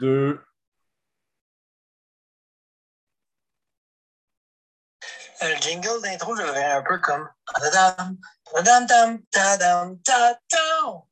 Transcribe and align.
2. 0.00 0.40
Euh, 5.42 5.48
le 5.48 5.56
jingle 5.60 6.02
d'intro, 6.02 6.34
je 6.36 6.42
le 6.42 6.48
verrais 6.48 6.72
un 6.72 6.82
peu 6.82 6.98
comme. 7.00 7.28
Tadam, 7.46 8.16
tadam, 8.44 8.86
tadam, 8.86 9.18
tadam, 9.30 9.98
tadam. 10.02 11.02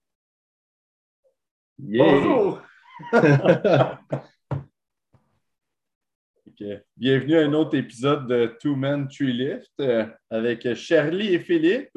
Bonjour! 1.78 2.62
Ok. 6.60 6.66
Bienvenue 6.96 7.38
à 7.38 7.42
un 7.42 7.52
autre 7.52 7.76
épisode 7.76 8.26
de 8.26 8.56
Two 8.60 8.74
Men 8.74 9.06
Tree 9.06 9.32
Lift 9.32 9.70
euh, 9.78 10.04
avec 10.28 10.74
Charlie 10.74 11.32
et 11.34 11.38
Philippe. 11.38 11.96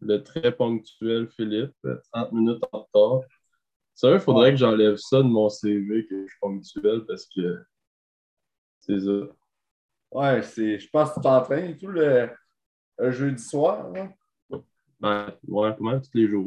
le 0.00 0.22
très 0.22 0.50
ponctuel 0.50 1.28
Philippe, 1.36 1.76
30 2.14 2.32
minutes 2.32 2.62
en 2.72 2.88
retard. 2.90 3.28
Ça, 3.98 4.12
il 4.12 4.20
faudrait 4.20 4.52
que 4.52 4.58
j'enlève 4.58 4.94
ça 4.94 5.16
de 5.16 5.26
mon 5.26 5.48
CV, 5.48 6.06
que 6.06 6.22
je 6.22 6.28
suis 6.28 6.38
ponctuel, 6.40 7.04
parce 7.04 7.26
que 7.26 7.64
c'est 8.78 9.00
ça. 9.00 9.26
Ouais, 10.12 10.40
c'est, 10.42 10.78
je 10.78 10.88
pense 10.88 11.10
que 11.10 11.14
tu 11.16 11.20
t'entraînes 11.22 11.76
tout 11.76 11.88
le, 11.88 12.30
le 12.96 13.10
jeudi 13.10 13.42
soir. 13.42 13.90
hein? 13.96 14.10
Ben, 15.00 15.32
ouais, 15.48 15.74
mal 15.80 16.00
tous 16.00 16.10
les 16.14 16.28
jours. 16.28 16.46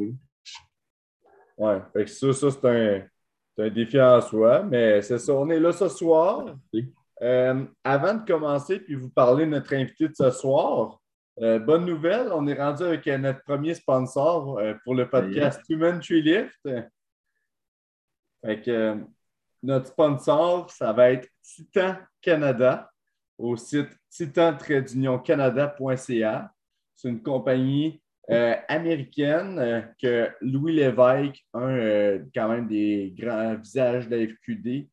Ouais, 1.58 1.82
fait 1.92 2.06
que 2.06 2.10
ça, 2.10 2.32
ça 2.32 2.50
c'est 2.50 2.64
un, 2.66 3.06
c'est 3.54 3.64
un 3.64 3.70
défi 3.70 4.00
en 4.00 4.22
soi, 4.22 4.62
mais 4.62 5.02
c'est 5.02 5.18
ça, 5.18 5.34
on 5.34 5.50
est 5.50 5.60
là 5.60 5.72
ce 5.72 5.88
soir. 5.88 6.56
Euh, 7.20 7.64
avant 7.84 8.14
de 8.14 8.24
commencer 8.26 8.80
puis 8.80 8.94
vous 8.94 9.10
parler 9.10 9.44
de 9.44 9.50
notre 9.50 9.74
invité 9.74 10.08
de 10.08 10.14
ce 10.14 10.30
soir, 10.30 11.02
euh, 11.42 11.58
bonne 11.58 11.84
nouvelle, 11.84 12.28
on 12.32 12.46
est 12.46 12.58
rendu 12.58 12.82
avec 12.82 13.06
euh, 13.08 13.18
notre 13.18 13.42
premier 13.42 13.74
sponsor 13.74 14.58
euh, 14.58 14.72
pour 14.84 14.94
le 14.94 15.06
podcast 15.10 15.60
Human 15.68 16.00
Tree 16.00 16.22
Lift. 16.22 16.66
Fait 18.44 18.60
que, 18.60 18.70
euh, 18.70 18.96
notre 19.62 19.86
sponsor, 19.88 20.70
ça 20.70 20.92
va 20.92 21.12
être 21.12 21.28
Titan 21.42 21.96
Canada 22.20 22.92
au 23.38 23.56
site 23.56 23.88
titan-canada.ca. 24.10 26.52
C'est 26.96 27.08
une 27.08 27.22
compagnie 27.22 28.02
euh, 28.30 28.54
américaine 28.68 29.58
euh, 29.58 29.80
que 30.00 30.30
Louis 30.40 30.74
Lévesque, 30.74 31.44
un 31.54 32.18
quand 32.34 32.48
même 32.48 32.68
des 32.68 33.14
grands 33.16 33.56
visages 33.56 34.08
de 34.08 34.16
la 34.16 34.26
FQD, 34.26 34.88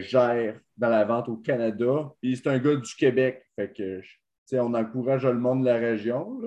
gère 0.00 0.60
dans 0.76 0.88
la 0.88 1.04
vente 1.04 1.28
au 1.28 1.36
Canada. 1.36 2.12
Puis 2.20 2.36
c'est 2.36 2.48
un 2.48 2.58
gars 2.58 2.76
du 2.76 2.94
Québec. 2.94 3.44
Fait 3.56 3.72
que, 3.72 4.00
on 4.52 4.74
encourage 4.74 5.26
le 5.26 5.34
monde 5.34 5.62
de 5.62 5.66
la 5.66 5.76
région. 5.76 6.40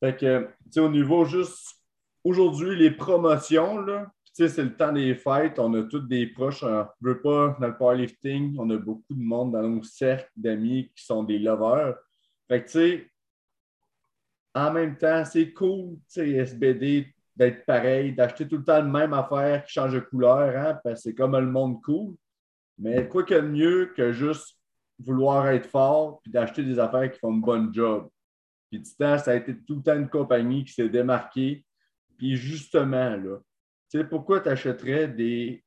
Fait 0.00 0.16
que, 0.16 0.48
au 0.78 0.88
niveau 0.88 1.24
juste 1.24 1.83
aujourd'hui, 2.24 2.76
les 2.76 2.90
promotions, 2.90 3.78
là, 3.80 4.10
c'est 4.32 4.58
le 4.58 4.74
temps 4.74 4.92
des 4.92 5.14
fêtes. 5.14 5.58
On 5.58 5.72
a 5.74 5.84
tous 5.84 6.00
des 6.00 6.26
proches. 6.26 6.64
On 6.64 6.68
ne 6.68 6.84
veut 7.00 7.20
pas 7.20 7.56
dans 7.60 7.68
le 7.68 7.76
powerlifting. 7.76 8.56
On 8.58 8.68
a 8.70 8.76
beaucoup 8.76 9.14
de 9.14 9.22
monde 9.22 9.52
dans 9.52 9.62
nos 9.62 9.82
cercles 9.84 10.30
d'amis 10.36 10.90
qui 10.96 11.04
sont 11.04 11.22
des 11.22 11.38
lovers. 11.38 11.94
Fait 12.48 12.64
que, 12.64 12.66
tu 12.66 12.72
sais, 12.72 13.10
en 14.54 14.72
même 14.72 14.96
temps, 14.96 15.24
c'est 15.24 15.52
cool, 15.52 15.96
tu 16.08 16.20
sais, 16.20 16.30
SBD, 16.30 17.14
d'être 17.36 17.64
pareil, 17.66 18.12
d'acheter 18.12 18.46
tout 18.46 18.58
le 18.58 18.64
temps 18.64 18.78
la 18.78 18.82
même 18.82 19.12
affaire 19.12 19.64
qui 19.64 19.72
change 19.72 19.94
de 19.94 20.00
couleur, 20.00 20.56
hein, 20.56 20.78
parce 20.84 20.96
que 20.96 21.10
c'est 21.10 21.14
comme 21.14 21.36
le 21.36 21.50
monde 21.50 21.82
cool. 21.82 22.14
Mais 22.78 23.08
quoi 23.08 23.24
que 23.24 23.40
mieux 23.40 23.92
que 23.96 24.12
juste 24.12 24.58
vouloir 24.98 25.48
être 25.48 25.68
fort 25.68 26.20
puis 26.22 26.30
d'acheter 26.30 26.62
des 26.62 26.78
affaires 26.78 27.10
qui 27.10 27.18
font 27.18 27.32
une 27.32 27.40
bonne 27.40 27.74
job. 27.74 28.08
Puis 28.70 28.82
Titan, 28.82 29.18
ça 29.18 29.32
a 29.32 29.34
été 29.34 29.56
tout 29.56 29.76
le 29.76 29.82
temps 29.82 29.96
une 29.96 30.08
compagnie 30.08 30.64
qui 30.64 30.72
s'est 30.72 30.88
démarquée. 30.88 31.64
Puis 32.16 32.36
justement, 32.36 33.16
là, 33.16 33.38
tu 33.90 33.98
sais, 33.98 34.04
pourquoi 34.04 34.40
tu 34.40 34.48
achèterais 34.48 35.08
des 35.08 35.64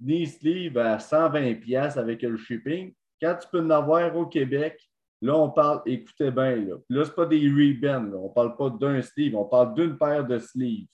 knee 0.00 0.26
sleeves 0.26 0.78
à 0.78 0.98
120$ 0.98 1.98
avec 1.98 2.22
le 2.22 2.36
shipping? 2.36 2.94
Quand 3.20 3.36
tu 3.36 3.48
peux 3.50 3.60
en 3.60 3.70
avoir 3.70 4.16
au 4.16 4.26
Québec 4.26 4.90
Là, 5.22 5.36
on 5.36 5.50
parle, 5.50 5.82
écoutez 5.84 6.30
bien, 6.30 6.56
là. 6.56 6.76
Là, 6.88 7.04
ce 7.04 7.10
pas 7.10 7.26
des 7.26 7.40
là. 7.40 8.00
On 8.00 8.28
ne 8.28 8.34
parle 8.34 8.56
pas 8.56 8.70
d'un 8.70 9.02
sleeve, 9.02 9.36
on 9.36 9.44
parle 9.44 9.74
d'une 9.74 9.98
paire 9.98 10.26
de 10.26 10.38
sleeves. 10.38 10.86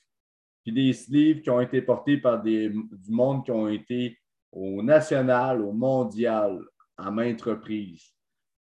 Puis 0.65 0.73
des 0.73 0.93
sleeves 0.93 1.43
qui 1.43 1.51
ont 1.51 1.61
été 1.61 1.81
portés 1.81 2.17
par 2.17 2.43
des, 2.43 2.69
du 2.69 3.11
monde 3.11 3.45
qui 3.45 3.53
ont 3.53 3.69
été 3.69 4.19
au 4.51 4.83
national, 4.83 5.62
au 5.62 5.73
mondial, 5.73 6.61
à 6.97 7.11
maintes 7.11 7.43
reprises. 7.43 8.12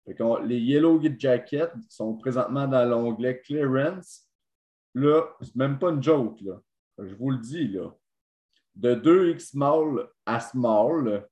Les 0.06 0.59
Yellow 0.59 1.01
Jackets 1.18 1.72
sont 1.90 2.16
présentement 2.16 2.68
dans 2.68 2.85
l'onglet 2.85 3.40
Clearance. 3.40 4.25
Là, 4.95 5.28
c'est 5.41 5.56
même 5.56 5.78
pas 5.78 5.89
une 5.89 6.01
joke, 6.01 6.39
là. 6.41 6.59
Je 6.97 7.13
vous 7.16 7.31
le 7.31 7.38
dis, 7.38 7.67
là. 7.67 7.91
De 8.75 8.95
2X 8.95 9.51
small 9.51 10.09
à 10.25 10.39
small, 10.39 11.28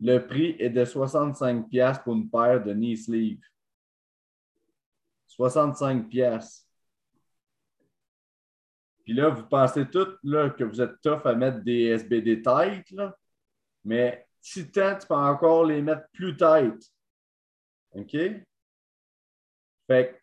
le 0.00 0.18
prix 0.26 0.56
est 0.58 0.70
de 0.70 0.84
65$ 0.84 1.68
piastres 1.68 2.04
pour 2.04 2.14
une 2.14 2.30
paire 2.30 2.62
de 2.62 2.72
knee 2.72 2.96
sleeves. 2.96 3.42
65$. 5.28 6.08
piastres. 6.08 6.66
Puis 9.02 9.12
là, 9.14 9.30
vous 9.30 9.46
pensez 9.46 9.88
tous 9.88 10.18
là, 10.22 10.50
que 10.50 10.64
vous 10.64 10.80
êtes 10.80 11.00
tough 11.02 11.26
à 11.26 11.34
mettre 11.34 11.60
des 11.60 11.84
SBD 11.86 12.42
tight, 12.42 12.90
là. 12.90 13.16
mais 13.82 14.26
Titan, 14.40 14.98
tu 14.98 15.06
peux 15.06 15.14
encore 15.14 15.64
les 15.64 15.80
mettre 15.80 16.06
plus 16.12 16.36
tight. 16.36 16.92
OK? 17.92 18.12
Fait 19.86 20.22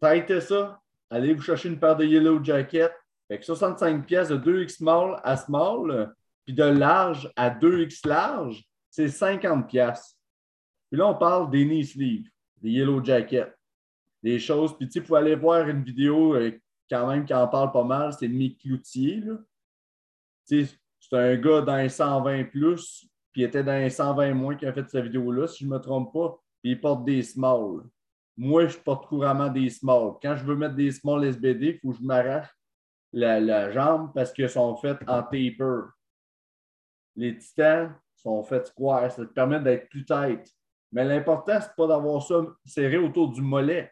que, 0.00 0.06
tightez 0.06 0.40
ça. 0.40 0.81
Allez 1.12 1.34
vous 1.34 1.42
chercher 1.42 1.68
une 1.68 1.78
paire 1.78 1.94
de 1.94 2.06
Yellow 2.06 2.42
Jacket. 2.42 2.90
Fait 3.28 3.38
que 3.38 3.44
65$ 3.44 4.04
piastres 4.04 4.34
de 4.34 4.50
2X 4.50 4.76
small 4.76 5.20
à 5.22 5.36
small, 5.36 6.14
puis 6.42 6.54
de 6.54 6.64
large 6.64 7.30
à 7.36 7.50
2X 7.50 8.08
large, 8.08 8.64
c'est 8.88 9.08
50$. 9.08 9.66
piastres. 9.66 10.16
Puis 10.90 10.98
là, 10.98 11.08
on 11.08 11.14
parle 11.14 11.50
des 11.50 11.66
knee 11.66 11.84
sleeves, 11.84 12.30
des 12.62 12.70
yellow 12.70 13.04
jackets, 13.04 13.54
des 14.22 14.38
choses. 14.38 14.74
Puis 14.78 14.88
tu 14.88 15.00
sais, 15.00 15.06
vous 15.06 15.14
aller 15.14 15.34
voir 15.34 15.68
une 15.68 15.84
vidéo 15.84 16.34
euh, 16.34 16.58
quand 16.88 17.06
même 17.06 17.26
qui 17.26 17.34
en 17.34 17.46
parle 17.46 17.72
pas 17.72 17.84
mal, 17.84 18.14
c'est 18.14 18.28
Mick 18.28 18.62
Cloutier. 18.62 19.22
c'est 20.44 20.66
un 21.12 21.36
gars 21.36 21.60
dans 21.60 21.76
les 21.76 21.90
120 21.90 22.44
plus, 22.44 23.06
puis 23.32 23.42
il 23.42 23.44
était 23.44 23.62
dans 23.62 23.78
les 23.78 23.90
120 23.90 24.32
moins 24.32 24.56
qui 24.56 24.64
a 24.64 24.72
fait 24.72 24.88
cette 24.88 25.04
vidéo-là, 25.04 25.46
si 25.46 25.64
je 25.64 25.68
ne 25.68 25.74
me 25.74 25.78
trompe 25.78 26.10
pas. 26.14 26.38
Puis 26.62 26.72
il 26.72 26.80
porte 26.80 27.04
des 27.04 27.22
small. 27.22 27.82
Moi, 28.36 28.66
je 28.66 28.78
porte 28.78 29.06
couramment 29.06 29.48
des 29.48 29.68
small. 29.68 30.14
Quand 30.22 30.36
je 30.36 30.44
veux 30.44 30.56
mettre 30.56 30.74
des 30.74 30.90
small 30.90 31.24
SBD, 31.24 31.66
il 31.66 31.78
faut 31.80 31.90
que 31.90 31.98
je 31.98 32.02
m'arrache 32.02 32.48
la, 33.12 33.70
jambe 33.70 34.12
parce 34.14 34.32
qu'elles 34.32 34.50
sont 34.50 34.74
faites 34.76 35.02
en 35.02 35.22
taper 35.22 35.56
les 37.14 37.36
titans 37.36 37.94
sont 38.16 38.42
faits 38.42 38.68
square. 38.68 39.10
Ça 39.10 39.26
te 39.26 39.32
permet 39.32 39.60
d'être 39.60 39.88
plus 39.88 40.04
tight. 40.04 40.40
Mais 40.92 41.04
l'important, 41.04 41.60
ce 41.60 41.66
n'est 41.66 41.74
pas 41.76 41.86
d'avoir 41.86 42.22
ça 42.22 42.42
serré 42.64 42.98
autour 42.98 43.32
du 43.32 43.42
mollet. 43.42 43.90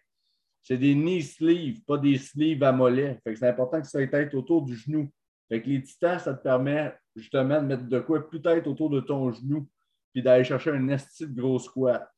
C'est 0.62 0.76
des 0.76 0.94
knee 0.94 1.22
sleeves, 1.22 1.82
pas 1.84 1.96
des 1.96 2.18
sleeves 2.18 2.62
à 2.62 2.72
mollet. 2.72 3.18
Fait 3.24 3.32
que 3.32 3.38
c'est 3.38 3.48
important 3.48 3.80
que 3.80 3.86
ça 3.86 4.00
ait 4.00 4.34
autour 4.34 4.62
du 4.62 4.74
genou. 4.74 5.10
Fait 5.48 5.62
que 5.62 5.68
les 5.68 5.82
titans, 5.82 6.18
ça 6.18 6.34
te 6.34 6.42
permet 6.42 6.94
justement 7.16 7.60
de 7.60 7.66
mettre 7.66 7.84
de 7.84 8.00
quoi 8.00 8.28
plus 8.28 8.40
tête 8.40 8.66
autour 8.66 8.90
de 8.90 9.00
ton 9.00 9.32
genou, 9.32 9.68
puis 10.12 10.22
d'aller 10.22 10.44
chercher 10.44 10.70
un 10.70 10.88
esti 10.88 11.26
de 11.26 11.40
gros 11.40 11.58
squat. 11.58 12.08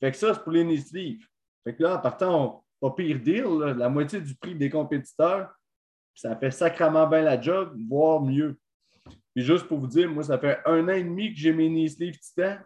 Fait 0.00 0.10
que 0.10 0.16
ça, 0.16 0.34
c'est 0.34 0.42
pour 0.42 0.52
les 0.52 0.64
knee 0.64 0.78
sleeves. 0.78 1.26
Fait 1.64 1.74
que 1.74 1.82
là, 1.82 1.96
en 1.96 2.00
partant, 2.00 2.44
on- 2.44 2.60
pas 2.80 2.94
pire 2.94 3.18
deal, 3.18 3.74
la 3.76 3.88
moitié 3.88 4.20
du 4.20 4.34
prix 4.34 4.54
des 4.54 4.68
compétiteurs, 4.68 5.50
ça 6.14 6.36
fait 6.36 6.50
sacrément 6.50 7.06
bien 7.06 7.22
la 7.22 7.40
job, 7.40 7.76
voire 7.88 8.20
mieux. 8.20 8.58
Puis 9.34 9.42
juste 9.44 9.66
pour 9.66 9.78
vous 9.78 9.86
dire, 9.86 10.10
moi, 10.10 10.22
ça 10.22 10.38
fait 10.38 10.58
un 10.66 10.84
an 10.84 10.92
et 10.92 11.02
demi 11.02 11.32
que 11.32 11.38
j'ai 11.40 11.52
mes 11.52 11.68
knee 11.68 11.88
sleeves 11.88 12.18
Titan. 12.18 12.58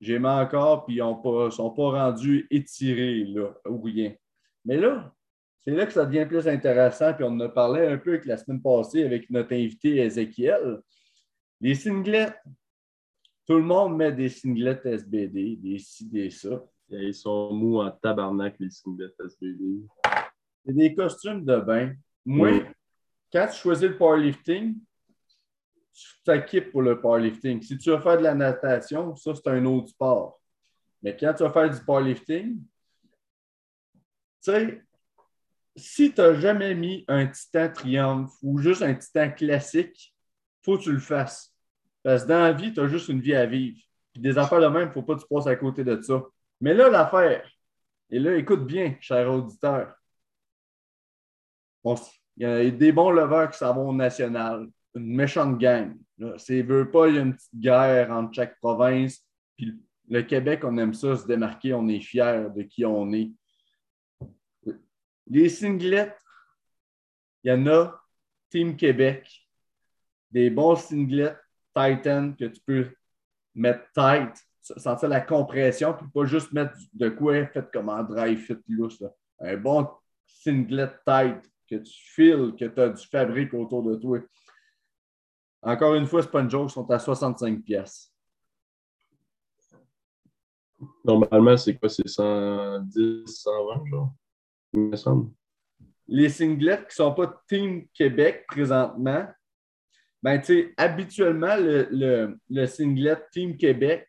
J'ai 0.00 0.18
mis 0.18 0.26
encore, 0.26 0.86
puis 0.86 0.96
ils 0.96 1.04
ne 1.04 1.50
sont 1.50 1.70
pas 1.70 1.90
rendus 1.90 2.46
étirés 2.50 3.24
là, 3.24 3.52
ou 3.66 3.82
rien. 3.82 4.14
Mais 4.64 4.78
là, 4.78 5.12
c'est 5.60 5.72
là 5.72 5.84
que 5.84 5.92
ça 5.92 6.06
devient 6.06 6.26
plus 6.26 6.48
intéressant, 6.48 7.12
puis 7.12 7.24
on 7.24 7.32
en 7.32 7.40
a 7.40 7.48
parlé 7.48 7.86
un 7.86 7.98
peu 7.98 8.10
avec 8.10 8.24
la 8.24 8.38
semaine 8.38 8.62
passée 8.62 9.04
avec 9.04 9.28
notre 9.28 9.52
invité 9.52 9.98
Ezekiel. 9.98 10.80
Les 11.60 11.74
singlets, 11.74 12.32
tout 13.46 13.56
le 13.56 13.62
monde 13.62 13.96
met 13.96 14.12
des 14.12 14.30
singlets 14.30 14.80
SBD, 14.84 15.56
des 15.56 15.78
ci, 15.78 16.06
des 16.08 16.30
ça. 16.30 16.62
Ils 16.90 17.14
sont 17.14 17.52
mous 17.52 17.80
en 17.80 17.90
tabarnak, 17.90 18.56
les 18.58 18.70
singlets 18.70 19.14
SBD. 19.24 19.82
C'est 20.66 20.72
des 20.72 20.90
de 20.90 21.60
bain. 21.60 21.94
Moi, 22.24 22.50
Oui. 22.50 22.62
quand 23.32 23.46
tu 23.50 23.58
choisis 23.58 23.88
le 23.88 23.96
powerlifting, 23.96 24.76
tu 25.92 26.06
t'équipes 26.24 26.70
pour 26.72 26.82
le 26.82 27.00
powerlifting. 27.00 27.62
Si 27.62 27.78
tu 27.78 27.90
vas 27.90 28.00
faire 28.00 28.18
de 28.18 28.22
la 28.22 28.34
natation, 28.34 29.14
ça, 29.16 29.34
c'est 29.34 29.48
un 29.48 29.64
autre 29.66 29.88
sport. 29.88 30.40
Mais 31.02 31.16
quand 31.16 31.32
tu 31.34 31.42
vas 31.42 31.50
faire 31.52 31.70
du 31.70 31.80
powerlifting, 31.84 32.60
tu 34.42 34.52
sais, 34.52 34.82
si 35.76 36.12
tu 36.12 36.20
n'as 36.20 36.34
jamais 36.34 36.74
mis 36.74 37.04
un 37.08 37.26
titan 37.26 37.70
triomphe 37.72 38.32
ou 38.42 38.58
juste 38.58 38.82
un 38.82 38.94
titan 38.94 39.30
classique, 39.30 40.14
il 40.60 40.64
faut 40.64 40.78
que 40.78 40.82
tu 40.84 40.92
le 40.92 40.98
fasses. 40.98 41.54
Parce 42.02 42.24
que 42.24 42.28
dans 42.28 42.40
la 42.40 42.52
vie, 42.52 42.72
tu 42.72 42.80
as 42.80 42.88
juste 42.88 43.08
une 43.08 43.20
vie 43.20 43.34
à 43.34 43.46
vivre. 43.46 43.78
Puis 44.12 44.20
des 44.20 44.36
affaires 44.36 44.60
de 44.60 44.66
même, 44.66 44.82
il 44.82 44.86
ne 44.88 44.92
faut 44.92 45.02
pas 45.02 45.14
que 45.14 45.20
tu 45.20 45.26
passes 45.30 45.46
à 45.46 45.56
côté 45.56 45.84
de 45.84 46.00
ça. 46.02 46.22
Mais 46.60 46.74
là, 46.74 46.90
l'affaire, 46.90 47.50
et 48.10 48.18
là, 48.18 48.36
écoute 48.36 48.66
bien, 48.66 48.96
cher 49.00 49.30
auditeur. 49.30 49.94
Il 51.84 51.96
y 52.36 52.44
a 52.44 52.70
des 52.70 52.92
bons 52.92 53.10
leveurs 53.10 53.50
qui 53.50 53.58
s'en 53.58 53.74
vont 53.74 53.88
au 53.90 53.94
national. 53.94 54.68
Une 54.94 55.14
méchante 55.14 55.58
gang. 55.58 55.96
C'est 56.36 56.62
veut 56.62 56.90
pas, 56.90 57.08
il 57.08 57.14
y 57.14 57.18
a 57.18 57.22
une 57.22 57.34
petite 57.34 57.58
guerre 57.58 58.10
entre 58.10 58.34
chaque 58.34 58.58
province. 58.58 59.24
Puis 59.56 59.80
le 60.08 60.22
Québec, 60.22 60.64
on 60.64 60.76
aime 60.76 60.92
ça, 60.92 61.16
se 61.16 61.26
démarquer, 61.26 61.72
on 61.72 61.88
est 61.88 62.00
fiers 62.00 62.48
de 62.54 62.62
qui 62.62 62.84
on 62.84 63.12
est. 63.12 63.30
Les 65.28 65.48
singlets, 65.48 66.16
il 67.44 67.50
y 67.50 67.54
en 67.54 67.66
a 67.68 68.02
Team 68.50 68.76
Québec, 68.76 69.48
des 70.30 70.50
bons 70.50 70.76
singlets 70.76 71.36
Titan 71.74 72.32
que 72.32 72.46
tu 72.46 72.60
peux 72.60 72.90
mettre 73.54 73.90
tight, 73.92 74.34
sentir 74.78 75.08
la 75.08 75.20
compression, 75.20 75.94
puis 75.94 76.06
pas 76.12 76.24
juste 76.24 76.52
mettre 76.52 76.74
de 76.92 77.08
quoi 77.08 77.46
fait 77.46 77.70
comme 77.72 77.88
un 77.88 78.02
dry 78.02 78.36
fit 78.36 78.56
loose. 78.68 79.00
là. 79.00 79.10
Un 79.40 79.56
bon 79.56 79.88
singlet 80.26 80.90
tight 81.06 81.42
que 81.68 81.76
tu 81.76 81.92
files, 81.92 82.54
que 82.58 82.64
tu 82.64 82.80
as 82.80 82.88
du 82.88 83.06
fabrique 83.06 83.54
autour 83.54 83.82
de 83.82 83.96
toi. 83.96 84.18
Encore 85.62 85.94
une 85.94 86.06
fois, 86.06 86.22
c'est 86.22 86.30
pas 86.30 86.40
une 86.40 86.50
joke, 86.50 86.70
ils 86.70 86.72
sont 86.72 86.90
à 86.90 86.98
65 86.98 87.62
pièces. 87.62 88.12
Normalement, 91.04 91.56
c'est 91.56 91.76
quoi? 91.76 91.88
C'est 91.88 92.08
110, 92.08 93.24
120, 93.26 93.86
genre? 93.86 94.14
Il 94.72 94.80
me 94.80 94.96
semble. 94.96 95.30
Les 96.08 96.28
singlets 96.28 96.78
qui 96.78 96.86
ne 96.86 96.90
sont 96.90 97.14
pas 97.14 97.42
Team 97.46 97.86
Québec 97.88 98.44
présentement, 98.48 99.28
ben, 100.22 100.38
tu 100.38 100.46
sais, 100.46 100.74
habituellement, 100.76 101.56
le, 101.56 101.88
le, 101.90 102.38
le 102.48 102.66
singlet 102.66 103.16
Team 103.32 103.56
Québec, 103.56 104.06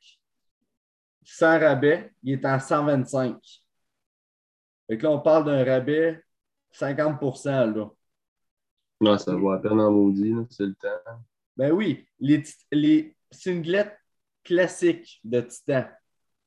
sans 1.37 1.57
rabais, 1.59 2.11
il 2.23 2.33
est 2.33 2.45
en 2.45 2.59
125. 2.59 3.37
Fait 4.87 4.97
que 4.97 5.03
là, 5.03 5.11
on 5.11 5.19
parle 5.19 5.45
d'un 5.45 5.63
rabais 5.63 6.21
50 6.71 7.21
là. 7.75 7.89
Non, 8.99 9.17
ça 9.17 9.33
vaut 9.35 9.51
à 9.51 9.61
peine 9.61 9.79
en 9.79 9.91
maudit, 9.91 10.35
c'est 10.49 10.65
le 10.65 10.75
temps. 10.75 10.89
Ben 11.55 11.71
oui, 11.71 12.05
les, 12.19 12.43
les 12.71 13.15
singlets 13.31 13.97
classiques 14.43 15.19
de 15.23 15.41
Titan. 15.41 15.85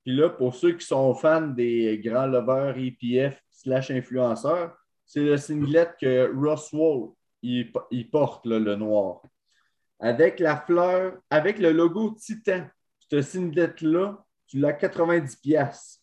Puis 0.05 0.15
là, 0.15 0.29
pour 0.29 0.55
ceux 0.55 0.73
qui 0.73 0.87
sont 0.87 1.15
fans 1.15 1.49
des 1.49 1.99
grands 2.05 2.27
lovers 2.27 2.77
EPF 2.77 3.41
slash 3.51 3.91
influenceurs, 3.91 4.77
c'est 5.07 5.25
le 5.25 5.39
singlet 5.39 5.91
que 5.99 6.31
Roswell 6.35 7.15
il, 7.43 7.73
il 7.91 8.11
porte, 8.11 8.45
là, 8.45 8.59
le 8.59 8.77
noir. 8.77 9.23
Avec 9.99 10.41
la 10.41 10.59
fleur, 10.59 11.19
avec 11.31 11.59
le 11.59 11.73
logo 11.73 12.15
Titan, 12.19 12.67
ce 12.99 13.23
singlet-là, 13.23 14.25
tu 14.47 14.59
l'as 14.59 14.73
90 14.73 15.37
pièces. 15.37 16.01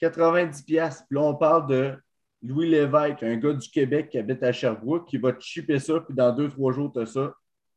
90 0.00 0.62
pièces. 0.62 1.02
Puis 1.08 1.16
là, 1.16 1.22
on 1.22 1.34
parle 1.34 1.66
de 1.68 1.94
Louis 2.42 2.68
Lévesque, 2.68 3.22
un 3.22 3.36
gars 3.36 3.52
du 3.52 3.68
Québec 3.70 4.08
qui 4.10 4.18
habite 4.18 4.42
à 4.42 4.52
Sherbrooke, 4.52 5.06
qui 5.08 5.16
va 5.18 5.32
te 5.32 5.40
chipper 5.42 5.78
ça, 5.78 6.00
puis 6.00 6.14
dans 6.14 6.32
deux, 6.34 6.48
trois 6.48 6.72
jours, 6.72 6.92
tu 6.92 7.00
as 7.00 7.06
ça 7.06 7.32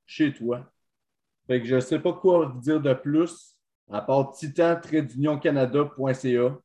chez 0.06 0.33
toi. 0.33 0.69
Fait 1.47 1.62
que 1.62 1.67
je 1.67 1.75
ne 1.75 1.79
sais 1.79 2.00
pas 2.00 2.13
quoi 2.13 2.47
vous 2.47 2.59
dire 2.59 2.81
de 2.81 2.94
plus, 2.94 3.56
à 3.91 4.01
part 4.01 4.31
titan-canada.ca. 4.31 6.57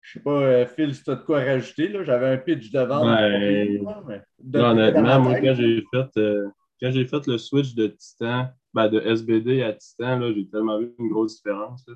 Je 0.00 0.12
sais 0.12 0.20
pas, 0.22 0.30
euh, 0.40 0.66
Phil, 0.66 0.94
si 0.94 1.02
tu 1.02 1.10
as 1.10 1.16
de 1.16 1.22
quoi 1.24 1.40
rajouter. 1.40 1.92
J'avais 2.04 2.28
un 2.28 2.36
pitch 2.38 2.70
de 2.70 2.80
vente. 2.80 3.06
Ouais. 3.06 3.80
mais- 4.06 4.22
de- 4.38 4.58
Non, 4.60 4.66
honnêtement, 4.70 5.20
moi, 5.20 5.40
quand 5.40 5.54
j'ai 5.54 5.84
fait, 5.92 6.16
euh, 6.18 6.48
quand 6.80 6.92
j'ai 6.92 7.06
fait 7.06 7.26
le 7.26 7.38
switch 7.38 7.74
de 7.74 7.88
Titan, 7.88 8.48
ben, 8.76 8.88
de 8.90 9.00
SBD 9.00 9.62
à 9.62 9.72
Titan, 9.72 10.20
j'ai 10.34 10.48
tellement 10.50 10.78
vu 10.78 10.94
une 10.98 11.08
grosse 11.08 11.36
différence. 11.36 11.86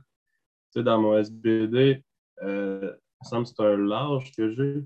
dans 0.74 0.98
mon 0.98 1.14
SBD, 1.18 2.02
euh, 2.42 2.94
il 2.94 3.24
me 3.24 3.28
semble 3.28 3.44
que 3.44 3.50
c'est 3.54 3.62
un 3.62 3.76
large 3.76 4.32
que 4.32 4.50
j'ai. 4.50 4.82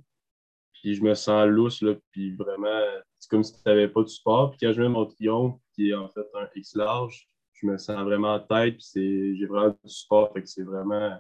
Puis 0.73 0.97
je 0.97 1.05
me 1.05 1.15
sens 1.15 1.47
lousse, 1.47 1.83
là, 1.83 1.95
puis 2.11 2.35
vraiment, 2.35 2.81
c'est 3.21 3.31
comme 3.31 3.45
si 3.45 3.53
tu 3.53 3.61
n'avais 3.65 3.87
pas 3.87 4.03
de 4.03 4.09
support. 4.09 4.51
Puis 4.51 4.59
quand 4.61 4.73
je 4.73 4.83
mets 4.83 4.89
mon 4.89 5.07
triomphe, 5.07 5.61
qui 5.73 5.91
est 5.91 5.95
en 5.95 6.09
fait 6.09 6.27
un 6.35 6.49
X 6.57 6.75
large, 6.75 7.29
je 7.53 7.67
me 7.69 7.79
sens 7.79 8.03
vraiment 8.03 8.35
en 8.35 8.41
tête, 8.41 8.77
puis 8.77 9.37
j'ai 9.37 9.47
vraiment 9.47 9.77
du 9.85 9.89
support. 9.89 10.33
Fait 10.33 10.43
que 10.43 10.49
c'est 10.49 10.65
vraiment. 10.65 11.17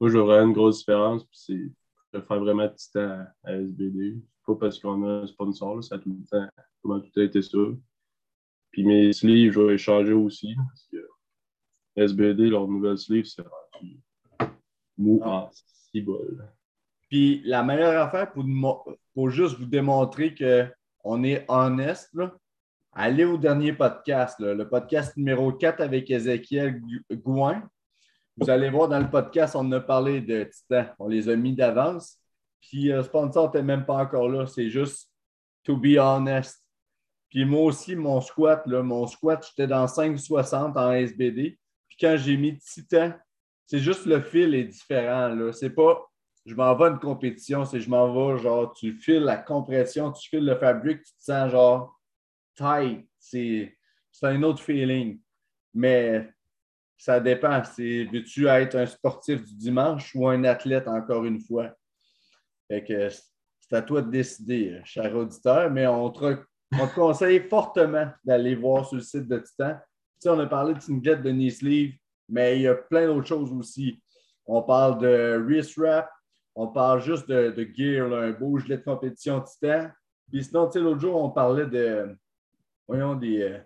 Moi, 0.00 0.10
je 0.10 0.16
vois 0.16 0.26
vraiment 0.26 0.46
une 0.46 0.54
grosse 0.54 0.78
différence, 0.78 1.24
puis. 1.24 1.72
Je 2.14 2.20
faire 2.20 2.40
vraiment 2.40 2.68
Titan 2.68 3.24
à, 3.42 3.52
SBD. 3.54 4.22
Pas 4.46 4.54
parce 4.56 4.78
qu'on 4.78 5.02
a 5.02 5.22
un 5.22 5.26
sponsor, 5.26 5.76
là, 5.76 5.82
ça 5.82 5.94
a 5.94 5.98
tout 5.98 6.10
le 6.10 6.26
temps, 6.28 6.46
comment 6.82 7.00
tout 7.00 7.10
a 7.16 7.22
été 7.22 7.40
ça. 7.40 7.58
Puis 8.72 8.84
mes 8.84 9.12
sleeves, 9.12 9.52
je 9.52 9.60
vais 9.60 9.72
les 9.72 9.78
changer 9.78 10.12
aussi, 10.12 10.54
parce 10.56 10.88
que 10.90 11.08
SBD, 11.96 12.48
leur 12.48 12.66
nouvelle 12.66 12.98
sleeve, 12.98 13.24
c'est 13.24 13.42
rendu 13.42 14.00
mou 14.96 15.20
Ah. 15.24 15.28
en 15.28 15.50
cibole. 15.92 16.48
Puis 17.08 17.42
la 17.44 17.62
meilleure 17.62 18.02
affaire 18.02 18.32
pour, 18.32 19.30
juste 19.30 19.58
vous 19.58 19.66
démontrer 19.66 20.34
qu'on 20.34 21.22
est 21.22 21.44
honnête, 21.48 22.10
allez 22.92 23.24
au 23.24 23.36
dernier 23.36 23.74
podcast, 23.74 24.40
là, 24.40 24.54
le 24.54 24.68
podcast 24.68 25.16
numéro 25.18 25.52
4 25.52 25.80
avec 25.82 26.10
Ézéchiel 26.10 26.80
Gouin. 27.10 27.68
Vous 28.38 28.48
allez 28.48 28.70
voir 28.70 28.88
dans 28.88 28.98
le 29.00 29.10
podcast, 29.10 29.54
on 29.54 29.70
a 29.72 29.80
parlé 29.80 30.22
de 30.22 30.44
Titan. 30.44 30.86
On 30.98 31.08
les 31.08 31.28
a 31.28 31.36
mis 31.36 31.54
d'avance. 31.54 32.18
Puis 32.62 32.84
le 32.84 33.02
sponsor 33.02 33.46
n'était 33.48 33.62
même 33.62 33.84
pas 33.84 33.96
encore 33.96 34.30
là. 34.30 34.46
C'est 34.46 34.70
juste 34.70 35.10
to 35.64 35.76
be 35.76 35.98
honest. 35.98 36.61
Puis 37.32 37.46
moi 37.46 37.62
aussi, 37.62 37.96
mon 37.96 38.20
squat, 38.20 38.62
là, 38.66 38.82
mon 38.82 39.06
squat, 39.06 39.42
j'étais 39.48 39.66
dans 39.66 39.86
5,60 39.86 40.78
en 40.78 40.92
SBD. 40.92 41.58
Puis 41.88 41.96
quand 41.98 42.14
j'ai 42.18 42.36
mis 42.36 42.58
Titan, 42.58 43.14
c'est 43.66 43.78
juste 43.78 44.04
le 44.04 44.20
fil 44.20 44.54
est 44.54 44.64
différent. 44.64 45.34
C'est 45.52 45.70
pas 45.70 46.06
je 46.44 46.54
m'en 46.54 46.76
vais 46.76 46.84
à 46.84 46.88
une 46.88 46.98
compétition, 46.98 47.64
c'est 47.64 47.80
je 47.80 47.88
m'en 47.88 48.12
vais, 48.12 48.42
genre, 48.42 48.74
tu 48.74 48.92
files 48.92 49.22
la 49.22 49.38
compression, 49.38 50.12
tu 50.12 50.28
files 50.28 50.44
le 50.44 50.56
fabric, 50.56 51.02
tu 51.02 51.12
te 51.14 51.22
sens 51.22 51.50
genre 51.50 51.98
tight. 52.54 53.08
C'est 53.18 53.78
un 54.22 54.42
autre 54.42 54.62
feeling. 54.62 55.18
Mais 55.72 56.28
ça 56.98 57.18
dépend. 57.18 57.62
Veux-tu 57.78 58.46
être 58.46 58.74
un 58.74 58.84
sportif 58.84 59.42
du 59.42 59.56
dimanche 59.56 60.14
ou 60.14 60.28
un 60.28 60.44
athlète 60.44 60.86
encore 60.86 61.24
une 61.24 61.40
fois? 61.40 61.72
Fait 62.68 62.84
que 62.84 63.08
c'est 63.08 63.76
à 63.76 63.80
toi 63.80 64.02
de 64.02 64.10
décider, 64.10 64.82
cher 64.84 65.16
auditeur, 65.16 65.70
mais 65.70 65.86
on 65.86 66.10
te, 66.10 66.36
on 66.80 66.86
te 66.86 66.94
conseille 66.94 67.40
fortement 67.48 68.08
d'aller 68.24 68.54
voir 68.54 68.86
sur 68.86 68.96
le 68.96 69.02
site 69.02 69.28
de 69.28 69.38
Titan. 69.38 69.74
Tu 69.76 69.82
sais, 70.20 70.28
on 70.30 70.38
a 70.40 70.46
parlé 70.46 70.74
de 70.74 70.80
singlet 70.80 71.16
de 71.16 71.30
knee 71.30 71.50
sleeve, 71.50 71.92
mais 72.28 72.56
il 72.56 72.62
y 72.62 72.68
a 72.68 72.74
plein 72.74 73.06
d'autres 73.06 73.26
choses 73.26 73.52
aussi. 73.52 74.00
On 74.46 74.62
parle 74.62 74.98
de 75.00 75.36
wrist 75.44 75.76
wrap, 75.76 76.08
on 76.54 76.68
parle 76.68 77.00
juste 77.00 77.28
de, 77.28 77.50
de 77.50 77.64
gear, 77.74 78.08
là, 78.08 78.22
un 78.22 78.32
beau 78.32 78.58
gilet 78.58 78.78
de 78.78 78.84
compétition 78.84 79.40
Titan. 79.40 79.90
Puis 80.30 80.44
sinon, 80.44 80.66
tu 80.66 80.72
sais, 80.74 80.80
l'autre 80.80 81.00
jour, 81.00 81.16
on 81.22 81.30
parlait 81.30 81.66
de, 81.66 82.16
voyons, 82.88 83.14
des, 83.14 83.42
euh, 83.42 83.58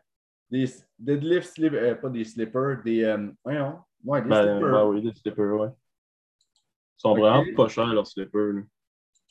des 0.51 0.67
deadlift 0.99 1.49
slip- 1.55 1.75
euh, 1.75 1.95
pas 1.95 2.09
des 2.09 2.25
slippers, 2.25 2.83
des, 2.85 3.05
euh, 3.05 3.31
voyons, 3.45 3.79
ouais, 4.05 4.23
des 4.23 4.29
Ben, 4.29 4.43
slippers. 4.43 4.73
ben 4.73 4.85
oui, 4.87 5.03
des 5.03 5.13
slippers, 5.15 5.55
ouais. 5.61 5.69
Ils 5.69 7.01
sont 7.01 7.15
vraiment 7.15 7.45
pas 7.55 7.69
chers, 7.69 7.87
leurs 7.87 8.07
slippers. 8.07 8.53
là. 8.55 8.63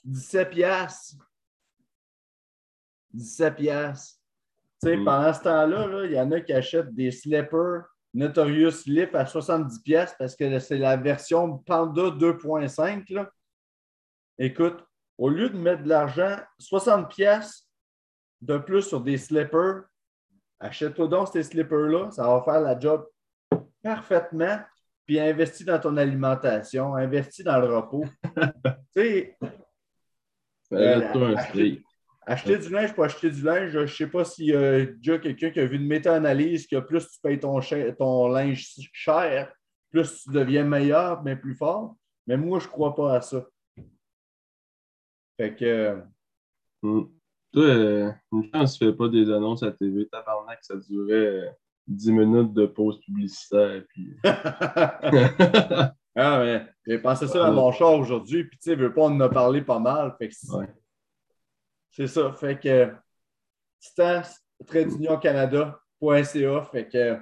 17 0.04 0.50
piastres. 0.52 1.18
17 3.16 3.56
piastres. 3.56 4.20
Tu 4.82 4.90
sais, 4.90 4.98
Mm. 4.98 5.06
pendant 5.06 5.34
ce 5.34 5.42
temps-là, 5.42 5.88
là, 5.88 6.06
il 6.06 6.12
y 6.12 6.20
en 6.20 6.32
a 6.32 6.42
qui 6.42 6.54
achètent 6.54 6.94
des 6.94 7.12
slippers 7.12 7.84
Notorious 8.14 8.72
Slip 8.72 9.14
à 9.16 9.26
70 9.26 9.80
piastres 9.82 10.16
parce 10.18 10.36
que 10.36 10.60
c'est 10.60 10.78
la 10.78 10.96
version 10.98 11.58
Panda 11.60 12.12
2.5. 12.12 13.10
là. 13.10 13.30
Écoute, 14.38 14.84
au 15.18 15.30
lieu 15.30 15.50
de 15.50 15.58
mettre 15.58 15.84
de 15.84 15.90
l'argent, 15.90 16.38
60 16.60 17.10
piastres 17.10 17.68
de 18.42 18.58
plus 18.58 18.84
sur 18.84 19.02
des 19.02 19.18
slippers, 19.18 19.84
achète-toi 20.60 21.08
donc 21.08 21.30
ces 21.30 21.44
slippers-là, 21.44 22.12
ça 22.12 22.28
va 22.28 22.42
faire 22.44 22.62
la 22.62 22.78
job 22.80 23.06
parfaitement, 23.82 24.60
puis 25.06 25.20
investis 25.20 25.66
dans 25.66 25.80
ton 25.80 25.96
alimentation, 25.98 26.96
investis 26.96 27.46
dans 27.46 27.60
le 27.60 27.76
repos. 27.76 28.04
tu 28.24 28.72
sais, 28.96 29.38
Ben, 30.72 30.78
Euh, 30.78 30.98
Achète-toi 31.00 31.28
un. 31.28 31.36
Acheter 32.28 32.58
du 32.58 32.70
linge 32.70 32.94
pour 32.94 33.04
acheter 33.04 33.30
du 33.30 33.42
linge, 33.44 33.72
je 33.72 33.80
ne 33.80 33.88
sais 33.88 34.08
pas 34.08 34.26
s'il 34.26 34.48
y 34.48 34.56
a 34.56 34.86
déjà 34.86 35.20
quelqu'un 35.20 35.52
qui 35.52 35.60
a 35.60 35.66
vu 35.66 35.78
une 35.78 35.88
méta-analyse 35.88 36.68
que 36.68 36.80
plus 36.80 37.08
tu 37.08 37.20
payes 37.22 37.40
ton, 37.40 38.28
linge 38.28 38.68
cher, 38.94 39.54
plus 39.92 40.24
tu 40.24 40.32
deviens 40.32 40.64
meilleur, 40.64 41.24
mais 41.24 41.36
plus 41.36 41.56
fort. 41.56 41.96
Mais 42.28 42.38
moi, 42.38 42.60
je 42.60 42.66
ne 42.66 42.72
crois 42.72 42.96
pas 42.96 43.16
à 43.16 43.22
ça. 43.22 43.46
Fait 45.38 45.56
que, 45.56 46.02
Mm. 46.86 47.04
Toi, 47.52 47.64
euh, 47.64 48.12
une 48.34 48.50
chance, 48.54 48.78
tu 48.78 48.86
fais 48.86 48.94
pas 48.94 49.08
des 49.08 49.32
annonces 49.32 49.64
à 49.64 49.72
TV. 49.72 50.08
Tabarnak, 50.08 50.60
ça 50.62 50.76
durait 50.76 51.14
euh, 51.14 51.50
10 51.88 52.12
minutes 52.12 52.54
de 52.54 52.66
pause 52.66 53.00
publicitaire. 53.00 53.84
Puis... 53.90 54.14
ah, 54.24 55.84
mais 56.16 56.66
j'ai 56.86 57.00
pensé 57.00 57.28
ça 57.28 57.40
dans 57.40 57.54
mon 57.54 57.72
char 57.72 57.94
aujourd'hui, 57.94 58.44
puis 58.44 58.58
tu 58.58 58.70
sais, 58.70 58.76
veux 58.76 58.94
pas, 58.94 59.04
on 59.04 59.16
en 59.16 59.22
a 59.22 59.30
parlé 59.30 59.62
pas 59.62 59.80
mal. 59.80 60.14
Fait 60.18 60.30
que 60.30 60.36
Ouais. 60.56 60.68
C'est 61.96 62.08
ça. 62.08 62.32
Fait 62.34 62.60
que 62.60 62.94
Titan, 63.80 64.22
tradeunioncanada.ca. 64.68 66.64
Fait 66.66 66.90
que 66.90 67.18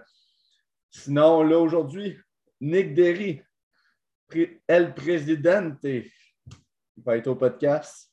sinon, 0.90 1.44
là, 1.44 1.60
aujourd'hui, 1.60 2.18
Nick 2.60 2.96
Derry, 2.96 3.44
El 4.68 4.96
Presidente, 4.96 5.78
il 5.84 6.10
va 6.98 7.18
être 7.18 7.28
au 7.28 7.36
podcast. 7.36 8.12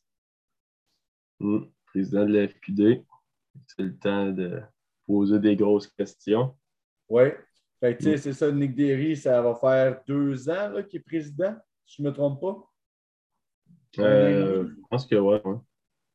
Mm. 1.39 1.63
Président 1.87 2.27
de 2.27 2.39
la 2.39 2.49
FQD. 2.49 3.07
C'est 3.67 3.83
le 3.83 3.99
temps 3.99 4.31
de 4.31 4.61
poser 5.07 5.39
des 5.39 5.57
grosses 5.57 5.87
questions. 5.87 6.59
Oui. 7.09 7.23
Fait 7.81 7.97
que, 7.97 8.03
tu 8.03 8.11
sais, 8.11 8.19
c'est 8.19 8.35
ça, 8.35 8.53
Nick 8.53 8.75
Derry, 8.75 9.17
ça 9.17 9.41
va 9.41 9.55
faire 9.55 10.03
deux 10.07 10.51
ans 10.51 10.69
là, 10.69 10.83
qu'il 10.83 11.01
est 11.01 11.03
président, 11.03 11.57
si 11.87 11.97
je 11.97 12.03
ne 12.03 12.09
me 12.09 12.15
trompe 12.15 12.39
pas. 12.39 12.71
Euh, 13.99 14.69
je 14.69 14.75
pense 14.91 15.07
que 15.07 15.17
ouais, 15.17 15.41
ouais. 15.43 15.57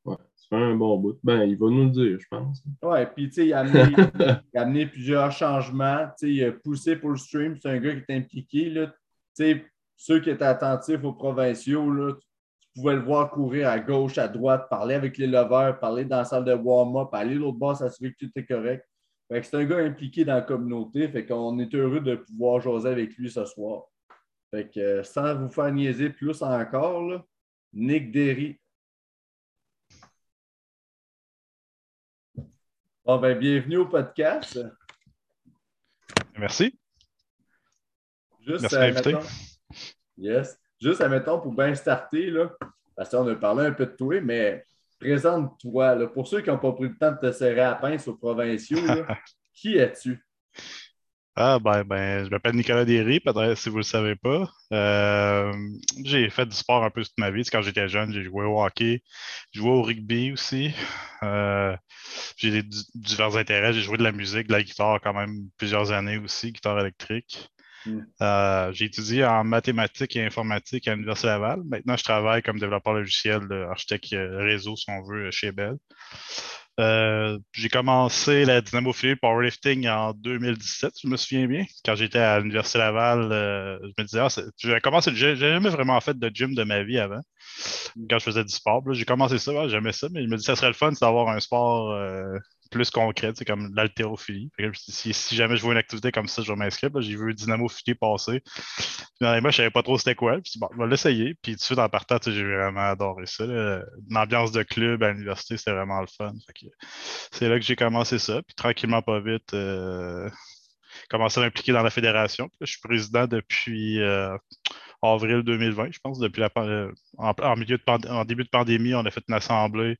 Ouais. 0.05 0.15
Ça 0.35 0.57
fait 0.57 0.63
un 0.63 0.75
bon 0.75 0.97
bout. 0.97 1.19
Ben, 1.23 1.43
il 1.43 1.57
va 1.57 1.69
nous 1.69 1.85
le 1.85 1.89
dire, 1.89 2.19
je 2.19 2.27
pense. 2.29 2.63
Ouais, 2.83 3.07
puis 3.07 3.29
tu 3.29 3.33
sais, 3.33 3.47
il 3.47 3.53
a 3.53 3.59
amené, 3.59 3.95
il 4.53 4.57
a 4.59 4.61
amené 4.61 4.85
plusieurs 4.85 5.31
changements. 5.31 6.05
Tu 6.19 6.27
sais, 6.27 6.33
il 6.33 6.43
a 6.43 6.51
poussé 6.51 6.95
pour 6.95 7.09
le 7.09 7.17
stream. 7.17 7.57
C'est 7.57 7.69
un 7.69 7.79
gars 7.79 7.95
qui 7.95 8.03
est 8.07 8.15
impliqué. 8.15 8.69
Là. 8.69 8.87
Tu 8.87 8.93
sais, 9.33 9.65
ceux 9.95 10.19
qui 10.19 10.29
étaient 10.29 10.45
attentifs 10.45 11.03
aux 11.03 11.13
provinciaux, 11.13 11.89
là, 11.91 12.13
tu 12.13 12.67
pouvais 12.75 12.95
le 12.95 13.01
voir 13.01 13.31
courir 13.31 13.69
à 13.69 13.79
gauche, 13.79 14.17
à 14.17 14.27
droite, 14.27 14.67
parler 14.69 14.95
avec 14.95 15.17
les 15.17 15.27
lovers, 15.27 15.79
parler 15.79 16.05
dans 16.05 16.17
la 16.17 16.25
salle 16.25 16.45
de 16.45 16.53
warm-up, 16.53 17.09
aller 17.13 17.35
l'autre 17.35 17.57
bord, 17.57 17.75
s'assurer 17.75 18.11
que 18.11 18.25
tout 18.25 18.31
est 18.35 18.45
correct. 18.45 18.85
Fait 19.31 19.41
que 19.41 19.47
c'est 19.47 19.57
un 19.57 19.65
gars 19.65 19.79
impliqué 19.79 20.25
dans 20.25 20.35
la 20.35 20.41
communauté. 20.41 21.07
Fait 21.07 21.25
qu'on 21.25 21.57
est 21.57 21.73
heureux 21.73 22.01
de 22.01 22.15
pouvoir 22.15 22.61
jaser 22.61 22.89
avec 22.89 23.15
lui 23.15 23.31
ce 23.31 23.45
soir. 23.45 23.85
Fait 24.51 24.69
que 24.69 24.79
euh, 24.79 25.03
sans 25.03 25.35
vous 25.35 25.49
faire 25.49 25.71
niaiser 25.71 26.09
plus 26.09 26.41
encore, 26.43 27.01
là, 27.01 27.25
Nick 27.73 28.11
Derry. 28.11 28.59
Bon, 33.05 33.17
ben, 33.19 33.37
bienvenue 33.37 33.77
au 33.77 33.85
podcast. 33.85 34.59
Merci. 36.37 36.77
Juste, 38.45 38.61
Merci 38.63 38.75
m'inviter. 38.77 39.13
mettons- 39.13 39.27
Yes. 40.17 40.57
Juste, 40.81 41.01
admettons, 41.01 41.39
pour 41.39 41.53
bien 41.53 41.73
starter, 41.75 42.29
là, 42.31 42.51
parce 42.95 43.09
qu'on 43.09 43.27
a 43.27 43.35
parlé 43.35 43.65
un 43.65 43.71
peu 43.71 43.85
de 43.85 43.91
toi, 43.91 44.19
mais 44.21 44.65
présente-toi. 44.99 46.07
Pour 46.13 46.27
ceux 46.27 46.41
qui 46.41 46.49
n'ont 46.49 46.57
pas 46.59 46.71
pris 46.73 46.89
le 46.89 46.97
temps 46.97 47.11
de 47.11 47.17
te 47.19 47.31
serrer 47.31 47.61
à 47.61 47.71
la 47.71 47.75
pince 47.75 48.07
aux 48.07 48.15
provinciaux, 48.15 48.83
là, 48.85 49.05
qui 49.53 49.77
es-tu? 49.77 50.23
Ah, 51.37 51.59
ben, 51.59 51.83
ben, 51.83 52.23
je 52.23 52.29
m'appelle 52.29 52.55
Nicolas 52.55 52.85
Derry, 52.85 53.19
peut-être 53.19 53.57
si 53.57 53.67
vous 53.67 53.75
ne 53.75 53.79
le 53.79 53.83
savez 53.83 54.15
pas. 54.15 54.49
Euh, 54.71 55.51
j'ai 56.05 56.29
fait 56.29 56.45
du 56.45 56.55
sport 56.55 56.81
un 56.83 56.89
peu 56.89 57.03
toute 57.03 57.17
ma 57.17 57.29
vie. 57.29 57.43
Quand 57.43 57.61
j'étais 57.61 57.89
jeune, 57.89 58.13
j'ai 58.13 58.23
joué 58.23 58.45
au 58.45 58.63
hockey, 58.63 59.03
j'ai 59.51 59.59
joué 59.59 59.69
au 59.69 59.81
rugby 59.81 60.31
aussi. 60.31 60.73
Euh, 61.23 61.75
j'ai 62.37 62.51
des 62.51 62.63
divers 62.93 63.35
intérêts. 63.35 63.73
J'ai 63.73 63.81
joué 63.81 63.97
de 63.97 64.03
la 64.03 64.13
musique, 64.13 64.47
de 64.47 64.53
la 64.53 64.63
guitare 64.63 65.01
quand 65.01 65.13
même 65.13 65.49
plusieurs 65.57 65.91
années 65.91 66.17
aussi, 66.17 66.53
guitare 66.53 66.79
électrique. 66.79 67.49
Mm. 67.85 67.99
Euh, 68.21 68.71
j'ai 68.71 68.85
étudié 68.85 69.25
en 69.25 69.43
mathématiques 69.43 70.15
et 70.15 70.25
informatique 70.25 70.87
à 70.87 70.95
l'Université 70.95 71.27
Laval. 71.27 71.61
Maintenant, 71.65 71.97
je 71.97 72.03
travaille 72.03 72.43
comme 72.43 72.59
développeur 72.59 72.93
logiciel, 72.93 73.41
architecte 73.69 74.07
réseau, 74.11 74.77
si 74.77 74.85
on 74.89 75.03
veut, 75.03 75.31
chez 75.31 75.51
Bell. 75.51 75.75
Euh, 76.77 77.39
j'ai 77.53 77.69
commencé 77.69 78.43
la 78.43 78.59
dynamophilie 78.61 79.15
powerlifting 79.15 79.87
en 79.87 80.11
2017, 80.13 80.93
je 81.01 81.07
me 81.07 81.15
souviens 81.15 81.47
bien. 81.47 81.63
Quand 81.85 81.95
j'étais 81.95 82.19
à 82.19 82.39
l'Université 82.39 82.79
Laval, 82.79 83.31
euh, 83.31 83.79
je 83.81 84.01
me 84.01 84.05
disais, 84.05 84.19
ah, 84.19 84.27
j'ai 84.57 84.81
commencé, 84.81 85.11
j'ai 85.15 85.37
jamais 85.37 85.69
vraiment 85.69 85.99
fait 86.01 86.19
de 86.19 86.29
gym 86.33 86.53
de 86.53 86.63
ma 86.63 86.83
vie 86.83 86.99
avant, 86.99 87.21
quand 88.09 88.19
je 88.19 88.25
faisais 88.25 88.43
du 88.43 88.53
sport. 88.53 88.83
J'ai 88.93 89.05
commencé 89.05 89.37
ça, 89.39 89.53
ouais, 89.53 89.69
j'aimais 89.69 89.93
ça, 89.93 90.07
mais 90.11 90.23
je 90.23 90.27
me 90.29 90.37
dis, 90.37 90.43
ça 90.43 90.55
serait 90.57 90.67
le 90.67 90.73
fun 90.73 90.91
d'avoir 91.01 91.29
un 91.29 91.39
sport 91.39 91.91
euh, 91.91 92.37
plus 92.71 92.91
tu 92.91 93.35
sais, 93.35 93.45
comme 93.45 93.73
l'haltérophilie. 93.75 94.51
Si, 94.73 95.13
jamais 95.35 95.57
je 95.57 95.61
vois 95.61 95.73
une 95.73 95.77
activité 95.77 96.11
comme 96.11 96.27
ça, 96.27 96.41
je 96.41 96.51
vais 96.51 96.57
m'inscrire. 96.57 96.89
J'ai 96.99 97.15
vu 97.15 97.33
dynamophilie 97.33 97.95
passer. 97.95 98.41
Finalement, 99.17 99.49
je 99.49 99.57
savais 99.57 99.71
pas 99.71 99.83
trop 99.83 99.97
c'était 99.97 100.15
quoi. 100.15 100.39
Puis 100.41 100.59
bon, 100.59 100.67
je 100.73 100.77
vais 100.81 100.87
l'essayer. 100.87 101.35
Puis 101.41 101.53
tout 101.53 101.59
de 101.59 101.63
suite, 101.63 101.79
en 101.79 101.89
partant, 101.89 102.17
j'ai 102.25 102.43
vraiment 102.43 102.89
adoré 102.89 103.25
ça. 103.25 103.45
L'ambiance 104.09 104.51
de 104.51 104.63
club 104.63 105.03
à 105.03 105.11
l'université, 105.11 105.57
c'était 105.57 105.71
vraiment 105.71 106.01
le 106.01 106.07
fun. 106.07 106.33
C'est 107.31 107.49
là 107.49 107.59
que 107.59 107.65
j'ai 107.65 107.75
commencé 107.75 108.19
ça. 108.19 108.41
Puis 108.43 108.55
tranquillement, 108.55 109.01
pas 109.01 109.19
vite, 109.19 109.53
euh, 109.53 110.29
commencé 111.09 111.39
à 111.39 111.43
m'impliquer 111.43 111.71
dans 111.71 111.83
la 111.83 111.89
fédération. 111.89 112.47
Puis 112.49 112.57
là, 112.61 112.65
je 112.65 112.71
suis 112.71 112.81
président 112.81 113.27
depuis 113.27 114.01
euh, 114.01 114.37
avril 115.13 115.43
2020, 115.43 115.91
je 115.91 115.99
pense, 115.99 116.19
depuis 116.19 116.41
la 116.41 116.49
euh, 116.57 116.91
en, 117.17 117.31
en 117.41 117.55
milieu 117.55 117.77
de 117.77 117.83
pand- 117.83 118.05
en 118.07 118.25
début 118.25 118.43
de 118.43 118.49
pandémie, 118.49 118.93
on 118.95 119.05
a 119.05 119.11
fait 119.11 119.23
une 119.27 119.35
assemblée. 119.35 119.97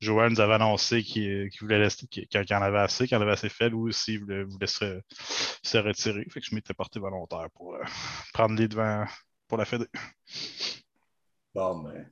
Joël 0.00 0.30
nous 0.30 0.40
avait 0.40 0.54
annoncé 0.54 1.02
qu'il 1.02 1.48
qu'il 1.50 1.60
voulait 1.60 1.78
laisser, 1.78 2.06
qu'il 2.06 2.26
qu'il 2.26 2.54
en 2.54 2.62
avait 2.62 2.78
assez, 2.78 3.06
qu'il 3.06 3.16
en 3.16 3.20
avait 3.20 3.32
assez 3.32 3.48
fait. 3.48 3.70
Lui 3.70 3.76
aussi, 3.76 4.14
il 4.14 4.20
voulait, 4.20 4.44
voulait 4.44 4.66
se, 4.66 5.00
se 5.62 5.78
retirer. 5.78 6.26
Fait 6.30 6.40
que 6.40 6.46
je 6.46 6.54
m'étais 6.54 6.74
porté 6.74 7.00
volontaire 7.00 7.48
pour 7.54 7.74
euh, 7.74 7.82
prendre 8.34 8.54
les 8.54 8.68
devants 8.68 9.04
pour 9.48 9.58
la 9.58 9.64
fédé. 9.64 9.86
Bon, 11.54 11.78
ben, 11.82 12.06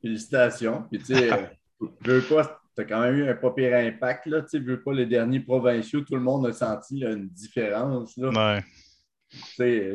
félicitations. 0.00 0.86
Puis, 0.90 1.00
tu 1.00 1.06
sais, 1.14 1.32
euh, 1.32 1.46
veux 2.02 2.22
pas, 2.22 2.60
tu 2.76 2.82
as 2.82 2.84
quand 2.84 3.00
même 3.00 3.16
eu 3.16 3.28
un 3.28 3.34
pas 3.34 3.50
pire 3.52 3.74
impact, 3.74 4.26
là. 4.26 4.42
Tu 4.42 4.48
sais, 4.48 4.58
veux 4.58 4.82
pas, 4.82 4.92
les 4.92 5.06
derniers 5.06 5.40
provinciaux, 5.40 6.02
tout 6.02 6.14
le 6.14 6.22
monde 6.22 6.46
a 6.46 6.52
senti 6.52 6.98
là, 6.98 7.12
une 7.12 7.28
différence, 7.28 8.16
là. 8.16 8.28
Ouais. 8.56 8.62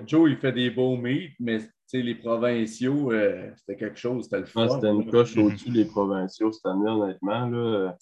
Joe, 0.06 0.29
il 0.29 0.38
fait 0.38 0.51
des 0.51 0.70
beaux 0.70 0.98
meets, 0.98 1.34
mais 1.39 1.60
sais, 1.98 2.01
les 2.01 2.15
provinciaux, 2.15 3.12
euh, 3.12 3.50
c'était 3.58 3.75
quelque 3.75 3.98
chose, 4.00 4.24
c'était 4.25 4.39
le 4.39 4.46
fun. 4.46 4.67
Ouais, 4.67 4.74
c'était 4.75 4.89
une 4.91 5.10
coche 5.10 5.38
au-dessus 5.38 5.69
des 5.72 5.86
provinciaux 5.86 6.51
cette 6.51 6.65
année, 6.65 6.89
honnêtement. 6.89 7.48
Là. 7.48 7.98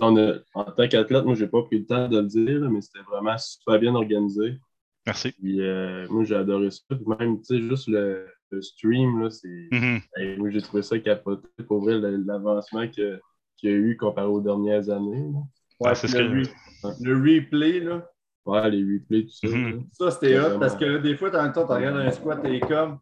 On 0.00 0.16
a- 0.16 0.34
en 0.54 0.64
tant 0.64 0.86
qu'athlète, 0.88 1.24
moi, 1.24 1.34
j'ai 1.34 1.48
pas 1.48 1.62
pris 1.62 1.80
le 1.80 1.86
temps 1.86 2.08
de 2.08 2.18
le 2.20 2.26
dire, 2.26 2.60
là, 2.60 2.68
mais 2.68 2.80
c'était 2.80 3.04
vraiment 3.10 3.36
super 3.38 3.78
bien 3.80 3.94
organisé. 3.94 4.58
Merci. 5.06 5.32
Puis, 5.32 5.60
euh, 5.60 6.06
moi, 6.10 6.24
j'ai 6.24 6.36
adoré 6.36 6.70
ça. 6.70 6.82
Puis 6.90 7.04
même, 7.18 7.38
tu 7.38 7.44
sais, 7.46 7.60
juste 7.60 7.88
le, 7.88 8.26
le 8.50 8.62
stream, 8.62 9.22
là, 9.22 9.30
c'est. 9.30 9.68
Mhm. 9.72 10.00
Hey, 10.16 10.36
moi, 10.36 10.50
j'ai 10.50 10.60
trouvé 10.62 10.82
ça 10.82 10.98
capoté 10.98 11.48
pour 11.66 11.80
vrai, 11.82 11.98
l'avancement 11.98 12.86
que- 12.88 13.18
qu'il 13.56 13.70
y 13.70 13.72
a 13.72 13.76
eu 13.76 13.96
comparé 13.96 14.26
aux 14.28 14.40
dernières 14.40 14.88
années. 14.90 15.16
là. 15.32 15.38
Ouais, 15.80 15.88
Ouais, 15.90 15.94
c'est 15.94 16.08
ce 16.08 16.16
que- 16.16 16.22
re- 16.22 17.04
le 17.04 17.14
replay, 17.16 17.80
là, 17.80 18.08
Ouais, 18.46 18.70
les 18.70 18.82
replays, 18.82 19.24
tout 19.24 19.48
ça. 19.48 19.48
Mhm. 19.48 19.86
ça, 19.92 20.10
c'était 20.10 20.38
hot 20.38 20.42
Vraiment. 20.42 20.60
parce 20.60 20.76
que 20.76 20.84
là, 20.84 20.98
des 20.98 21.16
fois, 21.16 21.30
t'as 21.30 21.42
un 21.42 21.50
temps, 21.50 21.66
tu 21.66 21.72
regardes 21.72 21.98
un 21.98 22.10
squat, 22.10 22.42
t'es 22.42 22.60
comme, 22.60 22.98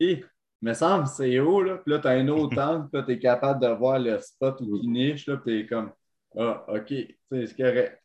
hé, 0.00 0.24
me 0.60 0.72
semble 0.72 1.06
c'est 1.06 1.38
haut, 1.38 1.62
là. 1.62 1.76
Puis 1.78 1.92
là, 1.92 2.00
t'as 2.00 2.12
un 2.18 2.28
autre 2.28 2.58
angle, 2.60 2.88
puis 2.88 3.00
là, 3.00 3.02
t'es 3.06 3.18
capable 3.18 3.60
de 3.60 3.68
voir 3.68 3.98
le 3.98 4.18
spot 4.18 4.60
où 4.62 4.76
il 4.82 4.90
niche, 4.90 5.26
là, 5.28 5.36
puis 5.36 5.62
t'es 5.62 5.66
comme, 5.68 5.92
ah, 6.36 6.64
OK, 6.68 6.86
tu 6.86 7.16
sais, 7.30 7.46
c'est 7.46 7.56
correct. 7.56 8.02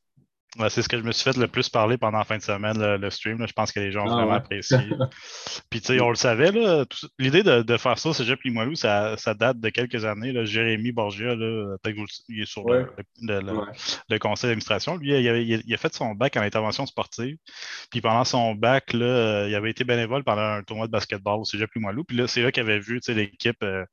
Ouais, 0.59 0.69
c'est 0.69 0.81
ce 0.81 0.89
que 0.89 0.97
je 0.97 1.03
me 1.03 1.13
suis 1.13 1.23
fait 1.23 1.37
le 1.39 1.47
plus 1.47 1.69
parler 1.69 1.97
pendant 1.97 2.17
la 2.17 2.25
fin 2.25 2.37
de 2.37 2.41
semaine, 2.41 2.77
le, 2.77 2.97
le 2.97 3.09
stream. 3.09 3.39
là. 3.39 3.45
Je 3.47 3.53
pense 3.53 3.71
que 3.71 3.79
les 3.79 3.89
gens 3.93 4.01
ont 4.05 4.11
Ah 4.11 4.15
vraiment 4.15 4.31
ouais. 4.31 4.35
apprécié. 4.37 4.77
Puis, 5.69 5.79
tu 5.79 5.87
sais, 5.87 6.01
on 6.01 6.09
le 6.09 6.15
savait, 6.15 6.51
l'idée 7.19 7.41
de, 7.41 7.61
de 7.61 7.77
faire 7.77 7.97
ça, 7.97 8.11
c'est 8.11 8.23
Cégep 8.23 8.41
Limoilou, 8.43 8.75
ça, 8.75 9.15
ça 9.15 9.33
date 9.33 9.61
de 9.61 9.69
quelques 9.69 10.03
années. 10.03 10.33
Là. 10.33 10.43
Jérémy 10.43 10.91
Borgia, 10.91 11.35
là, 11.35 11.77
peut-être 11.81 11.95
que 11.95 12.01
vous 12.01 12.05
le- 12.05 12.35
il 12.35 12.41
est 12.41 12.45
sur 12.45 12.67
le- 12.67 12.81
Ouais. 12.81 12.85
le, 13.21 13.39
le- 13.39 13.53
Ouais. 13.59 13.65
le 14.09 14.19
conseil 14.19 14.49
d'administration. 14.49 14.97
Lui, 14.97 15.11
il, 15.17 15.27
avait- 15.29 15.45
il 15.45 15.73
a 15.73 15.77
fait 15.77 15.93
son 15.93 16.15
bac 16.15 16.35
en 16.35 16.41
intervention 16.41 16.85
sportive. 16.85 17.37
Puis 17.89 18.01
pendant 18.01 18.25
son 18.25 18.53
bac, 18.53 18.91
là, 18.91 19.05
euh, 19.05 19.45
il 19.47 19.55
avait 19.55 19.71
été 19.71 19.85
bénévole 19.85 20.25
pendant 20.25 20.41
un 20.41 20.63
tournoi 20.63 20.87
de 20.87 20.91
basketball 20.91 21.39
au 21.39 21.45
Cégep 21.45 21.69
Limoilou. 21.75 22.03
Puis 22.03 22.17
là, 22.17 22.27
c'est 22.27 22.41
là 22.41 22.51
qu'il 22.51 22.61
avait 22.63 22.79
vu 22.79 22.99
l'équipe 23.07 23.63
euh, 23.63 23.85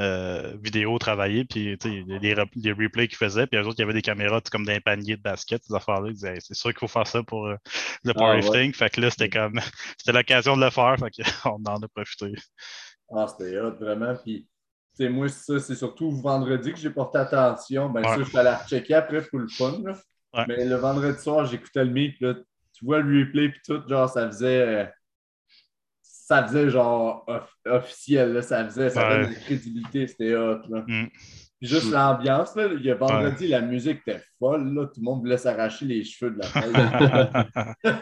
euh, 0.00 0.56
vidéo 0.62 0.98
travailler, 0.98 1.44
puis 1.44 1.76
les, 1.84 2.34
les 2.56 2.72
replays 2.72 3.06
qu'ils 3.06 3.18
faisaient. 3.18 3.46
Puis 3.46 3.60
eux 3.60 3.66
autres, 3.66 3.76
il 3.78 3.82
y 3.82 3.84
avait 3.84 3.92
des 3.92 4.02
caméras 4.02 4.40
comme 4.50 4.64
dans 4.64 4.72
un 4.72 4.80
panier 4.80 5.16
de 5.16 5.22
basket, 5.22 5.62
ces 5.62 5.74
affaires-là. 5.74 6.08
Ils 6.08 6.14
disaient, 6.14 6.34
Hey, 6.34 6.40
c'est 6.40 6.54
sûr 6.54 6.70
qu'il 6.70 6.78
faut 6.80 6.88
faire 6.88 7.06
ça 7.06 7.22
pour 7.22 7.46
euh, 7.46 7.56
le 8.04 8.10
Ah, 8.10 8.14
powerlifting. 8.14 8.72
Fait 8.72 8.88
que 8.90 9.00
là, 9.00 9.10
c'était 9.10 9.28
comme, 9.28 9.60
c'était 9.98 10.12
l'occasion 10.16 10.56
de 10.56 10.64
le 10.64 10.70
faire. 10.70 10.96
Fait 10.98 11.22
qu'on 11.42 11.50
en 11.66 11.82
a 11.82 11.88
profité. 11.88 12.32
Ah, 13.14 13.26
c'était 13.28 13.58
hot, 13.58 13.74
vraiment. 13.78 14.14
Puis, 14.16 14.48
moi, 15.00 15.28
ça, 15.28 15.58
c'est 15.58 15.74
surtout 15.74 16.10
vendredi 16.10 16.72
que 16.72 16.78
j'ai 16.78 16.90
porté 16.90 17.18
attention. 17.18 17.90
Ben, 17.90 18.02
Ouais. 18.02 18.08
ça, 18.08 18.18
je 18.18 18.24
suis 18.24 18.38
allé 18.38 18.50
rechecker 18.50 18.94
après 18.94 19.22
pour 19.22 19.38
le 19.38 19.48
fun, 19.48 19.80
là. 19.84 19.94
Ouais. 20.32 20.44
Mais 20.48 20.64
le 20.64 20.76
vendredi 20.76 21.20
soir, 21.20 21.44
j'écoutais 21.46 21.84
le 21.84 21.92
là. 22.20 22.34
Tu 22.72 22.84
vois 22.84 23.00
le 23.00 23.20
replay, 23.20 23.48
puis 23.50 23.60
tout, 23.66 23.82
genre, 23.88 24.08
ça 24.08 24.26
faisait. 24.28 24.90
Euh, 26.32 26.36
ça 26.36 26.46
faisait 26.46 26.70
genre 26.70 27.24
off- 27.26 27.56
officiel, 27.66 28.32
là. 28.32 28.42
Ça 28.42 28.64
faisait, 28.64 28.90
ça 28.90 29.08
Ouais. 29.08 29.14
donnait 29.16 29.28
de 29.28 29.34
la 29.34 29.40
crédibilité, 29.40 30.06
c'était 30.06 30.34
hot, 30.36 30.60
là. 30.68 30.84
Mm. 30.86 31.08
Puis 31.58 31.68
juste 31.68 31.90
l'ambiance, 31.90 32.56
là. 32.56 32.68
Il 32.72 32.82
y 32.84 32.90
a 32.90 32.94
vendredi, 32.94 33.46
la 33.48 33.60
musique 33.60 33.98
était 34.06 34.22
folle, 34.38 34.72
là. 34.74 34.86
Tout 34.86 35.00
le 35.00 35.04
monde 35.04 35.20
voulait 35.20 35.36
s'arracher 35.38 35.84
les 35.84 36.02
cheveux 36.04 36.30
de 36.32 36.38
la 36.38 36.46
tête. 37.84 37.94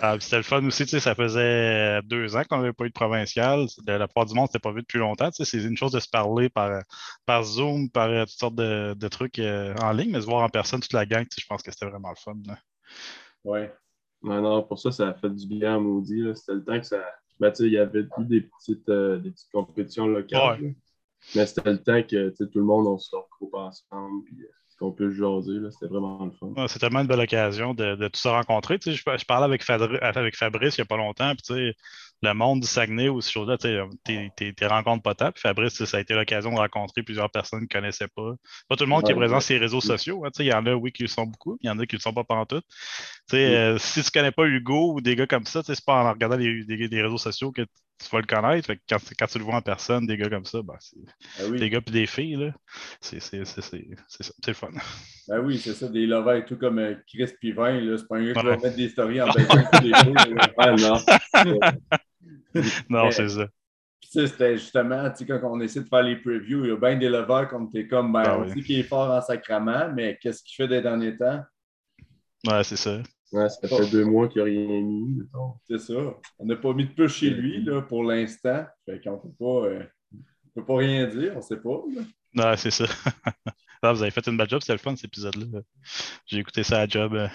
Ah, 0.00 0.16
c'était 0.18 0.38
le 0.38 0.42
fun 0.42 0.64
aussi, 0.64 0.84
tu 0.84 0.90
sais, 0.90 1.00
ça 1.00 1.14
faisait 1.14 2.00
deux 2.04 2.34
ans 2.34 2.42
qu'on 2.48 2.58
n'avait 2.58 2.72
pas 2.72 2.84
eu 2.84 2.88
de 2.88 2.94
provincial. 2.94 3.66
La, 3.86 3.98
la 3.98 4.08
plupart 4.08 4.24
du 4.26 4.34
monde 4.34 4.44
ne 4.44 4.46
s'était 4.48 4.58
pas 4.58 4.72
vu 4.72 4.80
depuis 4.80 4.98
longtemps. 4.98 5.30
Tu 5.30 5.44
sais, 5.44 5.58
c'est 5.60 5.66
une 5.66 5.76
chose 5.76 5.92
de 5.92 6.00
se 6.00 6.08
parler 6.08 6.48
par, 6.48 6.82
par 7.26 7.42
Zoom, 7.44 7.90
par 7.90 8.08
euh, 8.08 8.20
toutes 8.24 8.38
sortes 8.38 8.54
de, 8.54 8.94
de 8.94 9.08
trucs 9.08 9.38
euh, 9.38 9.74
en 9.82 9.92
ligne, 9.92 10.10
mais 10.10 10.20
se 10.20 10.26
voir 10.26 10.42
en 10.42 10.48
personne 10.48 10.80
toute 10.80 10.92
la 10.94 11.04
gang, 11.04 11.22
tu 11.24 11.34
sais, 11.34 11.42
je 11.42 11.46
pense 11.46 11.62
que 11.62 11.70
c'était 11.70 11.86
vraiment 11.86 12.08
le 12.10 12.16
fun. 12.16 12.34
là. 12.46 12.58
ouais. 13.44 13.72
Non, 14.24 14.40
non, 14.40 14.62
pour 14.62 14.78
ça, 14.78 14.92
ça 14.92 15.08
a 15.08 15.14
fait 15.14 15.30
du 15.30 15.46
bien 15.48 15.74
à 15.74 15.78
Maudit. 15.80 16.22
C'était 16.36 16.54
le 16.54 16.64
temps 16.64 16.78
que 16.78 16.86
ça. 16.86 17.02
Ben, 17.40 17.50
tu 17.50 17.56
sais, 17.56 17.66
il 17.66 17.72
y 17.72 17.78
avait 17.78 18.06
des 18.18 18.40
petites, 18.42 18.88
euh, 18.88 19.18
des 19.18 19.30
petites 19.30 19.50
compétitions 19.50 20.06
locales. 20.06 20.62
Ouais. 20.62 20.74
Mais 21.34 21.46
c'était 21.46 21.70
le 21.70 21.82
temps 21.82 22.02
que 22.02 22.30
tout 22.30 22.58
le 22.58 22.64
monde, 22.64 22.86
on 22.86 22.98
se 22.98 23.14
regroupe 23.14 23.54
ensemble. 23.54 24.24
Puis, 24.24 24.36
euh, 24.42 24.46
qu'on 24.82 24.90
peut 24.90 25.10
jaser. 25.12 25.58
C'était 25.70 25.86
vraiment 25.86 26.24
le 26.24 26.32
fun. 26.32 26.48
Ouais, 26.56 26.66
c'est 26.66 26.80
tellement 26.80 27.00
une 27.00 27.06
belle 27.06 27.20
occasion 27.20 27.72
de, 27.72 27.94
de 27.94 28.08
tout 28.08 28.18
se 28.18 28.26
rencontrer. 28.26 28.78
Je, 28.84 28.90
je 28.90 29.24
parlais 29.24 29.44
avec, 29.44 29.64
Fadri- 29.64 30.00
avec 30.00 30.36
Fabrice 30.36 30.76
il 30.76 30.80
n'y 30.80 30.82
a 30.82 30.86
pas 30.86 30.96
longtemps, 30.96 31.32
puis 31.36 31.72
le 32.22 32.34
monde 32.34 32.60
du 32.60 32.66
Saguenay 32.66 33.08
ou 33.08 33.20
ces 33.20 33.32
choses-là, 33.32 33.58
tes, 33.58 33.82
tes, 34.36 34.52
tes 34.52 34.66
rencontres 34.66 35.02
potables. 35.02 35.36
Fabrice, 35.36 35.84
ça 35.84 35.96
a 35.96 36.00
été 36.00 36.14
l'occasion 36.14 36.52
de 36.52 36.56
rencontrer 36.56 37.02
plusieurs 37.02 37.30
personnes 37.30 37.66
qui 37.66 37.76
ne 37.76 37.80
connaissaient 37.80 38.08
pas. 38.08 38.34
Pas 38.68 38.76
tout 38.76 38.84
le 38.84 38.90
monde 38.90 39.04
qui 39.04 39.12
est 39.12 39.16
présent 39.16 39.40
sur 39.40 39.54
les 39.54 39.60
réseaux 39.60 39.80
sociaux. 39.80 40.24
Hein, 40.24 40.30
il 40.38 40.46
y 40.46 40.52
en 40.52 40.64
a, 40.66 40.74
oui, 40.74 40.92
qui 40.92 41.02
le 41.02 41.08
sont 41.08 41.26
beaucoup, 41.26 41.58
il 41.60 41.66
y 41.66 41.70
en 41.70 41.78
a 41.78 41.86
qui 41.86 41.96
ne 41.96 41.98
le 41.98 42.02
sont 42.02 42.12
pas 42.12 42.24
pendant 42.24 42.46
tout. 42.46 42.62
Euh, 43.34 43.78
si 43.78 44.02
tu 44.02 44.08
ne 44.08 44.10
connais 44.12 44.32
pas 44.32 44.46
Hugo 44.46 44.94
ou 44.94 45.00
des 45.00 45.16
gars 45.16 45.26
comme 45.26 45.46
ça, 45.46 45.62
c'est 45.64 45.84
pas 45.84 46.04
en 46.04 46.12
regardant 46.12 46.36
les, 46.36 46.62
les, 46.62 47.02
réseaux 47.02 47.18
sociaux 47.18 47.50
que 47.50 47.62
tu 48.02 48.10
vas 48.10 48.20
le 48.20 48.26
connaître. 48.26 48.72
quand, 48.88 48.98
quand, 49.18 49.26
tu 49.26 49.38
le 49.38 49.44
vois 49.44 49.54
en 49.56 49.62
personne, 49.62 50.06
des 50.06 50.16
gars 50.16 50.28
comme 50.28 50.44
ça, 50.44 50.62
ben, 50.62 50.74
c'est 50.80 51.46
oui. 51.48 51.58
des 51.58 51.70
gars 51.70 51.80
et 51.86 51.90
des 51.90 52.06
filles. 52.06 52.52
C'est 53.00 53.20
le 53.38 54.52
fun. 54.54 54.68
Ben 55.28 55.40
oui, 55.40 55.58
c'est 55.58 55.74
ça, 55.74 55.88
des 55.88 56.06
lovers 56.06 56.36
et 56.36 56.44
tout 56.44 56.56
comme 56.56 56.78
euh, 56.78 56.94
Chris 57.06 57.32
Pivin. 57.40 57.96
C'est 57.96 58.08
pas 58.08 58.16
un 58.16 58.24
gars 58.26 58.40
qui 58.40 58.46
va 58.46 58.56
mettre 58.56 58.76
des 58.76 58.88
stories 58.88 59.22
en 59.22 59.28
baissant 59.28 59.62
tous 59.72 59.82
les 59.82 59.94
jours. 60.04 60.16
Ah, 60.58 60.74
non. 60.76 62.60
non, 62.88 63.10
c'est 63.10 63.28
ça. 63.28 63.46
c'était 64.00 64.56
justement, 64.58 65.10
tu 65.10 65.24
sais, 65.24 65.26
quand 65.26 65.40
on 65.44 65.60
essaie 65.60 65.80
de 65.80 65.88
faire 65.88 66.02
les 66.02 66.16
previews, 66.16 66.64
il 66.64 66.68
y 66.70 66.72
a 66.72 66.76
bien 66.76 66.96
des 66.96 67.08
lovers 67.08 67.48
comme 67.48 67.70
tu 67.70 67.80
es 67.80 67.88
comme, 67.88 68.12
ben, 68.12 68.22
Ah 68.26 68.38
on 68.38 68.42
oui. 68.42 68.52
sait 68.52 68.60
qu'il 68.60 68.78
est 68.78 68.84
fort 68.84 69.10
en 69.10 69.20
sacrament, 69.20 69.92
mais 69.94 70.18
qu'est-ce 70.20 70.42
qu'il 70.42 70.56
fait 70.56 70.68
des 70.68 70.82
derniers 70.82 71.16
temps? 71.16 71.42
Ouais, 72.46 72.64
c'est 72.64 72.76
ça. 72.76 72.98
Ouais, 73.32 73.48
ça 73.48 73.66
fait 73.66 73.90
deux 73.90 74.04
mois 74.04 74.28
qu'il 74.28 74.40
n'a 74.40 74.44
rien 74.44 74.80
mis. 74.82 75.22
C'est 75.66 75.78
ça. 75.78 75.94
On 76.38 76.44
n'a 76.46 76.56
pas 76.56 76.74
mis 76.74 76.86
de 76.86 76.92
push 76.92 77.14
chez 77.20 77.30
lui 77.30 77.64
là, 77.64 77.80
pour 77.82 78.04
l'instant. 78.04 78.64
Fait 78.84 79.00
qu'on 79.00 79.18
peut 79.18 79.32
pas. 79.38 79.66
euh, 79.68 79.82
on 80.54 80.60
peut 80.60 80.66
pas 80.66 80.76
rien 80.76 81.06
dire, 81.06 81.32
on 81.36 81.40
sait 81.40 81.56
pas. 81.56 81.80
là. 81.94 82.50
Ouais, 82.50 82.56
c'est 82.56 82.70
ça. 82.70 82.84
Ah, 83.84 83.92
vous 83.92 84.00
avez 84.02 84.12
fait 84.12 84.24
une 84.28 84.36
belle 84.36 84.48
job, 84.48 84.60
c'était 84.60 84.74
le 84.74 84.78
fun 84.78 84.94
cet 84.94 85.06
épisode-là. 85.06 85.60
J'ai 86.26 86.38
écouté 86.38 86.62
ça 86.62 86.82
à 86.82 86.86
job. 86.86 87.14
euh. 87.14 87.26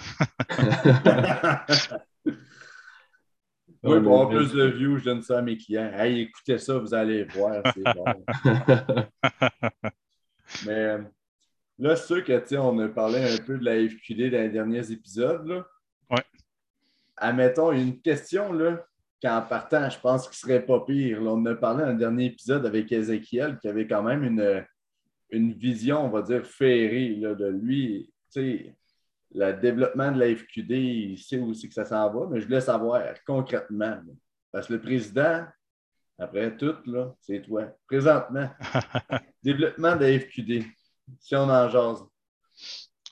Oui, 3.83 4.01
pour 4.01 4.21
avoir 4.21 4.29
Ouais, 4.29 4.35
plus 4.37 4.53
de 4.53 4.63
views, 4.65 4.97
je 4.97 5.03
donne 5.05 5.21
ça 5.21 5.39
à 5.39 5.41
mes 5.41 5.57
clients. 5.57 5.91
Hey, 5.93 6.21
écoutez 6.21 6.57
ça, 6.57 6.77
vous 6.77 6.93
allez 6.93 7.25
voir, 7.25 7.61
c'est 7.73 7.83
bon. 7.83 8.05
Mais 10.65 10.71
euh, 10.73 11.01
là, 11.79 11.95
c'est 11.95 12.07
sûr 12.07 12.23
que, 12.23 12.55
on 12.57 12.79
a 12.79 12.87
parlé 12.89 13.19
un 13.19 13.37
peu 13.45 13.57
de 13.57 13.65
la 13.65 13.75
FQD 13.87 14.31
dans 14.31 14.41
les 14.41 14.49
derniers 14.49 14.91
épisodes. 14.91 15.45
Là. 15.47 15.67
Ouais. 16.09 16.23
Admettons, 17.17 17.71
une 17.71 17.99
question, 18.01 18.53
là, 18.53 18.85
qu'en 19.21 19.41
partant, 19.41 19.89
je 19.89 19.99
pense 19.99 20.27
qu'il 20.27 20.37
serait 20.37 20.65
pas 20.65 20.81
pire. 20.81 21.21
Là, 21.21 21.31
on 21.31 21.41
en 21.41 21.45
a 21.47 21.55
parlé 21.55 21.83
dans 21.83 21.91
le 21.91 21.97
dernier 21.97 22.25
épisode 22.25 22.65
avec 22.65 22.91
Ezekiel, 22.91 23.57
qui 23.59 23.67
avait 23.67 23.87
quand 23.87 24.03
même 24.03 24.23
une, 24.23 24.65
une 25.31 25.53
vision, 25.53 26.05
on 26.05 26.09
va 26.09 26.21
dire, 26.21 26.45
ferrée 26.45 27.15
là, 27.15 27.33
de 27.33 27.47
lui. 27.47 28.13
Tu 28.31 28.41
sais, 28.41 28.75
le 29.33 29.53
développement 29.53 30.11
de 30.11 30.19
la 30.19 30.35
FQD, 30.35 30.71
il 30.71 31.17
sait 31.17 31.39
où 31.39 31.53
c'est 31.53 31.67
que 31.67 31.73
ça 31.73 31.85
s'en 31.85 32.11
va, 32.11 32.27
mais 32.29 32.39
je 32.39 32.45
voulais 32.45 32.61
savoir 32.61 33.01
concrètement. 33.25 33.85
là. 33.85 34.13
Parce 34.51 34.67
que 34.67 34.73
le 34.73 34.81
président, 34.81 35.45
après 36.17 36.55
tout, 36.55 36.75
là, 36.85 37.13
c'est 37.19 37.41
toi. 37.41 37.65
Présentement, 37.87 38.49
développement 39.43 39.95
de 39.95 40.05
la 40.05 40.19
FQD, 40.19 40.63
si 41.19 41.35
on 41.35 41.49
en 41.49 41.69
jase. 41.69 42.03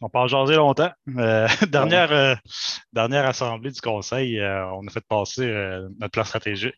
On 0.02 0.10
peut 0.10 0.20
en 0.20 0.28
jaser 0.28 0.56
longtemps. 0.56 0.92
Euh, 1.18 1.48
dernière, 1.70 2.12
euh, 2.12 2.36
dernière 2.92 3.26
assemblée 3.26 3.72
du 3.72 3.80
conseil, 3.80 4.40
euh, 4.40 4.66
on 4.74 4.86
a 4.88 4.92
fait 4.92 5.06
passer 5.08 5.48
notre 6.00 6.12
plan 6.12 6.24
stratégique 6.24 6.76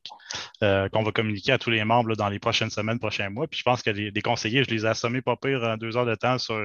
qu'on 0.62 1.04
va 1.04 1.12
communiquer 1.12 1.54
à 1.54 1.58
tous 1.58 1.70
les 1.72 1.84
membres 1.84 2.10
là, 2.10 2.16
dans 2.16 2.30
les 2.30 2.40
prochaines 2.40 2.70
semaines, 2.70 3.00
prochains 3.00 3.30
mois. 3.30 3.48
Puis 3.48 3.60
je 3.60 3.64
pense 3.64 3.82
que 3.82 3.90
les, 3.90 4.12
les 4.12 4.22
conseillers, 4.22 4.64
je 4.64 4.70
les 4.70 4.86
ai 4.86 4.90
assommés 4.90 5.22
pas 5.22 5.36
pire 5.36 5.64
en 5.64 5.78
deux 5.78 5.98
heures 5.98 6.06
de 6.06 6.16
temps 6.16 6.38
sur 6.38 6.60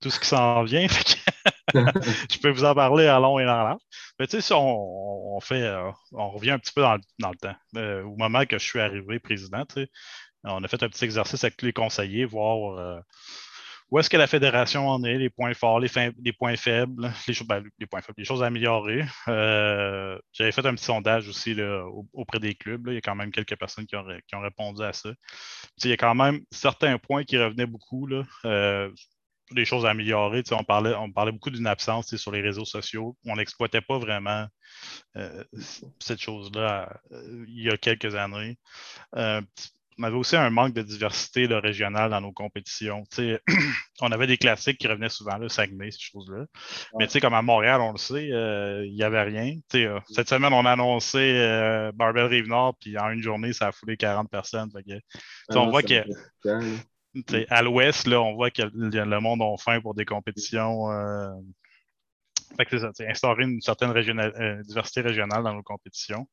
tout 0.00 0.10
ce 0.10 0.20
qui 0.20 0.26
s'en 0.26 0.62
vient. 0.64 0.86
Je 1.74 2.38
peux 2.38 2.48
vous 2.50 2.64
en 2.64 2.74
parler 2.74 3.06
à 3.08 3.18
long 3.18 3.38
et 3.38 3.44
en 3.44 3.46
large. 3.46 3.80
Mais 4.18 4.26
tu 4.26 4.36
sais, 4.36 4.40
si 4.40 4.52
on, 4.54 5.36
on 5.36 5.40
fait, 5.40 5.70
on 6.12 6.30
revient 6.30 6.52
un 6.52 6.58
petit 6.58 6.72
peu 6.72 6.80
dans, 6.80 6.94
le- 6.94 7.00
dans 7.18 7.30
le 7.30 7.36
temps. 7.36 8.06
Au 8.06 8.16
moment 8.16 8.46
que 8.46 8.58
je 8.58 8.64
suis 8.64 8.80
arrivé 8.80 9.18
président, 9.18 9.64
on 10.44 10.64
a 10.64 10.68
fait 10.68 10.82
un 10.82 10.88
petit 10.88 11.04
exercice 11.04 11.44
avec 11.44 11.56
tous 11.58 11.66
les 11.66 11.74
conseillers, 11.74 12.24
voir 12.24 13.02
où 13.90 13.98
est-ce 13.98 14.10
que 14.10 14.16
la 14.16 14.26
fédération 14.26 14.88
en 14.88 15.02
est, 15.04 15.16
les 15.16 15.30
points 15.30 15.54
forts, 15.54 15.80
les, 15.80 15.88
points 16.32 16.56
faibles, 16.56 17.10
les, 17.26 17.34
ben, 17.46 17.64
les 17.78 17.86
points 17.86 18.02
faibles, 18.02 18.18
les 18.18 18.24
choses 18.24 18.42
à 18.42 18.46
améliorer. 18.46 19.04
Euh, 19.28 20.18
J'avais 20.32 20.52
fait 20.52 20.66
un 20.66 20.74
petit 20.74 20.84
sondage 20.84 21.28
aussi 21.28 21.54
là, 21.54 21.84
au- 21.86 22.06
auprès 22.12 22.38
des 22.38 22.54
clubs. 22.54 22.86
Il 22.88 22.94
y 22.94 22.98
a 22.98 23.00
quand 23.00 23.14
même 23.14 23.30
quelques 23.30 23.56
personnes 23.56 23.86
qui 23.86 23.96
ont, 23.96 24.40
répondu 24.40 24.82
à 24.82 24.92
ça. 24.92 25.10
Il 25.84 25.90
y 25.90 25.92
a 25.92 25.96
quand 25.96 26.14
même 26.14 26.40
certains 26.50 26.98
points 26.98 27.24
qui 27.24 27.38
revenaient 27.38 27.66
beaucoup. 27.66 28.06
Là. 28.06 28.24
Euh, 28.44 28.90
des 29.52 29.64
choses 29.64 29.86
à 29.86 29.90
améliorer. 29.90 30.42
On, 30.52 30.64
parlait, 30.64 30.94
on 30.94 31.10
parlait 31.10 31.32
beaucoup 31.32 31.50
d'une 31.50 31.66
absence 31.66 32.14
sur 32.16 32.32
les 32.32 32.40
réseaux 32.40 32.64
sociaux. 32.64 33.16
On 33.24 33.36
n'exploitait 33.36 33.80
pas 33.80 33.98
vraiment 33.98 34.46
euh, 35.16 35.44
cette 35.98 36.20
chose-là 36.20 37.00
euh, 37.12 37.44
il 37.48 37.64
y 37.64 37.70
a 37.70 37.76
quelques 37.76 38.14
années. 38.14 38.58
Euh, 39.16 39.40
on 39.98 40.04
avait 40.04 40.16
aussi 40.16 40.36
un 40.36 40.50
manque 40.50 40.74
de 40.74 40.82
diversité 40.82 41.46
là, 41.46 41.60
régionale 41.60 42.10
dans 42.10 42.20
nos 42.20 42.32
compétitions. 42.32 43.02
On 44.00 44.12
avait 44.12 44.28
des 44.28 44.36
classiques 44.36 44.78
qui 44.78 44.86
revenaient 44.86 45.08
souvent, 45.08 45.38
le 45.38 45.48
Saguenay, 45.48 45.90
ces 45.90 45.98
choses-là. 46.00 46.44
Mais 46.98 47.06
tu 47.06 47.14
sais, 47.14 47.20
comme 47.20 47.34
à 47.34 47.42
Montréal, 47.42 47.80
on 47.80 47.92
le 47.92 47.98
sait, 47.98 48.30
euh, 48.30 48.86
il 48.86 48.94
n'y 48.94 49.02
avait 49.02 49.22
rien. 49.22 49.56
Euh, 49.74 49.98
cette 50.08 50.28
semaine, 50.28 50.52
on 50.52 50.64
a 50.64 50.72
annoncé 50.72 51.18
euh, 51.18 51.90
Barbell 51.92 52.26
Rive-Nord, 52.26 52.76
puis 52.80 52.96
en 52.96 53.10
une 53.10 53.22
journée, 53.22 53.52
ça 53.52 53.68
a 53.68 53.72
foulé 53.72 53.96
40 53.96 54.30
personnes. 54.30 54.70
Fait 54.70 54.84
que, 54.84 55.56
on 55.58 55.70
voit 55.70 55.82
que 55.82 56.04
à 57.48 57.62
l'ouest, 57.62 58.06
on 58.06 58.34
voit 58.34 58.50
que 58.50 58.62
le 58.72 59.04
le 59.04 59.20
monde 59.20 59.42
a 59.42 59.56
faim 59.58 59.80
pour 59.80 59.94
des 59.94 60.04
compétitions. 60.04 60.86
Fait 62.56 62.64
que 62.64 62.78
c'est 62.78 62.80
ça, 62.80 63.04
instaurer 63.08 63.44
une 63.44 63.60
certaine 63.60 63.90
euh, 63.90 64.62
diversité 64.62 65.00
régionale 65.00 65.42
dans 65.42 65.54
nos 65.54 65.62
compétitions. 65.62 66.26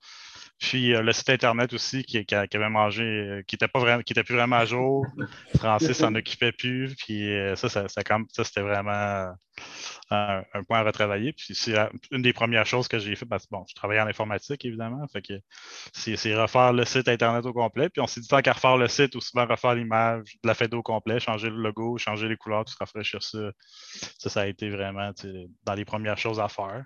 Puis 0.60 0.93
euh, 0.93 1.01
le 1.01 1.12
site 1.12 1.30
Internet 1.30 1.73
aussi 1.73 2.04
qui, 2.04 2.25
qui 2.25 2.36
qui 2.36 2.58
avait 2.58 2.69
mangé, 2.69 3.04
euh, 3.04 3.41
qui 3.45 3.58
n'était 3.58 4.23
plus 4.23 4.36
vraiment 4.36 4.56
à 4.56 4.65
jour. 4.65 5.06
Francis 5.58 5.97
s'en 5.97 6.15
occupait 6.15 6.54
plus. 6.54 6.95
Puis 6.95 7.30
euh, 7.34 7.56
ça, 7.56 7.67
ça, 7.67 7.88
ça, 7.88 8.01
ça, 8.32 8.43
c'était 8.43 8.62
vraiment 8.62 9.34
un, 10.09 10.43
point 10.67 10.79
à 10.79 10.83
retravailler. 10.83 11.33
Puis 11.33 11.55
c'est 11.55 11.75
une 12.11 12.21
des 12.21 12.33
premières 12.33 12.65
choses 12.65 12.87
que 12.87 12.99
j'ai 12.99 13.15
fait 13.15 13.25
parce 13.25 13.45
que 13.45 13.51
bon, 13.51 13.65
je 13.67 13.75
travaillais 13.75 14.01
en 14.01 14.07
informatique, 14.07 14.65
évidemment. 14.65 15.05
Fait 15.07 15.21
que 15.21 15.33
c'est 15.93 16.35
refaire 16.35 16.73
le 16.73 16.85
site 16.85 17.07
Internet 17.07 17.45
au 17.45 17.53
complet. 17.53 17.89
Puis 17.89 18.01
on 18.01 18.07
s'est 18.07 18.21
dit 18.21 18.27
tant 18.27 18.41
qu'à 18.41 18.53
refaire 18.53 18.77
le 18.77 18.87
site, 18.87 19.15
ou 19.15 19.21
souvent 19.21 19.45
refaire 19.45 19.75
l'image 19.75 20.37
de 20.43 20.47
la 20.47 20.53
fête 20.53 20.73
au 20.73 20.83
complet, 20.83 21.19
changer 21.19 21.49
le 21.49 21.57
logo, 21.57 21.97
changer 21.97 22.27
les 22.27 22.37
couleurs, 22.37 22.65
tout 22.65 22.73
rafraîchir 22.79 23.21
ça. 23.23 23.51
Ça, 24.19 24.29
ça 24.29 24.41
a 24.41 24.47
été 24.47 24.69
vraiment 24.69 25.11
dans 25.63 25.73
les 25.73 25.85
premières 25.85 26.17
choses 26.17 26.39
à 26.39 26.49
faire. 26.49 26.83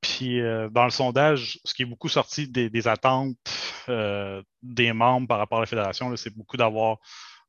Puis 0.00 0.40
euh, 0.40 0.68
dans 0.70 0.84
le 0.84 0.90
sondage, 0.90 1.58
ce 1.64 1.74
qui 1.74 1.82
est 1.82 1.86
beaucoup 1.86 2.08
sorti 2.08 2.48
des, 2.48 2.88
attentes 2.88 3.36
euh, 3.88 4.42
des 4.62 4.92
membres 4.92 5.28
par 5.28 5.38
rapport 5.38 5.58
à 5.58 5.62
la 5.62 5.66
fédération, 5.66 6.14
c'est 6.16 6.34
beaucoup 6.34 6.56
d'avoir 6.56 6.98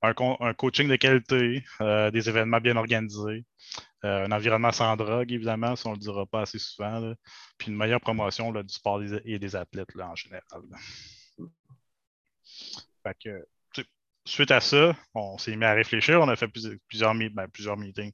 un, 0.02 0.14
co- 0.14 0.38
un 0.40 0.54
coaching 0.54 0.88
de 0.88 0.96
qualité, 0.96 1.64
euh, 1.82 2.12
des 2.12 2.30
événements 2.30 2.60
bien 2.60 2.78
organisés, 2.78 3.46
euh, 4.06 4.26
un 4.26 4.32
environnement 4.32 4.72
sans 4.72 4.96
drogue, 4.96 5.32
évidemment, 5.32 5.76
ça 5.76 5.90
on 5.90 5.94
ne 5.94 5.98
le 5.98 6.02
dira 6.02 6.26
pas 6.26 6.42
assez 6.42 6.60
souvent, 6.60 7.14
puis 7.58 7.70
une 7.70 7.78
meilleure 7.78 8.02
promotion 8.02 8.52
du 8.52 8.74
sport 8.74 9.02
et 9.26 9.40
des 9.40 9.56
athlètes 9.56 9.90
en 10.00 10.16
général. 10.16 10.62
Fait 13.04 13.18
que, 13.24 13.48
suite 14.26 14.52
à 14.52 14.60
ça, 14.60 14.96
on 15.14 15.38
s'est 15.38 15.56
mis 15.56 15.66
à 15.66 15.74
réfléchir, 15.74 16.22
on 16.22 16.28
a 16.28 16.36
fait 16.36 16.48
plusieurs, 16.48 17.16
ben, 17.16 17.48
meetings. 17.78 18.12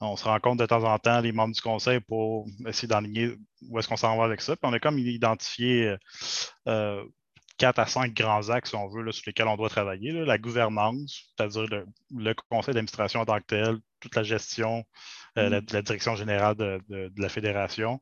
On 0.00 0.14
se 0.14 0.24
rencontre 0.24 0.58
de 0.58 0.66
temps 0.66 0.84
en 0.84 0.96
temps, 1.00 1.20
les 1.20 1.32
membres 1.32 1.54
du 1.54 1.60
conseil, 1.60 1.98
pour 1.98 2.46
essayer 2.66 2.86
d'enligner 2.86 3.34
où 3.62 3.78
est-ce 3.78 3.88
qu'on 3.88 3.96
s'en 3.96 4.16
va 4.16 4.24
avec 4.24 4.40
ça. 4.40 4.54
Puis 4.54 4.68
on 4.68 4.72
a 4.72 4.78
comme 4.78 4.96
identifié 4.98 5.96
euh, 6.68 7.04
quatre 7.58 7.78
à 7.80 7.86
cinq 7.86 8.14
grands 8.14 8.50
axes, 8.50 8.70
si 8.70 8.76
on 8.76 8.88
veut, 8.88 9.02
là, 9.02 9.12
sur 9.12 9.24
lesquels 9.26 9.48
on 9.48 9.56
doit 9.56 9.68
travailler. 9.68 10.12
là. 10.12 10.24
La 10.24 10.38
gouvernance, 10.38 11.34
c'est-à-dire 11.36 11.66
le, 11.68 11.86
le 12.16 12.34
conseil 12.50 12.74
d'administration 12.74 13.20
en 13.20 13.26
tant 13.26 13.38
que 13.40 13.46
tel, 13.46 13.78
toute 14.00 14.14
la 14.16 14.22
gestion, 14.22 14.84
euh, 15.38 15.48
la, 15.50 15.60
la 15.72 15.82
direction 15.82 16.16
générale 16.16 16.54
de, 16.56 16.80
de- 16.88 17.08
de 17.14 17.22
la 17.22 17.28
fédération. 17.28 18.00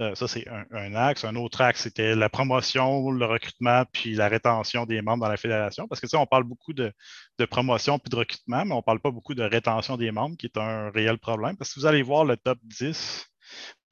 Euh, 0.00 0.14
ça, 0.14 0.28
c'est 0.28 0.46
un, 0.48 0.64
un 0.72 0.94
axe. 0.94 1.24
Un 1.24 1.36
autre 1.36 1.60
axe, 1.62 1.82
c'était 1.82 2.14
la 2.16 2.28
promotion, 2.28 3.10
le 3.10 3.26
recrutement, 3.26 3.84
puis 3.92 4.14
la 4.14 4.28
rétention 4.28 4.86
des 4.86 5.02
membres 5.02 5.24
dans 5.24 5.30
la 5.30 5.36
fédération. 5.38 5.88
Parce 5.88 6.00
que, 6.00 6.06
tu 6.06 6.10
sais, 6.12 6.16
on 6.16 6.26
parle 6.26 6.44
beaucoup 6.44 6.72
de, 6.74 6.92
de 7.38 7.44
promotion 7.46 7.98
puis 7.98 8.10
de 8.10 8.16
recrutement, 8.16 8.64
mais 8.64 8.72
on 8.74 8.78
ne 8.78 8.82
parle 8.82 9.00
pas 9.00 9.10
beaucoup 9.10 9.34
de 9.34 9.42
rétention 9.42 9.96
des 9.96 10.10
membres, 10.12 10.36
qui 10.36 10.46
est 10.46 10.58
un 10.58 10.90
réel 10.90 11.18
problème. 11.18 11.56
Parce 11.56 11.72
que 11.74 11.80
vous 11.80 11.86
allez 11.86 12.02
voir 12.02 12.24
le 12.24 12.36
top 12.36 12.58
10 12.64 13.26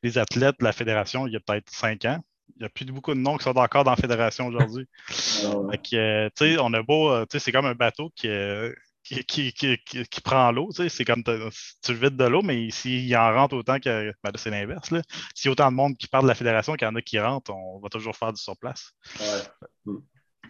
des 0.03 0.19
athlètes 0.19 0.57
de 0.61 0.65
la 0.65 0.73
fédération 0.73 1.27
il 1.27 1.33
y 1.33 1.37
a 1.37 1.41
peut-être 1.41 1.71
cinq 1.71 2.05
ans. 2.05 2.21
Il 2.57 2.61
n'y 2.61 2.67
a 2.67 2.69
plus 2.69 2.85
beaucoup 2.87 3.13
de 3.15 3.19
noms 3.19 3.37
qui 3.37 3.45
sont 3.45 3.57
encore 3.57 3.85
dans 3.85 3.91
la 3.91 3.97
fédération 3.97 4.47
aujourd'hui. 4.47 4.87
Que, 5.91 5.97
euh, 5.97 6.57
on 6.61 6.73
a 6.73 6.83
beau, 6.83 7.11
euh, 7.11 7.27
c'est 7.29 7.53
comme 7.53 7.67
un 7.67 7.75
bateau 7.75 8.11
qui, 8.15 8.29
euh, 8.29 8.73
qui, 9.03 9.25
qui, 9.25 9.53
qui, 9.53 9.79
qui- 9.79 10.21
prend 10.23 10.51
l'eau, 10.51 10.71
c'est 10.73 11.05
comme 11.05 11.23
tu 11.23 11.93
le 11.93 11.99
vides 11.99 12.17
de 12.17 12.25
l'eau, 12.25 12.43
mais 12.43 12.71
s'il 12.71 13.15
en 13.17 13.35
rentre 13.35 13.57
autant 13.57 13.79
que, 13.79 14.13
ben 14.23 14.33
c'est 14.37 14.51
l'inverse. 14.51 14.89
S'il 15.35 15.47
y 15.47 15.49
a 15.49 15.53
autant 15.53 15.71
de 15.71 15.77
monde 15.77 15.97
qui 15.99 16.07
part 16.07 16.23
de 16.23 16.29
la 16.29 16.35
fédération 16.35 16.75
qu'il 16.75 16.87
y 16.87 16.91
en 16.91 16.95
a 16.95 17.03
qui 17.03 17.19
rentrent, 17.21 17.53
on 17.53 17.81
va 17.81 17.89
toujours 17.91 18.17
faire 18.17 18.33
du 18.33 18.41
surplace. 18.41 18.93
Ouais. 19.21 19.95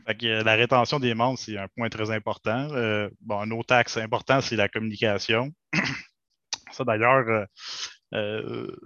Fait 0.06 0.14
que, 0.16 0.26
euh, 0.26 0.42
la 0.44 0.54
rétention 0.54 1.00
des 1.00 1.14
membres, 1.14 1.38
c'est 1.38 1.56
un 1.58 1.66
point 1.76 1.88
très 1.88 2.10
important. 2.10 2.68
Euh, 2.72 3.08
bon, 3.20 3.40
un 3.40 3.50
autre 3.50 3.74
axe 3.74 3.96
important, 3.96 4.40
c'est 4.40 4.56
la 4.56 4.68
communication. 4.68 5.50
Ça, 6.72 6.84
d'ailleurs, 6.84 7.26
euh, 7.28 7.44
euh, 8.14 8.76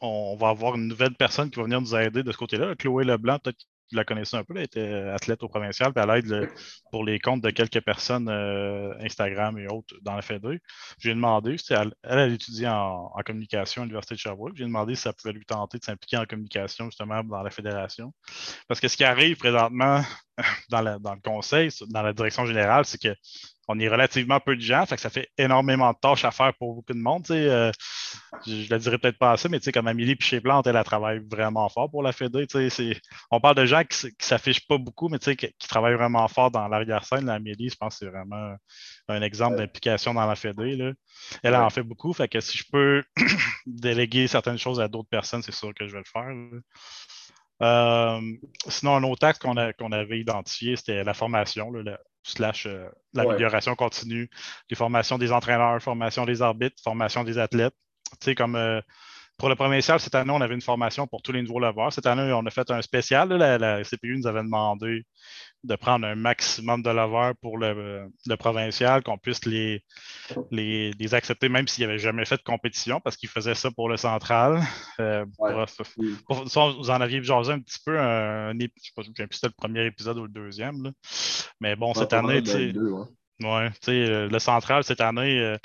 on 0.00 0.36
va 0.36 0.48
avoir 0.48 0.76
une 0.76 0.86
nouvelle 0.88 1.14
personne 1.14 1.50
qui 1.50 1.56
va 1.56 1.64
venir 1.64 1.80
nous 1.80 1.94
aider 1.94 2.22
de 2.22 2.32
ce 2.32 2.36
côté-là. 2.36 2.74
Chloé 2.76 3.04
Leblanc, 3.04 3.38
peut-être 3.38 3.64
la 3.92 4.04
connaissez 4.04 4.36
un 4.36 4.44
peu, 4.44 4.54
elle 4.56 4.64
était 4.64 4.92
athlète 5.14 5.42
au 5.42 5.48
provincial, 5.48 5.92
puis 5.92 6.04
elle 6.04 6.18
aide 6.18 6.50
pour 6.90 7.04
les 7.04 7.18
comptes 7.18 7.40
de 7.40 7.50
quelques 7.50 7.80
personnes 7.80 8.28
euh, 8.28 8.92
Instagram 9.00 9.58
et 9.58 9.66
autres 9.66 9.94
dans 10.02 10.14
la 10.14 10.22
FED. 10.22 10.60
J'ai 10.98 11.14
demandé, 11.14 11.56
elle, 11.70 11.94
elle, 12.02 12.18
elle 12.18 12.32
étudie 12.34 12.66
en, 12.66 13.10
communication 13.24 13.82
à 13.82 13.84
l'Université 13.84 14.14
de 14.14 14.20
Sherbrooke. 14.20 14.56
J'ai 14.56 14.64
demandé 14.64 14.94
si 14.94 15.02
ça 15.02 15.12
pouvait 15.12 15.32
lui 15.32 15.44
tenter 15.44 15.78
de 15.78 15.84
s'impliquer 15.84 16.18
en 16.18 16.24
communication 16.24 16.86
justement 16.86 17.22
dans 17.24 17.42
la 17.42 17.50
fédération. 17.50 18.12
Parce 18.68 18.80
que 18.80 18.88
ce 18.88 18.96
qui 18.96 19.04
arrive 19.04 19.36
présentement 19.36 20.02
dans 20.70 20.82
le 20.82 21.20
conseil, 21.22 21.70
dans 21.88 22.02
la 22.02 22.12
direction 22.12 22.46
générale, 22.46 22.84
c'est 22.84 23.00
que 23.00 23.14
on 23.68 23.78
est 23.78 23.88
relativement 23.88 24.40
peu 24.40 24.56
de 24.56 24.60
gens, 24.62 24.86
fait 24.86 24.96
que 24.96 25.02
ça 25.02 25.10
fait 25.10 25.28
énormément 25.36 25.92
de 25.92 25.98
tâches 26.00 26.24
à 26.24 26.30
faire 26.30 26.52
pour 26.58 26.74
beaucoup 26.74 26.92
de 26.94 26.98
monde. 26.98 27.24
euh, 27.30 27.70
je, 28.46 28.62
je 28.62 28.70
le 28.72 28.78
dirais 28.78 28.96
peut-être 28.98 29.18
pas 29.18 29.32
assez, 29.32 29.48
mais 29.48 29.58
tu 29.58 29.64
sais, 29.64 29.72
comme 29.72 29.86
Amélie 29.86 30.16
Piché 30.16 30.40
Plante, 30.40 30.66
elle, 30.66 30.76
elle 30.76 30.84
travaille 30.84 31.20
vraiment 31.30 31.68
fort 31.68 31.90
pour 31.90 32.02
la 32.02 32.12
FED. 32.12 32.46
On 33.30 33.40
parle 33.40 33.56
de 33.56 33.66
gens 33.66 33.84
qui 33.84 34.06
ne 34.06 34.10
s'affichent 34.18 34.66
pas 34.66 34.78
beaucoup, 34.78 35.08
mais 35.08 35.18
tu 35.18 35.26
sais, 35.26 35.36
qui, 35.36 35.48
qui 35.58 35.68
travaillent 35.68 35.94
vraiment 35.96 36.26
fort 36.28 36.50
dans 36.50 36.66
l'arrière-scène. 36.68 37.28
Amélie, 37.28 37.68
je 37.68 37.76
pense 37.76 37.98
que 37.98 38.06
c'est 38.06 38.10
vraiment 38.10 38.54
un 39.08 39.22
exemple 39.22 39.56
Ouais. 39.56 39.60
d'implication 39.66 40.14
dans 40.14 40.26
la 40.26 40.34
FED. 40.34 40.58
là. 40.58 40.92
Elle 41.42 41.52
Ouais. 41.52 41.58
en 41.58 41.70
fait 41.70 41.82
beaucoup, 41.82 42.12
fait 42.12 42.28
que 42.28 42.40
si 42.40 42.56
je 42.58 42.64
peux 42.72 43.02
déléguer 43.66 44.26
certaines 44.28 44.58
choses 44.58 44.80
à 44.80 44.88
d'autres 44.88 45.08
personnes, 45.10 45.42
c'est 45.42 45.52
sûr 45.54 45.72
que 45.74 45.86
je 45.86 45.92
vais 45.92 45.98
le 45.98 46.04
faire. 46.10 46.28
là. 46.28 46.58
Euh, 47.60 48.20
sinon, 48.68 48.96
un 48.96 49.02
autre 49.02 49.26
axe 49.26 49.38
qu'on 49.40 49.56
avait 49.56 50.20
identifié, 50.20 50.76
c'était 50.76 51.02
la 51.02 51.14
formation, 51.14 51.70
là, 51.72 51.82
la- 51.82 51.98
slash 52.28 52.66
euh, 52.66 52.88
l'amélioration 53.14 53.74
continue, 53.74 54.30
les 54.70 54.76
formations 54.76 55.18
des 55.18 55.32
entraîneurs, 55.32 55.82
formation 55.82 56.26
des 56.26 56.42
arbitres, 56.42 56.80
formation 56.82 57.24
des 57.24 57.38
athlètes. 57.38 57.74
Tu 58.20 58.26
sais, 58.26 58.34
comme 58.34 58.56
euh, 58.56 58.80
pour 59.38 59.48
le 59.48 59.54
provincial, 59.54 60.00
cette 60.00 60.14
année, 60.16 60.32
on 60.32 60.40
avait 60.40 60.54
une 60.54 60.60
formation 60.60 61.06
pour 61.06 61.22
tous 61.22 61.32
les 61.32 61.42
nouveaux 61.42 61.60
leveurs. 61.60 61.92
Cette 61.92 62.06
année, 62.06 62.32
on 62.32 62.44
a 62.44 62.50
fait 62.50 62.70
un 62.70 62.82
spécial. 62.82 63.28
là, 63.28 63.56
la, 63.56 63.78
la 63.78 63.84
CPU 63.84 64.16
nous 64.18 64.26
avait 64.26 64.42
demandé 64.42 65.04
de 65.64 65.74
prendre 65.76 66.06
un 66.06 66.14
maximum 66.14 66.82
de 66.82 66.90
leveurs 66.90 67.34
pour 67.40 67.56
le, 67.58 68.08
le 68.26 68.36
provincial, 68.36 69.02
qu'on 69.02 69.16
puisse 69.18 69.44
les, 69.44 69.82
les, 70.50 70.90
les 70.92 71.14
accepter, 71.14 71.48
même 71.48 71.66
s'ils 71.68 71.86
n'avaient 71.86 71.98
jamais 71.98 72.24
fait 72.24 72.36
de 72.36 72.42
compétition, 72.42 73.00
parce 73.00 73.16
qu'ils 73.16 73.28
faisaient 73.28 73.54
ça 73.54 73.70
pour 73.70 73.88
le 73.88 73.96
central. 73.96 74.60
Euh, 75.00 75.24
Ouais. 75.38 75.52
pour- 76.26 76.36
pour- 76.36 76.50
ça, 76.50 76.68
vous 76.76 76.90
en 76.90 77.00
aviez 77.00 77.22
jasé 77.22 77.52
un 77.52 77.60
petit 77.60 77.78
peu, 77.84 77.98
un, 77.98 78.50
je 78.52 78.56
ne 78.56 78.60
sais 78.62 78.92
pas, 78.94 79.02
si 79.02 79.12
c'était 79.32 79.46
le 79.48 79.52
premier 79.56 79.86
épisode 79.86 80.18
ou 80.18 80.22
le 80.24 80.28
deuxième. 80.28 80.82
là. 80.82 80.90
Mais 81.60 81.76
bon, 81.76 81.94
cette 81.94 82.12
année, 82.12 82.42
tu 82.42 82.50
sais, 82.50 82.72
deux, 82.72 82.90
ouais. 82.90 83.70
Euh, 83.88 84.28
le 84.28 84.38
central, 84.40 84.82
cette 84.84 85.00
année, 85.00 85.38
euh, 85.38 85.56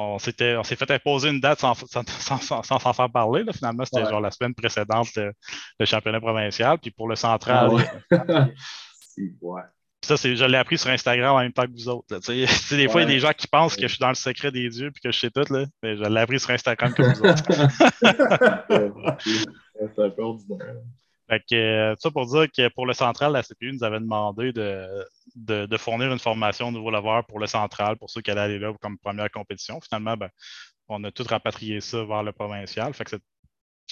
on 0.00 0.18
s'était, 0.18 0.56
on 0.56 0.62
s'est 0.62 0.76
fait 0.76 0.90
imposer 0.90 1.28
une 1.30 1.40
date 1.40 1.60
sans 1.60 1.74
sans, 1.74 2.02
sans, 2.08 2.38
sans- 2.38 2.62
sans 2.62 2.78
s'en 2.78 2.92
faire 2.92 3.10
parler. 3.10 3.42
là. 3.44 3.52
Finalement, 3.52 3.84
c'était 3.84 4.02
Ouais. 4.04 4.10
genre 4.10 4.20
la 4.20 4.30
semaine 4.30 4.54
précédente, 4.54 5.08
le, 5.16 5.32
le 5.80 5.86
championnat 5.86 6.20
provincial. 6.20 6.78
Puis 6.78 6.90
pour 6.90 7.08
le 7.08 7.14
Ah, 7.14 7.16
central, 7.16 7.68
ouais. 7.70 7.84
Ouais. 9.42 9.62
ça, 10.04 10.16
c'est, 10.16 10.36
je 10.36 10.44
l'ai 10.44 10.56
appris 10.58 10.78
sur 10.78 10.90
Instagram 10.90 11.34
en 11.34 11.40
même 11.40 11.52
temps 11.52 11.64
que 11.64 11.72
vous 11.72 11.88
autres. 11.88 12.06
là, 12.14 12.18
des 12.76 12.88
fois, 12.88 13.00
il 13.02 13.04
y 13.04 13.06
a 13.10 13.14
des 13.14 13.18
gens 13.18 13.32
qui 13.36 13.48
pensent 13.48 13.74
que 13.74 13.82
je 13.82 13.88
suis 13.88 13.98
dans 13.98 14.08
le 14.10 14.14
secret 14.14 14.52
des 14.52 14.68
dieux 14.68 14.90
puis 14.92 15.00
que 15.02 15.10
je 15.10 15.18
sais 15.18 15.30
tout. 15.30 15.42
Là, 15.52 15.64
mais 15.82 15.96
je 15.96 16.02
l'ai 16.04 16.20
appris 16.20 16.38
sur 16.38 16.50
Instagram 16.50 16.94
comme 16.94 17.12
vous 17.12 17.22
autres. 17.22 17.42
C'est 19.96 20.02
un 20.02 20.10
peu 20.10 20.22
ordinaire. 20.22 20.76
Fait 21.28 21.40
que, 21.48 21.54
euh, 21.54 21.94
ça 21.98 22.10
pour 22.10 22.26
dire 22.26 22.46
que 22.50 22.68
pour 22.68 22.86
le 22.86 22.94
central, 22.94 23.32
la 23.32 23.42
CPU 23.42 23.72
nous 23.72 23.84
avait 23.84 24.00
demandé 24.00 24.52
de, 24.52 24.86
de, 25.36 25.66
de 25.66 25.76
fournir 25.76 26.12
une 26.12 26.18
formation 26.18 26.68
au 26.68 26.70
nouveau 26.70 26.90
leveur 26.90 27.26
pour 27.26 27.38
le 27.38 27.46
central, 27.46 27.96
pour 27.98 28.10
ceux 28.10 28.20
qui 28.22 28.30
allaient 28.30 28.40
aller 28.42 28.58
là 28.58 28.72
comme 28.80 28.98
première 28.98 29.30
compétition. 29.30 29.80
Finalement, 29.80 30.16
ben, 30.16 30.30
on 30.88 31.04
a 31.04 31.10
tout 31.12 31.24
rapatrié 31.28 31.80
ça 31.80 32.04
vers 32.04 32.22
le 32.22 32.32
provincial. 32.32 32.92
Fait 32.94 33.04
que 33.04 33.10
cette 33.10 33.24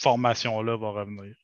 formation-là 0.01 0.77
va 0.77 0.91
revenir. 0.91 1.35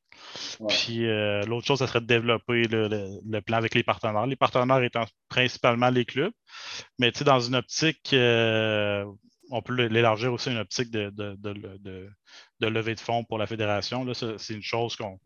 Ouais. 0.60 0.66
Puis 0.68 1.06
euh, 1.06 1.42
l'autre 1.44 1.66
chose, 1.66 1.78
ça 1.80 1.86
serait 1.86 2.00
de 2.00 2.06
développer 2.06 2.64
le, 2.68 2.88
le- 2.88 3.20
le 3.28 3.40
plan 3.42 3.56
avec 3.58 3.74
les 3.74 3.82
partenaires. 3.82 4.26
Les 4.26 4.36
partenaires 4.36 4.82
étant 4.82 5.04
principalement 5.28 5.90
les 5.90 6.04
clubs, 6.04 6.32
mais 6.98 7.10
dans 7.12 7.40
une 7.40 7.56
optique, 7.56 8.12
euh, 8.12 9.04
on 9.50 9.62
peut 9.62 9.74
l'élargir 9.86 10.32
aussi 10.32 10.48
à 10.48 10.52
une 10.52 10.58
optique 10.58 10.90
de, 10.90 11.10
de, 11.10 11.34
de- 11.38 11.78
de- 12.60 12.66
levée 12.68 12.94
de 12.94 13.00
fonds 13.00 13.24
pour 13.24 13.38
la 13.38 13.46
fédération. 13.46 14.06
C'est 14.14 14.54
une 14.54 14.62
chose 14.62 14.96
qu'on 14.96 15.18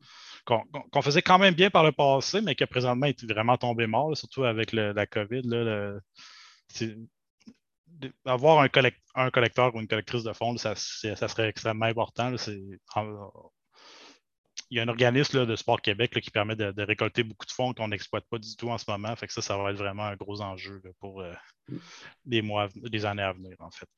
qu'on 0.47 1.03
faisait 1.03 1.23
quand 1.23 1.39
même 1.39 1.55
bien 1.55 1.71
par 1.71 1.85
le 1.85 1.93
passé, 1.93 2.41
mais 2.41 2.55
qui 2.55 2.63
a 2.65 2.67
présentement 2.67 3.07
été 3.07 3.27
vraiment 3.27 3.57
tombé 3.57 3.87
mort, 3.87 4.09
là, 4.11 4.15
surtout 4.15 4.45
avec 4.45 4.73
le- 4.73 4.93
la 4.93 5.07
COVID. 5.07 5.43
Là, 5.43 5.65
le- 5.65 6.01
avoir 8.25 8.61
un, 8.61 8.69
collect- 8.69 9.01
un 9.15 9.31
collecteur 9.31 9.75
ou 9.75 9.81
une 9.81 9.89
collectrice 9.89 10.23
de 10.23 10.33
fonds, 10.33 10.57
ça, 10.57 10.75
serait 10.77 11.49
extrêmement 11.49 11.87
important. 11.87 12.31
là. 12.31 12.37
Il 14.71 14.77
y 14.77 14.81
a 14.81 14.83
un 14.83 14.89
organisme 14.89 15.39
là, 15.39 15.47
de 15.47 15.55
Sport 15.55 15.81
Québec 15.81 16.15
là, 16.15 16.21
qui 16.21 16.31
permet 16.31 16.57
de, 16.57 16.73
de 16.73 16.83
récolter 16.83 17.23
beaucoup 17.23 17.47
de 17.47 17.53
fonds 17.53 17.73
qu'on 17.73 17.89
n'exploite 17.89 18.25
pas 18.29 18.39
du 18.39 18.57
tout 18.57 18.69
en 18.69 18.79
ce 18.79 18.91
moment. 18.91 19.15
Fait 19.15 19.27
que 19.29 19.33
ça, 19.33 19.41
ça 19.41 19.57
va 19.57 19.71
être 19.71 19.77
vraiment 19.77 20.05
un 20.05 20.17
gros 20.17 20.41
enjeu 20.41 20.81
là, 20.83 20.91
pour 20.99 21.21
euh, 21.21 21.33
les 22.25 22.43
mois, 22.43 22.69
les 22.83 23.05
années 23.07 23.23
à 23.23 23.33
venir, 23.33 23.55
en 23.61 23.71
fait. 23.71 23.89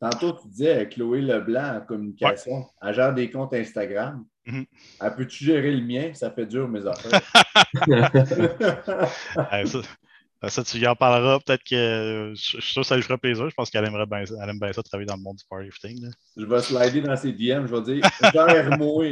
Tantôt, 0.00 0.32
tu 0.32 0.48
disais 0.48 0.88
Chloé 0.88 1.20
Leblanc 1.22 1.76
en 1.76 1.80
communication, 1.80 2.66
elle 2.82 2.94
gère 2.94 3.14
des 3.14 3.30
comptes 3.30 3.54
Instagram. 3.54 4.26
Mhm. 4.46 4.66
Elle 5.00 5.14
peut-tu 5.14 5.44
gérer 5.44 5.70
le 5.72 5.82
mien? 5.82 6.12
Ça 6.14 6.30
fait 6.30 6.46
dur, 6.46 6.68
mes 6.68 6.84
affaires? 6.86 7.20
Euh, 9.52 9.66
ça, 9.66 10.48
ça, 10.48 10.64
tu 10.64 10.78
y 10.78 10.86
en 10.86 10.96
parleras. 10.96 11.38
Peut-être 11.40 11.62
que 11.62 11.74
euh, 11.76 12.34
je, 12.34 12.56
je 12.56 12.60
suis 12.60 12.72
sûr 12.72 12.82
que 12.82 12.88
ça 12.88 12.96
lui 12.96 13.02
ferait 13.02 13.18
plaisir. 13.18 13.48
Je 13.48 13.54
pense 13.54 13.70
qu'elle 13.70 13.84
aimerait 13.86 14.06
bien, 14.06 14.26
ça- 14.26 14.34
elle 14.42 14.50
aime 14.50 14.58
bien 14.58 14.72
ça 14.72 14.82
travailler 14.82 15.06
dans 15.06 15.16
le 15.16 15.22
monde 15.22 15.36
du 15.36 15.44
powerlifting. 15.48 16.02
là. 16.02 16.08
je 16.36 16.44
vais 16.44 16.60
slider 16.60 17.00
dans 17.02 17.16
ses 17.16 17.32
DM, 17.32 17.66
je 17.66 17.74
vais 17.76 17.82
dire 17.82 18.04
gère-moi. 18.32 19.04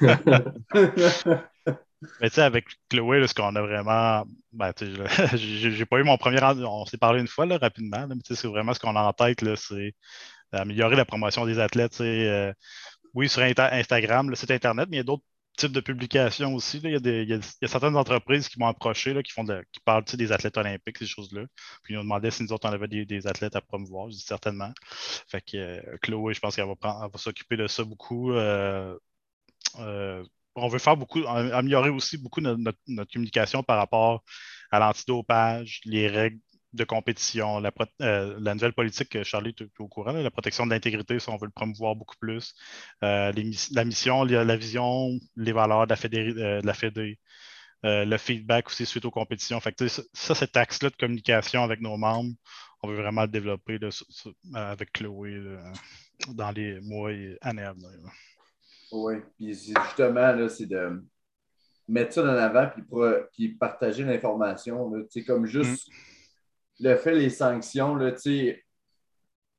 Mais 2.20 2.28
tu 2.28 2.34
sais, 2.34 2.42
avec 2.42 2.66
Chloé, 2.90 3.20
là, 3.20 3.26
ce 3.26 3.34
qu'on 3.34 3.54
a 3.56 3.62
vraiment. 3.62 4.24
Ben, 4.52 4.72
j'ai 5.34 5.86
pas 5.86 5.98
eu 5.98 6.02
mon 6.04 6.16
premier. 6.18 6.38
On 6.42 6.84
s'est 6.86 6.98
parlé 6.98 7.20
une 7.20 7.26
fois 7.28 7.46
là, 7.46 7.56
rapidement, 7.58 8.00
là, 8.00 8.06
mais 8.08 8.16
tu 8.24 8.34
sais, 8.34 8.42
c'est 8.42 8.48
vraiment 8.48 8.74
ce 8.74 8.80
qu'on 8.80 8.94
a 8.96 9.02
en 9.02 9.12
tête, 9.12 9.40
là, 9.42 9.56
c'est 9.56 9.94
améliorer 10.52 10.96
la 10.96 11.04
promotion 11.04 11.46
des 11.46 11.58
athlètes. 11.58 12.00
euh, 12.00 12.52
oui, 13.14 13.28
sur 13.28 13.42
Instagram, 13.42 14.30
le 14.30 14.36
site 14.36 14.50
Internet, 14.50 14.88
mais 14.90 14.96
il 14.96 14.98
y 14.98 15.00
a 15.00 15.04
d'autres 15.04 15.24
types 15.56 15.72
de 15.72 15.80
publications 15.80 16.54
aussi. 16.54 16.80
Il, 16.82 17.28
y 17.28 17.32
a 17.32 17.68
certaines 17.68 17.96
entreprises 17.96 18.48
qui 18.48 18.58
m'ont 18.58 18.66
approché, 18.66 19.14
qui, 19.22 19.32
font 19.32 19.44
de- 19.44 19.64
qui 19.72 19.80
parlent 19.80 20.04
des 20.04 20.32
athlètes 20.32 20.56
olympiques, 20.56 20.98
ces 20.98 21.06
choses-là. 21.06 21.44
Puis 21.82 21.94
ils 21.94 21.96
nous 21.96 22.02
demandaient 22.02 22.30
si 22.30 22.42
nous 22.42 22.52
autres, 22.52 22.68
on 22.68 22.72
avait 22.72 22.88
des, 22.88 23.26
athlètes 23.26 23.56
à 23.56 23.60
promouvoir. 23.60 24.10
Je 24.10 24.16
dis 24.16 24.22
certainement. 24.22 24.72
Fait 25.28 25.40
que 25.40 25.56
euh, 25.56 25.98
Chloé, 26.02 26.34
je 26.34 26.40
pense 26.40 26.56
qu'elle 26.56 26.66
va, 26.66 27.10
s'occuper 27.16 27.56
de 27.56 27.66
ça 27.68 27.84
beaucoup. 27.84 28.32
euh, 28.32 28.98
euh, 29.80 30.24
on 30.56 30.68
veut 30.68 30.78
faire 30.78 30.96
beaucoup, 30.96 31.20
am- 31.26 31.52
améliorer 31.52 31.90
aussi 31.90 32.18
beaucoup 32.18 32.40
notre 32.40 32.78
communication 33.12 33.62
par 33.62 33.78
rapport 33.78 34.22
à 34.70 34.78
l'antidopage, 34.80 35.80
les 35.84 36.08
règles 36.08 36.38
de 36.74 36.84
compétition, 36.84 37.60
la, 37.60 37.72
euh, 38.02 38.36
la 38.40 38.54
nouvelle 38.54 38.72
politique 38.72 39.08
que 39.08 39.22
Charlie 39.22 39.54
est 39.58 39.80
au 39.80 39.88
courant, 39.88 40.12
là, 40.12 40.22
la 40.22 40.30
protection 40.30 40.66
de 40.66 40.70
l'intégrité, 40.70 41.18
ça, 41.18 41.32
on 41.32 41.36
veut 41.36 41.46
le 41.46 41.52
promouvoir 41.52 41.94
beaucoup 41.96 42.16
plus. 42.18 42.54
Euh, 43.02 43.32
les 43.32 43.50
la 43.72 43.84
mission, 43.84 44.24
la, 44.24 44.56
vision, 44.56 45.10
les 45.36 45.52
valeurs 45.52 45.86
de 45.86 45.90
la 45.90 45.96
Fédé, 45.96 46.34
euh, 46.36 46.60
de 46.60 46.66
la 46.66 46.74
Fédé, 46.74 47.18
le 47.82 48.16
feedback 48.16 48.68
aussi 48.68 48.86
suite 48.86 49.04
aux 49.04 49.10
compétitions. 49.10 49.60
Fait 49.60 49.72
que, 49.72 49.86
ça, 49.88 50.34
cet 50.34 50.56
axe-là 50.56 50.90
de 50.90 50.96
communication 50.96 51.62
avec 51.62 51.80
nos 51.80 51.96
membres, 51.96 52.32
on 52.82 52.88
veut 52.88 52.96
vraiment 52.96 53.22
le 53.22 53.28
développer 53.28 53.78
là, 53.78 53.90
sur- 53.90 54.06
sur- 54.10 54.34
avec 54.54 54.92
Chloé 54.92 55.32
là, 55.32 55.72
dans 56.28 56.50
les 56.50 56.80
mois 56.80 57.12
et 57.12 57.36
années 57.42 57.62
à 57.62 57.72
venir. 57.72 57.90
Oui, 58.90 59.14
puis 59.36 59.52
justement, 59.54 60.48
c'est 60.48 60.66
de 60.66 61.02
mettre 61.88 62.14
ça 62.14 62.22
en 62.22 62.28
avant 62.28 62.68
puis, 62.68 62.82
puis 63.32 63.48
partager 63.54 64.04
l'information. 64.04 64.90
comme 65.26 65.46
juste 65.46 65.90
le 66.80 66.96
fait, 66.96 67.14
les 67.14 67.30
sanctions, 67.30 67.94
là, 67.94 68.12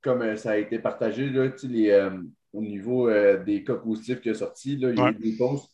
comme 0.02 0.22
euh, 0.22 0.36
ça 0.36 0.52
a 0.52 0.58
été 0.58 0.80
partagé 0.80 1.30
là, 1.30 1.50
les, 1.64 1.90
euh, 1.90 2.22
au 2.54 2.62
niveau 2.62 3.10
euh, 3.10 3.44
des 3.44 3.64
cas 3.64 3.76
positifs 3.76 4.22
qui 4.22 4.30
sont 4.34 4.40
sortis, 4.46 4.78
là, 4.78 4.92
il 4.92 4.98
y 4.98 5.02
a 5.02 5.10
eu 5.12 5.16
des 5.16 5.36
posts. 5.38 5.70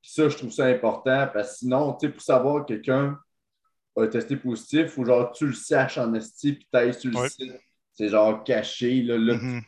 Puis 0.00 0.12
ça, 0.12 0.28
je 0.28 0.36
trouve 0.36 0.52
ça 0.52 0.66
important 0.66 1.28
parce 1.32 1.52
que 1.52 1.56
sinon, 1.58 1.92
pour 1.94 2.22
savoir 2.22 2.64
que 2.64 2.74
quelqu'un 2.74 3.18
a 3.96 4.06
testé 4.06 4.36
positif, 4.36 4.82
il 4.82 4.88
faut 4.88 5.04
genre 5.04 5.32
tu 5.32 5.46
le 5.46 5.54
saches 5.54 5.98
en 5.98 6.14
esti 6.14 6.52
puis 6.52 6.68
t'ailles 6.70 6.94
sur 6.94 7.10
le 7.10 7.16
Ouais. 7.18 7.28
site. 7.28 7.52
C'est 7.94 8.08
genre 8.08 8.44
caché. 8.44 9.02
Là, 9.02 9.18
là, 9.18 9.34
Mhm. 9.34 9.62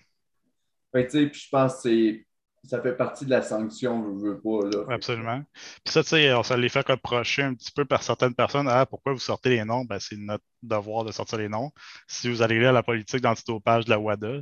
Fait 0.92 1.06
puis 1.06 1.40
je 1.40 1.48
pense 1.50 1.74
que 1.74 1.80
c'est- 1.82 2.26
ça 2.64 2.80
fait 2.80 2.94
partie 2.94 3.24
de 3.24 3.30
la 3.30 3.42
sanction, 3.42 4.18
je 4.18 4.26
veux 4.26 4.40
pas. 4.40 4.68
Là. 4.68 4.94
Absolument. 4.94 5.42
Puis 5.84 5.92
ça, 5.92 6.02
tu 6.02 6.10
sais, 6.10 6.32
on 6.34 6.42
se 6.42 6.54
les 6.54 6.68
fait 6.68 6.86
reprocher 6.86 7.42
un 7.42 7.54
petit 7.54 7.72
peu 7.72 7.84
par 7.84 8.02
certaines 8.02 8.34
personnes. 8.34 8.68
Ah, 8.68 8.86
pourquoi 8.86 9.12
vous 9.12 9.18
sortez 9.18 9.50
les 9.50 9.64
noms? 9.64 9.84
Ben, 9.84 9.98
c'est 9.98 10.16
notre 10.16 10.44
devoir 10.62 11.04
de 11.04 11.12
sortir 11.12 11.38
les 11.38 11.48
noms. 11.48 11.70
Si 12.06 12.28
vous 12.28 12.42
allez 12.42 12.58
lire 12.58 12.72
la 12.72 12.82
politique 12.82 13.22
d'antidopage 13.22 13.86
de 13.86 13.90
la 13.90 13.98
WADA, 13.98 14.40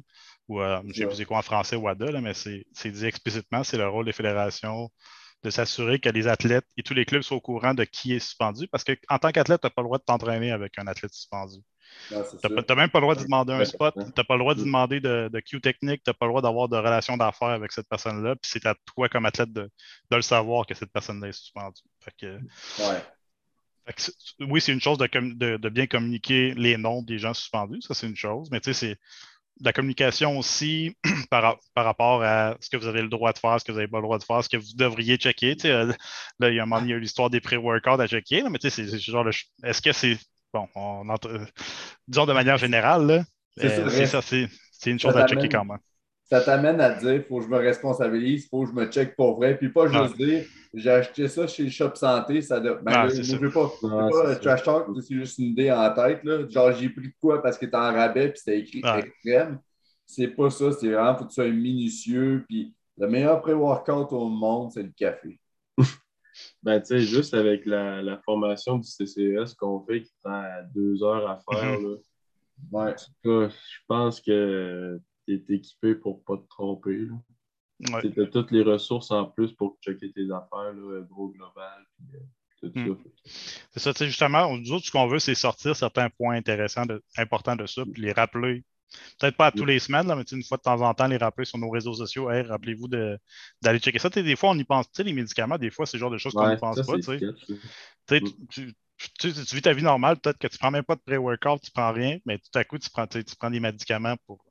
ou 0.48 0.60
euh, 0.60 0.82
je 0.88 1.08
sais 1.10 1.24
quoi 1.24 1.38
en 1.38 1.42
français 1.42 1.76
WADA, 1.76 2.10
là, 2.10 2.20
mais 2.20 2.34
c'est 2.34 2.64
c'est 2.72 2.90
dit 2.90 3.06
explicitement, 3.06 3.62
c'est 3.62 3.76
le 3.76 3.88
rôle 3.88 4.06
des 4.06 4.12
fédérations 4.12 4.90
de 5.44 5.50
s'assurer 5.50 6.00
que 6.00 6.08
les 6.08 6.26
athlètes 6.26 6.66
et 6.76 6.82
tous 6.82 6.94
les 6.94 7.04
clubs 7.04 7.22
soient 7.22 7.36
au 7.36 7.40
courant 7.40 7.74
de 7.74 7.84
qui 7.84 8.14
est 8.14 8.18
suspendu. 8.18 8.66
Parce 8.68 8.82
qu'en 8.82 9.18
tant 9.18 9.30
qu'athlète, 9.30 9.60
tu 9.60 9.66
n'as 9.66 9.70
pas 9.70 9.82
le 9.82 9.86
droit 9.86 9.98
de 9.98 10.04
t'entraîner 10.04 10.50
avec 10.50 10.78
un 10.78 10.86
athlète 10.86 11.12
suspendu. 11.14 11.58
Ça. 12.08 12.48
n'as 12.48 12.74
même 12.74 12.90
pas 12.90 12.98
le 13.00 13.04
droit 13.04 13.14
de 13.14 13.22
demander 13.22 13.52
un 13.52 13.64
spot, 13.64 13.94
n'as 13.96 14.24
pas 14.24 14.34
le 14.34 14.38
droit 14.40 14.54
de 14.54 14.60
Mm. 14.60 14.64
demander 14.64 15.00
de, 15.00 15.28
de 15.32 15.40
Q 15.40 15.60
technique, 15.60 16.02
tu 16.04 16.10
n'as 16.10 16.14
pas 16.14 16.26
le 16.26 16.30
droit 16.30 16.42
d'avoir 16.42 16.68
de 16.68 16.76
relation 16.76 17.16
d'affaires 17.16 17.48
avec 17.48 17.72
cette 17.72 17.88
personne-là, 17.88 18.36
puis 18.36 18.50
c'est 18.50 18.66
à 18.66 18.74
toi 18.94 19.08
comme 19.08 19.26
athlète 19.26 19.52
de, 19.52 19.62
de 20.10 20.16
le 20.16 20.22
savoir 20.22 20.66
que 20.66 20.74
cette 20.74 20.92
personne-là 20.92 21.28
est 21.28 21.32
suspendue. 21.32 21.82
Fait 22.00 22.12
que, 22.18 22.36
Ouais. 22.82 23.02
fait 23.86 23.92
que 23.94 24.44
oui, 24.44 24.60
c'est 24.60 24.72
une 24.72 24.80
chose 24.80 24.98
de, 24.98 25.06
de- 25.06 25.56
de 25.56 25.68
bien 25.68 25.86
communiquer 25.86 26.54
les 26.54 26.76
noms 26.76 27.02
des 27.02 27.18
gens 27.18 27.34
suspendus, 27.34 27.82
ça 27.82 27.94
c'est 27.94 28.06
une 28.06 28.16
chose, 28.16 28.48
mais 28.50 28.60
tu 28.60 28.72
sais, 28.72 28.88
c'est 28.88 28.96
la 29.60 29.72
communication 29.72 30.38
aussi 30.38 30.96
par, 31.30 31.58
par 31.74 31.84
rapport 31.84 32.22
à 32.22 32.56
ce 32.60 32.70
que 32.70 32.76
vous 32.76 32.86
avez 32.86 33.02
le 33.02 33.08
droit 33.08 33.32
de 33.32 33.38
faire, 33.38 33.58
ce 33.58 33.64
que 33.64 33.72
vous 33.72 33.78
n'avez 33.78 33.90
pas 33.90 33.98
le 33.98 34.04
droit 34.04 34.18
de 34.18 34.22
faire, 34.22 34.44
ce 34.44 34.48
que 34.48 34.56
vous 34.56 34.74
devriez 34.76 35.16
checker. 35.16 35.56
Tu 35.56 35.62
sais, 35.62 35.72
euh, 35.72 35.92
là, 36.38 36.48
il 36.50 36.54
y 36.54 36.60
a 36.60 36.62
un 36.62 36.66
moment, 36.66 36.80
il 36.84 36.90
y 36.90 36.92
a 36.92 36.96
eu 36.96 37.00
l'histoire 37.00 37.28
des 37.28 37.40
pré-workouts 37.40 38.00
à 38.00 38.06
checker, 38.06 38.42
là, 38.42 38.50
mais 38.50 38.58
tu 38.60 38.70
sais, 38.70 38.86
c'est 38.86 38.98
genre 39.00 39.26
Est-ce 39.64 39.82
que 39.82 39.90
c'est. 39.92 40.16
Bon, 40.52 40.68
on 40.74 41.08
entre- 41.10 41.28
euh, 41.28 41.44
disons 42.06 42.26
de 42.26 42.32
manière 42.32 42.56
générale, 42.58 43.06
là, 43.06 43.24
C'est 43.56 43.68
ça, 43.70 43.88
c'est 43.90 44.06
c'est 44.22 44.48
c'est 44.72 44.90
une 44.90 44.98
chose 44.98 45.16
à 45.16 45.24
checker 45.24 45.48
quand 45.48 45.64
même. 45.64 45.78
Ça 46.24 46.42
t'amène 46.42 46.80
à 46.80 46.90
te 46.94 47.00
dire, 47.00 47.24
faut 47.26 47.38
que 47.38 47.44
je 47.44 47.48
me 47.48 47.56
responsabilise, 47.56 48.48
faut 48.50 48.64
que 48.64 48.70
je 48.70 48.74
me 48.74 48.86
check 48.90 49.16
pour 49.16 49.36
vrai, 49.38 49.56
puis 49.56 49.70
pas 49.70 49.88
juste 49.88 50.16
dire, 50.16 50.44
j'ai 50.74 50.90
acheté 50.90 51.26
ça 51.26 51.46
chez 51.46 51.64
le 51.64 51.70
Shop 51.70 51.94
Santé, 51.94 52.42
ça 52.42 52.60
doit. 52.60 52.74
Ben, 52.82 52.98
Ah, 52.98 53.06
là, 53.06 53.08
c'est 53.08 53.22
je 53.22 53.36
veux 53.36 53.50
pas, 53.50 53.70
je 53.82 53.96
veux 53.96 54.04
Non, 54.04 54.08
pas 54.08 54.26
c'est 54.26 54.26
euh, 54.26 54.34
ça. 54.34 54.40
trash 54.40 54.62
talk, 54.62 54.86
c'est 55.00 55.14
juste 55.14 55.38
une 55.38 55.46
idée 55.46 55.72
en 55.72 55.92
tête, 55.94 56.22
là. 56.24 56.46
Genre, 56.48 56.72
j'ai 56.72 56.90
pris 56.90 57.08
de 57.08 57.14
quoi 57.20 57.42
parce 57.42 57.56
que 57.56 57.64
t'es 57.64 57.76
en 57.76 57.92
rabais, 57.94 58.28
puis 58.30 58.38
c'était 58.44 58.58
écrit 58.60 58.80
Ouais. 58.82 58.90
extrême. 58.92 59.58
C'est 60.04 60.28
pas 60.28 60.50
ça, 60.50 60.70
c'est 60.72 60.88
vraiment, 60.92 61.16
faut 61.16 61.24
que 61.24 61.30
tu 61.30 61.34
sois 61.34 61.48
minutieux, 61.50 62.44
puis 62.48 62.74
le 62.98 63.08
meilleur 63.08 63.40
pré-workout 63.40 64.12
au 64.12 64.28
monde, 64.28 64.70
c'est 64.72 64.82
le 64.82 64.92
café. 64.96 65.40
Ben, 66.62 66.80
tu 66.80 66.86
sais, 66.86 67.00
juste 67.00 67.34
avec 67.34 67.66
la, 67.66 68.02
la 68.02 68.18
formation 68.18 68.78
du 68.78 68.88
CCS 68.88 69.54
qu'on 69.56 69.80
fait 69.86 70.02
qui 70.02 70.12
prend 70.22 70.42
deux 70.74 71.02
heures 71.02 71.28
à 71.28 71.38
faire, 71.50 71.80
là, 71.80 71.96
Ouais. 72.72 72.94
je 73.24 73.78
pense 73.86 74.20
que 74.20 75.00
tu 75.26 75.34
es 75.34 75.54
équipé 75.54 75.94
pour 75.94 76.24
pas 76.24 76.36
te 76.36 76.48
tromper. 76.48 77.06
Ouais. 77.92 78.10
Tu 78.10 78.20
as 78.20 78.26
toutes 78.26 78.50
les 78.50 78.62
ressources 78.62 79.12
en 79.12 79.26
plus 79.26 79.52
pour 79.52 79.78
checker 79.80 80.10
tes 80.12 80.24
affaires, 80.32 80.72
là, 80.74 81.00
gros 81.08 81.28
global, 81.28 81.84
puis 81.96 82.16
euh, 82.16 82.68
tout 82.72 82.72
Mm. 82.80 82.96
ça. 82.96 83.10
C'est 83.70 83.80
ça, 83.80 83.92
tu 83.92 83.98
sais, 83.98 84.06
justement, 84.06 84.56
nous 84.58 84.72
autres, 84.72 84.86
ce 84.86 84.90
qu'on 84.90 85.06
veut, 85.06 85.20
c'est 85.20 85.36
sortir 85.36 85.76
certains 85.76 86.10
points 86.10 86.34
intéressants, 86.34 86.86
de- 86.86 87.00
importants 87.16 87.54
de 87.54 87.66
ça, 87.66 87.84
puis 87.84 88.02
les 88.02 88.10
rappeler. 88.12 88.64
Peut-être 89.18 89.36
pas 89.36 89.46
à 89.46 89.52
tous 89.52 89.64
les 89.64 89.78
semaines, 89.78 90.06
là, 90.06 90.16
mais 90.16 90.22
une 90.22 90.42
fois 90.42 90.56
de 90.56 90.62
temps 90.62 90.80
en 90.80 90.94
temps, 90.94 91.06
les 91.06 91.16
rappeler 91.16 91.44
sur 91.44 91.58
nos 91.58 91.68
réseaux 91.70 91.94
sociaux. 91.94 92.30
Hey, 92.30 92.42
rappelez-vous 92.42 92.88
d'aller 92.88 93.78
checker 93.78 93.98
ça. 93.98 94.08
Des 94.08 94.36
fois, 94.36 94.50
on 94.50 94.58
y 94.58 94.64
pense. 94.64 94.86
Tu 94.86 94.96
sais, 94.96 95.02
les 95.04 95.12
médicaments, 95.12 95.58
des 95.58 95.70
fois, 95.70 95.86
c'est 95.86 95.96
le 95.96 96.00
genre 96.00 96.10
de 96.10 96.18
choses 96.18 96.32
qu'on 96.34 96.48
n'y 96.54 96.56
pense 96.60 96.76
ça, 96.76 96.82
pas. 96.84 96.98
Tu 98.06 98.14
Mm. 98.20 98.46
tu, 98.48 98.74
tu- 99.18 99.28
vis 99.30 99.62
ta 99.62 99.72
vie 99.72 99.82
normale, 99.82 100.16
peut-être 100.18 100.38
que 100.38 100.46
tu 100.48 100.54
ne 100.54 100.58
prends 100.58 100.70
même 100.70 100.82
pas 100.82 100.96
de 100.96 101.00
pré-workout, 101.00 101.60
tu 101.62 101.70
ne 101.70 101.72
prends 101.74 101.92
rien, 101.92 102.18
mais 102.26 102.38
tout 102.38 102.58
à 102.58 102.64
coup, 102.64 102.78
tu 102.78 102.90
prends, 102.90 103.06
tu 103.06 103.22
prends 103.38 103.50
des 103.50 103.60
médicaments 103.60 104.16
pour 104.26 104.44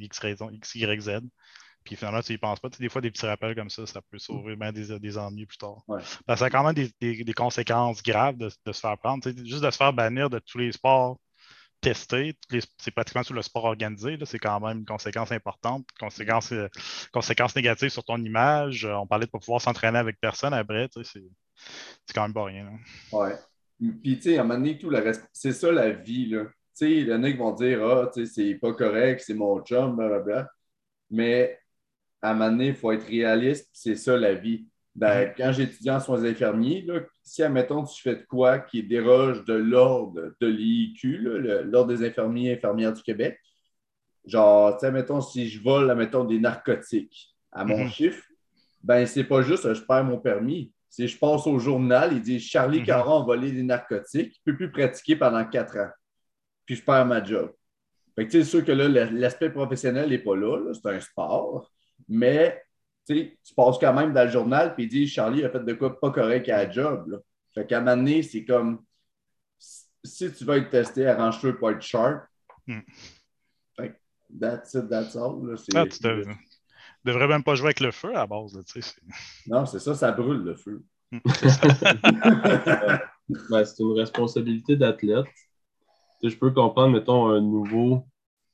X 0.00 0.18
raison, 0.18 0.50
X, 0.50 0.74
Y, 0.74 1.00
Z. 1.00 1.10
Puis 1.84 1.94
finalement, 1.96 2.20
tu 2.20 2.32
n'y 2.32 2.38
penses 2.38 2.58
pas. 2.58 2.68
Des 2.68 2.88
fois, 2.88 3.00
des 3.00 3.10
petits 3.12 3.26
rappels 3.26 3.54
comme 3.54 3.70
ça, 3.70 3.86
ça 3.86 4.02
peut 4.10 4.18
sauver 4.18 4.56
bien 4.56 4.72
des, 4.72 4.98
des 4.98 5.16
ennuis 5.18 5.46
plus 5.46 5.56
tard. 5.56 5.82
Ouais. 5.86 6.00
Parce 6.26 6.40
que 6.40 6.40
ça 6.40 6.44
a 6.46 6.50
quand 6.50 6.64
même 6.64 6.74
des, 6.74 6.90
des- 7.00 7.22
des 7.24 7.32
conséquences 7.32 8.02
graves 8.02 8.36
de, 8.36 8.50
de 8.66 8.72
se 8.72 8.80
faire 8.80 8.98
prendre. 8.98 9.22
Juste 9.44 9.62
de 9.62 9.70
se 9.70 9.76
faire 9.76 9.92
bannir 9.92 10.28
de 10.28 10.40
tous 10.40 10.58
les 10.58 10.72
sports 10.72 11.16
les- 12.50 12.62
c'est 12.78 12.90
pratiquement 12.90 13.22
tout 13.22 13.32
le 13.32 13.42
sport 13.42 13.64
organisé. 13.64 14.18
C'est 14.24 14.38
quand 14.38 14.58
même 14.60 14.78
une 14.78 14.84
conséquence 14.84 15.30
importante, 15.32 15.86
conséquence, 16.00 16.52
euh, 16.52 16.68
conséquence 17.12 17.54
négative 17.54 17.90
sur 17.90 18.04
ton 18.04 18.18
image. 18.18 18.84
Euh, 18.84 18.94
On 18.94 19.06
parlait 19.06 19.26
de 19.26 19.28
ne 19.28 19.32
pas 19.32 19.38
pouvoir 19.38 19.60
s'entraîner 19.60 19.98
avec 19.98 20.18
personne 20.20 20.52
après. 20.54 20.88
C'est 20.92 21.22
quand 22.14 22.22
même 22.22 22.34
pas 22.34 22.44
rien. 22.44 22.64
là. 22.64 22.70
Ouais. 23.12 23.34
Puis, 24.02 24.16
tu 24.16 24.22
sais, 24.22 24.38
à 24.38 24.40
un 24.40 24.44
moment 24.44 24.58
donné, 24.58 24.78
tout 24.78 24.90
le 24.90 25.12
c'est 25.32 25.52
ça 25.52 25.70
la 25.70 25.90
vie, 25.90 26.26
là. 26.26 26.44
Tu 26.44 26.50
sais, 26.86 26.92
il 26.92 27.08
y 27.08 27.32
vont 27.34 27.52
dire, 27.52 27.84
ah, 27.86 28.10
tu 28.12 28.26
sais, 28.26 28.32
c'est 28.32 28.54
pas 28.56 28.72
correct, 28.72 29.22
c'est 29.24 29.34
mon 29.34 29.60
chum, 29.62 29.96
blablabla. 29.96 30.50
Mais 31.10 31.58
à 32.22 32.30
un 32.30 32.34
moment 32.34 32.50
donné, 32.50 32.68
il 32.68 32.74
faut 32.74 32.92
être 32.92 33.06
réaliste, 33.06 33.68
c'est 33.72 33.96
ça 33.96 34.16
la 34.16 34.34
vie. 34.34 34.66
Ben, 34.96 35.30
quand 35.36 35.52
j'étudiais 35.52 35.90
en 35.92 36.00
soins 36.00 36.24
infirmiers, 36.24 36.80
là, 36.82 37.00
si, 37.22 37.42
admettons, 37.42 37.84
tu 37.84 38.00
fais 38.00 38.16
de 38.16 38.22
quoi 38.22 38.58
qui 38.60 38.82
déroge 38.82 39.44
de 39.44 39.52
l'ordre 39.52 40.32
de 40.40 40.46
l'IQ, 40.46 41.18
l'Ordre 41.64 41.88
des 41.94 42.02
infirmiers 42.06 42.48
et 42.48 42.54
infirmières 42.54 42.94
du 42.94 43.02
Québec, 43.02 43.38
genre, 44.24 44.78
tu 44.78 44.86
admettons, 44.86 45.20
si 45.20 45.48
je 45.48 45.62
vole, 45.62 45.90
admettons, 45.90 46.24
des 46.24 46.38
narcotiques 46.38 47.34
à 47.52 47.64
mon 47.64 47.84
Mhm. 47.84 47.90
chiffre, 47.90 48.24
ben, 48.82 49.06
c'est 49.06 49.24
pas 49.24 49.42
juste 49.42 49.66
euh, 49.66 49.74
je 49.74 49.82
perds 49.82 50.04
mon 50.04 50.18
permis. 50.18 50.72
C'est 50.88 51.06
je 51.08 51.18
passe 51.18 51.46
au 51.46 51.58
journal, 51.58 52.12
il 52.14 52.22
dit 52.22 52.40
Charlie 52.40 52.80
Mhm. 52.80 52.86
Caron 52.86 53.20
a 53.22 53.24
volé 53.26 53.52
des 53.52 53.62
narcotiques, 53.62 54.34
il 54.34 54.40
ne 54.46 54.52
peut 54.52 54.56
plus 54.56 54.70
pratiquer 54.72 55.16
pendant 55.16 55.44
quatre 55.44 55.76
ans. 55.76 55.90
Puis 56.64 56.76
je 56.76 56.82
perds 56.82 57.04
ma 57.04 57.22
job. 57.22 57.52
Fait 58.14 58.26
que, 58.26 58.30
tu 58.30 58.38
sais, 58.38 58.44
c'est 58.44 58.50
sûr 58.50 58.64
que 58.64 58.72
là, 58.72 58.88
l'aspect 58.88 59.50
professionnel 59.50 60.08
n'est 60.08 60.18
pas 60.18 60.34
là, 60.36 60.56
là, 60.56 60.72
c'est 60.72 60.88
un 60.88 61.00
sport. 61.00 61.70
Mais 62.08 62.62
tu 63.06 63.54
passes 63.56 63.78
quand 63.78 63.94
même 63.94 64.12
dans 64.12 64.24
le 64.24 64.30
journal, 64.30 64.74
puis 64.74 64.84
il 64.84 64.88
dit 64.88 65.06
Charlie 65.08 65.44
a 65.44 65.50
fait 65.50 65.64
de 65.64 65.72
quoi 65.74 65.98
pas 66.00 66.10
correct 66.10 66.48
à 66.48 66.64
la 66.64 66.70
job. 66.70 67.08
Là. 67.08 67.18
Fait 67.54 67.66
qu'à 67.66 67.78
un 67.78 67.80
moment 67.80 67.96
donné, 67.96 68.22
c'est 68.22 68.44
comme 68.44 68.82
si 70.04 70.32
tu 70.32 70.44
veux 70.44 70.56
être 70.58 70.70
testé, 70.70 71.06
arrange-toi 71.06 71.52
pour 71.58 71.70
être 71.70 71.82
sharp. 71.82 72.24
Hmm. 72.66 72.80
Fait 73.76 73.90
que 73.90 73.94
that's 74.40 74.74
it, 74.74 74.88
that's 74.88 75.16
all. 75.16 75.44
là. 75.46 75.56
C'est- 75.56 75.76
Ah, 75.76 75.84
tu 75.86 76.00
dev- 76.02 76.26
devrais 77.04 77.28
même 77.28 77.42
pas 77.44 77.54
jouer 77.54 77.66
avec 77.68 77.80
le 77.80 77.90
feu 77.92 78.10
à 78.10 78.20
la 78.20 78.26
base. 78.26 78.54
là, 78.56 78.62
tu 78.64 78.80
sais, 78.82 78.94
c'est- 78.94 79.02
Non, 79.50 79.64
c'est 79.66 79.78
ça, 79.80 79.94
ça 79.94 80.12
brûle 80.12 80.42
le 80.42 80.54
feu. 80.56 80.82
Ben, 83.50 83.64
c'est 83.64 83.82
une 83.82 83.98
responsabilité 83.98 84.76
d'athlète. 84.76 85.26
Je 86.22 86.34
peux 86.36 86.52
comprendre, 86.52 86.92
mettons, 86.92 87.28
un 87.28 87.40
nouveau 87.40 88.06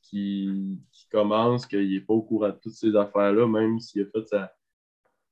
qui 0.03 0.79
commence, 1.13 1.67
qu'il 1.67 1.93
n'est 1.93 2.01
pas 2.01 2.15
au 2.15 2.23
courant 2.23 2.49
de 2.49 2.59
toutes 2.61 2.73
ces 2.73 2.97
affaires-là, 2.97 3.47
même 3.47 3.79
s'il 3.79 4.03
a 4.03 4.07
fait 4.07 4.27
sa, 4.27 4.53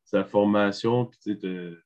sa 0.04 0.24
formation, 0.24 1.06
puis 1.06 1.18
tu 1.22 1.40
sais, 1.40 1.76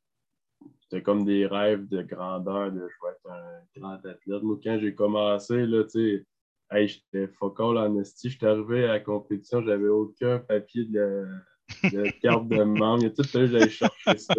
t'as 0.90 1.00
comme 1.00 1.24
des 1.24 1.46
rêves 1.46 1.88
de 1.88 2.02
grandeur, 2.02 2.72
de 2.72 2.80
je 2.80 3.06
vais 3.06 3.12
être 3.12 3.30
un 3.30 3.80
grand 3.80 3.94
athlète. 3.94 4.42
Moi, 4.42 4.58
quand 4.62 4.78
j'ai 4.80 4.94
commencé, 4.94 5.66
là, 5.66 5.84
tu 5.84 5.90
sais, 5.90 6.26
hey, 6.70 6.88
j'étais 6.88 7.28
focal 7.28 7.78
en 7.78 7.98
esti, 7.98 8.30
j'étais 8.30 8.46
arrivé 8.46 8.84
à 8.84 8.88
la 8.88 9.00
compétition, 9.00 9.62
j'avais 9.62 9.88
aucun 9.88 10.38
papier 10.38 10.84
de, 10.84 11.26
de 11.84 12.10
carte 12.20 12.48
de 12.48 12.62
membre. 12.62 13.02
Il 13.02 13.04
y 13.04 13.06
a 13.06 13.10
tout 13.10 13.22
que 13.22 13.46
j'aille 13.46 13.70
chercher 13.70 14.18
ça. 14.18 14.34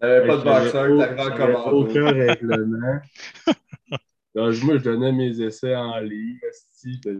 T'avais 0.00 0.26
pas 0.26 0.36
de 0.36 0.44
boxeur, 0.44 0.90
en 0.92 0.98
j'avais 0.98 1.36
commando. 1.36 1.88
aucun 1.88 2.06
règlement. 2.06 3.00
Donc, 4.34 4.62
moi, 4.64 4.78
je 4.78 4.82
donnais 4.82 5.12
mes 5.12 5.40
essais 5.40 5.76
en 5.76 5.98
ligne, 6.00 6.38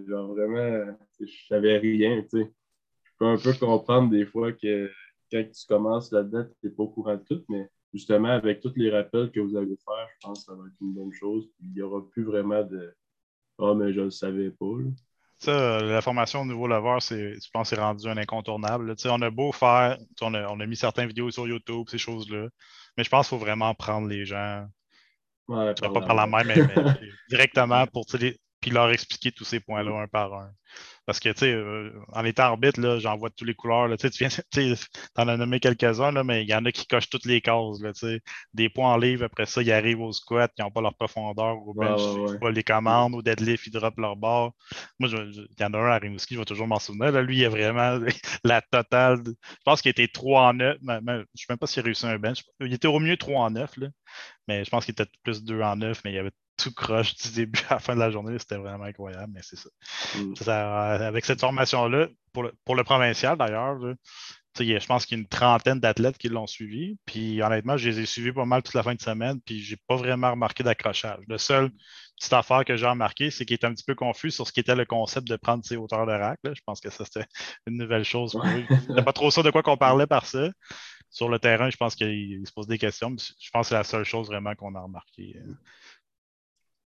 genre 0.08 0.28
vraiment, 0.34 0.96
je 1.20 1.46
savais 1.48 1.78
rien, 1.78 2.22
tu 2.22 2.40
sais. 2.40 2.52
Je 3.04 3.10
peux 3.18 3.26
un 3.26 3.36
peu 3.36 3.52
comprendre 3.52 4.10
des 4.10 4.26
fois 4.26 4.52
que 4.52 4.90
quand 5.30 5.44
tu 5.44 5.66
commences 5.68 6.10
là-dedans, 6.12 6.44
tu 6.60 6.66
n'es 6.66 6.72
pas 6.72 6.82
au 6.82 6.88
courant 6.88 7.14
de 7.14 7.24
tout, 7.28 7.44
mais 7.48 7.68
justement, 7.92 8.28
avec 8.30 8.60
tous 8.60 8.72
les 8.76 8.90
rappels 8.90 9.30
que 9.30 9.40
vous 9.40 9.56
allez 9.56 9.76
faire, 9.84 10.08
je 10.20 10.26
pense 10.26 10.40
que 10.40 10.44
ça 10.46 10.54
va 10.54 10.66
être 10.66 10.80
une 10.80 10.94
bonne 10.94 11.12
chose. 11.12 11.48
Il 11.60 11.72
n'y 11.72 11.82
aura 11.82 12.02
plus 12.10 12.24
vraiment 12.24 12.62
de 12.62 12.94
Ah, 13.58 13.74
mais 13.74 13.92
je 13.92 14.00
ne 14.00 14.04
le 14.06 14.10
savais 14.10 14.50
pas. 14.50 14.66
là. 14.66 14.90
Ça, 15.38 15.80
la 15.80 16.00
formation 16.00 16.42
au 16.42 16.44
niveau 16.46 16.66
lever, 16.66 16.96
c'est, 17.00 17.34
je 17.34 17.50
pense 17.52 17.68
c'est 17.68 17.78
rendu 17.78 18.08
un 18.08 18.16
incontournable. 18.16 18.94
On 19.04 19.22
a 19.22 19.30
beau 19.30 19.52
faire, 19.52 19.98
on 20.22 20.32
a, 20.34 20.48
on 20.48 20.60
a 20.60 20.66
mis 20.66 20.76
certaines 20.76 21.08
vidéos 21.08 21.30
sur 21.30 21.46
YouTube, 21.46 21.86
ces 21.88 21.98
choses-là, 21.98 22.48
mais 22.96 23.04
je 23.04 23.10
pense 23.10 23.28
qu'il 23.28 23.38
faut 23.38 23.44
vraiment 23.44 23.74
prendre 23.74 24.08
les 24.08 24.24
gens, 24.24 24.66
Ouais, 25.48 25.74
vas 25.82 25.90
pas 25.90 26.02
par 26.02 26.16
la 26.16 26.26
main, 26.26 26.44
mais, 26.44 26.62
mais 26.62 26.84
directement 27.28 27.86
pour 27.88 28.04
les- 28.18 28.38
puis 28.60 28.70
leur 28.70 28.90
expliquer 28.90 29.30
tous 29.30 29.44
ces 29.44 29.60
points-là 29.60 29.92
un 30.02 30.08
par 30.08 30.32
un. 30.32 30.50
Parce 31.06 31.20
que, 31.20 31.30
tu 31.30 31.40
sais, 31.40 31.52
euh, 31.52 31.90
en 32.12 32.24
étant 32.24 32.44
arbitre, 32.44 32.80
là, 32.80 32.98
j'en 32.98 33.16
vois 33.18 33.30
de 33.30 33.34
toutes 33.34 33.48
les 33.48 33.54
couleurs. 33.54 33.88
Là, 33.88 33.96
tu 33.98 34.08
viens, 34.10 34.28
t'en 35.14 35.28
as 35.28 35.36
nommé 35.36 35.60
quelques-uns, 35.60 36.12
là, 36.12 36.24
mais 36.24 36.42
il 36.44 36.48
y 36.50 36.54
en 36.54 36.64
a 36.66 36.72
qui 36.72 36.86
cochent 36.86 37.10
toutes 37.10 37.26
les 37.26 37.40
cases. 37.42 37.80
Là, 37.82 37.92
des 38.54 38.68
points 38.70 38.92
en 38.94 38.96
livre, 38.98 39.24
après 39.24 39.46
ça, 39.46 39.62
ils 39.62 39.72
arrivent 39.72 40.00
au 40.02 40.12
squat, 40.12 40.52
ils 40.58 40.62
n'ont 40.62 40.70
pas 40.70 40.80
leur 40.82 40.94
profondeur, 40.96 41.58
au 41.66 41.74
Ouais, 41.76 41.86
bench, 41.86 42.02
ouais, 42.02 42.20
ils 42.26 42.32
ouais. 42.32 42.38
font 42.40 42.46
pas 42.46 42.50
les 42.52 42.64
commandes, 42.64 43.14
au 43.14 43.22
deadlift, 43.22 43.66
ils 43.66 43.72
droppent 43.72 43.98
leur 43.98 44.16
barre. 44.16 44.52
Moi, 44.98 45.08
il 45.12 45.46
y 45.60 45.64
en 45.64 45.72
a 45.74 45.78
un 45.78 45.86
à 45.90 45.98
Rimouski, 45.98 46.34
je 46.34 46.38
vais 46.40 46.44
toujours 46.44 46.66
m'en 46.66 46.78
souvenir. 46.78 47.12
Là, 47.12 47.22
lui, 47.22 47.38
il 47.38 47.44
a 47.44 47.48
vraiment 47.48 47.98
la 48.44 48.62
totale. 48.62 49.22
Je 49.26 49.32
pense 49.64 49.82
qu'il 49.82 49.90
était 49.90 50.08
3 50.08 50.42
en 50.48 50.54
9. 50.54 50.76
mais- 50.82 51.00
mais 51.02 51.14
je 51.16 51.20
ne 51.20 51.24
sais 51.36 51.46
même 51.50 51.58
pas 51.58 51.66
s'il 51.66 51.80
a 51.80 51.84
réussi 51.84 52.06
un 52.06 52.18
bench. 52.18 52.42
Il 52.60 52.72
était 52.72 52.88
au 52.88 52.98
mieux 53.00 53.16
3 53.16 53.42
en 53.42 53.50
9, 53.50 53.76
là, 53.76 53.88
mais 54.48 54.64
je 54.64 54.70
pense 54.70 54.84
qu'il 54.84 54.92
était 54.92 55.10
plus 55.22 55.42
2 55.44 55.60
en 55.62 55.76
9, 55.76 56.00
mais 56.04 56.12
il 56.12 56.14
y 56.14 56.18
avait 56.18 56.32
tout 56.56 56.72
croche 56.72 57.14
du 57.16 57.32
début 57.32 57.60
à 57.68 57.74
la 57.74 57.80
fin 57.80 57.94
de 57.94 58.00
la 58.00 58.10
journée. 58.10 58.38
C'était 58.38 58.56
vraiment 58.56 58.84
incroyable, 58.84 59.32
mais 59.34 59.40
c'est 59.42 59.56
ça. 59.56 59.68
Mm. 60.16 60.36
Ça, 60.36 61.06
avec 61.06 61.24
cette 61.24 61.40
formation-là, 61.40 62.08
pour 62.32 62.44
le, 62.44 62.52
pour 62.64 62.74
le 62.74 62.84
provincial 62.84 63.36
d'ailleurs, 63.36 63.78
je 64.58 64.86
pense 64.86 65.06
qu'il 65.06 65.18
y 65.18 65.20
a 65.20 65.22
une 65.22 65.28
trentaine 65.28 65.80
d'athlètes 65.80 66.18
qui 66.18 66.28
l'ont 66.28 66.46
suivi. 66.46 66.96
Puis 67.06 67.42
honnêtement, 67.42 67.76
je 67.76 67.88
les 67.88 68.00
ai 68.00 68.06
suivis 68.06 68.32
pas 68.32 68.44
mal 68.44 68.62
toute 68.62 68.74
la 68.74 68.82
fin 68.82 68.94
de 68.94 69.00
semaine, 69.00 69.40
puis 69.44 69.60
j'ai 69.60 69.76
pas 69.88 69.96
vraiment 69.96 70.30
remarqué 70.30 70.62
d'accrochage. 70.62 71.20
Le 71.26 71.38
seul 71.38 71.70
petite 72.16 72.32
affaire 72.32 72.64
que 72.64 72.76
j'ai 72.76 72.86
remarqué, 72.86 73.30
c'est 73.30 73.44
qu'il 73.44 73.54
est 73.54 73.64
un 73.64 73.74
petit 73.74 73.84
peu 73.84 73.94
confus 73.94 74.30
sur 74.30 74.46
ce 74.46 74.52
qui 74.52 74.60
était 74.60 74.76
le 74.76 74.84
concept 74.84 75.26
de 75.26 75.36
prendre 75.36 75.64
ses 75.64 75.76
hauteurs 75.76 76.06
de 76.06 76.12
rack. 76.12 76.38
là. 76.44 76.52
Je 76.54 76.60
pense 76.64 76.80
que 76.80 76.90
ça, 76.90 77.04
c'était 77.04 77.26
une 77.66 77.76
nouvelle 77.76 78.04
chose 78.04 78.32
pour. 78.32 78.46
Il 78.46 78.66
n'était 78.88 79.02
pas 79.02 79.12
trop 79.12 79.30
sûr 79.30 79.42
de 79.42 79.50
quoi 79.50 79.62
qu'on 79.62 79.76
parlait 79.76 80.06
par 80.06 80.26
ça. 80.26 80.50
Sur 81.14 81.28
le 81.28 81.38
terrain, 81.38 81.70
je 81.70 81.76
pense 81.76 81.94
qu'il 81.94 82.08
il 82.08 82.44
se 82.44 82.52
pose 82.52 82.66
des 82.66 82.76
questions, 82.76 83.08
mais 83.08 83.18
je 83.18 83.48
pense 83.52 83.66
que 83.66 83.68
c'est 83.68 83.74
la 83.76 83.84
seule 83.84 84.04
chose 84.04 84.26
vraiment 84.26 84.52
qu'on 84.56 84.74
a 84.74 84.80
remarqué. 84.80 85.40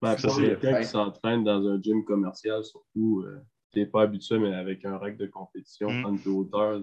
Ben, 0.01 0.15
Ça, 0.15 0.27
pour 0.29 0.37
c'est- 0.37 0.41
quelqu'un 0.61 0.79
qui 0.79 0.87
s'entraîne 0.87 1.43
dans 1.43 1.67
un 1.67 1.81
gym 1.81 2.05
commercial, 2.05 2.63
surtout, 2.63 3.25
euh, 3.27 3.41
t'es 3.73 3.85
pas 3.85 4.03
habitué, 4.03 4.39
mais 4.39 4.53
avec 4.55 4.85
un 4.85 4.97
rack 4.97 5.17
de 5.17 5.25
compétition, 5.27 5.91
Mm. 5.91 6.01
prendre 6.03 6.23
de 6.23 6.29
hauteur, 6.29 6.81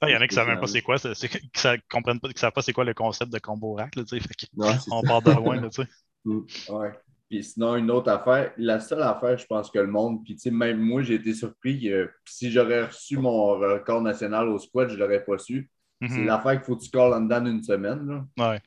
Ah, 0.00 0.08
Il 0.08 0.12
y 0.12 0.16
en 0.16 0.20
a 0.20 0.28
qui 0.28 0.34
savent 0.34 0.48
même 0.48 0.60
pas 0.60 0.66
c'est 0.68 0.80
quoi, 0.80 0.96
c'est- 0.96 1.14
c'est- 1.14 1.28
qui 1.28 1.50
sa- 1.54 1.76
comprennent 1.76 2.20
pas, 2.20 2.32
qui 2.32 2.38
savent 2.38 2.52
pas 2.52 2.62
c'est 2.62 2.72
quoi 2.72 2.84
le 2.84 2.94
concept 2.94 3.32
de 3.32 3.38
combo 3.38 3.74
rack, 3.74 3.94
là, 3.96 4.04
tu 4.04 4.10
sais. 4.10 4.20
Fait 4.20 4.34
que 4.34 4.46
non, 4.56 4.72
c'est 4.78 4.90
on 4.92 5.02
ça. 5.02 5.06
part 5.08 5.22
de 5.22 5.32
loin, 5.32 5.60
là, 5.60 5.68
tu 5.68 5.82
sais. 5.82 5.88
Ouais. 6.72 6.92
Puis 7.28 7.44
sinon, 7.44 7.76
une 7.76 7.90
autre 7.90 8.10
affaire, 8.10 8.52
la 8.56 8.80
seule 8.80 9.02
affaire, 9.02 9.36
je 9.36 9.44
pense 9.46 9.70
que 9.70 9.78
le 9.78 9.86
monde, 9.86 10.24
puis 10.24 10.34
tu 10.34 10.40
sais, 10.40 10.50
même 10.50 10.78
moi, 10.80 11.02
j'ai 11.02 11.14
été 11.14 11.34
surpris 11.34 11.80
que 11.82 12.10
si 12.24 12.50
j'aurais 12.50 12.84
reçu 12.86 13.18
mon 13.18 13.48
record 13.58 14.00
national 14.00 14.48
au 14.48 14.58
squat, 14.58 14.88
je 14.88 14.94
ne 14.94 15.00
l'aurais 15.00 15.24
pas 15.24 15.36
su. 15.38 15.70
C'est 16.00 16.18
Mhm. 16.20 16.26
l'affaire 16.26 16.52
qu'il 16.52 16.62
faut 16.64 16.76
que 16.76 16.84
tu 16.84 16.90
colles 16.90 17.12
en 17.12 17.20
dedans 17.20 17.40
d'une 17.40 17.62
semaine. 17.62 18.06
Là, 18.06 18.24
Ouais. 18.50 18.60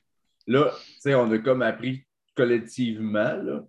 Là, 0.48 0.72
tu 0.76 0.94
sais, 1.00 1.16
on 1.16 1.32
a 1.32 1.38
comme 1.40 1.62
appris 1.62 2.06
collectivement, 2.36 3.34
là. 3.42 3.64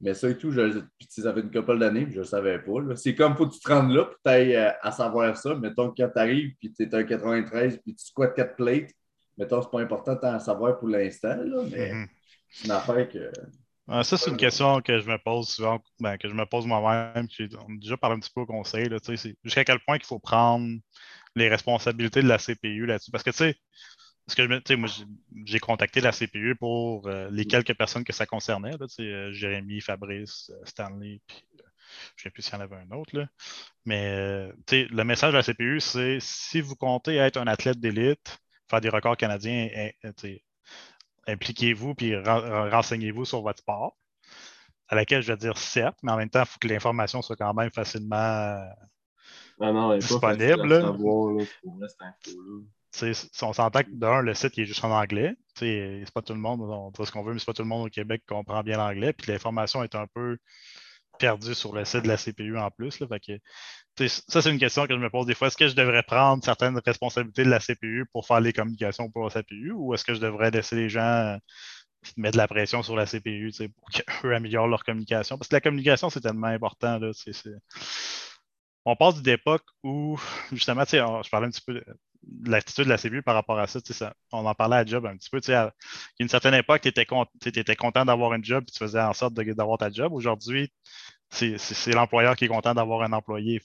Mais 0.00 0.12
ça 0.12 0.28
et 0.28 0.36
tout, 0.36 0.50
je, 0.50 0.80
ça 1.08 1.32
fait 1.32 1.40
une 1.40 1.50
couple 1.50 1.78
d'années, 1.78 2.08
je 2.10 2.18
ne 2.18 2.24
savais 2.24 2.58
pas. 2.58 2.96
C'est 2.96 3.14
comme 3.14 3.36
faut 3.36 3.46
que 3.46 3.54
tu 3.54 3.60
te 3.60 3.68
rendes 3.72 3.92
là, 3.92 4.04
puis 4.04 4.16
tu 4.24 4.30
ailles 4.30 4.56
à 4.56 4.90
savoir 4.92 5.36
ça. 5.36 5.54
Mettons 5.54 5.90
que 5.90 6.02
quand 6.02 6.10
tu 6.12 6.18
arrives, 6.18 6.54
puis 6.58 6.72
tu 6.72 6.82
es 6.82 6.94
un 6.94 7.04
93, 7.04 7.78
puis 7.78 7.94
tu 7.94 8.04
squattes 8.04 8.34
4 8.34 8.56
plates, 8.56 8.90
mettons, 9.38 9.62
c'est 9.62 9.70
pas 9.70 9.80
important 9.80 10.16
tant 10.16 10.34
à 10.34 10.40
savoir 10.40 10.78
pour 10.78 10.88
l'instant, 10.88 11.36
là, 11.36 11.62
mais 11.70 11.94
Mhm. 11.94 12.06
c'est 12.50 12.64
une 12.66 12.70
affaire 12.72 13.08
que. 13.08 13.30
Ah, 13.86 14.02
ça, 14.02 14.16
c'est 14.16 14.30
une 14.30 14.38
question 14.38 14.80
que 14.80 14.98
je 14.98 15.06
me 15.08 15.18
pose 15.18 15.48
souvent, 15.48 15.78
ben, 16.00 16.16
que 16.16 16.28
je 16.28 16.34
me 16.34 16.46
pose 16.46 16.66
moi-même. 16.66 17.28
On 17.68 17.74
a 17.74 17.76
déjà 17.78 17.96
parlé 17.98 18.16
un 18.16 18.20
petit 18.20 18.30
peu 18.34 18.40
au 18.42 18.46
conseil. 18.46 18.88
Jusqu'à 19.44 19.64
quel 19.64 19.78
point 19.80 19.96
il 19.98 20.04
faut 20.04 20.18
prendre 20.18 20.66
les 21.36 21.48
responsabilités 21.50 22.22
de 22.22 22.28
la 22.28 22.38
CPU 22.38 22.86
là-dessus? 22.86 23.10
Parce 23.10 23.24
que, 23.24 23.30
tu 23.30 23.38
sais, 23.38 23.56
parce 24.26 24.36
que 24.36 24.44
je 24.44 24.74
moi, 24.76 24.88
j'ai- 25.46 25.60
contacté 25.60 26.00
la 26.00 26.12
CPU 26.12 26.56
pour 26.56 27.08
euh, 27.08 27.28
les 27.32 27.46
quelques 27.46 27.74
personnes 27.74 28.04
que 28.04 28.12
ça 28.14 28.26
concernait. 28.26 28.72
Là, 28.78 28.86
euh, 29.00 29.32
Jérémy, 29.32 29.80
Fabrice, 29.82 30.50
euh, 30.54 30.64
Stanley, 30.66 31.20
puis 31.26 31.44
je 32.16 32.22
ne 32.22 32.24
sais 32.24 32.30
plus 32.30 32.42
s'il 32.42 32.54
y 32.54 32.56
en 32.58 32.60
avait 32.60 32.76
un 32.76 32.90
autre. 32.92 33.16
Là. 33.18 33.26
Mais 33.86 34.50
tu 34.66 34.86
sais, 34.86 34.88
le 34.90 35.04
message 35.04 35.32
de 35.32 35.38
la 35.38 35.42
CPU, 35.44 35.80
c'est 35.80 36.18
si 36.20 36.60
vous 36.62 36.76
comptez 36.76 37.16
être 37.16 37.38
un 37.38 37.46
athlète 37.48 37.80
d'élite, 37.80 38.38
faire 38.70 38.80
des 38.80 38.88
records 38.90 39.16
canadiens, 39.18 39.68
tu 40.02 40.10
sais, 40.18 40.44
impliquez-vous 41.26 41.94
puis 41.94 42.16
ren- 42.16 42.70
renseignez-vous 42.70 43.24
sur 43.24 43.42
votre 43.42 43.60
sport. 43.60 43.96
À 44.88 44.94
laquelle 44.96 45.22
je 45.22 45.32
vais 45.32 45.38
dire 45.38 45.56
certes, 45.56 45.98
mais 46.02 46.12
en 46.12 46.16
même 46.16 46.28
temps, 46.30 46.42
il 46.42 46.46
faut 46.46 46.58
que 46.60 46.68
l'information 46.68 47.22
soit 47.22 47.36
quand 47.36 47.54
même 47.54 47.70
facilement. 47.70 48.16
euh, 48.16 48.64
Ah 49.60 49.72
non, 49.72 49.96
Disponible, 49.98 50.68
si 52.92 53.44
on 53.44 53.52
s'entend 53.52 53.82
que 53.82 53.90
d'un, 53.90 54.20
le 54.20 54.34
site 54.34 54.56
il 54.56 54.62
est 54.62 54.66
juste 54.66 54.84
en 54.84 54.90
anglais. 54.90 55.34
C'est 55.54 56.04
pas 56.12 56.22
tout 56.22 56.32
le 56.34 56.38
monde, 56.40 56.60
on 56.62 56.90
dit 56.90 57.06
ce 57.06 57.10
qu'on 57.12 57.22
veut, 57.22 57.32
mais 57.32 57.38
c'est 57.38 57.46
pas 57.46 57.52
tout 57.52 57.62
le 57.62 57.68
monde 57.68 57.86
au 57.86 57.90
Québec 57.90 58.22
qui 58.22 58.34
comprend 58.34 58.62
bien 58.62 58.76
l'anglais. 58.76 59.12
Puis 59.12 59.30
l'information 59.32 59.82
est 59.82 59.94
un 59.94 60.06
peu 60.14 60.36
perdue 61.18 61.54
sur 61.54 61.74
le 61.74 61.84
site 61.84 62.02
de 62.02 62.08
la 62.08 62.16
CPU 62.16 62.58
en 62.58 62.70
plus. 62.70 63.00
Là, 63.00 63.06
ça, 64.08 64.42
c'est 64.42 64.50
une 64.50 64.58
question 64.58 64.86
que 64.86 64.94
je 64.94 64.98
me 64.98 65.10
pose 65.10 65.26
des 65.26 65.34
fois. 65.34 65.48
Est-ce 65.48 65.56
que 65.56 65.68
je 65.68 65.74
devrais 65.74 66.02
prendre 66.02 66.44
certaines 66.44 66.78
responsabilités 66.84 67.44
de 67.44 67.50
la 67.50 67.60
CPU 67.60 68.06
pour 68.12 68.26
faire 68.26 68.40
les 68.40 68.52
communications 68.52 69.10
pour 69.10 69.24
la 69.24 69.30
CPU 69.30 69.72
ou 69.72 69.94
est-ce 69.94 70.04
que 70.04 70.14
je 70.14 70.20
devrais 70.20 70.50
laisser 70.50 70.76
les 70.76 70.88
gens 70.88 71.00
euh, 71.00 71.36
mettre 72.16 72.32
de 72.32 72.38
la 72.38 72.48
pression 72.48 72.82
sur 72.82 72.96
la 72.96 73.06
CPU 73.06 73.52
pour 73.76 73.90
qu'eux 74.22 74.34
améliorent 74.34 74.68
leur 74.68 74.84
communication? 74.84 75.38
Parce 75.38 75.48
que 75.48 75.54
la 75.54 75.60
communication, 75.60 76.10
c'est 76.10 76.20
tellement 76.20 76.48
important. 76.48 77.00
On 78.84 78.96
passe 78.96 79.22
d'une 79.22 79.34
époque 79.34 79.64
où, 79.82 80.20
justement, 80.52 80.84
je 80.84 81.30
parlais 81.30 81.46
un 81.46 81.50
petit 81.50 81.62
peu 81.66 81.82
l'attitude 82.44 82.84
de 82.84 82.90
la 82.90 82.98
CPU 82.98 83.22
par 83.22 83.34
rapport 83.34 83.58
à 83.58 83.66
ça. 83.66 83.80
tu 83.80 83.88
sais, 83.92 83.98
ça- 83.98 84.14
on 84.32 84.46
en 84.46 84.54
parlait 84.54 84.76
à 84.76 84.84
job 84.86 85.06
un 85.06 85.16
petit 85.16 85.30
peu. 85.30 85.40
tu 85.40 85.46
sais, 85.46 85.54
à- 85.54 85.72
une 86.18 86.28
certaine 86.28 86.54
époque, 86.54 86.82
tu 86.82 86.88
étais, 86.88 87.76
content 87.76 88.04
d'avoir 88.04 88.32
un 88.32 88.42
job 88.42 88.64
et 88.68 88.70
tu 88.72 88.78
faisais 88.78 89.00
en 89.00 89.12
sorte 89.12 89.34
d'avoir 89.34 89.78
ta 89.78 89.90
job. 89.90 90.12
Aujourd'hui, 90.12 90.72
c'est 91.30 91.92
l'employeur 91.92 92.36
qui 92.36 92.44
est 92.44 92.48
content 92.48 92.74
d'avoir 92.74 93.02
un 93.02 93.12
employé. 93.12 93.60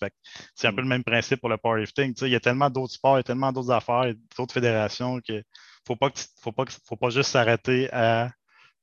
C'est 0.56 0.68
un 0.68 0.74
peu 0.74 0.82
le 0.82 0.88
même 0.88 1.04
principe 1.04 1.40
pour 1.40 1.50
le 1.50 1.58
powerlifting. 1.58 2.14
Tu 2.14 2.20
sais, 2.22 2.30
Il 2.30 2.32
y 2.34 2.36
a 2.36 2.40
tellement 2.40 2.70
d'autres 2.70 2.94
sports, 2.94 3.16
il 3.18 3.20
y 3.20 3.22
a 3.22 3.24
tellement 3.24 3.52
d'autres 3.52 3.72
affaires, 3.72 4.14
d'autres 4.38 4.54
fédérations 4.54 5.20
que 5.22 5.44
faut 5.86 5.96
pas 5.96 6.10
que 6.12 6.20
faut 6.42 6.52
pas 6.52 6.66
que- 6.66 6.74
faut 6.86 6.96
pas 6.98 7.10
juste 7.10 7.32
s'arrêter 7.32 7.90
à 7.94 8.32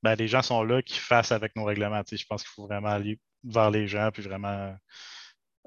ben, 0.03 0.15
les 0.17 0.29
gens 0.29 0.43
sont 0.43 0.63
là 0.63 0.83
qui 0.83 0.99
fassent 0.99 1.33
avec 1.33 1.57
nos 1.57 1.65
règlements. 1.65 2.03
Je 2.11 2.25
pense 2.29 2.43
qu'il 2.43 2.51
faut 2.55 2.67
vraiment 2.67 2.89
aller 2.91 3.19
vers 3.45 3.71
les 3.71 3.89
gens 3.89 4.11
puis 4.13 4.23
vraiment 4.23 4.75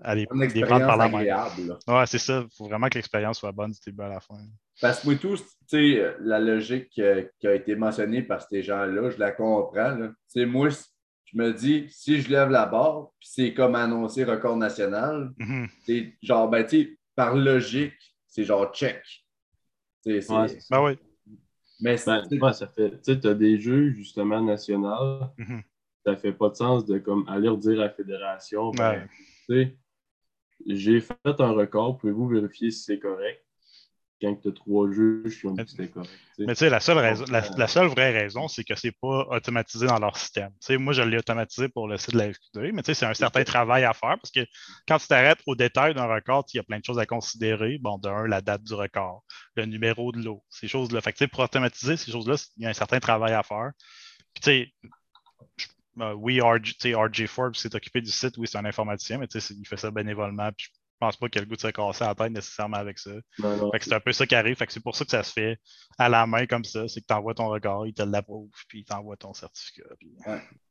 aller 0.02 0.28
Une 0.32 0.40
les 0.40 0.46
expérience 0.46 0.70
prendre 0.80 0.88
par 0.88 0.98
la 0.98 1.10
main. 1.10 1.20
agréable. 1.20 1.78
là. 1.88 2.00
Ouais, 2.00 2.06
c'est 2.06 2.18
ça. 2.20 2.44
Il 2.50 2.56
faut 2.58 2.66
vraiment 2.68 2.88
que 2.90 2.96
l'expérience 2.96 3.40
soit 3.40 3.52
bonne 3.52 3.72
du 3.72 3.80
début 3.86 4.04
à 4.04 4.08
la 4.10 4.20
fin. 4.20 4.36
Parce 4.82 5.02
que 5.02 5.08
moi, 5.08 5.16
tout, 5.16 5.36
tu 5.36 5.44
sais, 5.68 6.16
la 6.22 6.40
logique 6.40 6.98
euh, 7.00 7.26
qui 7.40 7.48
a 7.48 7.54
été 7.56 7.76
mentionnée 7.76 8.22
par 8.22 8.42
ces 8.42 8.62
gens-là, 8.64 9.10
je 9.10 9.18
la 9.18 9.32
comprends. 9.32 9.92
là. 9.96 10.12
Moi, 10.46 10.70
je 10.70 11.38
me 11.38 11.52
dis, 11.54 11.88
si 11.90 12.22
je 12.22 12.30
lève 12.30 12.50
la 12.50 12.66
barre, 12.66 13.10
puis 13.20 13.30
c'est 13.32 13.54
comme 13.54 13.76
annoncer 13.76 14.24
record 14.24 14.56
national, 14.58 15.32
Mhm. 15.38 15.68
c'est 15.86 16.14
genre, 16.24 16.50
ben, 16.50 16.66
tu 16.66 16.82
sais, 16.84 16.98
par 17.16 17.36
logique, 17.36 17.94
c'est 18.28 18.44
genre 18.46 18.72
check. 18.74 19.04
Tu 20.04 20.14
sais, 20.14 20.22
c'est- 20.22 20.34
Ouais. 20.34 20.60
Ben 20.72 20.84
oui. 20.84 20.98
mais 21.82 21.98
c'est- 21.98 22.10
Ben, 22.30 22.42
ouais, 22.42 22.54
ça 22.54 22.68
fait. 22.68 22.92
Tu 22.92 22.98
sais, 23.14 23.20
t'as 23.20 23.34
des 23.34 23.60
jeux, 23.60 23.92
justement, 23.92 24.42
nationaux. 24.42 25.22
Mhm. 25.38 25.62
Ça 26.06 26.16
fait 26.16 26.32
pas 26.32 26.50
de 26.50 26.56
sens 26.56 26.86
de 26.86 26.98
comme 27.00 27.28
aller 27.28 27.50
redire 27.50 27.82
à 27.82 27.86
la 27.86 27.90
fédération. 27.90 28.72
ben, 28.72 29.08
Ouais. 29.50 29.78
J'ai 30.66 31.02
fait 31.02 31.16
un 31.40 31.52
record, 31.52 31.98
pouvez-vous 31.98 32.28
vérifier 32.28 32.72
si 32.72 32.84
c'est 32.84 33.00
correct? 33.00 33.44
Quand 34.22 34.36
tu 34.36 34.50
as 34.50 34.52
trois 34.52 34.92
juges 34.92 35.40
qui 35.40 35.46
ont 35.46 35.54
dit 35.54 35.64
que 35.64 35.70
c'était 35.70 35.88
correct. 35.88 36.12
Mais 36.40 36.48
tu 36.48 36.56
sais, 36.56 36.70
la 36.70 36.82
seule 36.82 36.98
raison, 36.98 37.24
la, 37.30 37.46
euh, 37.46 37.50
la 37.58 37.68
seule 37.68 37.88
vraie 37.88 38.12
raison, 38.12 38.50
c'est 38.50 38.66
que 38.66 38.76
c'est 38.76 38.92
pas 38.92 39.26
automatisé 39.30 39.88
dans 39.88 39.98
leur 39.98 40.18
système. 40.18 40.52
Moi, 40.72 40.92
je 40.92 41.02
l'ai 41.04 41.18
automatisé 41.18 41.70
pour 41.70 41.88
le 41.88 41.98
site 41.98 42.12
de 42.12 42.18
la 42.18 42.34
FQD, 42.34 42.74
mais 42.74 42.84
tu 42.84 42.88
sais, 42.88 42.94
c'est 42.96 43.06
un 43.06 43.14
certain 43.14 43.46
travail 43.46 43.86
à 43.86 43.94
faire 43.94 44.18
parce 44.22 44.32
que 44.32 44.46
quand 44.86 44.98
tu 44.98 45.08
t'arrêtes 45.08 45.40
au 45.46 45.56
détail 45.56 45.94
d'un 45.94 46.06
record, 46.06 46.44
il 46.54 46.58
y 46.58 46.60
a 46.60 46.64
plein 46.64 46.80
de 46.80 46.84
choses 46.84 47.00
à 47.00 47.06
considérer. 47.06 47.78
Bon, 47.80 47.98
d'un, 47.98 48.28
la 48.28 48.42
date 48.42 48.64
du 48.64 48.74
record, 48.74 49.24
le 49.56 49.66
numéro 49.66 50.12
de 50.12 50.22
l'eau, 50.22 50.44
ces 50.50 50.68
choses-là. 50.68 51.00
Fait 51.00 51.14
que, 51.14 51.18
tu 51.20 51.24
sais, 51.24 51.30
pour 51.30 51.40
automatiser 51.40 51.96
ces 51.96 52.12
choses-là, 52.12 52.36
il 52.58 52.64
y 52.64 52.66
a 52.66 52.70
un 52.70 52.74
certain 52.74 53.00
travail 53.00 53.32
à 53.32 53.44
faire. 53.44 53.72
Puis, 54.34 54.42
tu 54.42 54.50
sais, 54.52 54.90
euh, 56.02 56.14
oui, 56.14 56.40
RG, 56.42 56.62
tu 56.62 56.74
sais, 56.80 56.94
RJ 56.96 57.28
Forbes 57.28 57.56
s'est 57.56 57.74
occupé 57.76 58.02
du 58.02 58.12
site, 58.12 58.38
oui, 58.38 58.48
c'est 58.48 58.58
un 58.58 58.66
informaticien, 58.66 59.18
mais 59.18 59.28
tu 59.28 59.40
sais, 59.40 59.54
il 59.54 59.66
fait 59.66 59.78
ça 59.78 59.92
bénévolement. 59.92 60.50
Puis, 60.56 60.68
je 60.72 61.06
pense 61.06 61.16
pas 61.16 61.30
qu'il 61.30 61.40
a 61.40 61.44
le 61.46 61.50
goût 61.50 61.56
de 61.56 61.62
se 61.62 61.68
casser 61.68 62.04
la 62.04 62.14
tête 62.14 62.32
nécessairement 62.34 62.76
avec 62.78 63.00
ça. 63.00 63.12
Non, 63.40 63.56
non, 63.56 63.72
Fait 63.72 63.80
que 63.80 63.86
c'est 63.86 63.94
un 63.94 64.00
peu 64.02 64.12
ça 64.12 64.28
qui 64.28 64.36
arrive. 64.36 64.58
Fait 64.58 64.68
que 64.68 64.74
c'est 64.74 64.84
pour 64.84 64.96
ça 64.98 65.06
que 65.06 65.12
ça 65.12 65.24
se 65.24 65.32
fait 65.32 65.58
à 65.98 66.10
la 66.10 66.28
main 66.28 66.46
comme 66.46 66.66
ça. 66.66 66.90
C'est 66.90 67.00
que 67.00 67.06
tu 67.08 67.14
envoies 67.14 67.34
ton 67.34 67.48
regard, 67.48 67.88
il 67.88 67.94
te 67.94 68.02
l'approuve, 68.04 68.50
puis 68.68 68.80
il 68.80 68.84
t'envoie 68.86 69.16
ton 69.16 69.34
certificat. 69.34 69.86
puis- 69.98 70.12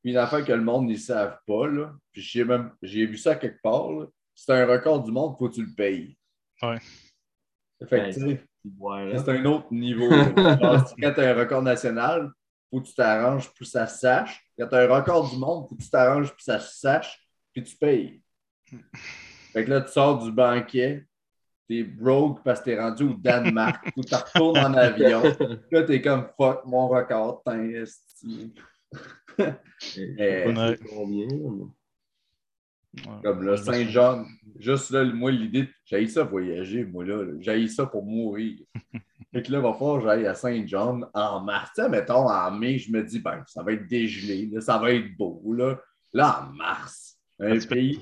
Puis 0.02 0.10
une 0.12 0.18
affaire 0.18 0.44
que 0.44 0.52
le 0.52 0.60
monde 0.62 0.86
ne 0.88 0.96
savent 0.96 1.38
pas, 1.46 1.66
là, 1.68 1.92
puis 2.12 2.20
j'ai 2.20 2.44
même 2.44 2.72
j'ai 2.82 3.06
vu 3.06 3.16
ça 3.16 3.36
quelque 3.36 3.60
part, 3.62 3.90
là, 3.90 4.06
c'est 4.34 4.52
un 4.52 4.66
record 4.66 5.02
du 5.02 5.10
monde, 5.12 5.34
il 5.34 5.38
faut 5.38 5.48
que 5.48 5.54
tu 5.54 5.64
le 5.64 5.74
payes. 5.74 6.18
Ouais. 6.62 6.78
Fait 7.88 8.10
que, 8.10 8.12
c'est 9.24 9.30
un 9.30 9.44
autre 9.46 9.72
niveau. 9.72 10.10
Genre, 10.36 10.94
quand 11.00 11.14
tu 11.14 11.20
as 11.20 11.30
un 11.30 11.34
record 11.38 11.62
national, 11.62 12.30
faut 12.70 12.80
que 12.80 12.86
tu 12.86 12.94
t'arranges 12.94 13.46
pour 13.48 13.58
que 13.58 13.64
ça 13.64 13.86
se 13.86 13.98
sache. 13.98 14.44
Quand 14.58 14.68
tu 14.68 14.74
as 14.74 14.80
un 14.80 14.94
record 14.94 15.30
du 15.30 15.38
monde, 15.38 15.64
il 15.64 15.68
faut 15.68 15.76
que 15.76 15.82
tu 15.82 15.90
t'arranges 15.90 16.28
pour 16.28 16.36
que 16.36 16.42
ça 16.42 16.60
se 16.60 16.78
sache, 16.78 17.18
puis 17.52 17.62
tu 17.62 17.76
payes. 17.76 18.22
Fait 19.52 19.64
que 19.64 19.70
là, 19.70 19.80
tu 19.80 19.92
sors 19.92 20.22
du 20.22 20.30
banquet, 20.30 21.06
t'es 21.68 21.82
broke 21.82 22.42
parce 22.44 22.60
que 22.60 22.66
t'es 22.66 22.80
rendu 22.80 23.04
au 23.04 23.14
Danemark, 23.14 23.90
ou 23.96 24.02
tu 24.02 24.14
retournes 24.14 24.58
en 24.58 24.74
avion. 24.74 25.22
Là, 25.70 25.82
t'es 25.84 26.02
comme 26.02 26.28
fuck 26.36 26.64
mon 26.66 26.88
record, 26.88 27.42
combien, 30.90 31.28
Ouais. 33.06 33.22
Comme 33.22 33.42
là. 33.44 33.56
Saint-Jean, 33.56 34.24
juste 34.58 34.90
là, 34.90 35.04
moi, 35.04 35.30
l'idée, 35.30 35.68
j'ai 35.84 36.06
ça 36.08 36.24
voyager, 36.24 36.84
moi, 36.84 37.04
là. 37.04 37.24
J'ai 37.38 37.68
ça 37.68 37.86
pour 37.86 38.04
mourir. 38.04 38.58
Fait 39.32 39.42
que 39.42 39.52
là, 39.52 39.58
il 39.58 39.62
va 39.64 39.72
falloir 39.74 39.98
que 39.98 40.04
j'aille 40.04 40.26
à 40.26 40.34
Saint-Jean 40.34 41.00
en 41.14 41.40
mars. 41.40 41.70
Tu 41.74 41.82
sais, 41.82 41.88
mettons, 41.88 42.28
en 42.28 42.50
mai, 42.50 42.78
je 42.78 42.90
me 42.90 43.02
dis, 43.02 43.20
ben, 43.20 43.42
ça 43.46 43.62
va 43.62 43.72
être 43.72 43.86
dégelé, 43.86 44.48
là, 44.52 44.60
ça 44.60 44.78
va 44.78 44.92
être 44.92 45.16
beau, 45.16 45.42
là. 45.54 45.76
Là, 46.14 46.40
en 46.48 46.52
mars, 46.54 47.16
un 47.40 47.52
Ah, 47.52 47.58
tu 47.58 47.66
peux- 47.68 47.74
pays, 47.74 48.00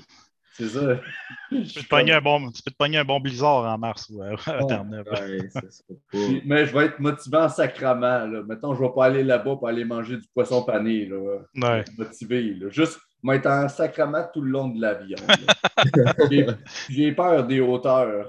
c'est 0.53 0.69
ça. 0.69 0.79
Tu 1.49 1.55
peux, 1.57 1.81
te 1.81 1.87
pogner 1.87 2.13
un 2.13 2.21
bon, 2.21 2.49
tu 2.51 2.61
peux 2.63 2.71
te 2.71 2.75
pogner 2.77 2.97
un 2.97 3.05
bon 3.05 3.19
blizzard 3.19 3.63
en 3.65 3.77
mars 3.77 4.09
ou 4.09 4.21
à, 4.21 4.29
à 4.31 4.63
Terre-Neuve. 4.65 5.05
Ouais. 5.11 5.37
Puis, 6.11 6.41
Mais 6.45 6.65
je 6.65 6.73
vais 6.77 6.85
être 6.87 6.99
motivé 6.99 7.37
en 7.37 7.47
sacrament, 7.49 8.25
là. 8.25 8.43
Mettons, 8.47 8.73
je 8.73 8.81
vais 8.81 8.91
pas 8.93 9.05
aller 9.05 9.23
là-bas 9.23 9.55
pour 9.57 9.67
aller 9.67 9.85
manger 9.85 10.17
du 10.17 10.27
poisson 10.33 10.63
pané, 10.63 11.05
là. 11.05 11.17
Ouais. 11.55 11.83
motivé. 11.97 12.53
Là. 12.55 12.69
Juste 12.69 12.99
m'être 13.23 13.45
en 13.47 13.67
sacrament 13.69 14.27
tout 14.33 14.41
le 14.41 14.51
long 14.51 14.67
de 14.69 14.81
l'avion. 14.81 15.17
J'ai- 16.31 16.47
J'ai 16.89 17.11
peur 17.13 17.45
des 17.45 17.59
hauteurs. 17.61 18.27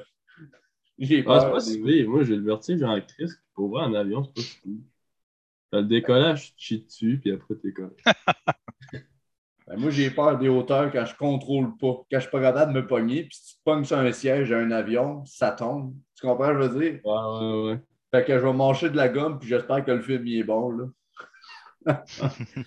J'ai 0.98 1.18
Ah, 1.26 1.40
c'est 1.40 1.46
peur. 1.46 1.52
pas 1.52 1.60
si 1.60 1.80
pire. 1.80 2.08
Moi, 2.08 2.24
j'ai 2.24 2.36
le 2.36 2.42
vertige 2.42 2.82
en 2.82 3.00
crise. 3.00 3.40
Pour 3.54 3.68
voir 3.68 3.88
en 3.88 3.94
avion, 3.94 4.24
c'est 4.24 4.34
pas 4.34 4.40
si 4.42 4.60
pire. 4.62 4.80
T'as 5.70 5.80
le 5.80 5.86
décollage, 5.86 6.46
tu 6.46 6.54
te 6.54 6.60
chies 6.60 6.80
dessus, 6.84 7.18
puis 7.20 7.32
après, 7.32 7.54
t'es. 7.56 7.72
Ben, 9.66 9.76
moi, 9.78 9.90
j'ai 9.90 10.10
peur 10.10 10.38
des 10.38 10.48
hauteurs 10.48 10.90
quand 10.90 11.04
je 11.04 11.14
contrôle 11.14 11.76
pas. 11.76 12.02
Quand 12.10 12.18
je 12.18 12.20
suis 12.20 12.30
pas 12.30 12.40
capable 12.40 12.72
de 12.72 12.80
me 12.80 12.86
pogner, 12.86 13.24
puis 13.24 13.36
si 13.36 13.52
tu 13.52 13.58
te 13.58 13.64
pognes 13.64 13.84
sur 13.84 13.98
un 13.98 14.12
siège 14.12 14.48
d'un 14.50 14.70
avion, 14.70 15.24
ça 15.26 15.52
tombe. 15.52 15.94
Tu 16.14 16.26
comprends 16.26 16.46
ce 16.48 16.52
que 16.52 16.62
je 16.62 16.68
veux 16.68 16.80
dire? 16.80 17.00
Ouais, 17.04 17.12
ouais, 17.12 17.72
ouais. 17.72 17.80
Fait 18.10 18.24
que 18.24 18.38
je 18.38 18.44
vais 18.44 18.52
manger 18.54 18.88
de 18.88 18.96
la 18.96 19.08
gomme, 19.10 19.38
puis 19.38 19.48
j'espère 19.48 19.84
que 19.84 19.90
le 19.90 20.00
film 20.00 20.26
il 20.26 20.38
est 20.38 20.44
bon. 20.44 20.70
Là. 20.70 20.86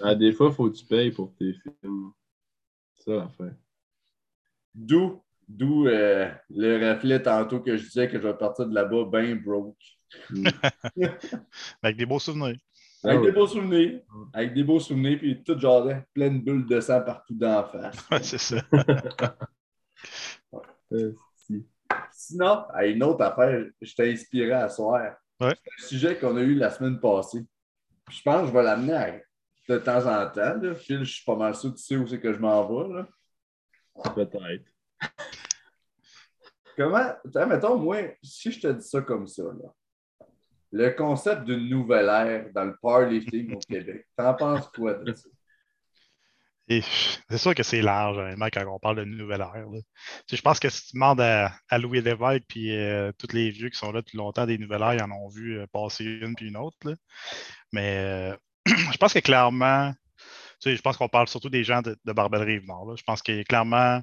Ah, 0.02 0.16
des 0.16 0.32
fois, 0.32 0.48
il 0.50 0.54
faut 0.54 0.70
que 0.70 0.78
tu 0.78 0.86
payes 0.86 1.12
pour 1.12 1.34
tes 1.36 1.54
films. 1.54 2.12
C'est 2.96 3.04
ça 3.12 3.16
l'affaire. 3.18 3.56
D'où, 4.76 5.24
d'où 5.48 5.88
euh, 5.88 6.30
le 6.50 6.94
reflet 6.94 7.22
tantôt 7.22 7.60
que 7.60 7.76
je 7.78 7.84
disais 7.84 8.08
que 8.08 8.20
je 8.20 8.28
vais 8.28 8.34
partir 8.38 8.66
de 8.68 8.74
là-bas 8.76 9.06
bien 9.12 9.36
broke. 9.36 9.78
Avec 11.82 11.98
des 11.98 12.06
beaux 12.06 12.20
souvenirs. 12.20 12.58
Avec 13.04 13.20
Ah 13.20 13.26
des 13.26 13.32
beaux 13.32 13.48
souvenirs. 13.48 14.02
Avec 14.34 14.54
des 14.54 14.64
beaux 14.64 14.80
souvenirs, 14.80 15.18
puis 15.18 15.44
tout 15.44 15.58
genre 15.60 15.90
plein 16.14 16.30
de 16.30 16.38
bulles 16.40 16.68
de 16.68 16.80
sang 16.80 17.02
partout 17.02 17.34
dans 17.34 17.62
la 17.62 17.64
face. 17.64 18.08
Ouais, 18.12 18.24
c'est 18.24 18.38
ça. 18.38 18.62
Si. 21.38 21.66
Sinon, 22.12 22.66
à 22.74 22.86
une 22.86 23.02
autre 23.04 23.24
affaire, 23.24 23.66
je 23.82 23.96
t'ai 23.96 24.12
inspiré 24.12 24.52
à 24.52 24.68
soir. 24.70 25.16
Ouais. 25.40 25.56
C'est 25.64 25.84
un 25.84 25.88
sujet 25.88 26.18
qu'on 26.20 26.36
a 26.38 26.42
eu 26.42 26.54
la 26.56 26.70
semaine 26.70 27.00
passée. 27.00 27.46
Puis 28.06 28.18
je 28.18 28.22
pense 28.24 28.42
que 28.42 28.48
je 28.48 28.54
vais 28.54 28.64
l'amener 28.64 28.94
à- 28.94 29.20
de 29.70 29.78
temps 29.78 30.06
en 30.06 30.30
temps. 30.30 30.58
Là. 30.62 30.76
Phil, 30.76 31.04
je 31.04 31.14
suis 31.14 31.24
pas 31.24 31.36
mal 31.38 31.56
sûr 31.56 31.72
que 31.72 31.78
tu 31.78 31.84
sais 31.84 31.96
où 31.96 32.06
c'est 32.06 32.20
que 32.20 32.34
je 32.34 32.40
m'en 32.40 32.68
vais. 32.68 32.94
Là. 32.94 33.08
Peut-être. 34.14 34.66
Comment, 36.78 37.14
mettons, 37.48 37.78
moi, 37.78 37.98
si 38.24 38.52
je 38.52 38.60
te 38.62 38.68
dis 38.68 38.88
ça 38.88 39.02
comme 39.02 39.28
ça, 39.28 39.44
là, 39.44 39.74
le 40.72 40.90
concept 40.92 41.44
d'une 41.44 41.70
nouvelle 41.70 42.08
ère 42.08 42.50
dans 42.54 42.64
le 42.64 42.76
powerlifting 42.82 43.56
au 43.56 43.60
Québec, 43.60 44.08
t'en 44.18 44.34
penses 44.34 44.70
quoi 44.70 44.94
de 44.96 45.14
ça? 45.14 45.30
C'est 47.30 47.38
sûr 47.38 47.54
que 47.54 47.64
c'est 47.64 47.82
large, 47.82 48.18
honnêtement, 48.18 48.48
quand 48.52 48.66
on 48.66 48.80
parle 48.80 48.98
de 48.98 49.04
nouvelle 49.04 49.42
ère. 49.42 49.70
là. 49.70 49.80
Je 50.32 50.42
pense 50.42 50.60
que 50.60 50.70
si 50.70 50.88
tu 50.88 50.94
demandes 50.94 51.20
à, 51.20 51.52
à 51.70 51.78
Louis 51.78 52.00
Lévesque 52.00 52.44
puis 52.48 52.74
euh, 52.74 53.12
tous 53.18 53.36
les 53.36 53.50
vieux 53.50 53.70
qui 53.70 53.78
sont 53.78 53.92
là 53.92 54.02
depuis 54.02 54.18
longtemps 54.18 54.46
des 54.46 54.58
nouvelles 54.58 54.82
ères, 54.82 54.94
ils 54.94 55.02
en 55.02 55.12
ont 55.12 55.28
vu 55.28 55.60
euh, 55.60 55.68
passer 55.68 56.06
une 56.06 56.34
puis 56.34 56.48
une 56.48 56.56
autre. 56.56 56.78
là. 56.86 56.94
Mais 57.74 57.98
euh, 57.98 58.38
je 58.66 58.98
pense 58.98 59.14
que 59.14 59.20
clairement, 59.20 59.94
je 60.66 60.82
pense 60.82 60.96
qu'on 60.96 61.10
parle 61.10 61.28
surtout 61.28 61.50
des 61.50 61.66
gens 61.66 61.82
de, 61.82 61.98
de 62.06 62.14
Barbel-Rive-Nord. 62.14 62.92
là. 62.92 62.96
Je 62.96 63.04
pense 63.04 63.22
a 63.28 63.44
clairement. 63.44 64.02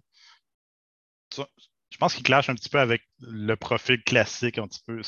Je 1.90 1.96
pense 1.96 2.14
qu'il 2.14 2.22
clash 2.22 2.50
un 2.50 2.54
petit 2.54 2.68
peu 2.68 2.78
avec 2.78 3.02
le 3.20 3.54
profil 3.54 4.02
classique 4.02 4.58
un 4.58 4.68
petit 4.68 4.82
peu 4.86 5.00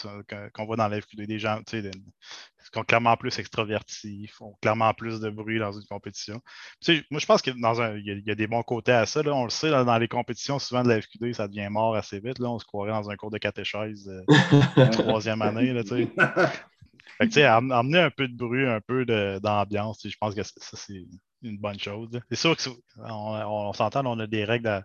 qu'on 0.54 0.64
voit 0.64 0.76
dans 0.76 0.88
la 0.88 1.00
FQD. 1.00 1.26
Des 1.26 1.38
gens, 1.38 1.60
tu 1.66 1.82
sais, 1.82 1.90
qui 1.90 2.70
sont 2.72 2.84
clairement 2.84 3.16
plus 3.18 3.38
extravertis, 3.38 4.28
font 4.28 4.56
clairement 4.62 4.94
plus 4.94 5.20
de 5.20 5.28
bruit 5.28 5.58
dans 5.58 5.72
une 5.72 5.84
compétition. 5.86 6.40
Tu 6.80 6.96
sais, 6.96 7.04
moi, 7.10 7.20
je 7.20 7.26
pense 7.26 7.42
qu'il 7.42 7.54
y, 7.54 8.22
y 8.26 8.30
a 8.30 8.34
des 8.34 8.46
bons 8.46 8.62
côtés 8.62 8.92
à 8.92 9.04
ça. 9.04 9.22
là. 9.22 9.34
On 9.34 9.44
le 9.44 9.50
sait, 9.50 9.68
là, 9.70 9.84
dans 9.84 9.98
les 9.98 10.08
compétitions, 10.08 10.58
souvent 10.58 10.82
de 10.82 10.88
la 10.88 11.02
FQD, 11.02 11.34
ça 11.34 11.48
devient 11.48 11.68
mort 11.70 11.94
assez 11.96 12.18
vite. 12.18 12.38
Là. 12.38 12.48
On 12.48 12.58
se 12.58 12.64
croirait 12.64 12.92
dans 12.92 13.10
un 13.10 13.16
cours 13.16 13.30
de 13.30 13.38
catéchèse 13.38 14.08
euh, 14.08 14.86
troisième 14.92 15.42
année. 15.42 15.72
Là, 15.74 15.82
tu 15.84 15.90
sais. 15.90 16.08
Fait 17.18 17.24
que, 17.26 17.32
tu 17.32 17.32
sais, 17.32 17.44
am- 17.44 17.72
amener 17.72 17.98
un 18.00 18.10
peu 18.10 18.26
de 18.26 18.34
bruit, 18.36 18.66
un 18.66 18.80
peu 18.80 19.04
d'ambiance, 19.40 19.98
tu 19.98 20.08
sais, 20.08 20.12
je 20.12 20.18
pense 20.18 20.34
que 20.34 20.42
ça, 20.42 20.54
c'est 20.76 21.04
une 21.42 21.58
bonne 21.58 21.78
chose. 21.78 22.08
C'est 22.30 22.36
sûr 22.36 22.56
qu'on 22.56 22.74
on, 23.04 23.68
on 23.68 23.72
s'entend, 23.74 24.06
on 24.06 24.18
a 24.18 24.26
des 24.26 24.44
règles 24.44 24.64
dans, 24.64 24.82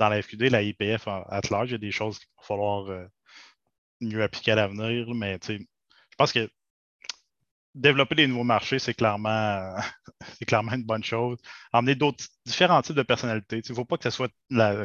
dans 0.00 0.08
la 0.08 0.22
FQD, 0.22 0.50
la 0.50 0.62
IPF 0.62 1.06
à 1.08 1.40
large, 1.50 1.68
il 1.70 1.72
y 1.72 1.74
a 1.74 1.78
des 1.78 1.92
choses 1.92 2.18
qu'il 2.18 2.28
va 2.38 2.42
falloir 2.42 2.88
euh, 2.88 3.06
mieux 4.00 4.22
appliquer 4.22 4.52
à 4.52 4.54
l'avenir, 4.56 5.06
mais 5.14 5.38
je 5.46 5.58
pense 6.16 6.32
que 6.32 6.50
développer 7.74 8.14
des 8.14 8.26
nouveaux 8.26 8.44
marchés, 8.44 8.78
c'est 8.78 8.94
clairement, 8.94 9.76
c'est 10.38 10.46
clairement 10.46 10.72
une 10.72 10.84
bonne 10.84 11.04
chose. 11.04 11.38
Emmener 11.72 11.94
d'autres 11.94 12.24
différents 12.46 12.82
types 12.82 12.96
de 12.96 13.02
personnalités. 13.02 13.60
Il 13.64 13.70
ne 13.70 13.74
faut 13.76 13.84
pas 13.84 13.98
que 13.98 14.04
ce 14.04 14.10
soit 14.10 14.32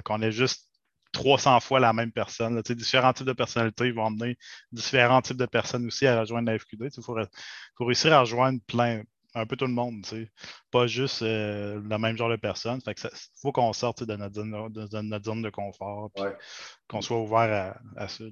qu'on 0.04 0.22
ait 0.22 0.32
juste 0.32 0.70
300 1.14 1.62
fois 1.62 1.80
la 1.80 1.94
même 1.94 2.12
personne. 2.12 2.56
là. 2.56 2.62
Différents 2.62 3.14
types 3.14 3.26
de 3.26 3.34
personnalités 3.34 3.92
vont 3.92 4.04
emmener 4.04 4.38
différents 4.74 5.22
types 5.22 5.38
de 5.38 5.46
personnes 5.46 5.88
aussi 5.88 6.06
à 6.08 6.20
rejoindre 6.20 6.52
la 6.52 6.60
FQD. 6.60 6.90
Il 6.98 7.04
faut, 7.04 7.18
faut 7.78 7.86
réussir 7.86 8.14
à 8.14 8.20
rejoindre 8.20 8.60
plein, 8.68 9.02
un 9.36 9.46
peu 9.46 9.56
tout 9.58 9.66
le 9.66 9.72
monde, 9.74 10.02
tu 10.04 10.10
sais. 10.10 10.32
pas 10.72 10.88
juste 10.88 11.22
euh, 11.22 11.80
le 11.82 11.98
même 11.98 12.18
genre 12.18 12.30
de 12.30 12.38
personnes. 12.38 12.80
Il 12.88 12.94
faut 13.42 13.52
qu'on 13.52 13.74
sorte 13.74 14.04
de 14.04 14.16
notre, 14.16 14.36
zone, 14.36 14.52
de, 14.72 14.88
de 14.88 15.02
notre 15.02 15.26
zone 15.26 15.42
de 15.42 15.50
confort, 15.50 16.10
puis 16.16 16.24
Ouais. 16.24 16.36
qu'on 16.88 17.02
soit 17.02 17.22
ouvert 17.22 17.78
à, 17.96 18.02
à 18.04 18.08
ça. 18.08 18.24
là. 18.24 18.30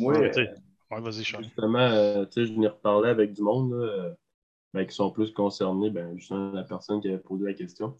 Moi, 0.00 0.18
Ouais, 0.18 0.38
euh, 0.38 0.46
ouais, 0.90 1.00
vas-y, 1.00 1.24
Charles. 1.24 1.44
Justement, 1.44 1.78
euh, 1.78 2.24
tu 2.26 2.32
sais, 2.32 2.46
je 2.46 2.52
venais 2.54 2.68
reparler 2.68 3.10
avec 3.10 3.32
du 3.32 3.42
monde 3.42 3.72
là, 3.74 4.14
ben, 4.74 4.86
qui 4.86 4.94
sont 4.94 5.10
plus 5.10 5.32
concernés, 5.32 5.90
ben, 5.90 6.16
justement, 6.18 6.52
la 6.52 6.64
personne 6.64 7.00
qui 7.00 7.08
avait 7.08 7.18
posé 7.18 7.44
la 7.44 7.54
question. 7.54 7.90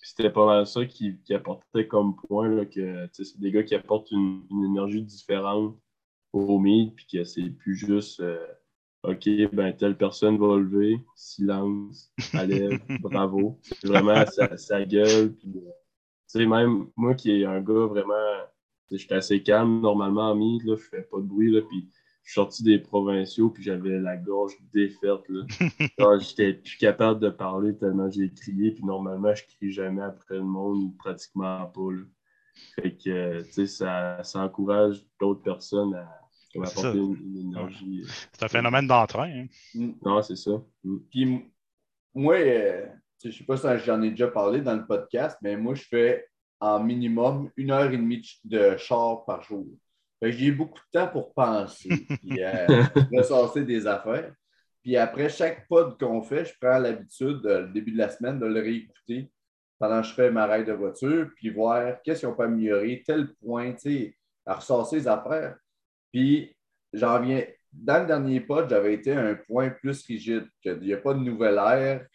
Puis 0.00 0.10
c'était 0.10 0.30
pas 0.30 0.46
mal 0.46 0.66
ça 0.66 0.84
qui, 0.86 1.18
qui 1.24 1.34
apportait 1.34 1.86
comme 1.88 2.16
point, 2.16 2.48
là, 2.48 2.64
que 2.66 3.06
tu 3.06 3.10
sais, 3.12 3.24
c'est 3.24 3.40
des 3.40 3.50
gars 3.52 3.62
qui 3.62 3.74
apportent 3.74 4.10
une, 4.10 4.44
une 4.50 4.64
énergie 4.64 5.02
différente 5.02 5.76
au 6.32 6.58
meet, 6.58 6.94
puis 6.94 7.06
que 7.12 7.24
c'est 7.24 7.50
plus 7.50 7.76
juste 7.76 8.20
euh, 8.20 8.38
OK, 9.04 9.28
ben 9.52 9.72
telle 9.76 9.96
personne 9.96 10.38
va 10.38 10.56
lever, 10.56 11.00
silence, 11.14 12.12
allez, 12.32 12.78
bravo. 13.00 13.58
C'est 13.62 13.86
vraiment 13.86 14.26
sa, 14.26 14.56
sa 14.56 14.84
gueule. 14.84 15.34
Puis, 15.34 15.52
euh, 15.56 15.70
tu 16.30 16.40
sais, 16.40 16.46
même 16.46 16.88
moi 16.96 17.14
qui 17.14 17.30
est 17.30 17.44
un 17.44 17.60
gars 17.60 17.86
vraiment, 17.86 18.14
sais, 18.90 18.98
j'étais 18.98 19.14
assez 19.14 19.42
calme 19.42 19.80
normalement 19.80 20.30
en 20.30 20.34
meet, 20.34 20.64
là, 20.64 20.76
je 20.76 20.82
fais 20.82 21.02
pas 21.02 21.18
de 21.18 21.22
bruit, 21.22 21.50
là, 21.50 21.62
puis 21.62 21.88
je 22.22 22.32
suis 22.32 22.34
sorti 22.34 22.62
des 22.62 22.78
provinciaux, 22.78 23.50
puis 23.50 23.62
j'avais 23.62 23.98
la 23.98 24.16
gorge 24.16 24.52
défaite. 24.72 25.28
Là. 25.28 25.46
Genre, 25.98 26.18
J'étais 26.20 26.54
plus 26.54 26.76
capable 26.76 27.20
de 27.20 27.30
parler 27.30 27.76
tellement 27.76 28.10
j'ai 28.10 28.32
crié, 28.32 28.72
puis 28.72 28.84
normalement, 28.84 29.34
je 29.34 29.44
crie 29.44 29.72
jamais 29.72 30.02
après 30.02 30.36
le 30.36 30.42
monde, 30.42 30.78
ou 30.78 30.94
pratiquement 30.98 31.66
pas. 31.66 31.92
Là. 31.92 32.02
Fait 32.74 32.96
que, 32.96 33.10
euh, 33.10 33.42
tu 33.44 33.52
sais, 33.52 33.66
ça, 33.66 34.22
ça 34.22 34.40
encourage 34.40 35.06
d'autres 35.20 35.42
personnes 35.42 35.94
à 35.94 36.27
apporter 36.56 36.98
une, 36.98 37.16
une 37.24 37.38
énergie. 37.52 38.02
euh. 38.04 38.08
C'est 38.32 38.44
un 38.44 38.48
phénomène 38.48 38.86
d'entrain. 38.86 39.28
hein. 39.30 39.46
mm, 39.74 39.90
Non, 40.04 40.22
c'est 40.22 40.36
ça. 40.36 40.52
Mm. 40.84 40.96
Puis 41.10 41.52
moi, 42.14 42.34
euh, 42.36 42.86
je 43.24 43.30
sais 43.30 43.44
pas 43.44 43.56
si 43.56 43.66
j'en 43.84 44.02
ai 44.02 44.10
déjà 44.10 44.28
parlé 44.28 44.60
dans 44.60 44.76
le 44.76 44.86
podcast, 44.86 45.38
mais 45.42 45.56
moi, 45.56 45.74
je 45.74 45.82
fais 45.82 46.26
en 46.60 46.82
minimum 46.82 47.50
une 47.56 47.70
heure 47.70 47.90
et 47.92 47.96
demie 47.96 48.22
de 48.44 48.76
char 48.76 49.24
par 49.24 49.42
jour. 49.42 49.66
J'ai 50.20 50.50
beaucoup 50.50 50.80
de 50.80 50.98
temps 50.98 51.06
pour 51.08 51.32
penser, 51.32 51.88
puis 52.22 52.42
euh, 52.42 52.82
ressasser 53.12 53.64
des 53.64 53.86
affaires. 53.86 54.32
Puis 54.82 54.96
après 54.96 55.28
chaque 55.28 55.68
pod 55.68 55.96
qu'on 55.98 56.22
fait, 56.22 56.44
je 56.46 56.54
prends 56.60 56.78
l'habitude, 56.78 57.40
euh, 57.46 57.62
le 57.66 57.68
début 57.72 57.92
de 57.92 57.98
la 57.98 58.08
semaine, 58.10 58.38
de 58.40 58.46
le 58.46 58.60
réécouter 58.60 59.30
pendant 59.78 60.00
que 60.00 60.08
je 60.08 60.14
fais 60.14 60.30
ma 60.32 60.46
ride 60.46 60.66
de 60.66 60.72
voiture, 60.72 61.30
puis 61.36 61.50
voir 61.50 62.02
qu'est-ce 62.02 62.26
qu'on 62.26 62.34
peut 62.34 62.42
améliorer, 62.44 63.04
tel 63.06 63.32
point, 63.36 63.72
tu 63.74 63.78
sais, 63.78 64.16
à 64.44 64.54
ressasser 64.54 64.96
les 64.96 65.06
affaires. 65.06 65.56
Puis 66.18 66.56
j'en 66.92 67.20
viens, 67.20 67.44
dans 67.72 68.00
le 68.00 68.06
dernier 68.08 68.40
pod, 68.40 68.68
j'avais 68.68 68.94
été 68.94 69.12
à 69.12 69.24
un 69.24 69.36
point 69.36 69.70
plus 69.70 70.02
rigide, 70.04 70.48
qu'il 70.60 70.80
n'y 70.80 70.92
a 70.92 70.96
pas 70.96 71.14
de 71.14 71.20
nouvelle 71.20 71.58
ère. 71.58 72.06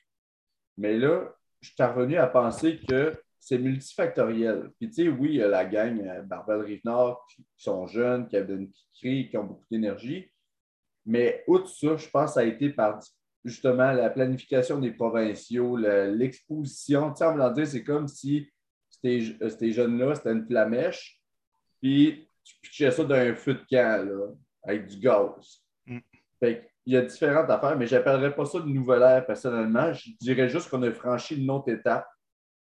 Mais 0.77 0.97
là, 0.97 1.33
je 1.61 1.69
suis 1.69 1.83
revenu 1.83 2.17
à 2.17 2.27
penser 2.27 2.81
que 2.85 3.13
c'est 3.39 3.57
multifactoriel. 3.57 4.71
Puis, 4.77 4.89
tu 4.89 5.03
sais, 5.03 5.07
oui, 5.07 5.29
il 5.29 5.35
y 5.35 5.41
a 5.41 5.47
la 5.47 5.63
gang 5.63 6.01
euh, 6.05 6.21
Barbel 6.21 6.63
Rive-Nord 6.63 7.25
qui 7.29 7.43
qui 7.43 7.63
sont 7.63 7.87
jeunes, 7.87 8.27
qui, 8.27 8.35
qui 8.45 8.87
crient, 8.99 9.29
qui 9.29 9.37
ont 9.37 9.45
beaucoup 9.45 9.65
d'énergie. 9.71 10.29
Mais 11.05 11.45
outre 11.47 11.69
ça, 11.69 11.95
je 11.95 12.09
pense 12.09 12.31
que 12.31 12.33
ça 12.33 12.39
a 12.41 12.43
été 12.43 12.71
par 12.71 12.99
justement 13.45 13.93
la 13.93 14.09
planification 14.09 14.79
des 14.79 14.91
provinciaux, 14.91 15.77
le- 15.77 16.13
l'exposition. 16.13 17.11
Tu 17.11 17.19
sais, 17.19 17.25
en 17.25 17.51
dire, 17.51 17.67
c'est 17.67 17.85
comme 17.85 18.09
si 18.09 18.49
euh, 19.05 19.49
ces 19.49 19.71
jeunes-là, 19.71 20.15
c'était 20.15 20.33
une 20.33 20.45
flamèche, 20.45 21.21
puis 21.81 22.27
tu 22.43 22.55
pitchais 22.61 22.91
ça 22.91 23.03
d'un 23.03 23.35
feu 23.35 23.55
de 23.55 23.65
camp, 23.69 24.05
là, 24.05 24.27
avec 24.63 24.87
du 24.87 24.97
gaz. 24.97 25.61
Mm. 25.85 25.99
Fait 26.39 26.71
qu'il 26.83 26.93
y 26.93 26.97
a 26.97 27.01
différentes 27.01 27.49
affaires, 27.49 27.77
mais 27.77 27.87
je 27.87 27.95
n'appellerais 27.95 28.35
pas 28.35 28.45
ça 28.45 28.59
de 28.59 28.67
nouvelle 28.67 29.01
ère 29.01 29.25
personnellement. 29.25 29.93
Je 29.93 30.11
dirais 30.19 30.49
juste 30.49 30.69
qu'on 30.69 30.83
a 30.83 30.91
franchi 30.91 31.41
une 31.41 31.49
autre 31.49 31.69
étape. 31.69 32.07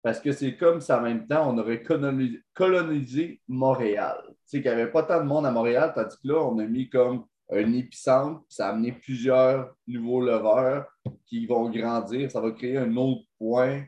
Parce 0.03 0.19
que 0.19 0.31
c'est 0.31 0.57
comme 0.57 0.81
si 0.81 0.91
en 0.91 1.01
même 1.01 1.27
temps, 1.27 1.53
on 1.53 1.57
aurait 1.59 1.83
colonisé, 1.83 2.41
colonisé 2.53 3.41
Montréal. 3.47 4.17
Tu 4.29 4.35
sais, 4.45 4.61
qu'il 4.61 4.71
n'y 4.71 4.81
avait 4.81 4.91
pas 4.91 5.03
tant 5.03 5.19
de 5.19 5.27
monde 5.27 5.45
à 5.45 5.51
Montréal, 5.51 5.91
tandis 5.93 6.15
que 6.17 6.27
là, 6.27 6.41
on 6.41 6.57
a 6.57 6.65
mis 6.65 6.89
comme 6.89 7.25
un 7.51 7.73
épicentre, 7.73 8.39
puis 8.39 8.55
ça 8.55 8.67
a 8.67 8.71
amené 8.71 8.93
plusieurs 8.93 9.75
nouveaux 9.85 10.21
leveurs 10.21 10.87
qui 11.27 11.45
vont 11.45 11.69
grandir. 11.69 12.31
Ça 12.31 12.41
va 12.41 12.51
créer 12.51 12.77
un 12.77 12.95
autre 12.95 13.21
point. 13.37 13.83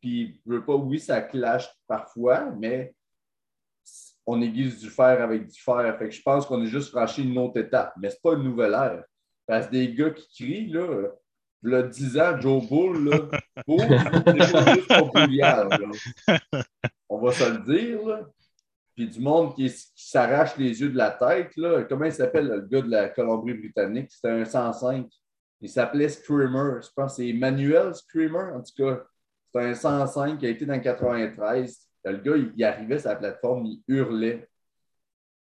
Puis, 0.00 0.40
je 0.44 0.52
veux 0.52 0.64
pas, 0.64 0.74
oui, 0.74 0.98
ça 0.98 1.20
clash 1.20 1.68
parfois, 1.86 2.50
mais 2.58 2.92
on 4.26 4.40
aiguise 4.40 4.78
du 4.78 4.88
fer 4.88 5.22
avec 5.22 5.48
du 5.48 5.60
fer. 5.60 5.96
Fait 5.98 6.08
que 6.08 6.14
je 6.14 6.22
pense 6.22 6.46
qu'on 6.46 6.62
a 6.62 6.66
juste 6.66 6.90
franchi 6.90 7.22
une 7.22 7.36
autre 7.38 7.58
étape. 7.58 7.92
Mais 8.00 8.10
c'est 8.10 8.22
pas 8.22 8.34
une 8.34 8.44
nouvelle 8.44 8.74
ère. 8.74 9.04
Parce 9.46 9.66
que 9.66 9.72
des 9.72 9.92
gars 9.92 10.10
qui 10.10 10.28
crient, 10.28 10.70
là, 10.70 11.08
le 11.62 11.82
10 11.84 12.18
ans, 12.18 12.40
Joe 12.40 12.68
Bull, 12.68 13.08
là, 13.08 13.18
Bull, 13.66 13.80
c'est 13.80 14.52
pas 14.52 14.74
juste 14.74 14.96
pour 14.96 15.12
brouillard, 15.12 15.68
là. 15.68 16.58
On 17.08 17.18
va 17.18 17.32
se 17.32 17.50
le 17.50 17.58
dire, 17.58 18.06
là. 18.06 18.28
Puis 18.94 19.08
du 19.08 19.20
monde 19.20 19.54
qui, 19.54 19.68
qui 19.70 20.08
s'arrache 20.10 20.56
les 20.58 20.80
yeux 20.80 20.90
de 20.90 20.98
la 20.98 21.10
tête, 21.10 21.56
là. 21.56 21.84
Comment 21.84 22.04
il 22.04 22.12
s'appelle, 22.12 22.48
le 22.48 22.60
gars 22.62 22.82
de 22.82 22.90
la 22.90 23.08
Colombie-Britannique? 23.08 24.10
C'était 24.10 24.30
un 24.30 24.44
105. 24.44 25.08
Il 25.60 25.68
s'appelait 25.68 26.08
Screamer. 26.08 26.80
Je 26.82 26.88
pense 26.94 27.12
que 27.12 27.22
c'est 27.22 27.28
Emmanuel 27.28 27.94
Screamer, 27.94 28.54
en 28.54 28.62
tout 28.62 28.84
cas. 28.84 29.02
C'est 29.52 29.60
un 29.60 29.74
105 29.74 30.38
qui 30.38 30.46
a 30.46 30.48
été 30.48 30.66
dans 30.66 30.74
le 30.74 30.80
93. 30.80 31.88
Le 32.04 32.16
gars, 32.18 32.36
il, 32.36 32.52
il 32.56 32.64
arrivait 32.64 32.98
sur 32.98 33.10
la 33.10 33.16
plateforme, 33.16 33.66
il 33.66 33.82
hurlait. 33.88 34.48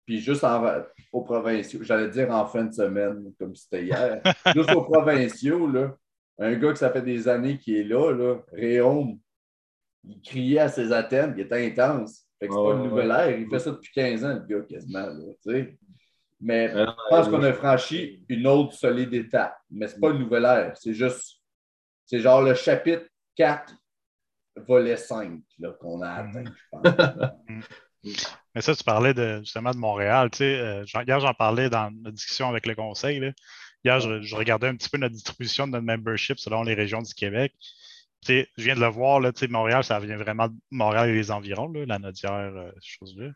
Puis 0.06 0.20
juste 0.20 0.44
en, 0.44 0.64
aux 1.12 1.22
provinciaux, 1.22 1.84
j'allais 1.84 2.10
dire 2.10 2.32
en 2.32 2.46
fin 2.46 2.64
de 2.64 2.74
semaine, 2.74 3.34
comme 3.40 3.56
c'était 3.56 3.84
hier, 3.84 4.22
juste 4.56 4.72
aux 4.74 4.84
provinciaux, 4.84 5.68
là, 5.68 5.96
un 6.40 6.54
gars 6.56 6.72
que 6.72 6.80
ça 6.80 6.92
fait 6.92 7.02
des 7.02 7.28
années 7.28 7.58
qui 7.58 7.78
est 7.78 7.84
là, 7.84 8.12
là 8.12 8.36
Réaume, 8.54 9.20
il 10.04 10.22
criait 10.22 10.60
à 10.60 10.70
ses 10.70 10.92
attentes, 10.92 11.34
il 11.36 11.42
était 11.42 11.66
intense. 11.66 12.28
Fait 12.40 12.48
que 12.48 12.54
c'est 12.54 12.64
pas 12.64 12.74
une 12.74 12.84
nouvelle 12.84 13.12
ère. 13.12 13.40
Il 13.40 13.50
fait 13.50 13.60
ça 13.60 13.72
depuis 13.72 13.92
15 13.92 14.26
ans, 14.26 14.34
le 14.34 14.60
gars, 14.60 14.66
quasiment. 14.66 15.08
Là. 15.08 15.64
Mais 16.40 16.70
Euh, 16.70 16.86
je 16.86 17.10
pense 17.10 17.30
qu'on 17.30 17.42
a 17.44 17.54
franchi 17.54 18.24
une 18.30 18.46
autre 18.46 18.74
solide 18.74 19.14
étape. 19.14 19.58
Mais 19.72 19.88
c'est 19.88 20.00
pas 20.00 20.12
une 20.12 20.20
nouvelle 20.20 20.46
ère. 20.46 20.78
C'est 20.78 20.94
juste. 20.94 21.42
C'est 22.06 22.20
genre 22.20 22.42
le 22.42 22.54
chapitre 22.54 23.06
4, 23.36 23.74
volet 24.68 24.98
5 24.98 25.42
là, 25.60 25.72
qu'on 25.80 26.02
a 26.02 26.10
atteint, 26.10 26.44
je 26.44 26.62
pense. 26.72 27.68
Mais 28.56 28.62
ça, 28.62 28.76
tu 28.76 28.84
parlais 28.84 29.14
de, 29.14 29.40
justement 29.40 29.72
de 29.72 29.78
Montréal. 29.78 30.30
Tu 30.32 30.38
sais, 30.38 30.60
euh, 30.60 30.86
hier, 31.06 31.20
j'en 31.20 31.34
parlais 31.34 31.70
dans 31.70 31.92
notre 31.92 32.16
discussion 32.16 32.50
avec 32.50 32.66
le 32.66 32.76
conseil. 32.76 33.20
là. 33.20 33.32
Hier, 33.84 34.00
je, 34.00 34.22
je 34.22 34.36
regardais 34.36 34.68
un 34.68 34.76
petit 34.76 34.90
peu 34.90 34.98
notre 34.98 35.14
distribution 35.14 35.68
de 35.68 35.74
notre 35.74 35.86
membership 35.86 36.40
selon 36.40 36.64
les 36.64 36.74
régions 36.74 37.02
du 37.02 37.14
Québec. 37.14 37.54
Tu 37.60 38.28
sais, 38.28 38.50
je 38.58 38.64
viens 38.64 38.76
de 38.76 38.80
le 38.80 38.88
voir, 38.88 39.20
là, 39.20 39.32
tu 39.32 39.42
sais, 39.42 39.48
Montréal, 39.48 39.84
ça 39.84 40.00
vient 40.00 40.18
vraiment 40.18 40.48
de 40.48 40.56
Montréal 40.72 41.10
et 41.10 41.14
les 41.14 41.32
environs, 41.32 41.70
là, 41.70 41.86
la 41.86 42.00
Nodière, 42.00 42.32
euh, 42.56 42.72
ces 42.82 42.98
choses-là. 43.00 43.30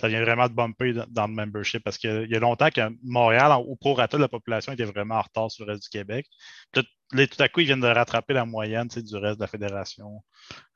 Ça 0.00 0.08
vient 0.08 0.22
vraiment 0.22 0.48
de 0.48 0.54
bumper 0.54 0.94
dans, 1.08 1.26
le 1.26 1.32
membership 1.34 1.84
parce 1.84 1.98
qu'il 1.98 2.26
y 2.30 2.34
a 2.34 2.40
longtemps 2.40 2.70
que 2.70 2.80
Montréal, 3.02 3.52
au 3.66 3.76
prorata 3.76 4.16
de 4.16 4.22
la 4.22 4.28
population, 4.28 4.72
était 4.72 4.84
vraiment 4.84 5.16
en 5.16 5.22
retard 5.22 5.50
sur 5.50 5.66
le 5.66 5.72
reste 5.72 5.82
du 5.84 5.90
Québec. 5.90 6.26
Puis 6.72 6.82
Là, 7.12 7.26
tout 7.26 7.42
à 7.42 7.48
coup, 7.48 7.58
ils 7.60 7.66
viennent 7.66 7.80
de 7.80 7.88
rattraper 7.88 8.34
la 8.34 8.44
moyenne 8.44 8.86
du 8.86 9.16
reste 9.16 9.38
de 9.38 9.42
la 9.42 9.48
fédération, 9.48 10.22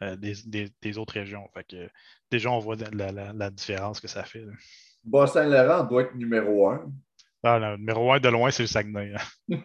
euh, 0.03 0.16
des, 0.16 0.35
des- 0.47 0.68
des 0.83 0.99
autres 0.99 1.14
régions. 1.14 1.49
Fait 1.55 1.64
que, 1.64 1.89
déjà, 2.31 2.51
on 2.51 2.59
voit 2.59 2.75
la, 2.93 3.12
la- 3.12 3.33
la 3.33 3.51
différence 3.51 4.01
que 4.01 4.09
ça 4.09 4.25
fait. 4.25 4.45
Bas-Saint-Laurent 5.05 5.85
doit 5.85 6.03
être 6.03 6.14
numéro 6.16 6.68
1. 6.68 6.91
Ah, 7.47 7.59
le 7.59 7.77
numéro 7.77 8.11
un 8.12 8.18
de 8.20 8.29
loin, 8.31 8.51
c'est 8.51 8.62
le 8.62 8.66
Saguenay. 8.68 9.12
hein. 9.14 9.59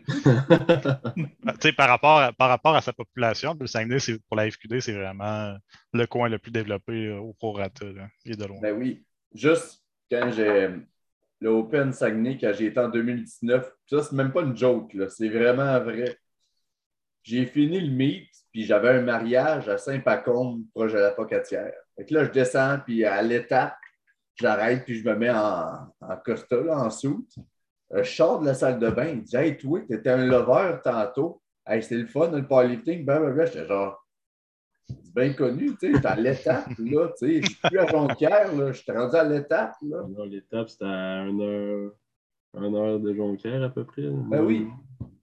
Sais, 1.62 1.72
par, 1.72 1.88
rapport 1.88 2.20
à, 2.20 2.34
par 2.34 2.50
rapport 2.50 2.76
à 2.76 2.82
sa 2.82 2.92
population, 2.94 3.56
le 3.60 3.68
Saguenay, 3.68 3.98
pour 4.28 4.36
la 4.38 4.52
FQD, 4.52 4.82
c'est 4.82 4.94
vraiment 4.94 5.56
le 5.94 6.06
coin 6.06 6.28
le 6.30 6.40
plus 6.40 6.52
développé 6.52 7.08
euh, 7.08 7.20
au 7.20 7.34
prorata. 7.34 7.86
là, 7.86 8.10
et 8.26 8.36
de 8.36 8.46
loin. 8.46 8.60
Ben 8.62 8.78
oui. 8.78 9.04
Juste 9.34 9.84
quand 10.12 10.32
j'ai 10.32 10.70
le 11.42 11.50
Open 11.50 11.94
Saguenay, 11.94 12.38
quand 12.38 12.52
j'ai 12.54 12.68
été 12.68 12.80
en 12.80 12.90
2019, 12.90 13.72
ça, 13.86 14.04
c'est 14.04 14.16
même 14.16 14.32
pas 14.32 14.42
une 14.42 14.58
joke. 14.58 14.96
C'est 15.10 15.30
vraiment 15.30 15.80
vrai. 15.80 16.18
J'ai 17.24 17.46
fini 17.46 17.80
le 17.80 17.92
meet, 17.94 18.30
puis 18.52 18.64
j'avais 18.64 18.90
un 18.90 19.02
mariage 19.02 19.70
à 19.70 19.78
Saint-Pacôme, 19.78 20.66
proche 20.74 20.94
de 20.94 21.00
la 21.00 21.12
Pocatière. 21.12 21.74
Fait 21.96 22.06
que 22.06 22.14
là, 22.14 22.26
je 22.26 22.32
descends, 22.32 22.80
puis 22.86 23.06
à 23.06 23.22
l'étape, 23.22 23.78
j'arrête, 24.36 24.86
puis 24.86 24.96
je 24.96 25.08
me 25.08 25.16
mets 25.16 25.30
en, 25.30 25.94
en 26.02 26.18
costa, 26.24 26.58
en 26.70 26.90
soute. 26.90 27.36
Euh, 27.94 28.04
je 28.04 28.12
sors 28.12 28.40
de 28.40 28.46
la 28.46 28.54
salle 28.54 28.80
de 28.80 28.90
bain, 28.90 29.08
il 29.08 29.24
dit 29.24 29.36
Hey, 29.36 29.58
toi, 29.58 29.82
t'étais 29.88 30.10
un 30.10 30.26
lover 30.26 30.78
tantôt. 30.84 31.42
Hey, 31.66 31.82
c'était 31.82 31.96
le 31.96 32.08
fun, 32.08 32.32
le 32.32 32.48
powerlifting. 32.48 33.06
Ben, 33.06 33.36
j'étais 33.46 33.66
genre. 33.66 34.06
Bien 35.20 35.34
connu, 35.34 35.72
tu 35.72 35.78
sais, 35.80 35.94
j'étais 35.94 36.08
à 36.08 36.16
l'étape, 36.16 36.70
là, 36.80 37.10
tu 37.18 37.28
sais, 37.28 37.42
je 37.42 37.48
suis 37.50 37.60
plus 37.62 37.80
à 37.80 37.86
Jonquière, 37.88 38.56
là, 38.56 38.72
j'étais 38.72 38.92
rendu 38.98 39.16
à 39.16 39.24
l'étape, 39.24 39.76
là. 39.82 39.98
Non, 40.08 40.24
L'étape, 40.26 40.70
c'était 40.70 40.86
à 40.86 41.22
1 41.24 41.40
heure, 41.40 41.92
une 42.58 42.76
heure 42.76 43.00
de 43.00 43.14
Jonquière 43.14 43.64
à 43.64 43.70
peu 43.70 43.84
près. 43.84 44.04
là. 44.04 44.12
Ben 44.14 44.44
oui. 44.44 44.68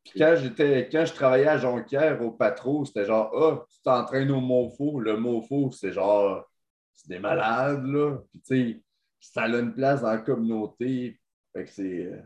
Puis 0.05 0.21
quand 0.21 0.35
j'étais, 0.37 0.89
quand 0.91 1.05
je 1.05 1.13
travaillais 1.15 1.49
à 1.49 1.59
Jonquière 1.59 2.21
au 2.23 2.31
patro, 2.31 2.85
c'était 2.85 3.05
genre 3.05 3.31
Ah, 3.35 3.65
tu 3.69 3.83
t'entraînes 3.83 4.31
au 4.31 4.41
MOFO. 4.41 5.01
Le 5.01 5.17
MOFO, 5.17 5.71
c'est 5.73 5.93
genre 5.93 6.45
c'est 6.95 7.09
des 7.09 7.19
malades, 7.19 7.85
là. 7.87 8.19
Puis 8.31 8.41
tu 8.41 8.47
sais, 8.73 8.83
ça 9.21 9.43
a 9.43 9.49
une 9.49 9.75
place 9.75 10.03
dans 10.03 10.11
la 10.13 10.19
communauté. 10.19 11.19
Fait 11.53 11.65
que 11.65 11.71
c'est. 11.71 12.05
euh, 12.07 12.21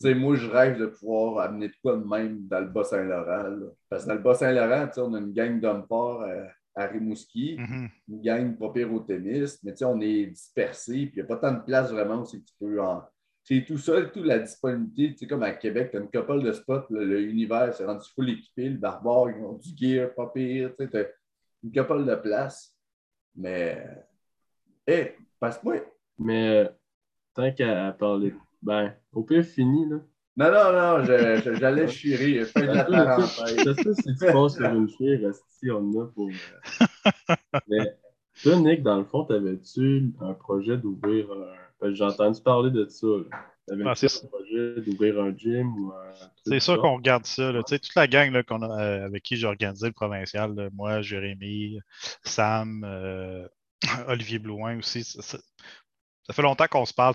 Tu 0.00 0.08
sais, 0.08 0.14
moi, 0.14 0.34
je 0.34 0.50
rêve 0.50 0.78
de 0.80 0.86
pouvoir 0.86 1.38
amener 1.46 1.68
de 1.68 1.74
quoi 1.80 1.96
de 1.96 2.04
même 2.04 2.46
dans 2.48 2.60
le 2.60 2.66
Bas-Saint-Laurent. 2.66 3.48
là. 3.50 3.66
Parce 3.88 4.02
que 4.04 4.08
dans 4.08 4.14
le 4.16 4.22
Bas-Saint-Laurent, 4.22 4.88
on 4.96 5.14
a 5.14 5.18
une 5.18 5.32
gang 5.32 5.60
d'hommes 5.60 5.84
forts 5.88 6.22
à, 6.22 6.32
à 6.76 6.86
Rimouski, 6.86 7.56
Mhm. 7.58 7.88
une 8.08 8.20
gang 8.20 8.56
pas 8.58 8.70
pire 8.70 8.92
au 8.92 9.00
tennis, 9.00 9.58
mais 9.64 9.72
tu 9.72 9.78
sais, 9.78 9.84
on 9.86 10.00
est 10.00 10.26
dispersés, 10.26 11.06
puis 11.06 11.12
il 11.14 11.16
n'y 11.16 11.22
a 11.22 11.24
pas 11.24 11.36
tant 11.38 11.52
de 11.52 11.64
place 11.64 11.90
vraiment 11.90 12.20
où 12.20 12.24
c'est 12.26 12.38
que 12.38 12.44
tu 12.44 12.54
peux 12.60 12.80
en. 12.80 13.02
C'est 13.42 13.64
tout 13.64 13.78
seul, 13.78 14.10
toute 14.12 14.26
la 14.26 14.40
disponibilité, 14.40 15.12
tu 15.14 15.18
sais, 15.20 15.26
comme 15.26 15.42
à 15.42 15.52
Québec, 15.52 15.90
tu 15.90 15.96
as 15.96 16.00
une 16.00 16.10
couple 16.10 16.42
de 16.42 16.52
spots, 16.52 16.86
là, 16.90 17.00
le 17.04 17.22
univers, 17.22 17.72
c'est 17.74 17.84
rendu 17.86 18.06
full 18.14 18.28
équipé, 18.30 18.68
le 18.68 18.76
barbare, 18.76 19.30
ils 19.30 19.42
ont 19.44 19.54
du 19.54 19.70
gear, 19.76 20.12
pas 20.14 20.28
pire, 20.34 20.70
tu 20.76 20.84
sais, 20.84 20.90
t'as 20.90 21.04
une 21.62 21.72
couple 21.72 22.04
de 22.04 22.14
place. 22.16 22.76
Mais, 23.34 23.86
hé, 24.86 25.14
passe-moi. 25.38 25.76
Mais 26.18 26.48
euh, 26.48 26.68
tant 27.34 27.52
qu'à 27.52 27.92
parler. 27.92 28.34
Ben, 28.62 28.94
au 29.12 29.22
pire, 29.22 29.44
fini, 29.44 29.88
là. 29.88 30.00
Non, 30.36 30.50
non, 30.52 30.72
non, 30.72 31.04
je- 31.04 31.40
je- 31.44 31.54
j'allais 31.58 31.88
chier, 31.88 32.44
fin 32.44 32.60
de 32.60 32.66
la 32.66 32.84
parenthèse. 32.84 33.56
C'est 33.64 33.82
ça, 33.82 33.94
si 33.94 34.16
tu 34.16 34.26
passes 34.32 34.54
sur 34.56 34.66
une 34.66 34.88
fille, 34.90 35.16
resti, 35.16 35.70
on 35.70 35.78
en 35.78 36.02
a 36.02 36.06
pour. 36.08 36.28
euh, 36.30 37.34
Mais 37.68 37.96
toi, 38.42 38.56
Nick, 38.56 38.82
dans 38.82 38.98
le 38.98 39.04
fond, 39.04 39.24
t'avais-tu 39.24 40.12
un 40.20 40.34
projet 40.34 40.76
d'ouvrir 40.76 41.26
un. 41.32 41.92
J'ai 41.94 42.04
entendu 42.04 42.40
parler 42.42 42.70
de 42.70 42.86
ça. 42.86 43.06
là. 43.06 43.24
T'avais-tu 43.66 44.06
Ah, 44.06 44.24
un 44.24 44.28
projet 44.28 44.80
d'ouvrir 44.82 45.20
un 45.20 45.34
gym 45.36 45.74
ou 45.78 45.92
un. 45.92 46.12
C'est 46.46 46.60
sûr 46.60 46.80
qu'on 46.80 46.96
regarde 46.96 47.24
ça. 47.26 47.50
là. 47.52 47.62
Sais, 47.66 47.78
toute 47.78 47.94
la 47.94 48.06
gang 48.06 48.30
là, 48.30 48.42
a, 48.48 48.80
euh, 48.80 49.06
avec 49.06 49.22
qui 49.22 49.36
j'ai 49.36 49.46
organisé 49.46 49.86
le 49.86 49.92
provincial, 49.92 50.54
là, 50.54 50.68
moi, 50.72 51.00
Jérémy, 51.02 51.78
Sam, 52.24 52.84
euh, 52.84 53.46
Olivier 54.08 54.38
Blouin 54.38 54.78
aussi. 54.78 55.02
Ça, 55.02 55.22
ça- 55.22 55.38
ça 56.26 56.32
fait 56.32 56.42
longtemps 56.42 56.66
qu'on 56.70 56.84
se 56.84 56.94
parle. 56.94 57.14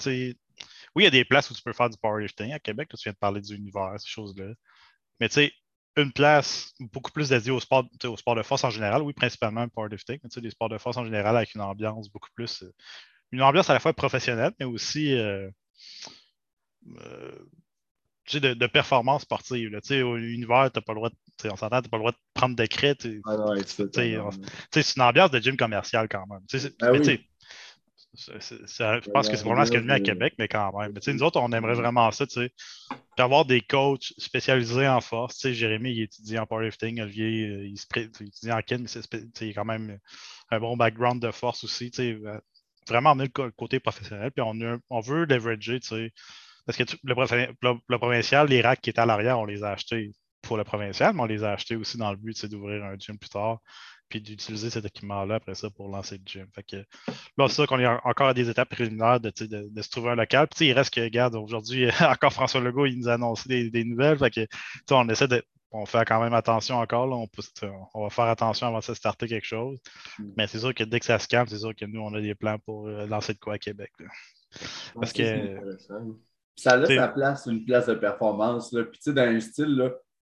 Tu. 0.91 0.97
Oui, 0.97 1.03
il 1.03 1.05
y 1.05 1.07
a 1.07 1.11
des 1.11 1.25
places 1.25 1.49
où 1.51 1.53
tu 1.53 1.61
peux 1.61 1.73
faire 1.73 1.89
du 1.89 1.97
powerlifting 1.97 2.51
à 2.53 2.59
Québec. 2.59 2.89
là, 2.91 2.97
tu 2.97 3.03
viens 3.03 3.13
de 3.13 3.17
parler 3.17 3.41
du 3.41 3.55
univers, 3.55 3.93
ces 3.99 4.09
choses-là. 4.09 4.53
Mais 5.19 5.29
tu 5.29 5.35
sais, 5.35 5.53
une 5.97 6.11
place 6.13 6.73
beaucoup 6.79 7.11
plus 7.11 7.29
dédiée 7.29 7.51
au 7.51 7.59
sport, 7.59 7.83
tu 7.91 7.97
sais, 8.01 8.07
au 8.07 8.17
sport 8.17 8.35
de 8.35 8.43
force 8.43 8.63
en 8.63 8.69
général, 8.69 9.01
oui, 9.01 9.13
principalement 9.13 9.63
le 9.63 9.69
powerlifting, 9.69 10.19
mais 10.23 10.29
tu 10.29 10.35
sais, 10.35 10.41
des 10.41 10.49
sports 10.51 10.69
de 10.69 10.77
force 10.77 10.97
en 10.97 11.05
général 11.05 11.35
avec 11.37 11.53
une 11.55 11.61
ambiance 11.61 12.09
beaucoup 12.09 12.29
plus. 12.35 12.63
euh, 12.63 12.73
une 13.31 13.41
ambiance 13.41 13.69
à 13.69 13.73
la 13.73 13.79
fois 13.79 13.93
professionnelle, 13.93 14.51
mais 14.59 14.65
aussi 14.65 15.13
euh, 15.13 15.49
euh, 16.97 17.45
tu 18.25 18.33
sais, 18.33 18.39
de, 18.39 18.53
de 18.53 18.67
performance 18.67 19.23
sportive. 19.23 19.69
Là. 19.69 19.81
Tu 19.81 19.89
sais, 19.89 20.01
Au 20.01 20.17
univers, 20.17 20.69
t'as 20.71 20.81
pas 20.81 20.93
le 20.93 20.97
droit 20.97 21.09
de, 21.09 21.15
tu 21.15 21.43
sais, 21.43 21.49
on 21.51 21.55
s'entend, 21.55 21.81
tu 21.81 21.87
n'as 21.87 21.89
pas 21.89 21.97
le 21.97 22.01
droit 22.01 22.11
de 22.11 22.17
prendre 22.33 22.55
de 22.55 22.65
crête. 22.65 22.99
tu 22.99 23.21
Ah 23.25 23.37
non, 23.37 23.49
ouais, 23.49 23.61
c'est 23.65 23.89
tu 23.91 23.99
une 24.01 25.01
ambiance 25.01 25.31
de 25.31 25.39
gym 25.39 25.57
commercial 25.57 26.07
quand 26.09 26.25
même. 26.27 26.41
Tu 26.47 26.59
Ah 26.81 26.91
oui. 26.91 27.25
Je 28.14 29.09
pense 29.09 29.30
que 29.30 29.38
c'est 29.38 29.43
probablement 29.43 29.66
ce 29.66 29.78
a 29.78 29.80
de 29.80 29.86
mieux 29.86 29.93
à 29.93 29.99
Québec, 29.99 30.34
mais 30.38 30.47
quand 30.47 30.78
même. 30.78 30.91
Mais 30.93 30.99
tu 30.99 31.05
sais, 31.05 31.14
nous 31.14 31.24
autres, 31.24 31.39
on 31.39 31.51
aimerait 31.51 31.76
vraiment 31.76 32.12
ça, 32.12 32.28
tu 32.28 32.41
sais, 32.41 32.51
d'avoir 33.18 33.45
des 33.45 33.62
coachs 33.62 34.14
spécialisés 34.18 34.88
en 34.88 35.01
force. 35.01 35.38
Tu 35.38 35.41
sais, 35.49 35.53
Jérémy, 35.53 35.91
il 35.91 36.01
étudie 36.03 36.38
en 36.38 36.45
powerlifting. 36.45 37.01
Olivier, 37.01 37.47
euh, 37.47 37.68
il, 37.68 37.76
étudie 38.01 38.51
en 38.51 38.62
kin, 38.62 38.80
mais 38.80 38.88
c'est 38.88 39.07
il 39.41 39.49
a 39.49 39.53
quand 39.53 39.66
même 39.66 39.97
un 40.49 40.59
bon 40.59 40.76
background 40.76 41.22
de 41.22 41.32
force 41.32 41.64
aussi. 41.64 41.91
Tu 41.91 41.97
sais, 41.97 42.20
euh, 42.26 42.39
vraiment 42.88 43.12
amener 43.12 43.30
le 43.36 43.51
côté 43.51 43.80
professionnel. 43.80 44.32
Puis 44.32 44.43
on, 44.43 44.99
veut 44.99 45.26
leverager, 45.26 45.80
tu 45.80 45.88
sais. 45.88 46.14
Parce 46.66 46.78
que 46.78 46.84
le- 47.03 47.80
le 47.88 47.97
provincial, 47.97 48.47
les 48.47 48.62
racks 48.62 48.82
qui 48.82 48.89
étaient 48.89 48.99
à 48.99 49.05
l'arrière, 49.05 49.39
on 49.39 49.45
les 49.45 49.64
a 49.64 49.72
achetés 49.72 50.12
pour 50.41 50.57
le 50.57 50.63
provincial, 50.63 51.13
mais 51.13 51.21
on 51.21 51.25
les 51.25 51.43
a 51.43 51.51
achetés 51.51 51.75
aussi 51.75 51.97
dans 51.97 52.11
le 52.11 52.17
but 52.17 52.45
d'ouvrir 52.45 52.83
un 52.83 52.95
gym 52.97 53.17
plus 53.17 53.29
tard, 53.29 53.59
puis 54.09 54.19
d'utiliser 54.21 54.69
cet 54.69 54.83
équipement-là 54.85 55.35
après 55.35 55.55
ça 55.55 55.69
pour 55.69 55.87
lancer 55.89 56.17
le 56.17 56.23
gym. 56.25 56.47
Fait 56.53 56.63
que, 56.63 56.77
là, 57.37 57.47
c'est 57.47 57.55
sûr 57.55 57.67
qu'on 57.67 57.79
est 57.79 57.87
en- 57.87 57.99
encore 58.03 58.27
à 58.29 58.33
des 58.33 58.49
étapes 58.49 58.69
préliminaires 58.69 59.19
de, 59.19 59.31
de, 59.39 59.69
de 59.69 59.81
se 59.81 59.89
trouver 59.89 60.09
un 60.11 60.15
local. 60.15 60.47
Puis 60.53 60.67
il 60.67 60.73
reste 60.73 60.93
que, 60.93 61.01
regarde, 61.01 61.35
aujourd'hui, 61.35 61.87
encore 62.01 62.33
François 62.33 62.59
Legault, 62.61 62.85
il 62.87 62.97
nous 62.99 63.07
a 63.09 63.13
annoncé 63.13 63.47
des, 63.47 63.69
des 63.69 63.83
nouvelles. 63.83 64.17
Fait 64.17 64.31
que, 64.31 64.47
on 64.91 65.07
essaie 65.09 65.27
de. 65.27 65.43
On 65.73 65.85
fait 65.85 66.03
quand 66.05 66.21
même 66.21 66.33
attention 66.33 66.75
encore. 66.79 67.07
Là, 67.07 67.15
on, 67.15 67.27
on 67.93 68.03
va 68.03 68.09
faire 68.09 68.25
attention 68.25 68.67
avant 68.67 68.79
de 68.79 68.83
se 68.83 68.93
starter 68.93 69.25
quelque 69.29 69.47
chose. 69.47 69.79
Mm. 70.19 70.23
Mais 70.35 70.47
c'est 70.47 70.59
sûr 70.59 70.73
que 70.73 70.83
dès 70.83 70.99
que 70.99 71.05
ça 71.05 71.17
se 71.17 71.29
calme, 71.29 71.47
c'est 71.47 71.59
sûr 71.59 71.73
que 71.73 71.85
nous, 71.85 72.01
on 72.01 72.13
a 72.13 72.19
des 72.19 72.35
plans 72.35 72.59
pour 72.59 72.87
euh, 72.89 73.05
lancer 73.07 73.33
de 73.33 73.39
quoi 73.39 73.53
à 73.53 73.57
Québec. 73.57 73.89
là. 73.99 74.07
Parce 74.95 75.13
que- 75.13 75.57
ça 76.57 76.73
a 76.73 76.85
sa 76.85 77.07
place, 77.07 77.45
une 77.49 77.63
place 77.63 77.85
de 77.87 77.93
performance. 77.95 78.73
Là. 78.73 78.83
Puis, 78.83 78.99
tu 78.99 79.03
sais, 79.05 79.13
dans 79.13 79.21
un 79.21 79.39
style, 79.39 79.75
là, 79.77 79.91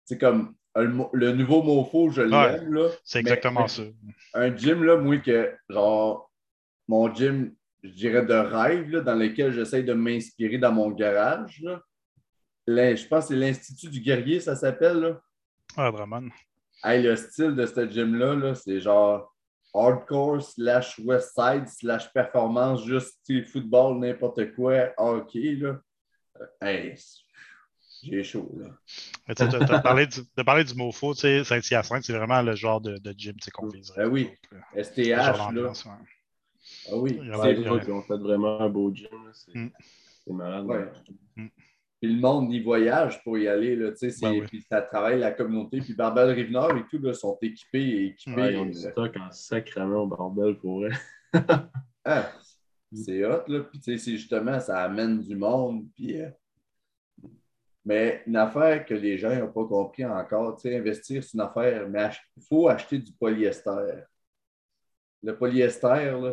c'est 0.04 0.18
comme 0.18 0.54
le, 0.74 1.04
le 1.12 1.32
nouveau 1.32 1.62
MoFo, 1.62 2.10
je 2.10 2.22
l'aime. 2.22 2.72
là. 2.72 2.88
C'est 3.04 3.18
exactement 3.20 3.66
ça. 3.68 3.82
Un 4.34 4.56
gym, 4.56 4.84
là, 4.84 4.96
moi, 4.96 5.18
que, 5.18 5.54
genre, 5.68 6.30
mon 6.88 7.12
gym, 7.14 7.54
je 7.82 7.90
dirais 7.90 8.24
de 8.24 8.34
rêve, 8.34 8.88
là, 8.90 9.00
dans 9.00 9.14
lequel 9.14 9.52
j'essaie 9.52 9.82
de 9.82 9.92
m'inspirer 9.92 10.58
dans 10.58 10.72
mon 10.72 10.90
garage. 10.90 11.60
Là. 11.62 11.82
Je 12.66 13.06
pense 13.06 13.26
que 13.26 13.34
c'est 13.34 13.40
l'Institut 13.40 13.88
du 13.88 14.00
guerrier, 14.00 14.40
ça 14.40 14.56
s'appelle. 14.56 14.98
Là. 15.00 15.20
Ah, 15.76 15.90
Drummond. 15.90 16.30
Hey, 16.84 17.02
le 17.02 17.14
style 17.16 17.54
de 17.54 17.66
ce 17.66 17.88
gym-là, 17.88 18.34
là, 18.34 18.54
c'est 18.54 18.80
genre 18.80 19.32
hardcore 19.74 20.42
slash 20.42 20.98
west 20.98 21.32
side 21.34 21.68
slash 21.68 22.12
performance, 22.12 22.84
juste 22.84 23.18
football, 23.46 23.98
n'importe 23.98 24.54
quoi, 24.54 24.92
hockey. 24.96 25.54
Là. 25.56 25.80
Euh, 26.40 26.46
Hey, 26.60 26.94
j'ai 28.02 28.22
chaud. 28.24 28.50
Là. 28.58 29.34
Tu 29.34 29.42
as 29.42 29.80
parlé 29.80 30.06
du, 30.06 30.20
de 30.36 30.42
parler 30.42 30.64
du 30.64 30.74
MoFo, 30.74 31.14
tu 31.14 31.20
sais, 31.20 31.44
Saint-Hyacinthe, 31.44 32.04
c'est 32.04 32.12
vraiment 32.16 32.42
le 32.42 32.54
genre 32.56 32.80
de, 32.80 32.96
de 32.98 33.14
gym 33.16 33.34
qu'on 33.52 33.68
viserait. 33.68 34.04
Ben 34.04 34.10
oui. 34.10 34.30
Le 34.74 34.82
STH, 34.82 34.98
là. 35.08 35.50
ouais. 35.52 35.68
Ah 36.90 36.96
oui. 36.96 37.18
Il 37.20 37.26
y 37.26 37.30
Ouais, 37.30 37.36
Ouais, 37.38 37.52
les 37.54 37.60
ouais. 37.62 37.68
autres, 37.68 37.84
ils 37.88 37.92
ont 37.92 38.02
fait 38.02 38.16
vraiment 38.18 38.60
un 38.60 38.68
beau 38.68 38.92
gym. 38.94 39.08
C'est 39.32 39.54
Mm. 39.58 39.70
c'est 40.24 40.32
malade. 40.32 40.64
Ouais. 40.66 40.88
hein. 41.38 41.48
Puis 42.00 42.12
le 42.14 42.20
monde 42.20 42.52
y 42.52 42.60
voyage 42.60 43.22
pour 43.22 43.38
y 43.38 43.46
aller. 43.46 43.76
Là, 43.76 43.90
tu 43.92 43.98
sais, 43.98 44.10
c'est- 44.10 44.26
Ben 44.26 44.40
oui. 44.40 44.46
Puis 44.48 44.62
ça 44.68 44.82
travaille 44.82 45.20
la 45.20 45.30
communauté. 45.30 45.80
Puis 45.80 45.94
Barbel 45.94 46.30
Rive-Nord 46.30 46.76
et 46.76 46.84
tout 46.90 46.98
là, 46.98 47.14
sont 47.14 47.38
équipés 47.42 47.80
et 47.82 48.04
équipés. 48.06 48.34
Ouais, 48.34 48.52
ils 48.54 48.58
ont 48.58 48.66
du 48.66 48.76
euh, 48.76 48.90
stock 48.90 49.16
en 49.16 49.30
sacrament 49.30 50.02
au 50.02 50.06
bordel 50.08 50.56
pour 50.56 50.82
eux. 50.84 50.90
Ah, 52.04 52.32
c'est 52.92 53.24
hot, 53.24 53.42
là. 53.46 53.60
Puis, 53.60 53.78
tu 53.78 53.92
sais, 53.92 53.98
c'est 53.98 54.16
justement, 54.16 54.58
ça 54.58 54.82
amène 54.82 55.20
du 55.20 55.36
monde. 55.36 55.86
Puis, 55.94 56.20
euh, 56.20 56.28
Mais 57.84 58.22
une 58.26 58.36
affaire 58.36 58.84
que 58.86 58.94
les 58.94 59.18
gens 59.18 59.34
n'ont 59.34 59.50
pas 59.52 59.64
compris 59.66 60.04
encore, 60.04 60.56
tu 60.56 60.62
sais, 60.68 60.76
investir, 60.76 61.22
c'est 61.24 61.34
une 61.34 61.40
affaire, 61.40 61.88
mais 61.88 62.10
il 62.36 62.42
faut 62.48 62.68
acheter 62.68 62.98
du 62.98 63.12
polyester. 63.12 64.04
Le 65.22 65.36
polyester, 65.36 65.86
là, 66.20 66.32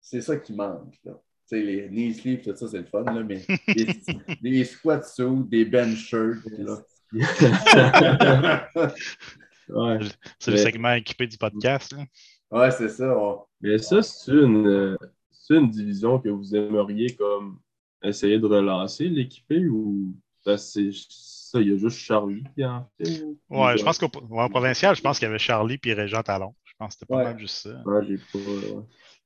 c'est- 0.00 0.20
ça 0.20 0.36
qui 0.36 0.52
manque, 0.54 0.94
là. 1.04 1.12
Tu 1.48 1.56
sais, 1.58 1.62
les 1.62 1.88
knee 1.88 2.14
sleeves, 2.14 2.42
tout 2.42 2.54
ça, 2.56 2.68
c'est 2.68 2.78
le 2.78 2.84
fun, 2.86 3.02
là, 3.04 3.22
mais 3.22 3.42
des, 3.68 3.86
des 4.40 4.64
sweatsuits, 4.64 5.44
des 5.48 5.64
bench 5.64 5.96
shirts. 5.96 6.42
Ouais. 9.68 9.98
C'est 10.38 10.50
le 10.50 10.56
segment 10.58 10.92
équipé 10.92 11.26
du 11.26 11.38
podcast. 11.38 11.92
là. 11.92 12.04
Ouais, 12.50 12.70
c'est 12.70 12.88
ça. 12.90 13.16
on- 13.18 13.44
Mais 13.62 13.78
ça, 13.78 14.02
c'est 14.02 14.30
une, 14.30 14.66
euh, 14.66 14.96
c'est 15.30 15.54
une 15.54 15.70
division 15.70 16.18
que 16.18 16.28
vous 16.28 16.54
aimeriez 16.54 17.14
comme 17.16 17.58
essayer 18.08 18.38
de 18.38 18.46
relancer, 18.46 19.08
l'équiper, 19.08 19.66
ou 19.68 20.14
ben, 20.44 20.56
c'est 20.56 20.90
ça, 20.92 21.60
il 21.60 21.68
y 21.68 21.72
a 21.72 21.76
juste 21.76 21.98
Charlie 21.98 22.42
qui 22.54 22.64
en 22.64 22.88
fait? 22.98 23.22
ou- 23.22 23.38
Ouais, 23.50 23.74
ou- 23.74 23.78
je 23.78 23.84
pense 23.84 24.00
ouais, 24.00 24.44
au 24.44 24.48
provincial, 24.48 24.94
je 24.96 25.00
pense 25.02 25.18
qu'il 25.18 25.26
y 25.26 25.28
avait 25.28 25.38
Charlie 25.38 25.78
et 25.84 25.94
Régent 25.94 26.22
Talon. 26.22 26.54
Je 26.64 26.72
pense 26.78 26.94
que 26.94 27.00
c'était 27.00 27.06
pas 27.06 27.16
Ouais. 27.18 27.24
mal 27.24 27.38
juste 27.38 27.56
ça. 27.56 27.82
Ouais, 27.84 28.04
j'ai 28.06 28.18
pas. 28.18 28.38
ouais. 28.38 28.82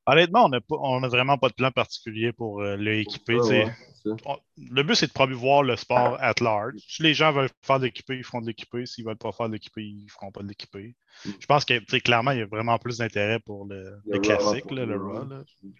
Honnêtement, 0.06 0.46
on 0.46 0.48
n'a 0.48 0.60
on 0.70 1.00
vraiment 1.08 1.36
pas 1.36 1.48
de 1.50 1.54
plan 1.54 1.70
particulier 1.70 2.32
pour 2.32 2.62
euh, 2.62 2.76
le 2.76 2.98
équiper. 2.98 3.34
Ouais, 3.34 3.40
tu 3.40 3.46
sais. 3.48 3.64
ouais, 3.64 3.72
c'est 4.02 4.08
ça. 4.08 4.16
On- 4.24 4.38
Le 4.70 4.82
but, 4.82 4.94
c'est 4.94 5.06
de 5.06 5.12
promouvoir 5.12 5.62
le 5.62 5.76
sport 5.76 6.16
at 6.20 6.34
large. 6.40 6.74
Si 6.88 7.02
les 7.02 7.12
gens 7.14 7.30
veulent 7.32 7.50
faire 7.62 7.78
de 7.78 7.84
l'équipé, 7.84 8.16
ils 8.16 8.24
feront 8.24 8.40
de 8.40 8.46
l'équipé. 8.46 8.86
S'ils 8.86 9.04
ne 9.04 9.10
veulent 9.10 9.18
pas 9.18 9.32
faire 9.32 9.48
de 9.48 9.54
l'équipé, 9.54 9.82
ils 9.82 10.04
ne 10.04 10.08
feront 10.10 10.30
pas 10.32 10.42
de 10.42 10.48
l'équipé. 10.48 10.94
Mm. 11.26 11.30
Je 11.40 11.46
pense 11.46 11.64
que 11.66 11.98
clairement, 11.98 12.30
il 12.30 12.38
y 12.38 12.42
a 12.42 12.46
vraiment 12.46 12.78
plus 12.78 12.98
d'intérêt 12.98 13.38
pour 13.40 13.66
le, 13.66 13.82
Le 13.82 13.92
le 14.06 14.14
Raw, 14.14 14.20
classique, 14.20 14.70
là, 14.70 14.86
le 14.86 14.96
Raw. 14.96 15.24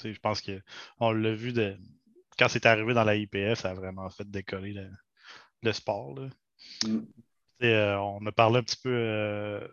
Je 0.04 0.18
pense 0.20 0.42
qu'on 0.42 1.12
l'a 1.12 1.34
vu 1.34 1.52
de... 1.52 1.76
quand 2.38 2.48
c'est 2.48 2.66
arrivé 2.66 2.94
dans 2.94 3.04
la 3.04 3.16
IPF, 3.16 3.60
ça 3.60 3.70
a 3.70 3.74
vraiment 3.74 4.08
fait 4.10 4.28
décoller 4.30 4.72
le, 4.72 4.88
le 5.62 5.72
sport. 5.72 6.14
là. 6.18 6.28
Mm. 6.86 6.98
Et, 7.60 7.66
euh, 7.72 7.98
on 8.00 8.24
a 8.26 8.32
parlé 8.32 8.58
un 8.58 8.62
petit 8.62 8.78
peu 8.82 8.90
euh, 8.92 9.66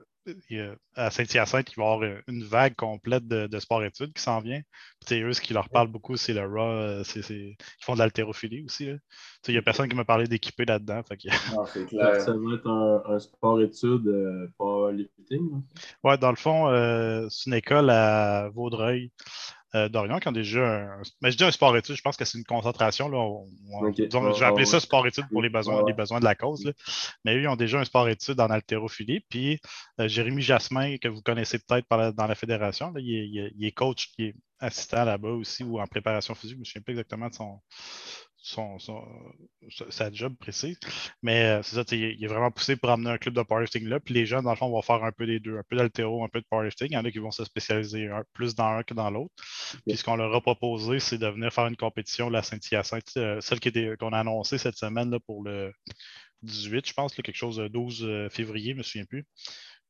à 0.96 1.12
Saint-Hyacinthe, 1.12 1.72
il 1.72 1.76
va 1.76 1.84
y 1.84 1.86
avoir 1.94 2.20
une 2.28 2.44
vague 2.44 2.74
complète 2.76 3.28
de, 3.28 3.46
de 3.46 3.60
sport-études 3.60 4.12
qui 4.14 4.24
s'en 4.24 4.40
vient. 4.40 4.60
Puis, 5.00 5.06
tu 5.06 5.08
sais, 5.16 5.22
eux, 5.22 5.34
ce 5.34 5.42
qui 5.42 5.54
leur 5.54 5.70
parle 5.70 5.88
beaucoup, 5.88 6.18
c'est 6.18 6.34
le 6.34 6.42
RAW. 6.48 6.58
euh, 6.72 7.04
Ils 7.30 7.56
font 7.84 7.94
de 7.94 8.00
l'haltérophilie 8.00 8.64
aussi. 8.66 8.88
là. 8.88 8.94
Tu 8.94 9.00
sais, 9.44 9.52
Il 9.52 9.56
n'y 9.56 9.60
a 9.60 9.62
personne 9.62 9.88
qui 9.88 9.96
m'a 9.96 10.04
parlé 10.06 10.26
d'équiper 10.26 10.66
là-dedans. 10.66 11.04
Que- 11.04 11.16
c'est 11.74 11.90
Ça, 11.90 12.34
va 12.34 12.56
être 12.56 12.68
un, 12.68 13.04
un 13.14 13.20
sport-études 13.20 14.08
euh, 14.08 14.48
powerlifting. 14.58 15.52
là. 15.52 15.58
Ouais, 16.04 16.18
dans 16.18 16.32
le 16.32 16.38
fond, 16.38 16.70
euh, 16.70 17.28
c'est 17.30 17.50
une 17.52 17.56
école 17.56 17.92
à 17.92 18.50
Vaudreuil, 18.50 19.12
euh, 19.76 19.90
d'Orion, 19.90 20.20
qui 20.20 20.28
ont 20.28 20.32
déjà 20.32 20.62
un. 20.66 21.02
Mais 21.22 21.32
je 21.32 21.38
dis 21.38 21.44
un 21.44 21.52
sport-études, 21.52 21.96
je 21.96 22.02
pense 22.02 22.18
que 22.18 22.26
c'est 22.26 22.38
une 22.38 22.44
concentration. 22.46 23.10
Là, 23.10 23.18
On- 23.18 23.48
on- 23.72 23.88
Ok. 23.90 23.96
disons, 24.02 24.34
je 24.34 24.40
vais 24.40 24.46
appeler 24.46 24.66
ça 24.66 24.78
ouais. 24.78 24.82
sport-études 24.82 25.28
pour 25.32 25.42
les 25.42 25.50
besoins, 25.50 25.84
les 25.86 25.94
de 26.20 26.24
la 26.26 26.36
cause. 26.36 26.64
là. 26.66 26.72
Mais 27.26 27.36
eux, 27.36 27.42
ils 27.42 27.48
ont 27.48 27.56
déjà 27.56 27.80
un 27.80 27.86
sport-études 27.86 28.40
en 28.40 28.50
haltérophilie. 28.50 29.20
Puis 29.30 29.60
euh, 30.00 30.08
Jérémy 30.08 30.42
Jasmin, 30.42 30.98
que 30.98 31.08
vous 31.08 31.22
connaissez 31.22 31.60
peut-être 31.60 31.88
dans 32.16 32.28
la 32.28 32.36
fédération, 32.36 32.92
là, 32.92 33.02
il, 33.02 33.38
est, 33.40 33.52
il 33.58 33.74
coach, 33.74 34.10
il 34.18 34.28
est 34.28 34.36
assistant 34.60 35.04
là-bas 35.04 35.30
aussi 35.30 35.64
ou 35.64 35.80
en 35.80 35.88
préparation 35.88 36.34
physique. 36.34 36.54
Je 36.54 36.58
ne 36.58 36.60
me 36.62 36.66
souviens 36.66 36.82
pas 36.82 36.92
exactement 36.92 37.28
de 37.28 37.34
son. 37.34 37.60
Son, 38.48 38.78
son- 38.78 39.04
sa- 39.90 40.12
job 40.12 40.36
précise. 40.40 40.78
Mais 41.24 41.46
euh, 41.60 41.64
c'est 41.64 41.76
ça, 41.78 41.84
il 41.96 42.24
est- 42.24 42.28
vraiment 42.28 42.52
poussé 42.52 42.76
pour 42.76 42.92
amener 42.92 43.10
un 43.10 43.18
club 43.18 43.34
de 43.34 43.42
powerlifting 43.42 43.88
là. 43.88 44.00
Puis 44.00 44.14
les 44.14 44.28
gens, 44.28 44.44
dans 44.44 44.52
le 44.52 44.56
fond, 44.56 44.70
vont 44.70 44.84
faire 44.84 45.04
un 45.04 45.12
peu 45.12 45.26
des 45.26 45.40
deux, 45.40 45.58
un 45.58 45.64
peu 45.68 45.76
d'altéro, 45.76 46.24
un 46.24 46.28
peu 46.30 46.42
de 46.42 46.46
powerlifting. 46.48 46.90
Il 46.92 46.94
y 46.94 46.98
en 46.98 47.06
a 47.06 47.10
qui 47.12 47.18
vont 47.18 47.32
se 47.32 47.44
spécialiser 47.44 48.08
un- 48.08 48.24
plus 48.34 48.54
dans 48.54 48.66
un 48.68 48.84
que 48.84 48.94
dans 48.94 49.10
l'autre. 49.10 49.34
Puis 49.88 49.98
ce 49.98 50.04
qu'on 50.04 50.16
leur 50.16 50.34
a 50.36 50.42
proposé, 50.42 51.00
c'est 51.00 51.18
de 51.18 51.26
venir 51.28 51.52
faire 51.52 51.66
une 51.68 51.76
compétition, 51.76 52.30
la 52.30 52.44
Saint-Hyacinthe, 52.44 53.18
euh, 53.18 53.42
celle 53.42 53.60
qu'on 53.98 54.14
a 54.14 54.20
annoncée 54.20 54.60
cette 54.60 54.78
semaine 54.78 55.10
là, 55.10 55.20
pour 55.26 55.44
le 55.44 55.72
18, 56.44 56.88
je 56.88 56.94
pense, 56.94 57.18
là, 57.18 57.24
quelque 57.24 57.36
chose 57.38 57.58
de 57.58 57.68
12 57.68 58.04
euh, 58.06 58.30
février, 58.30 58.70
je 58.72 58.74
ne 58.76 58.78
me 58.80 58.84
souviens 58.84 59.06
plus. 59.06 59.26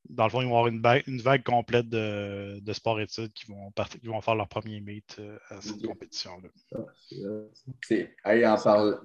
Dans 0.09 0.25
le 0.25 0.29
fond, 0.29 0.41
ils 0.41 0.47
vont 0.47 0.57
avoir 0.57 0.67
une, 0.67 0.81
vague- 0.81 1.03
une 1.07 1.21
vague 1.21 1.43
complète 1.43 1.89
de, 1.89 2.59
de 2.61 2.73
sport-études 2.73 3.33
qui 3.33 3.45
vont, 3.47 3.71
partir- 3.71 3.99
qui 3.99 4.07
vont 4.07 4.21
faire 4.21 4.35
leur 4.35 4.47
premier 4.47 4.79
meet 4.79 5.17
euh, 5.19 5.37
à 5.49 5.61
cette 5.61 5.85
compétition-là. 5.85 6.49
Ah, 6.75 6.77
euh, 7.13 7.49
hey, 8.25 8.45
en, 8.45 8.57
parle- 8.57 9.01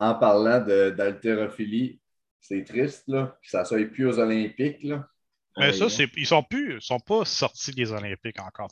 en 0.00 0.14
parlant 0.14 0.60
d'haltérophilie, 0.60 2.00
c'est 2.40 2.64
triste 2.64 3.04
là, 3.08 3.38
que 3.42 3.48
ça 3.48 3.60
ne 3.60 3.64
soit 3.64 3.84
plus 3.86 4.06
aux 4.06 4.18
Olympiques. 4.18 4.82
Là. 4.82 5.08
Mais 5.56 5.72
ça, 5.72 5.84
ouais. 5.84 5.90
c'est, 5.90 6.08
ils 6.16 6.26
sont 6.26 6.42
plus, 6.42 6.80
sont 6.80 7.00
pas 7.00 7.24
sortis 7.24 7.72
des 7.72 7.92
Olympiques 7.92 8.40
encore. 8.40 8.70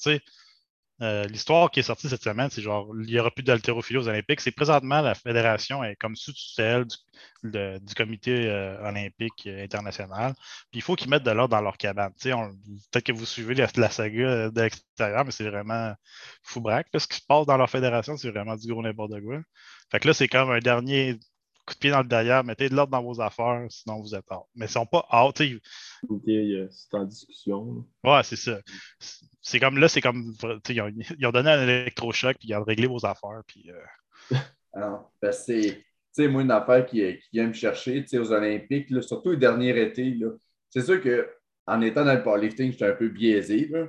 Euh, 1.02 1.24
l'histoire 1.24 1.70
qui 1.70 1.80
est 1.80 1.82
sortie 1.82 2.08
cette 2.08 2.22
semaine, 2.22 2.48
c'est 2.50 2.62
genre, 2.62 2.88
il 2.98 3.06
n'y 3.06 3.18
aura 3.18 3.30
plus 3.30 3.42
d'haltérophilie 3.42 3.98
aux 3.98 4.08
Olympiques. 4.08 4.40
C'est 4.40 4.50
présentement 4.50 5.02
la 5.02 5.14
fédération 5.14 5.84
est 5.84 5.96
comme 5.96 6.16
sous 6.16 6.32
tutelle 6.32 6.86
du, 7.42 7.94
comité 7.94 8.48
euh, 8.48 8.80
olympique 8.88 9.46
euh, 9.46 9.62
international. 9.62 10.32
Puis 10.70 10.78
il 10.78 10.82
faut 10.82 10.94
qu'ils 10.96 11.10
mettent 11.10 11.22
de 11.24 11.30
l'ordre 11.30 11.54
dans 11.54 11.60
leur 11.60 11.76
cabane. 11.76 12.12
Peut-être 12.14 13.04
que 13.04 13.12
vous 13.12 13.26
suivez 13.26 13.54
la, 13.54 13.66
la 13.76 13.90
saga 13.90 14.50
de 14.50 14.60
l'extérieur, 14.60 15.24
mais 15.26 15.32
c'est 15.32 15.48
vraiment 15.48 15.92
fou 16.42 16.60
braque. 16.60 16.88
Ce 16.96 17.06
qui 17.06 17.18
se 17.18 17.26
passe 17.26 17.46
dans 17.46 17.58
leur 17.58 17.68
fédération, 17.68 18.16
c'est 18.16 18.30
vraiment 18.30 18.56
du 18.56 18.66
gros 18.66 18.82
n'importe 18.82 19.20
quoi. 19.22 19.40
Fait 19.90 20.00
que 20.00 20.08
là, 20.08 20.14
c'est 20.14 20.28
comme 20.28 20.50
un 20.50 20.60
dernier 20.60 21.18
coup 21.66 21.74
de 21.74 21.78
pied 21.78 21.90
dans 21.90 22.02
le 22.02 22.08
derrière. 22.08 22.44
Mettez 22.44 22.68
de 22.68 22.74
l'ordre 22.74 22.92
dans 22.92 23.02
vos 23.02 23.20
affaires, 23.20 23.66
sinon 23.68 24.00
vous 24.00 24.14
êtes 24.14 24.24
hors. 24.30 24.48
Mais 24.54 24.66
ils 24.66 24.70
sont 24.70 24.86
pas 24.86 25.06
euh, 26.54 26.68
c'est 26.70 26.94
en 26.96 27.04
discussion. 27.04 27.84
Ouais, 28.04 28.22
c'est 28.22 28.36
ça. 28.36 28.60
C'est- 29.46 29.60
comme 29.60 29.78
là, 29.78 29.88
c'est 29.88 30.00
comme. 30.00 30.34
tu 30.36 30.46
sais, 30.66 30.74
Ils 30.74 30.80
ont, 30.82 30.90
ils 31.18 31.26
ont 31.26 31.30
donné 31.30 31.50
un 31.50 31.62
électrochoc, 31.62 32.36
puis 32.38 32.48
ils 32.48 32.54
ont 32.56 32.64
réglé 32.64 32.86
vos 32.88 33.04
affaires. 33.06 33.42
Puis, 33.46 33.70
euh, 33.70 34.36
Alors, 34.72 35.12
parce 35.20 35.38
que 35.38 35.44
c'est, 35.62 35.74
tu 35.76 35.84
sais, 36.12 36.28
moi, 36.28 36.42
une 36.42 36.50
affaire 36.50 36.84
qui, 36.84 36.96
qui 36.98 37.28
vient 37.32 37.46
me 37.46 37.52
chercher, 37.52 38.02
tu 38.02 38.08
sais, 38.08 38.18
aux 38.18 38.32
Olympiques, 38.32 38.90
là, 38.90 39.00
surtout 39.02 39.30
le 39.30 39.36
dernier 39.36 39.80
été, 39.80 40.10
là, 40.14 40.30
c'est 40.68 40.82
sûr 40.82 41.00
qu'en 41.00 41.80
étant 41.80 42.04
dans 42.04 42.14
le 42.14 42.22
powerlifting, 42.24 42.72
j'étais 42.72 42.86
un 42.86 42.92
peu 42.96 43.08
biaisé, 43.08 43.68
là, 43.68 43.86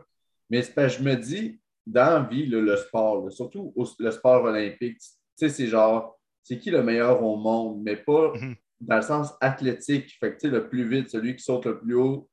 mais 0.49 0.61
que 0.61 0.87
je 0.87 1.01
me 1.01 1.15
dis, 1.15 1.59
dans 1.85 2.21
la 2.21 2.29
vie, 2.29 2.45
là, 2.45 2.61
le 2.61 2.75
sport, 2.77 3.31
surtout 3.31 3.73
au- 3.75 3.87
le 3.99 4.11
sport 4.11 4.43
olympique, 4.43 4.99
tu 4.99 5.07
sais, 5.35 5.49
c'est 5.49 5.67
genre, 5.67 6.17
c'est 6.43 6.59
qui 6.59 6.69
le 6.69 6.83
meilleur 6.83 7.21
au 7.23 7.35
monde, 7.35 7.81
mais 7.83 7.95
pas 7.97 8.31
Mhm. 8.35 8.55
dans 8.81 8.95
le 8.97 9.01
sens 9.01 9.33
athlétique, 9.41 10.15
fait 10.19 10.33
que, 10.33 10.39
tu 10.39 10.47
sais, 10.47 10.53
le 10.53 10.69
plus 10.69 10.87
vite, 10.87 11.09
celui 11.09 11.35
qui 11.35 11.43
saute 11.43 11.65
le 11.65 11.79
plus 11.79 11.95
haut. 11.95 12.29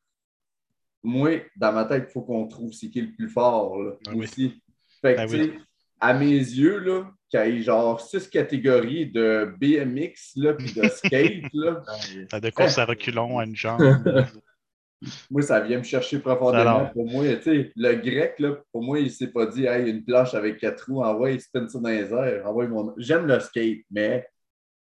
Moi, 1.05 1.43
dans 1.57 1.73
ma 1.73 1.85
tête, 1.85 2.07
il 2.09 2.13
faut 2.13 2.23
qu'on 2.23 2.49
trouve 2.49 2.73
c'est 2.73 2.89
qui 2.89 3.03
le 3.03 3.13
plus 3.13 3.29
fort, 3.29 3.81
là, 3.81 3.93
Ah 4.07 4.11
oui. 4.15 4.25
aussi. 4.25 4.63
Fait 5.03 5.15
que, 5.15 5.21
Ah 5.21 5.27
tu 5.27 5.35
oui. 5.37 5.45
sais, 5.45 5.53
à 6.01 6.15
mes 6.15 6.27
yeux, 6.37 6.79
là, 6.79 7.11
qu'il 7.31 7.41
y 7.41 7.59
ait 7.59 7.63
genre 7.63 8.01
six 8.01 8.27
catégories 8.29 9.07
de 9.07 9.55
BMX, 9.61 10.33
là, 10.37 10.55
puis 10.55 10.73
de 10.73 10.83
skate, 10.89 11.45
là, 11.53 11.83
ça 12.31 12.41
de 12.41 12.51
course 12.51 12.79
à 12.79 12.85
reculons 12.87 13.39
à 13.39 13.45
une 13.45 13.55
jambe. 13.55 13.81
moi, 15.31 15.43
ça 15.43 15.61
vient 15.61 15.79
me 15.79 15.83
chercher 15.83 16.19
profondément. 16.19 16.61
Alors. 16.61 16.93
Pour 16.93 17.07
moi, 17.07 17.25
le 17.25 17.95
grec, 17.97 18.39
là, 18.39 18.57
pour 18.73 18.83
moi, 18.83 18.99
il 18.99 19.05
ne 19.05 19.11
s'est 19.11 19.29
pas 19.31 19.47
dit, 19.47 19.67
hey, 19.67 19.91
une 19.91 20.05
planche 20.05 20.35
avec 20.35 20.59
quatre 20.59 20.87
roues, 20.91 21.03
envoie, 21.03 21.31
il 21.33 21.41
spin 21.41 21.69
ça 21.69 21.79
dans 21.79 21.89
les 21.89 22.13
airs. 22.13 22.47
envoie 22.47 22.67
mon... 22.67 22.95
J'aime 22.97 23.27
le 23.27 23.39
skate, 23.41 23.85
mais 23.91 24.27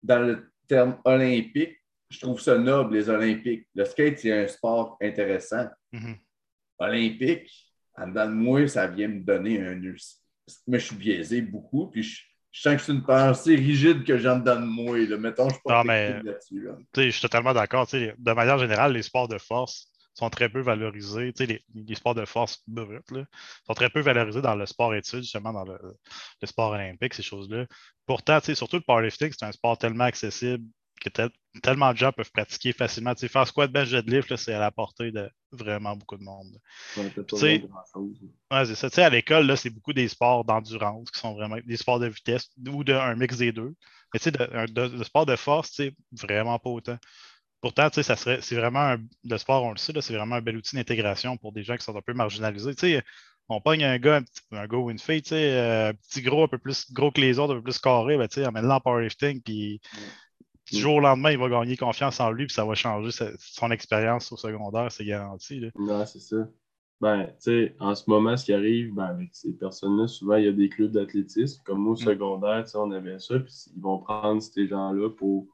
dans 0.02 0.20
le 0.20 0.50
terme 0.68 0.98
olympique, 1.04 1.76
je 2.10 2.20
trouve 2.20 2.40
ça 2.40 2.58
noble, 2.58 2.94
les 2.94 3.08
Olympiques. 3.08 3.68
Le 3.74 3.84
skate, 3.84 4.18
c'est 4.18 4.32
un 4.32 4.48
sport 4.48 4.96
intéressant. 5.00 5.66
Mhm. 5.92 6.16
Olympique, 6.78 7.72
en 7.96 8.08
dedans 8.08 8.26
de 8.26 8.32
moi, 8.32 8.66
ça 8.68 8.86
vient 8.86 9.08
me 9.08 9.20
donner 9.20 9.60
un. 9.60 9.80
Mais 10.66 10.78
je 10.78 10.84
suis 10.86 10.96
biaisé 10.96 11.42
beaucoup, 11.42 11.88
puis 11.88 12.02
je, 12.02 12.22
je 12.50 12.60
sens 12.62 12.76
que 12.76 12.82
c'est 12.82 12.92
une 12.92 13.04
pensée 13.04 13.54
rigide 13.54 14.04
que 14.04 14.18
j'en 14.18 14.38
de 14.38 14.54
moi. 14.54 14.98
Là. 14.98 15.16
Mettons, 15.16 15.48
je 15.48 15.54
suis 15.54 15.62
pas 15.64 15.84
là-dessus. 15.84 16.62
là. 16.62 16.76
Je 16.96 17.10
suis 17.10 17.20
totalement 17.20 17.52
d'accord. 17.52 17.86
De 17.86 18.32
manière 18.32 18.58
générale, 18.58 18.92
les 18.92 19.02
sports 19.02 19.28
de 19.28 19.38
force 19.38 19.90
sont 20.14 20.30
très 20.30 20.48
peu 20.48 20.60
valorisés. 20.60 21.32
Les, 21.38 21.64
les 21.74 21.94
sports 21.94 22.14
de 22.14 22.24
force 22.24 22.62
bruts 22.66 22.98
là, 23.10 23.24
sont 23.66 23.74
très 23.74 23.90
peu 23.90 24.00
valorisés 24.00 24.42
dans 24.42 24.56
le 24.56 24.66
sport 24.66 24.94
études, 24.94 25.22
justement 25.22 25.52
dans 25.52 25.64
le, 25.64 25.78
le 26.42 26.46
sport 26.46 26.72
olympique, 26.72 27.14
ces 27.14 27.22
choses-là. 27.22 27.66
Pourtant, 28.06 28.40
surtout 28.40 28.76
le 28.76 28.82
powerlifting, 28.82 29.32
c'est 29.38 29.46
un 29.46 29.52
sport 29.52 29.78
tellement 29.78 30.04
accessible 30.04 30.64
que 31.00 31.08
tel- 31.10 31.30
tellement 31.62 31.92
de 31.92 31.98
gens 31.98 32.12
peuvent 32.12 32.30
pratiquer 32.32 32.72
facilement. 32.72 33.14
Tu 33.14 33.20
sais, 33.22 33.28
faire 33.28 33.46
squat, 33.46 33.70
bench, 33.72 33.90
deadlift, 33.90 34.36
c'est 34.36 34.54
à 34.54 34.60
la 34.60 34.70
portée 34.70 35.12
de 35.12 35.30
vraiment 35.52 35.96
beaucoup 35.96 36.16
de 36.18 36.24
monde. 36.24 36.58
Tu 37.34 37.40
sais-. 37.40 37.68
Ouais, 38.52 38.66
c'est 38.66 38.74
ça. 38.74 38.90
Tu 38.90 38.96
sais, 38.96 39.02
à 39.04 39.10
l'école, 39.10 39.56
c'est 39.56 39.70
beaucoup 39.70 39.92
des 39.92 40.08
sports 40.08 40.44
d'endurance 40.44 41.10
qui 41.10 41.20
sont 41.20 41.34
vraiment 41.34 41.56
des 41.64 41.76
sports 41.76 42.00
de 42.00 42.08
vitesse 42.08 42.50
ou 42.68 42.84
d'un 42.84 43.14
mix 43.16 43.38
des 43.38 43.52
deux. 43.52 43.74
Mais 44.12 44.18
tu 44.20 44.24
sais, 44.24 44.32
de, 44.32 44.42
un- 44.54 44.66
de- 44.66 44.88
de 44.98 45.04
sport 45.04 45.26
de 45.26 45.36
force, 45.36 45.70
tu 45.72 45.84
sais, 45.84 45.96
vraiment 46.12 46.58
pas 46.58 46.70
autant. 46.70 46.98
Pourtant, 47.60 47.90
ça 47.92 48.16
serait, 48.16 48.40
c'est 48.42 48.56
vraiment 48.56 48.80
un, 48.80 48.98
le 49.24 49.38
sport, 49.38 49.64
on 49.64 49.72
le 49.72 49.78
sait, 49.78 49.92
c'est 50.00 50.14
vraiment 50.16 50.36
un 50.36 50.40
bel 50.42 50.56
outil 50.56 50.76
d'intégration 50.76 51.36
pour 51.36 51.52
des 51.52 51.62
gens 51.62 51.76
qui 51.76 51.84
sont 51.84 51.96
un 51.96 52.00
peu 52.02 52.14
marginalisés. 52.14 52.74
Tu 52.74 52.80
sais, 52.92 53.04
On 53.48 53.60
pogne 53.60 53.84
un 53.84 53.98
gars, 53.98 54.16
un, 54.16 54.22
petit, 54.22 54.40
un 54.52 54.66
gars 54.66 54.78
ou 54.78 54.90
une 54.90 54.98
fille, 54.98 55.22
tu 55.22 55.30
sais, 55.30 55.52
euh, 55.58 55.90
un 55.90 55.94
petit 55.94 56.22
gros, 56.22 56.44
un 56.44 56.48
peu 56.48 56.58
plus 56.58 56.90
gros 56.92 57.10
que 57.10 57.20
les 57.20 57.38
autres, 57.38 57.52
un 57.54 57.56
peu 57.58 57.64
plus 57.64 57.78
carré, 57.78 58.16
ben, 58.16 58.28
tu 58.28 58.36
sais, 58.36 58.46
emmène-le 58.46 58.70
en 58.70 58.80
powerlifting, 58.80 59.42
puis 59.42 59.80
du 60.70 60.78
jour 60.78 60.94
au 60.96 61.00
lendemain, 61.00 61.30
il 61.32 61.38
va 61.38 61.48
gagner 61.48 61.76
confiance 61.76 62.20
en 62.20 62.30
lui, 62.30 62.46
puis 62.46 62.54
ça 62.54 62.64
va 62.64 62.74
changer 62.74 63.10
sa- 63.10 63.30
son 63.38 63.70
expérience 63.70 64.30
au 64.32 64.36
secondaire, 64.36 64.90
c'est 64.92 65.04
garanti. 65.04 65.60
là. 65.60 65.68
Non, 65.78 66.06
c'est 66.06 66.20
ça. 66.20 66.48
Ben, 67.00 67.26
tu 67.26 67.32
sais, 67.38 67.76
en 67.80 67.94
ce 67.94 68.10
moment, 68.10 68.36
ce 68.36 68.44
qui 68.44 68.52
arrive, 68.52 68.92
ben, 68.94 69.04
avec 69.04 69.30
ces 69.32 69.52
personnes-là, 69.56 70.06
souvent, 70.06 70.36
il 70.36 70.44
y 70.44 70.48
a 70.48 70.52
des 70.52 70.68
clubs 70.68 70.90
d'athlétisme. 70.92 71.62
Comme 71.64 71.82
nous, 71.84 71.92
au 71.92 71.96
secondaire, 71.96 72.62
tu 72.64 72.70
sais, 72.72 72.76
on 72.78 72.90
avait 72.90 73.18
ça, 73.18 73.38
puis 73.40 73.54
ils 73.74 73.80
vont 73.80 73.98
prendre 73.98 74.42
ces 74.42 74.66
gens-là 74.66 75.08
pour 75.10 75.46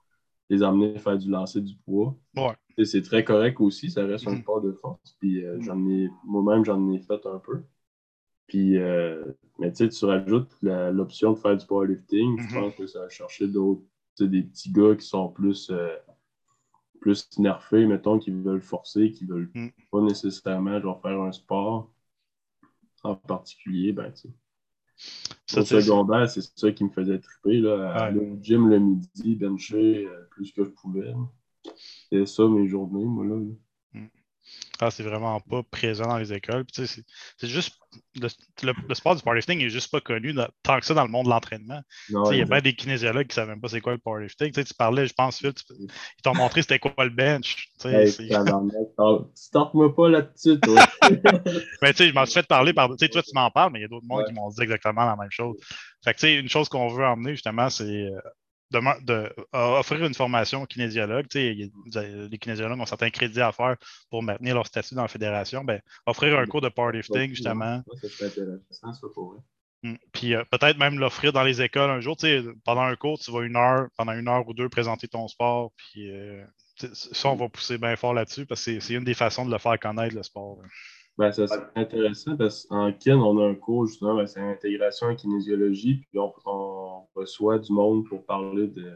les 0.50 0.62
amener 0.62 0.96
à 0.96 0.98
faire 0.98 1.18
du 1.18 1.30
lancer 1.30 1.60
du 1.60 1.74
poids. 1.84 2.16
Ouais. 2.36 2.84
C'est 2.84 3.02
très 3.02 3.24
correct 3.24 3.60
aussi, 3.60 3.90
ça 3.90 4.04
reste 4.04 4.26
un 4.26 4.32
Mhm. 4.32 4.42
sport 4.42 4.60
de 4.60 4.72
force. 4.72 5.16
Puis 5.20 5.44
euh, 5.44 5.56
j'en 5.62 5.88
ai, 5.88 6.08
moi-même, 6.24 6.64
j'en 6.64 6.90
ai 6.92 6.98
fait 6.98 7.24
un 7.26 7.38
peu. 7.38 7.62
Puis, 8.46 8.76
euh, 8.78 9.24
mais 9.58 9.72
tu 9.72 9.78
sais, 9.84 9.88
tu 9.88 10.04
rajoutes 10.04 10.52
l'option 10.62 11.32
de 11.32 11.38
faire 11.38 11.56
du 11.56 11.66
powerlifting. 11.66 12.38
Je 12.48 12.54
pense 12.54 12.74
que 12.74 12.86
ça 12.86 13.00
va 13.00 13.08
chercher 13.08 13.48
d'autres, 13.48 13.82
des 14.24 14.42
petits 14.42 14.70
gars 14.72 14.94
qui 14.96 15.06
sont 15.06 15.28
plus, 15.28 15.70
euh, 15.70 15.96
plus 17.00 17.28
nerfés, 17.38 17.86
mettons, 17.86 18.18
qui 18.18 18.30
veulent 18.30 18.62
forcer, 18.62 19.12
qui 19.12 19.24
veulent 19.26 19.50
Mhm. 19.54 19.70
pas 19.90 20.00
nécessairement 20.00 20.80
genre, 20.80 21.00
faire 21.00 21.20
un 21.20 21.32
sport 21.32 21.90
en 23.02 23.14
particulier. 23.14 23.92
Ben, 23.92 24.12
tu. 24.12 24.28
Ça, 25.46 25.60
Au 25.60 25.64
secondaire, 25.64 26.28
c'est 26.28 26.40
ça 26.58 26.72
qui 26.72 26.82
me 26.84 26.88
faisait 26.90 27.18
triper. 27.18 27.60
Là, 27.60 27.92
à 27.92 28.04
aller 28.06 28.20
au 28.20 28.38
gym 28.40 28.68
le 28.68 28.78
midi, 28.78 29.36
bencher 29.36 30.06
euh, 30.06 30.24
plus 30.30 30.52
que 30.52 30.64
je 30.64 30.70
pouvais. 30.70 31.12
C'était 31.74 32.26
ça 32.26 32.48
mes 32.48 32.66
journées, 32.66 33.04
moi. 33.04 33.24
Là. 33.26 33.36
Ah, 34.80 34.90
c'est 34.90 35.02
vraiment 35.02 35.40
pas 35.40 35.62
présent 35.70 36.06
dans 36.06 36.18
les 36.18 36.32
écoles. 36.32 36.64
Puis, 36.64 36.86
c'est 36.86 37.02
c'est 37.38 37.46
juste. 37.48 37.76
Le, 38.14 38.28
le- 38.62 38.72
le 38.88 38.94
sport 38.94 39.16
du 39.16 39.22
powerlifting 39.22 39.58
n'est 39.58 39.70
juste 39.70 39.90
pas 39.90 40.00
connu 40.02 40.34
dans- 40.34 40.48
tant 40.62 40.78
que 40.78 40.84
ça 40.84 40.92
dans 40.92 41.04
le 41.04 41.10
monde 41.10 41.24
de 41.26 41.30
l'entraînement. 41.30 41.80
Il 42.10 42.38
y 42.38 42.42
a 42.42 42.44
bien 42.44 42.60
des 42.60 42.74
kinésiologues 42.74 43.26
qui 43.26 43.30
ne 43.30 43.34
savent 43.34 43.48
même 43.48 43.60
pas 43.60 43.68
c'est 43.68 43.80
quoi 43.80 43.92
le 43.92 43.98
powerlifting. 43.98 44.52
Tu, 44.52 44.74
parlais, 44.74 45.06
je 45.06 45.14
pense, 45.14 45.38
Phil, 45.38 45.54
tu- 45.54 45.64
ils 45.78 46.22
t'ont 46.22 46.34
montré 46.34 46.60
c'était 46.62 46.78
quoi 46.78 46.92
le 47.04 47.10
bench. 47.10 47.68
Hey, 47.84 48.10
c'est- 48.10 48.28
Starte-moi 49.34 49.94
pas 49.94 50.08
là-dessus, 50.08 50.60
toi. 50.60 50.74
Mais 51.82 51.92
tu 51.92 51.98
sais, 51.98 52.08
je 52.08 52.14
m'en 52.14 52.24
suis 52.26 52.34
fait 52.40 52.46
parler 52.46 52.72
par. 52.72 52.88
Tu 52.90 52.96
sais, 52.98 53.08
toi, 53.08 53.22
tu 53.22 53.30
m'en 53.34 53.50
parles, 53.50 53.72
mais 53.72 53.78
il 53.80 53.82
y 53.82 53.84
a 53.84 53.88
d'autres 53.88 54.06
mondes 54.06 54.20
Ouais. 54.20 54.24
qui 54.26 54.32
m'ont 54.34 54.48
dit 54.48 54.62
exactement 54.62 55.04
la 55.04 55.16
même 55.16 55.30
chose. 55.30 55.56
Fait 56.04 56.12
que, 56.12 56.18
tu 56.18 56.26
sais, 56.26 56.34
une 56.36 56.48
chose 56.48 56.68
qu'on 56.68 56.88
veut 56.88 57.04
emmener, 57.04 57.32
justement, 57.32 57.68
c'est 57.70 57.84
euh, 57.84 58.20
de, 58.70 59.32
offrir 59.52 60.04
une 60.04 60.14
formation 60.14 60.62
aux 60.62 60.66
kinésiologues. 60.66 61.28
Tu 61.28 61.38
sais, 61.38 62.00
les 62.30 62.38
kinésiologues 62.38 62.80
ont 62.80 62.86
certains 62.86 63.10
crédits 63.10 63.40
à 63.40 63.52
faire 63.52 63.76
pour 64.10 64.22
maintenir 64.22 64.54
leur 64.54 64.66
statut 64.66 64.94
dans 64.94 65.02
la 65.02 65.08
fédération. 65.08 65.64
Ben, 65.64 65.80
offrir 66.06 66.38
un 66.38 66.46
cours 66.46 66.60
de 66.60 66.68
powerlifting, 66.68 67.30
justement. 67.30 67.82
Serait 68.02 68.26
intéressant, 68.26 68.92
ça, 68.92 69.06
pour 69.14 69.32
vrai. 69.32 69.40
Mm. 69.82 69.94
Puis 70.12 70.34
euh, 70.34 70.42
peut-être 70.50 70.78
même 70.78 70.98
l'offrir 70.98 71.32
dans 71.32 71.42
les 71.42 71.62
écoles 71.62 71.90
un 71.90 72.00
jour. 72.00 72.16
Tu 72.16 72.26
sais, 72.26 72.42
pendant 72.64 72.82
un 72.82 72.96
cours, 72.96 73.18
tu 73.18 73.30
vas 73.30 73.42
une 73.42 73.56
heure, 73.56 73.88
pendant 73.96 74.12
une 74.12 74.28
heure 74.28 74.46
ou 74.48 74.54
deux, 74.54 74.68
présenter 74.68 75.08
ton 75.08 75.28
sport. 75.28 75.72
Puis 75.76 76.10
euh, 76.10 76.44
ça, 76.92 77.28
on 77.28 77.36
va 77.36 77.48
pousser 77.48 77.78
bien 77.78 77.96
fort 77.96 78.14
là-dessus 78.14 78.46
parce 78.46 78.64
que 78.64 78.72
c'est- 78.72 78.80
c'est 78.80 78.94
une 78.94 79.04
des 79.04 79.14
façons 79.14 79.46
de 79.46 79.50
le 79.52 79.58
faire 79.58 79.78
connaître, 79.78 80.14
le 80.14 80.22
sport. 80.22 80.58
là. 80.62 80.68
Ben, 81.18 81.32
ça 81.32 81.46
serait 81.46 81.64
intéressant 81.76 82.36
parce 82.36 82.66
qu'en 82.66 82.92
kin, 82.92 83.16
on 83.16 83.38
a 83.38 83.48
un 83.48 83.54
cours 83.54 83.86
justement, 83.86 84.14
ben, 84.16 84.26
c'est 84.26 84.40
intégration 84.40 85.06
en 85.06 85.14
kinésiologie, 85.14 86.02
puis 86.10 86.18
on, 86.18 86.30
on 86.44 86.75
reçoit 87.16 87.58
du 87.58 87.72
monde 87.72 88.06
pour 88.08 88.24
parler 88.24 88.68
de 88.68 88.92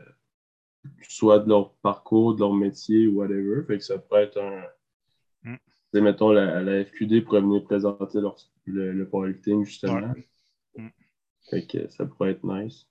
soit 1.02 1.40
de 1.40 1.48
leur 1.48 1.74
parcours, 1.76 2.34
de 2.34 2.40
leur 2.40 2.54
métier, 2.54 3.06
whatever. 3.08 3.64
Fait 3.66 3.78
que 3.78 3.84
ça 3.84 3.98
pourrait 3.98 4.24
être 4.24 4.40
un. 4.40 4.62
Mm. 5.42 6.00
Mettons, 6.00 6.30
la, 6.30 6.62
la 6.62 6.84
FQD 6.84 7.24
pourrait 7.24 7.40
venir 7.40 7.64
présenter 7.64 8.20
leur- 8.20 8.36
le, 8.64 8.92
le 8.92 9.08
powerlifting, 9.08 9.64
justement. 9.64 10.14
Mm. 10.76 10.88
Fait 11.50 11.66
que 11.66 11.88
ça 11.88 12.06
pourrait 12.06 12.32
être 12.32 12.44
nice. 12.44 12.86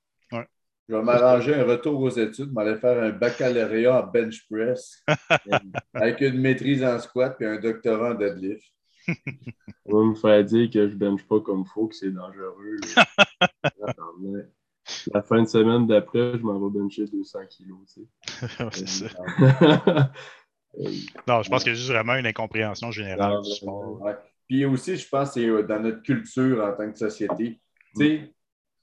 Je 0.89 0.95
vais 0.95 1.03
m'arranger 1.03 1.53
un 1.53 1.65
retour 1.65 2.01
aux 2.01 2.09
études, 2.09 2.51
m'aller 2.51 2.75
faire 2.75 3.03
un 3.03 3.11
baccalauréat 3.11 4.03
en 4.03 4.07
bench 4.07 4.47
press 4.49 5.05
avec 5.93 6.19
une 6.21 6.41
maîtrise 6.41 6.83
en 6.83 6.97
squat 6.97 7.39
et 7.41 7.45
un 7.45 7.59
doctorat 7.59 8.13
en 8.13 8.15
deadlift. 8.15 8.73
On 9.85 9.97
va 9.99 10.03
me 10.09 10.15
faire 10.15 10.43
dire 10.43 10.67
que 10.71 10.89
je 10.89 10.95
bench 10.95 11.23
pas 11.27 11.39
comme 11.41 11.61
il 11.61 11.69
faut, 11.71 11.87
que 11.87 11.95
c'est 11.95 12.09
dangereux. 12.09 12.77
La 15.13 15.21
fin 15.21 15.41
de 15.41 15.47
semaine 15.47 15.87
d'après, 15.87 16.37
je 16.37 16.43
m'en 16.43 16.59
vais 16.59 16.79
bencher 16.79 17.05
200 17.05 17.39
kilos. 17.49 17.79
tu 17.93 18.01
sais. 18.01 18.65
c'est 18.71 18.87
ça. 18.87 19.07
Euh, 20.77 20.89
Non, 21.27 21.41
je 21.41 21.49
pense 21.49 21.63
qu'il 21.63 21.71
y 21.71 21.75
a 21.75 21.77
juste 21.77 21.89
vraiment 21.89 22.15
une 22.15 22.27
incompréhension 22.27 22.91
générale 22.91 23.33
Non, 23.33 23.41
du 23.41 23.51
sport. 23.51 24.01
Ouais. 24.01 24.15
Puis 24.47 24.65
aussi, 24.65 24.97
je 24.97 25.07
pense 25.09 25.29
que 25.29 25.33
c'est 25.35 25.47
euh, 25.47 25.63
dans 25.63 25.79
notre 25.79 26.01
culture 26.03 26.63
en 26.63 26.73
tant 26.73 26.91
que 26.91 26.97
société. 26.97 27.59
Tu 27.95 28.03
sais, 28.03 28.33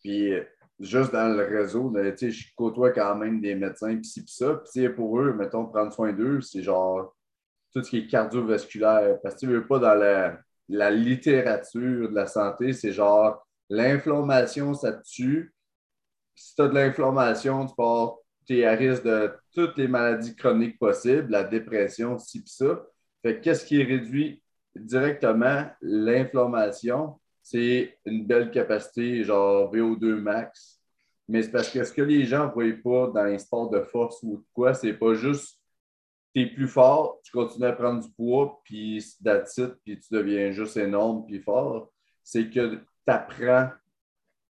puis 0.01 0.33
euh, 0.33 0.45
juste 0.81 1.13
dans 1.13 1.29
le 1.29 1.45
réseau, 1.45 1.91
là, 1.91 2.11
tu 2.13 2.19
sais, 2.19 2.31
je 2.31 2.55
côtoie 2.57 2.91
quand 2.91 3.15
même 3.17 3.41
des 3.41 3.55
médecins, 3.55 3.95
puis 3.95 4.05
ci, 4.05 4.25
puis 4.25 4.33
ça. 4.33 4.55
Puis 4.55 4.71
tu 4.73 4.81
sais, 4.83 4.91
pour 4.91 5.21
eux, 5.21 5.33
mettons, 5.33 5.67
prendre 5.67 5.93
soin 5.93 6.13
d'eux, 6.13 6.41
c'est 6.41 6.63
genre 6.63 7.15
tout 7.73 7.83
ce 7.83 7.91
qui 7.91 7.99
est 7.99 8.07
cardiovasculaire. 8.07 9.19
Parce 9.23 9.37
que 9.37 9.41
tu 9.41 9.47
veux 9.47 9.67
pas 9.67 9.79
dans 9.79 9.95
la, 9.95 10.39
la 10.69 10.91
littérature 10.91 12.09
de 12.11 12.15
la 12.15 12.27
santé, 12.27 12.73
c'est 12.73 12.93
genre 12.93 13.47
l'inflammation, 13.69 14.75
ça 14.75 14.93
tue. 14.93 15.55
Si 16.37 16.55
tu 16.55 16.63
as 16.63 16.69
de 16.69 16.75
l'inflammation, 16.75 17.67
tu 18.47 18.59
es 18.59 18.65
à 18.65 18.73
risque 18.73 19.05
de 19.05 19.33
toutes 19.53 19.77
les 19.77 19.89
maladies 19.89 20.37
chroniques 20.37 20.79
possibles, 20.79 21.33
la 21.33 21.43
dépression, 21.43 22.19
ci, 22.19 22.43
puis 22.43 22.53
ça. 22.53 22.87
Fait 23.23 23.37
que 23.37 23.41
qu'est-ce 23.43 23.65
qui 23.65 23.83
réduit 23.83 24.43
directement 24.75 25.67
l'inflammation? 25.81 27.19
C'est 27.43 27.99
une 28.05 28.27
belle 28.27 28.51
capacité, 28.51 29.25
genre 29.25 29.75
VO2 29.75 30.21
max. 30.21 30.81
Mais 31.29 31.43
c'est 31.43 31.51
parce 31.51 31.71
que 31.71 31.83
ce 31.83 31.93
que 31.93 32.03
les 32.03 32.25
gens 32.25 32.47
ne 32.47 32.53
voient 32.53 32.83
pas 32.85 33.13
dans 33.13 33.25
les 33.25 33.39
sports 33.39 33.71
de 33.71 33.81
force 33.81 34.23
ou 34.23 34.37
de 34.37 34.45
quoi, 34.53 34.75
c'est 34.75 34.93
pas 34.93 35.15
juste 35.15 35.59
tu 36.37 36.43
es 36.43 36.47
plus 36.47 36.69
fort, 36.69 37.19
tu 37.25 37.33
continues 37.33 37.67
à 37.67 37.73
prendre 37.73 38.03
du 38.03 38.11
poids, 38.13 38.61
puis 38.63 38.99
it, 38.99 39.75
puis 39.85 39.99
tu 39.99 40.15
deviens 40.15 40.53
juste 40.53 40.77
énorme, 40.77 41.25
puis 41.25 41.41
fort. 41.41 41.91
C'est 42.23 42.51
que 42.51 42.75
tu 42.75 42.81
apprends, 43.07 43.71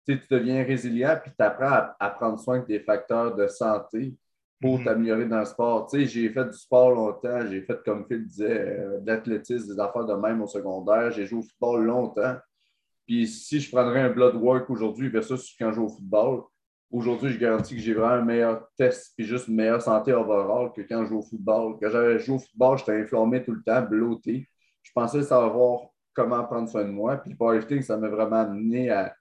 tu 0.05 0.19
deviens 0.29 0.63
résilient, 0.63 1.17
puis 1.21 1.31
tu 1.37 1.43
apprends 1.43 1.65
à, 1.65 1.95
à 1.99 2.09
prendre 2.09 2.39
soin 2.39 2.59
de 2.59 2.65
tes 2.65 2.79
facteurs 2.79 3.35
de 3.35 3.47
santé 3.47 4.13
pour 4.61 4.79
Mhm. 4.79 4.85
t'améliorer 4.85 5.25
dans 5.25 5.39
le 5.39 5.45
sport. 5.45 5.87
Tu 5.87 5.99
sais, 5.99 6.05
j'ai 6.05 6.29
fait 6.29 6.45
du 6.45 6.57
sport 6.57 6.91
longtemps, 6.91 7.45
j'ai 7.49 7.61
fait, 7.61 7.77
comme 7.83 8.05
Phil 8.07 8.25
disait, 8.25 8.77
euh, 8.79 8.99
de 8.99 9.07
l'athlétisme, 9.07 9.73
des 9.73 9.79
affaires 9.79 10.05
de 10.05 10.13
même 10.13 10.41
au 10.41 10.47
secondaire, 10.47 11.11
j'ai 11.11 11.25
joué 11.25 11.39
au 11.39 11.43
football 11.43 11.83
longtemps. 11.85 12.35
Puis 13.05 13.27
si 13.27 13.59
je 13.59 13.69
prendrais 13.71 14.01
un 14.01 14.09
blood 14.09 14.35
work 14.35 14.69
aujourd'hui 14.69 15.09
versus 15.09 15.53
quand 15.59 15.69
je 15.71 15.75
joue 15.75 15.85
au 15.85 15.89
football, 15.89 16.43
aujourd'hui, 16.89 17.29
je 17.31 17.37
garantis 17.37 17.75
que 17.75 17.81
j'ai 17.81 17.93
vraiment 17.93 18.15
un 18.21 18.25
meilleur 18.25 18.67
test 18.77 19.13
puis 19.15 19.25
juste 19.25 19.47
une 19.47 19.55
meilleure 19.55 19.81
santé 19.81 20.13
overall 20.13 20.71
que 20.73 20.81
quand 20.81 21.03
je 21.03 21.09
joue 21.09 21.19
au 21.19 21.21
football. 21.21 21.75
Quand 21.81 21.89
j'avais 21.89 22.17
joué 22.19 22.35
au 22.35 22.39
football, 22.39 22.77
j'étais 22.77 23.01
inflammé 23.01 23.43
tout 23.43 23.51
le 23.51 23.61
temps, 23.61 23.81
blotté. 23.81 24.47
Je 24.81 24.91
pensais 24.93 25.21
savoir 25.23 25.81
comment 26.13 26.43
prendre 26.45 26.69
soin 26.69 26.83
de 26.85 26.89
moi. 26.91 27.17
Puis 27.17 27.31
le 27.31 27.37
powerlifting, 27.37 27.81
ça 27.81 27.97
m'a 27.97 28.07
vraiment 28.07 28.37
amené 28.41 28.89
à 28.89 29.13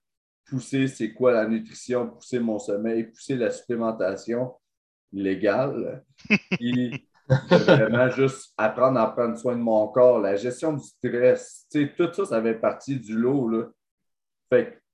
pousser 0.47 0.89
c'est 0.89 1.13
quoi 1.13 1.33
la 1.33 1.47
nutrition, 1.47 2.09
pousser 2.09 2.39
mon 2.39 2.59
sommeil, 2.59 3.05
pousser 3.05 3.37
la 3.37 3.51
supplémentation 3.51 4.55
légale. 5.13 6.05
Puis 6.51 7.07
de 7.29 7.57
vraiment 7.57 8.11
juste 8.11 8.53
apprendre 8.57 9.01
à 9.01 9.11
prendre 9.13 9.39
soin 9.39 9.57
de 9.57 9.63
mon 9.63 9.89
corps, 9.89 10.19
la 10.19 10.37
gestion 10.37 10.75
du 10.75 10.85
stress. 10.85 11.67
Tu 11.71 11.87
sais, 11.87 11.95
tout 11.97 12.13
ça, 12.13 12.25
ça 12.27 12.43
fait 12.43 12.55
partie 12.55 12.99
du 12.99 13.17
lot. 13.17 13.49
Là. 13.49 13.69
Fait 14.51 14.67
que, 14.67 14.85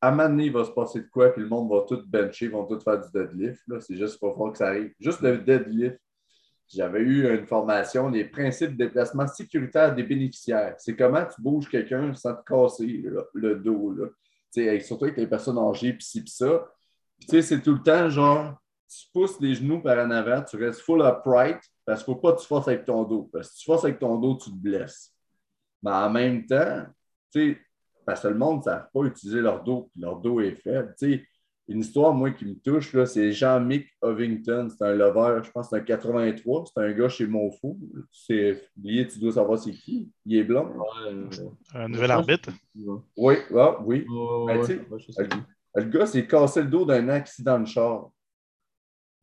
à 0.00 0.08
un 0.08 0.10
moment 0.10 0.28
donné, 0.28 0.46
il 0.46 0.52
va 0.52 0.64
se 0.64 0.70
passer 0.70 1.00
de 1.00 1.06
quoi, 1.06 1.30
puis 1.30 1.42
le 1.42 1.48
monde 1.48 1.70
va 1.70 1.84
tout 1.88 2.02
bencher, 2.06 2.48
vont 2.48 2.66
tout 2.66 2.78
faire 2.80 3.00
du 3.00 3.10
deadlift. 3.12 3.62
C'est 3.80 3.96
juste 3.96 4.20
pas 4.20 4.34
fort 4.34 4.52
que 4.52 4.58
ça 4.58 4.68
arrive. 4.68 4.92
Juste 5.00 5.20
le 5.22 5.38
deadlift. 5.38 5.98
J'avais 6.68 7.00
eu 7.00 7.28
une 7.28 7.46
formation, 7.46 8.08
les 8.08 8.24
principes 8.24 8.72
de 8.72 8.84
déplacement 8.84 9.26
sécuritaire 9.26 9.94
des 9.94 10.02
bénéficiaires. 10.02 10.74
C'est 10.78 10.96
comment 10.96 11.24
tu 11.24 11.40
bouges 11.40 11.68
quelqu'un 11.68 12.14
sans 12.14 12.34
te 12.34 12.42
casser 12.44 13.04
le, 13.34 13.56
dos. 13.56 13.92
Là. 13.92 14.80
Surtout 14.80 15.04
avec 15.04 15.16
les 15.16 15.26
personnes 15.26 15.58
âgées, 15.58 15.92
puis 15.92 16.04
ci, 16.04 16.22
puis 16.22 16.32
ça. 16.32 16.66
C'est 17.28 17.62
tout 17.62 17.74
le 17.74 17.82
temps 17.82 18.08
genre, 18.08 18.54
tu 18.88 19.06
pousses 19.12 19.40
les 19.40 19.54
genoux 19.54 19.80
par 19.80 19.98
en 20.04 20.10
avant, 20.10 20.42
tu 20.42 20.56
restes 20.56 20.80
full 20.80 21.00
upright, 21.02 21.58
parce 21.84 22.02
qu'il 22.02 22.12
ne 22.12 22.16
faut 22.16 22.20
pas 22.22 22.32
que 22.32 22.40
tu 22.40 22.46
forces 22.46 22.68
avec 22.68 22.84
ton 22.84 23.04
dos. 23.04 23.28
Parce 23.32 23.48
que 23.48 23.54
si 23.54 23.60
tu 23.60 23.66
forces 23.66 23.84
avec 23.84 23.98
ton 23.98 24.18
dos, 24.18 24.36
tu 24.36 24.50
te 24.50 24.56
blesses. 24.56 25.12
Mais 25.82 25.90
en 25.90 26.10
même 26.10 26.46
temps, 26.46 26.86
parce 28.06 28.22
que 28.22 28.28
le 28.28 28.38
monde 28.38 28.58
ne 28.58 28.62
savent 28.62 28.88
pas 28.92 29.02
utiliser 29.02 29.40
leur 29.40 29.62
dos, 29.62 29.90
puis 29.92 30.00
leur 30.00 30.18
dos 30.18 30.40
est 30.40 30.54
faible. 30.54 30.94
Une 31.66 31.80
histoire, 31.80 32.12
moi, 32.12 32.30
qui 32.30 32.44
me 32.44 32.54
touche, 32.54 32.92
là, 32.92 33.06
c'est 33.06 33.32
Jean-Mick 33.32 33.86
Ovington. 34.02 34.68
C'est 34.68 34.84
un 34.84 34.92
lover, 34.92 35.40
je 35.42 35.50
pense 35.50 35.70
c'est 35.70 35.76
un 35.76 35.80
83. 35.80 36.64
C'est 36.66 36.80
un 36.82 36.92
gars 36.92 37.08
chez 37.08 37.26
Monfou. 37.26 37.78
C'est 38.10 38.68
oublié, 38.76 39.06
tu 39.06 39.18
dois 39.18 39.32
savoir 39.32 39.58
c'est 39.58 39.72
qui. 39.72 40.10
Il 40.26 40.36
est 40.36 40.50
euh, 40.50 41.28
Un 41.74 41.88
nouvel 41.88 42.10
arbitre? 42.10 42.50
Oui, 43.16 43.36
ah, 43.56 43.78
oui. 43.82 44.04
Ben, 44.06 44.58
ouais, 44.58 44.80
ouais. 44.90 45.28
Le 45.76 45.84
gars 45.84 46.06
s'est 46.06 46.26
cassé 46.26 46.62
le 46.62 46.68
dos 46.68 46.84
d'un 46.84 47.08
accident 47.08 47.58
de 47.58 47.66
char. 47.66 48.10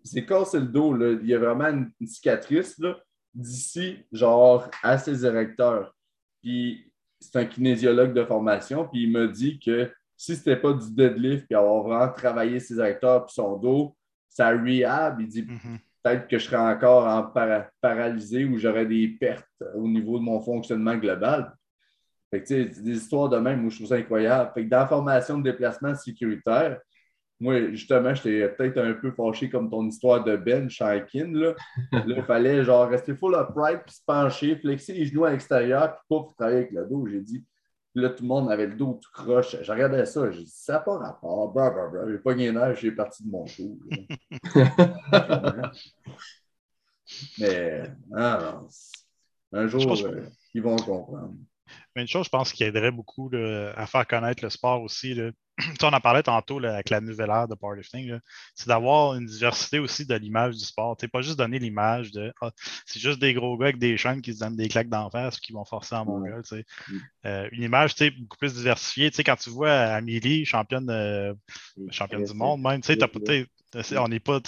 Il 0.04 0.10
s'est 0.10 0.26
cassé 0.26 0.60
le 0.60 0.66
dos. 0.66 0.94
Là. 0.94 1.18
Il 1.22 1.28
y 1.28 1.36
a 1.36 1.40
vraiment 1.40 1.68
une, 1.68 1.92
une 2.00 2.08
cicatrice 2.08 2.80
là, 2.80 2.98
d'ici, 3.36 4.00
genre, 4.12 4.68
à 4.82 4.98
ses 4.98 5.26
érecteurs. 5.26 5.96
Puis 6.42 6.92
c'est 7.20 7.36
un 7.36 7.46
kinésiologue 7.46 8.14
de 8.14 8.26
formation, 8.26 8.88
puis 8.88 9.04
il 9.04 9.12
m'a 9.12 9.28
dit 9.28 9.60
que 9.60 9.92
si 10.24 10.36
c'était 10.36 10.56
pas 10.56 10.74
du 10.74 10.94
deadlift, 10.94 11.48
puis 11.48 11.56
avoir 11.56 11.82
vraiment 11.84 12.12
travaillé 12.14 12.60
ses 12.60 12.80
acteurs 12.80 13.26
puis 13.26 13.34
son 13.34 13.58
dos, 13.58 13.96
ça 14.30 14.50
rehab, 14.50 15.20
il 15.20 15.28
dit 15.28 15.42
Mhm. 15.44 15.80
peut-être 16.04 16.28
que 16.28 16.38
je 16.38 16.46
serais 16.46 16.58
encore 16.58 17.08
en 17.08 17.24
para- 17.24 17.70
paralysé 17.82 18.46
ou 18.46 18.58
j'aurais 18.58 18.86
des 18.86 19.08
pertes 19.20 19.48
au 19.76 19.88
niveau 19.88 20.20
de 20.20 20.24
mon 20.24 20.40
fonctionnement 20.40 20.96
global. 20.96 21.54
Fait 22.30 22.44
que, 22.44 22.54
des 22.82 22.98
histoires 22.98 23.30
de 23.30 23.38
même 23.38 23.66
où 23.66 23.70
je 23.70 23.78
trouve 23.78 23.88
ça 23.88 23.96
incroyable. 23.96 24.52
Fait 24.54 24.64
que 24.64 24.70
dans 24.70 24.78
la 24.80 24.88
formation 24.88 25.38
de 25.40 25.44
déplacement 25.44 25.96
sécuritaire, 25.96 26.80
moi, 27.40 27.72
justement, 27.72 28.14
j'étais 28.14 28.48
peut-être 28.50 28.78
un 28.78 28.94
peu 28.94 29.12
fâché 29.12 29.50
comme 29.50 29.70
ton 29.70 29.86
histoire 29.88 30.24
de 30.24 30.38
Ben 30.38 30.70
Shankin. 30.70 31.32
Là, 31.34 31.54
Là, 31.92 32.16
il 32.18 32.24
fallait 32.24 32.64
genre 32.64 32.88
rester 32.88 33.16
full 33.16 33.34
upright, 33.36 33.82
puis 33.86 33.96
se 33.96 34.02
pencher, 34.06 34.56
flexer 34.56 34.94
les 34.94 35.06
genoux 35.08 35.26
à 35.26 35.32
l'extérieur, 35.32 35.96
puis 35.96 36.02
pouf, 36.08 36.36
travailler 36.36 36.58
avec 36.60 36.72
le 36.72 36.86
dos. 36.86 37.08
J'ai 37.08 37.20
dit, 37.22 37.44
Puis 37.94 38.02
là, 38.02 38.10
tout 38.10 38.24
le 38.24 38.30
monde 38.30 38.50
avait 38.50 38.68
le 38.68 38.76
dos 38.76 39.00
tout 39.02 39.12
croche. 39.12 39.58
Je 39.62 39.72
regardais 39.72 40.06
ça, 40.06 40.32
j'ai 40.32 40.44
dit, 40.44 40.54
ça 40.54 40.74
n'a 40.74 40.80
pas 40.80 40.98
rapport. 40.98 41.52
Blah. 41.52 41.74
J'ai 42.10 42.18
pas 42.20 42.34
gagné 42.34 42.52
l'air, 42.52 42.76
j'ai 42.76 42.92
parti 42.92 43.26
de 43.26 43.30
mon 43.30 43.46
show. 43.46 43.78
Mais, 47.40 47.92
ah, 48.16 48.62
un 49.52 49.68
jour, 49.68 49.96
Je 49.96 50.08
euh, 50.08 50.26
ils 50.54 50.62
vont 50.62 50.78
comprendre. 50.78 51.34
Mais 51.96 52.04
une 52.04 52.08
chose, 52.08 52.26
je 52.26 52.30
pense, 52.30 52.54
qui 52.54 52.64
aiderait 52.64 52.92
beaucoup 52.92 53.30
là, 53.30 53.74
à 53.76 53.86
faire 53.86 54.08
connaître 54.08 54.44
le 54.44 54.50
sport 54.50 54.82
aussi, 54.82 55.14
là, 55.14 55.32
on 55.84 55.88
en 55.88 56.00
parlait 56.00 56.24
tantôt 56.24 56.60
là, 56.60 56.74
avec 56.76 56.90
la 56.90 57.02
nouvelle 57.02 57.30
ère 57.30 57.48
de 57.48 57.56
powerlifting, 57.56 58.20
c'est 58.56 58.68
d'avoir 58.68 59.16
une 59.16 59.26
diversité 59.26 59.80
aussi 59.80 60.06
de 60.06 60.16
l'image 60.16 60.56
du 60.56 60.66
sport. 60.66 60.98
Tu 60.98 61.06
sais, 61.06 61.08
pas 61.08 61.22
juste 61.22 61.38
donner 61.38 61.60
l'image 61.60 62.12
de 62.12 62.34
ah, 62.42 62.52
c'est 62.86 63.00
juste 63.00 63.20
des 63.20 63.34
gros 63.34 63.58
gars 63.58 63.66
avec 63.68 63.80
des 63.80 63.98
chaînes 63.98 64.22
qui 64.22 64.34
se 64.34 64.40
donnent 64.40 64.56
des 64.56 64.68
claques 64.68 64.90
d'en 64.90 65.10
face 65.10 65.40
qui 65.40 65.54
vont 65.54 65.66
forcer 65.66 65.96
en 65.96 66.06
mon 66.06 66.22
gueule. 66.22 66.44
Mm. 66.52 66.98
Euh, 67.26 67.50
une 67.52 67.64
image 67.64 67.96
beaucoup 68.20 68.38
plus 68.38 68.54
diversifiée. 68.56 69.10
Tu 69.12 69.18
sais, 69.18 69.24
quand 69.24 69.36
tu 69.36 69.50
vois 69.50 69.72
Amélie, 69.72 70.46
championne, 70.46 70.90
euh, 70.90 71.34
championne 71.92 72.24
du 72.24 72.34
monde, 72.34 72.62
même, 72.62 72.82
tu 72.82 72.88
sais, 72.88 72.98
t'as 72.98 73.08
c'est- 73.84 73.98
on 73.98 74.08
n'est 74.08 74.20
pas. 74.20 74.40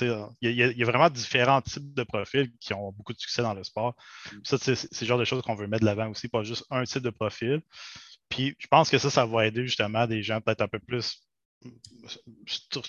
Il 0.41 0.51
y, 0.51 0.64
a- 0.64 0.72
y 0.72 0.84
vraiment 0.84 1.09
différents 1.09 1.61
types 1.61 1.93
de 1.93 2.03
profils 2.03 2.51
qui 2.59 2.74
ont 2.74 2.91
beaucoup 2.91 3.14
de 3.14 3.20
succès 3.20 3.41
dans 3.41 3.53
le 3.53 3.64
sport. 3.64 3.95
Puis 4.30 4.39
Ça, 4.43 4.57
c'est 4.57 4.76
c'est 4.76 5.01
le 5.01 5.07
genre 5.07 5.20
de 5.20 5.26
choses 5.26 5.41
qu'on 5.43 5.55
veut 5.55 5.68
mettre 5.68 5.82
de 5.82 5.86
l'avant 5.86 6.09
aussi, 6.09 6.28
pas 6.28 6.43
juste 6.43 6.66
un 6.70 6.84
type 6.84 7.03
de 7.03 7.09
profil. 7.09 7.61
Puis 8.30 8.55
je 8.59 8.67
pense 8.67 8.89
que 8.89 8.97
ça, 8.97 9.09
ça 9.09 9.26
va 9.26 9.45
aider 9.47 9.63
justement 9.63 10.07
des 10.07 10.24
gens 10.24 10.41
peut-être 10.41 10.61
un 10.61 10.67
peu 10.67 10.80
plus. 10.80 11.21
Je 11.63 11.69
ne 12.78 12.82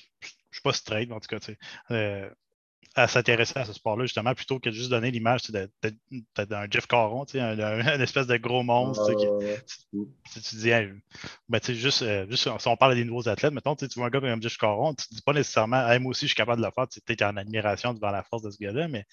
suis 0.53 0.63
pas 0.63 0.73
straight, 0.73 1.11
en 1.13 1.21
tout 1.21 1.29
cas, 1.29 1.41
tu 1.41 1.53
sais, 1.53 1.59
euh, 1.91 2.31
à 2.97 3.09
s'intéresser 3.09 3.59
à 3.59 3.65
ce 3.65 3.73
sport-là, 3.73 4.05
justement, 4.05 4.35
plutôt 4.35 4.61
que 4.61 4.69
de 4.71 4.75
juste 4.75 4.91
donner 4.91 5.11
l'image 5.11 5.43
d'un 5.51 6.67
Jeff 6.71 6.87
Caron, 6.87 7.25
tu 7.25 7.33
sais, 7.33 7.41
un, 7.41 7.59
un- 7.59 8.01
espèce 8.01 8.27
de 8.27 8.37
gros 8.37 8.63
monstre. 8.63 9.13
tu 9.13 9.17
qui- 9.17 10.57
dis, 10.57 10.71
hey, 10.71 10.91
ben, 11.49 11.61
juste, 11.63 12.03
euh, 12.03 12.27
juste 12.31 12.49
si 12.59 12.69
on 12.69 12.77
parle 12.77 12.95
des 12.95 13.05
nouveaux 13.05 13.29
athlètes, 13.29 13.53
mettons, 13.53 13.75
tu 13.75 13.87
vois 13.97 14.07
un 14.07 14.11
gars 14.11 14.21
comme 14.21 14.43
Jeff 14.43 14.57
Caron, 14.57 14.95
tu 14.95 15.07
ne 15.11 15.17
dis 15.17 15.23
pas 15.23 15.33
nécessairement, 15.33 15.89
Hey, 15.89 15.99
moi 15.99 16.11
aussi, 16.11 16.23
je 16.23 16.29
suis 16.29 16.37
capable 16.37 16.61
de 16.63 16.67
le 16.67 16.73
faire, 16.73 16.89
tu 16.89 17.01
es 17.07 17.23
en 17.25 17.37
admiration 17.37 17.95
devant 17.95 18.11
la 18.11 18.23
force 18.23 18.43
de 18.43 18.51
ce 18.51 18.59
gars-là, 18.59 18.89
mais 18.89 19.05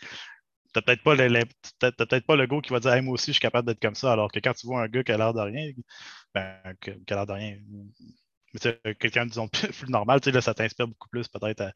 tu 0.73 0.79
n'as 0.79 0.81
peut-être 0.83 1.03
pas, 1.03 1.15
t'as- 1.79 1.91
t'as 1.91 2.05
peut-être 2.05 2.25
pas 2.25 2.35
le 2.35 2.45
gars 2.47 2.61
qui 2.61 2.71
va 2.73 2.79
dire, 2.79 2.93
Hey, 2.93 3.01
moi 3.01 3.13
aussi, 3.15 3.27
je 3.27 3.33
suis 3.33 3.41
capable 3.41 3.67
d'être 3.67 3.81
comme 3.81 3.95
ça, 3.95 4.13
alors 4.13 4.31
que 4.31 4.39
quand 4.39 4.53
tu 4.53 4.67
vois 4.67 4.83
un 4.83 4.87
gars 4.87 5.03
qui 5.03 5.11
a 5.11 5.17
l'air 5.17 5.33
de 5.33 5.39
rien, 5.41 5.71
ben, 6.35 6.55
qui 6.81 6.91
a 6.91 7.15
l'air 7.15 7.27
de 7.27 7.33
rien, 7.33 7.57
mais 8.53 8.95
quelqu'un, 8.95 9.25
disons, 9.25 9.47
plus, 9.49 9.69
plus 9.69 9.89
normal, 9.89 10.19
tu 10.21 10.25
sais, 10.29 10.31
là, 10.35 10.41
ça 10.41 10.53
t'inspire 10.53 10.87
beaucoup 10.87 11.09
plus 11.09 11.27
peut-être 11.27 11.61
à, 11.61 11.71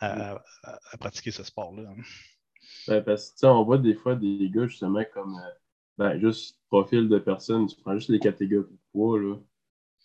à- 0.00 0.32
à- 0.64 0.78
à 0.92 0.98
pratiquer 0.98 1.30
ce 1.30 1.42
sport-là. 1.44 1.84
hein. 1.90 2.02
Ben, 2.86 3.02
parce 3.04 3.30
que, 3.32 3.46
on 3.46 3.64
voit 3.64 3.78
des 3.78 3.94
fois 3.94 4.14
des 4.16 4.50
gars, 4.50 4.66
justement, 4.66 5.04
comme, 5.12 5.36
euh, 5.36 5.50
ben, 5.98 6.18
juste 6.18 6.58
profil 6.68 7.08
de 7.08 7.18
personne, 7.18 7.66
tu 7.66 7.76
prends 7.80 7.94
juste 7.94 8.08
les 8.10 8.20
catégories 8.20 8.70
de 8.70 8.78
poids, 8.92 9.18
là. 9.20 9.36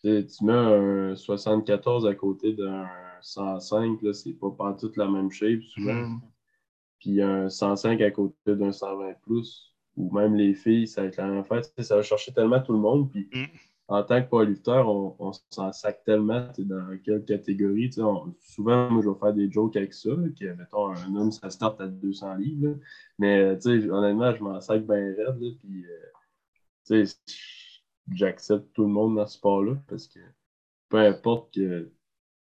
Tu 0.04 0.46
mets 0.46 0.54
un 0.54 1.16
74 1.16 2.06
à 2.08 2.16
côté 2.16 2.54
d'un 2.54 2.88
105, 3.22 4.02
là, 4.04 4.14
c'est 4.14 4.34
pas 4.34 4.52
partout 4.52 4.92
la 4.98 5.08
même 5.10 5.32
shape, 5.32 5.64
souvent. 5.64 5.94
Mhm. 5.94 6.33
Puis 7.04 7.22
un 7.22 7.50
105 7.50 8.00
à 8.00 8.12
côté 8.12 8.56
d'un 8.56 8.72
120 8.72 9.14
plus, 9.24 9.76
ou 9.98 10.10
même 10.18 10.36
les 10.36 10.54
filles, 10.54 10.88
ça 10.88 11.02
va 11.02 11.08
être 11.08 11.18
la 11.18 11.28
même 11.28 11.40
affaire. 11.40 11.62
Ça 11.80 11.98
va 11.98 12.02
chercher 12.02 12.32
tellement 12.32 12.62
tout 12.62 12.72
le 12.72 12.80
monde. 12.80 13.12
Puis 13.12 13.28
Mm. 13.34 13.44
en 13.90 14.04
tant 14.04 14.24
que 14.24 14.30
poids-lifteur, 14.30 14.88
on, 14.88 15.14
on 15.20 15.32
s'en 15.52 15.74
sac 15.74 16.02
tellement 16.06 16.48
dans 16.58 16.98
quelle 17.04 17.26
catégorie. 17.26 17.90
on- 17.98 18.34
souvent, 18.40 18.90
moi, 18.90 19.02
je 19.04 19.10
vais 19.10 19.20
faire 19.20 19.34
des 19.34 19.52
jokes 19.52 19.76
avec 19.76 19.94
ça, 19.94 20.12
que, 20.40 20.46
mettons, 20.54 20.92
un 20.96 21.16
homme, 21.18 21.32
ça 21.34 21.50
start 21.50 21.82
à 21.82 21.88
200 21.88 22.36
livres. 22.36 22.70
là. 22.70 22.76
Mais, 23.20 23.58
honnêtement, 23.90 24.34
je 24.34 24.42
m'en 24.42 24.62
sac 24.62 24.84
bien 24.88 24.96
raide. 24.96 25.42
là, 25.42 25.50
puis, 25.60 25.86
euh, 25.86 27.06
j'accepte 28.12 28.72
tout 28.74 28.84
le 28.84 28.90
monde 28.90 29.16
dans 29.18 29.28
ce 29.28 29.38
sport-là 29.38 29.76
parce 29.88 30.08
que 30.08 30.20
peu 30.90 31.00
importe 31.00 31.54
que 31.54 31.84
tu 31.86 31.92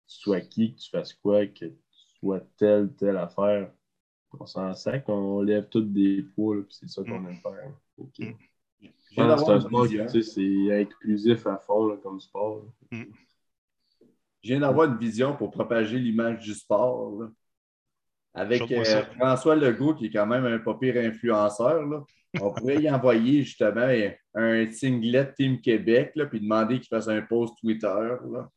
sois 0.07 0.41
qui, 0.41 0.75
que 0.75 0.81
tu 0.81 0.91
fasses 0.91 1.13
quoi, 1.15 1.47
que 1.47 1.67
tu 1.67 1.77
sois 2.21 2.41
telle, 2.57 2.93
telle 2.95 3.17
affaire, 3.19 3.71
on 4.39 4.47
s'en 4.47 4.75
sac, 4.75 5.09
on 5.09 5.41
lève 5.43 5.69
tous 5.69 5.81
des 5.83 6.23
poids, 6.35 6.57
puis 6.57 6.77
c'est 6.79 6.89
ça 6.89 7.03
qu'on 7.03 7.21
Mm. 7.21 7.29
aime 7.29 7.37
faire. 7.37 7.73
Mm. 8.19 8.33
c'est 9.11 9.21
un 9.21 9.61
sport 9.61 9.87
c'est 9.89 10.81
inclusif 10.81 11.47
à 11.47 11.57
fond 11.59 11.87
là, 11.87 11.97
comme 12.03 12.21
sport. 12.21 12.65
là. 12.93 12.99
Je 14.43 14.51
viens 14.53 14.61
d'avoir 14.61 14.89
une 14.93 14.99
vision 14.99 15.37
pour 15.37 15.51
propager 15.51 15.99
l'image 15.99 16.41
du 16.41 16.55
sport. 16.55 17.21
là. 17.23 17.29
Avec 18.35 18.71
euh. 18.71 18.85
François 19.19 19.57
Legault, 19.57 19.95
qui 19.95 20.07
est 20.07 20.11
quand 20.11 20.27
même 20.27 20.45
un 20.45 20.59
pas 20.59 20.75
pire 20.75 20.97
influenceur, 20.97 21.85
là. 21.87 22.05
on 22.41 22.53
pourrait 22.53 22.81
y 22.83 22.89
envoyer 22.91 23.43
justement 23.43 23.89
un 24.35 24.71
singlet 24.71 25.33
Team 25.33 25.61
Québec, 25.61 26.13
là, 26.15 26.27
puis 26.27 26.41
demander 26.41 26.79
qu'il 26.79 26.89
fasse 26.89 27.09
un 27.09 27.23
post 27.23 27.55
Twitter. 27.61 27.87
Là. 27.87 28.49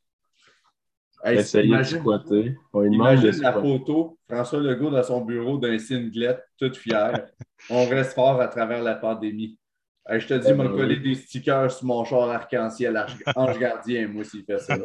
Hey, 1.24 1.38
Essayer 1.38 1.78
de 1.78 1.84
squatter. 1.84 2.58
On 2.74 2.82
de 2.82 2.88
Imagine 2.88 3.42
la 3.42 3.54
photo, 3.54 4.18
François 4.28 4.60
Legault 4.60 4.90
dans 4.90 5.04
son 5.04 5.22
bureau 5.22 5.58
d'un 5.58 5.78
singlet, 5.78 6.40
tout 6.58 6.74
fier. 6.74 7.28
On 7.70 7.86
reste 7.88 8.14
fort 8.14 8.42
à 8.42 8.48
travers 8.48 8.82
la 8.82 8.96
pandémie. 8.96 9.60
Hey, 10.08 10.20
je 10.20 10.28
te 10.28 10.34
dis, 10.34 10.48
Ouais, 10.48 10.54
m'a 10.56 10.66
ouais, 10.66 10.78
collé 10.78 10.98
des 10.98 11.14
stickers 11.14 11.72
sur 11.72 11.86
mon 11.86 12.04
char 12.06 12.30
arc-en-ciel, 12.30 13.06
ange 13.36 13.60
gardien, 13.60 14.08
moi, 14.08 14.24
s'il 14.24 14.44
fait 14.44 14.58
ça. 14.58 14.78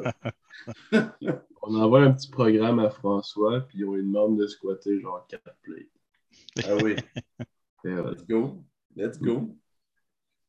On 1.63 1.75
envoie 1.75 2.03
un 2.03 2.13
petit 2.13 2.31
programme 2.31 2.81
à 2.81 2.91
François, 2.91 3.61
puis 3.63 3.83
on 3.85 3.95
lui 3.95 4.05
demande 4.05 4.39
de 4.39 4.47
squatter 4.47 5.01
genre 5.01 5.27
4 5.29 5.43
plays. 5.63 5.89
Ah 6.65 6.77
oui, 6.83 6.97
Et, 7.85 7.89
let's 7.89 8.27
go. 8.27 8.63
Let's 8.95 9.19
go. 9.19 9.57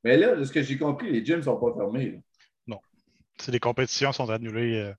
Mais 0.04 0.18
là, 0.18 0.36
de 0.36 0.44
ce 0.44 0.52
que 0.52 0.62
j'ai 0.62 0.78
compris, 0.78 1.12
les 1.12 1.26
gyms 1.26 1.38
ne 1.38 1.42
sont 1.42 1.58
pas 1.58 1.74
fermés. 1.74 2.12
là. 2.12 2.18
Les 3.48 3.60
compétitions 3.60 4.12
sont 4.12 4.30
annulées 4.30 4.80
euh, 4.80 4.94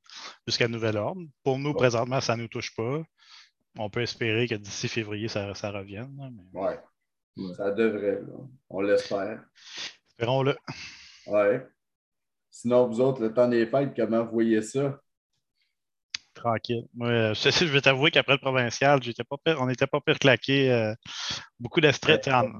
jusqu'à 0.46 0.68
nouvel 0.68 0.96
ordre. 0.96 1.22
Pour 1.42 1.58
nous, 1.58 1.74
présentement, 1.74 2.20
ça 2.20 2.36
ne 2.36 2.42
nous 2.42 2.48
touche 2.48 2.74
pas. 2.76 3.02
On 3.78 3.90
peut 3.90 4.02
espérer 4.02 4.46
que 4.48 4.54
d'ici 4.54 4.88
février, 4.88 5.28
ça, 5.28 5.54
ça 5.54 5.70
revienne. 5.70 6.10
mais 6.52 6.60
Ouais. 6.60 6.78
Ouais. 7.36 7.54
Ça 7.54 7.70
devrait, 7.70 8.20
là. 8.20 8.34
On 8.70 8.80
l'espère. 8.80 9.40
Espérons-le. 10.10 10.56
Ouais. 11.26 11.66
Sinon, 12.50 12.88
vous 12.88 13.00
autres, 13.00 13.20
le 13.22 13.32
temps 13.32 13.48
des 13.48 13.66
fêtes, 13.66 13.92
comment 13.94 14.24
vous 14.24 14.32
voyez 14.32 14.62
ça? 14.62 15.00
Tranquille. 16.34 16.86
Moi, 16.94 17.08
euh, 17.08 17.34
je, 17.34 17.50
je 17.50 17.64
vais 17.72 17.80
t'avouer 17.80 18.10
qu'après 18.10 18.32
le 18.34 18.40
provincial, 18.40 19.00
j'étais 19.02 19.24
pas 19.24 19.36
pire- 19.44 19.60
on 19.60 19.66
n'était 19.66 19.86
pas 19.86 20.00
pire 20.00 20.18
claqué. 20.18 20.70
euh, 20.72 20.94
beaucoup 21.60 21.80
de 21.80 21.90
stress. 21.92 22.20
parce 22.24 22.52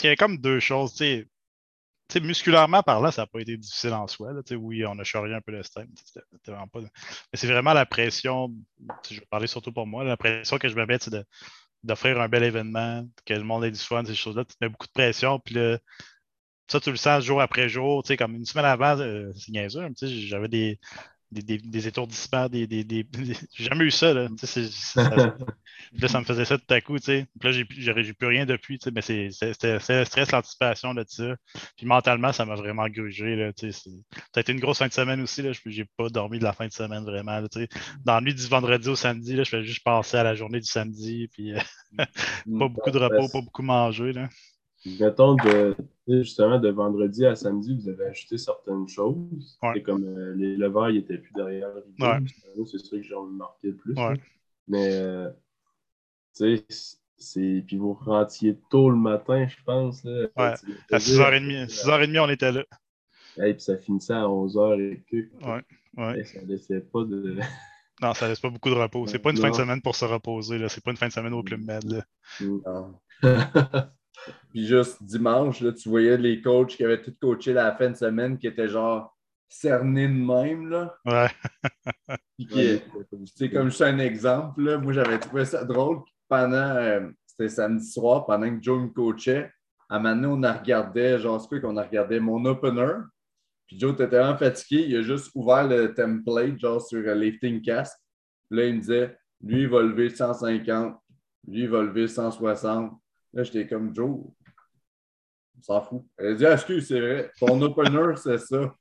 qu'il 0.00 0.04
y 0.04 0.06
avait 0.08 0.16
comme 0.16 0.38
deux 0.38 0.60
choses. 0.60 0.94
Sais. 2.08 2.20
Tu 2.20 2.24
sais, 2.24 2.28
musculairement 2.28 2.82
parlant, 2.82 3.10
ça 3.10 3.22
n'a 3.22 3.26
pas 3.26 3.40
été 3.40 3.56
difficile 3.56 3.92
en 3.94 4.06
soi. 4.06 4.32
là, 4.32 4.42
oui, 4.56 4.84
on 4.86 4.98
a 4.98 5.04
charrié 5.04 5.34
un 5.34 5.40
peu 5.40 5.52
le 5.52 5.62
stem. 5.62 5.88
pas- 6.44 6.80
Mais 6.80 6.88
c'est 7.34 7.46
vraiment 7.48 7.72
la 7.72 7.86
pression, 7.86 8.52
je 9.10 9.20
vais 9.20 9.26
parler 9.30 9.46
surtout 9.46 9.72
pour 9.72 9.86
moi, 9.86 10.04
la 10.04 10.16
pression 10.16 10.58
que 10.58 10.68
je 10.68 10.76
me 10.76 10.86
mets 10.86 10.98
de- 10.98 11.24
d'offrir 11.84 12.20
un 12.20 12.28
bel 12.28 12.44
événement, 12.44 13.06
que 13.26 13.34
le 13.34 13.44
monde 13.44 13.64
ait 13.64 13.70
du 13.70 13.78
fun, 13.80 14.04
ces 14.04 14.14
choses-là. 14.14 14.44
Tu 14.44 14.56
mets 14.60 14.68
beaucoup 14.68 14.86
de 14.88 14.92
pression. 14.92 15.38
Puis 15.40 15.56
ça, 16.68 16.80
tu 16.80 16.90
le 16.90 16.96
sens 16.96 17.24
jour 17.24 17.40
après 17.40 17.68
jour. 17.68 18.02
Comme 18.18 18.34
une 18.34 18.44
semaine 18.44 18.64
avant, 18.64 18.98
euh, 18.98 19.32
c'est 19.34 19.52
niaiseux, 19.52 19.88
sais, 19.96 20.08
j'avais 20.08 20.48
des, 20.48 20.78
des, 21.32 21.42
des- 21.42 21.58
des 21.58 21.88
étourdissements, 21.88 22.48
des, 22.48 22.66
des, 22.66 22.84
des- 22.84 23.06
J'ai 23.54 23.64
jamais 23.64 23.84
eu 23.84 23.90
ça, 23.90 24.14
là. 24.14 24.28
Ça- 24.36 24.60
là, 26.00 26.08
ça 26.08 26.20
me 26.20 26.24
faisait 26.24 26.44
ça 26.44 26.58
tout 26.58 26.72
à 26.72 26.80
coup, 26.80 26.98
tu 26.98 27.04
sais. 27.06 27.26
Puis 27.38 27.48
là, 27.48 27.52
j'ai 28.02 28.12
plus- 28.14 28.26
rien 28.26 28.46
depuis, 28.46 28.78
tu 28.78 28.84
sais, 28.84 28.90
mais 28.90 29.02
c'était 29.02 29.74
le 29.74 30.04
stress, 30.04 30.32
l'anticipation 30.32 30.94
de 30.94 31.04
ça. 31.08 31.36
Puis 31.76 31.86
mentalement, 31.86 32.32
ça 32.32 32.44
m'a 32.44 32.54
vraiment 32.54 32.88
grugé, 32.88 33.36
là, 33.36 33.52
tu 33.52 33.72
sais. 33.72 33.90
Ça 34.12 34.38
a 34.38 34.40
été 34.40 34.52
une 34.52 34.60
grosse 34.60 34.78
fin 34.78 34.88
de 34.88 34.92
semaine 34.92 35.20
aussi, 35.20 35.42
là. 35.42 35.52
Je- 35.52 35.60
J'ai 35.66 35.84
pas 35.96 36.08
dormi 36.08 36.38
de 36.38 36.44
la 36.44 36.52
fin 36.52 36.66
de 36.66 36.72
semaine, 36.72 37.04
vraiment, 37.04 37.40
là, 37.40 37.48
tu 37.48 37.60
sais. 37.60 37.68
Dans 38.04 38.14
la 38.14 38.20
nuit 38.20 38.34
du 38.34 38.46
vendredi 38.48 38.88
au 38.88 38.96
samedi, 38.96 39.34
là, 39.36 39.44
je 39.44 39.50
fais 39.50 39.64
juste 39.64 39.84
penser 39.84 40.16
à 40.16 40.22
la 40.24 40.34
journée 40.34 40.60
du 40.60 40.68
samedi, 40.68 41.28
puis 41.32 41.54
euh, 41.54 41.58
pas 42.58 42.68
beaucoup 42.68 42.90
de 42.90 42.98
repos, 42.98 43.28
pas 43.28 43.40
beaucoup 43.42 43.62
manger, 43.62 44.12
là. 44.12 44.28
Mettons, 45.00 45.34
de, 45.34 45.76
justement, 46.08 46.58
de 46.58 46.68
vendredi 46.68 47.26
à 47.26 47.34
samedi, 47.34 47.76
vous 47.76 47.88
avez 47.88 48.06
ajouté 48.06 48.38
certaines 48.38 48.88
choses. 48.88 49.58
Ouais. 49.62 49.70
C'est 49.74 49.82
comme 49.82 50.04
euh, 50.04 50.34
les 50.34 50.56
leveurs, 50.56 50.90
ils 50.90 50.96
n'étaient 50.96 51.18
plus 51.18 51.32
derrière 51.34 51.68
le 51.74 51.84
rideau. 51.84 52.66
C'est 52.66 52.78
ça 52.78 52.96
que 52.96 53.02
j'ai 53.02 53.14
remarqué 53.14 53.68
le 53.68 53.76
plus. 53.76 53.94
Ouais. 53.94 54.20
Mais, 54.68 54.90
euh, 54.92 55.30
tu 56.36 56.56
sais, 56.58 56.94
c'est... 57.18 57.64
Puis 57.66 57.76
vous 57.76 57.94
rentiez 57.94 58.58
tôt 58.70 58.90
le 58.90 58.96
matin, 58.96 59.46
je 59.48 59.56
pense. 59.64 60.04
Là. 60.04 60.28
Ouais, 60.36 60.54
À 60.92 60.98
faisais, 61.00 61.20
6h30, 61.22 61.68
6h30, 61.68 62.20
on 62.20 62.28
était 62.28 62.52
là. 62.52 62.64
Et 63.38 63.52
puis 63.52 63.62
ça 63.62 63.76
finissait 63.76 64.14
à 64.14 64.24
11h 64.24 64.80
et 64.80 65.04
que. 65.10 65.16
Ouais, 65.46 65.62
ouais. 65.96 66.20
Et 66.20 66.24
ça 66.24 66.40
laissait 66.46 66.80
pas 66.80 67.04
de. 67.04 67.38
Non, 68.02 68.12
ça 68.12 68.28
laisse 68.28 68.40
pas 68.40 68.50
beaucoup 68.50 68.68
de 68.68 68.74
repos. 68.74 69.06
C'est 69.06 69.18
pas 69.18 69.30
une 69.30 69.38
fin 69.38 69.48
de 69.48 69.54
semaine 69.54 69.80
pour 69.80 69.96
se 69.96 70.04
reposer. 70.04 70.58
là. 70.58 70.68
C'est 70.68 70.84
pas 70.84 70.90
une 70.90 70.98
fin 70.98 71.08
de 71.08 71.12
semaine 71.12 71.32
au 71.32 71.42
Club 71.42 71.62
Med. 71.62 71.82
là. 71.84 72.04
Non. 72.42 72.94
Puis 74.50 74.66
juste 74.66 75.02
dimanche, 75.02 75.60
là, 75.60 75.72
tu 75.72 75.88
voyais 75.88 76.16
les 76.16 76.40
coachs 76.40 76.70
qui 76.76 76.84
avaient 76.84 77.00
tout 77.00 77.14
coaché 77.20 77.52
la 77.52 77.74
fin 77.76 77.90
de 77.90 77.96
semaine 77.96 78.38
qui 78.38 78.46
étaient 78.46 78.68
genre 78.68 79.16
cernés 79.48 80.08
de 80.08 80.12
même. 80.12 80.68
Là. 80.68 80.96
Ouais. 81.04 82.18
Puis 82.36 82.46
qui- 82.46 83.50
comme 83.50 83.66
juste 83.68 83.82
un 83.82 83.98
exemple. 83.98 84.62
Là. 84.62 84.78
Moi, 84.78 84.92
j'avais 84.92 85.18
trouvé 85.18 85.44
ça 85.44 85.64
drôle. 85.64 86.00
Pendant, 86.28 86.74
euh, 86.76 87.08
c'était 87.26 87.48
samedi 87.48 87.88
soir, 87.90 88.26
pendant 88.26 88.50
que 88.56 88.62
Joe 88.62 88.82
me 88.82 88.88
coachait, 88.88 89.50
à 89.88 89.96
un 89.96 89.98
moment 90.00 90.14
donné, 90.16 90.26
on 90.26 90.42
a 90.42 90.52
regardé, 90.52 91.18
genre, 91.18 91.40
c'est 91.40 91.60
qu'on 91.60 91.76
a 91.76 91.82
regardé? 91.84 92.18
Mon 92.18 92.44
opener. 92.44 92.92
Puis 93.68 93.78
Joe 93.78 93.92
était 93.94 94.06
vraiment 94.06 94.36
fatigué. 94.36 94.86
Il 94.88 94.96
a 94.96 95.02
juste 95.02 95.30
ouvert 95.34 95.66
le 95.68 95.94
template, 95.94 96.58
genre, 96.58 96.80
sur 96.82 96.98
euh, 96.98 97.14
Lifting 97.14 97.62
Cast. 97.62 97.96
Puis 98.50 98.58
là, 98.58 98.66
il 98.66 98.74
me 98.76 98.80
disait, 98.80 99.16
lui, 99.42 99.62
il 99.62 99.68
va 99.68 99.82
lever 99.82 100.10
150. 100.10 100.96
Lui, 101.46 101.60
il 101.62 101.68
va 101.68 101.82
lever 101.82 102.08
160. 102.08 102.92
Là, 103.36 103.44
j'étais 103.44 103.68
comme 103.68 103.94
Joe. 103.94 104.18
S'en 105.66 105.82
fout. 105.82 106.04
Elle 106.16 106.26
a 106.28 106.34
dit, 106.34 106.46
ah, 106.46 106.52
excuse, 106.52 106.86
c'est 106.86 107.00
vrai. 107.00 107.28
Ton 107.40 107.60
opener, 107.60 108.14
c'est 108.14 108.38
ça. 108.38 108.72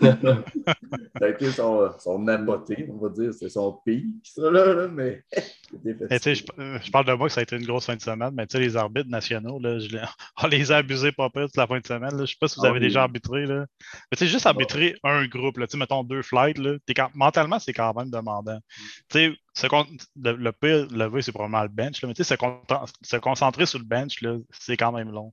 ça 0.00 1.24
a 1.24 1.28
été 1.28 1.50
son, 1.50 1.90
son 1.98 2.24
on 2.24 2.98
va 2.98 3.08
dire. 3.08 3.34
C'est 3.34 3.48
son 3.48 3.80
pic, 3.84 4.04
ça, 4.22 4.48
là, 4.48 4.72
là, 4.72 4.86
mais. 4.86 5.24
c'était 5.32 6.06
Mais 6.08 6.20
tu 6.20 6.22
sais, 6.22 6.34
je, 6.36 6.44
euh, 6.60 6.78
je 6.80 6.90
parle 6.92 7.06
de 7.06 7.14
moi 7.14 7.26
que 7.26 7.32
ça 7.32 7.40
a 7.40 7.42
été 7.42 7.56
une 7.56 7.66
grosse 7.66 7.86
fin 7.86 7.96
de 7.96 8.00
semaine, 8.00 8.30
mais 8.32 8.46
tu 8.46 8.56
sais, 8.56 8.62
les 8.62 8.76
arbitres 8.76 9.08
nationaux, 9.10 9.58
là, 9.58 9.80
je 9.80 9.88
on 10.44 10.46
les 10.46 10.70
a 10.70 10.76
abusés 10.76 11.10
pas 11.10 11.30
peur 11.30 11.48
toute 11.48 11.56
la 11.56 11.66
fin 11.66 11.80
de 11.80 11.86
semaine. 11.86 12.16
Là. 12.16 12.24
Je 12.24 12.30
sais 12.30 12.36
pas 12.40 12.46
si 12.46 12.60
vous 12.60 12.64
Ah 12.66 12.68
avez 12.68 12.78
oui. 12.78 12.86
déjà 12.86 13.02
arbitré. 13.02 13.46
Là. 13.46 13.66
Mais 14.12 14.16
tu 14.16 14.18
sais, 14.18 14.26
juste 14.28 14.46
arbitrer 14.46 14.94
un 15.02 15.26
groupe, 15.26 15.58
là, 15.58 15.66
mettons 15.74 16.04
deux 16.04 16.22
flights, 16.22 16.58
là, 16.58 16.76
quand- 16.94 17.10
mentalement, 17.14 17.58
c'est 17.58 17.72
quand 17.72 17.92
même 17.94 18.08
demandant. 18.10 18.60
Tu 19.08 19.18
sais, 19.18 19.32
se 19.54 19.66
con- 19.66 19.84
le, 20.22 20.36
le 20.36 20.52
pire 20.52 20.86
levé, 20.92 21.22
c'est 21.22 21.32
probablement 21.32 21.62
le 21.64 21.68
bench, 21.70 22.00
là, 22.02 22.06
mais 22.06 22.14
tu 22.14 22.22
sais, 22.22 22.34
se, 22.36 22.38
con- 22.38 22.60
se 23.02 23.16
concentrer 23.16 23.66
sur 23.66 23.80
le 23.80 23.84
bench, 23.84 24.22
là, 24.22 24.36
c'est 24.52 24.76
quand 24.76 24.92
même 24.92 25.10
long. 25.10 25.32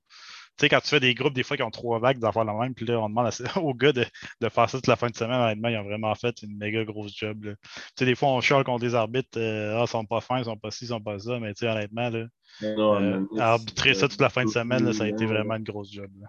Tu 0.58 0.66
sais, 0.66 0.70
quand 0.70 0.80
tu 0.82 0.90
fais 0.90 1.00
des 1.00 1.14
groupes, 1.14 1.34
des 1.34 1.44
fois, 1.44 1.56
qui 1.58 1.64
ont 1.64 1.72
trois 1.72 2.00
vagues, 2.00 2.20
d'en 2.20 2.32
faire 2.32 2.46
la 2.46 2.54
même, 2.54 2.74
puis 2.74 2.86
là, 2.86 3.00
on 3.00 3.10
demande 3.10 3.28
à- 3.28 3.58
aux 3.62 3.74
gars 3.74 3.92
de, 3.94 4.06
de 4.42 4.50
faire 4.50 4.70
ça 4.70 4.78
toute 4.78 4.88
la 4.88 4.96
fin 4.96 5.10
de 5.10 5.16
semaine, 5.16 5.40
honnêtement, 5.40 5.70
ils 5.70 5.78
ont 5.78 5.84
vraiment 5.84 6.14
fait 6.16 6.42
une 6.44 6.58
méga 6.58 6.84
grosse 6.84 7.16
job. 7.16 7.44
là. 7.46 7.54
Tu 7.56 7.82
sais, 8.00 8.06
des 8.06 8.16
fois, 8.16 8.30
on 8.30 8.42
chiale 8.42 8.64
contre 8.64 8.82
des 8.82 8.96
arbitres, 8.96 9.38
euh, 9.40 9.78
ah, 9.80 9.84
ils 9.86 9.88
sont 9.90 10.06
pas 10.06 10.22
fins, 10.22 10.40
ils 10.40 10.46
sont 10.46 10.58
pas 10.58 10.72
ci, 10.72 10.86
ils 10.86 10.88
sont 10.88 11.02
pas 11.02 11.20
ça, 11.20 11.40
mais 11.40 11.54
tu 11.54 11.60
sais, 11.66 11.70
honnêtement, 11.70 12.10
là, 12.10 12.26
Non, 12.62 13.02
euh, 13.02 13.22
arbitrer 13.38 13.94
ça 13.94 14.08
toute 14.08 14.22
la 14.22 14.30
fin 14.30 14.46
de 14.46 14.50
semaine, 14.50 14.84
là, 14.84 14.94
ça 14.94 15.04
a 15.04 15.08
été 15.08 15.26
vraiment 15.26 15.56
une 15.56 15.64
grosse 15.64 15.92
job. 15.92 16.10
là. 16.20 16.28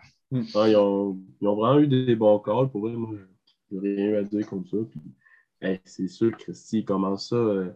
Ah, 0.55 0.68
ils, 0.68 0.76
ont, 0.76 1.18
ils 1.41 1.49
ont 1.49 1.57
vraiment 1.57 1.79
eu 1.81 1.87
des 1.87 2.14
bons 2.14 2.39
calls. 2.39 2.68
Pour 2.70 2.83
vrai, 2.83 2.93
moi, 2.93 3.11
j'ai 3.70 3.79
rien 3.79 4.07
eu 4.09 4.16
à 4.16 4.22
dire 4.22 4.47
comme 4.49 4.66
ça. 4.66 4.76
Puis, 4.91 5.01
hey, 5.62 5.81
c'est 5.85 6.09
sûr 6.09 6.33
que 6.33 6.43
Christy, 6.43 6.81
il 6.81 6.85
commence 6.85 7.31
ça 7.31 7.37
euh, 7.37 7.70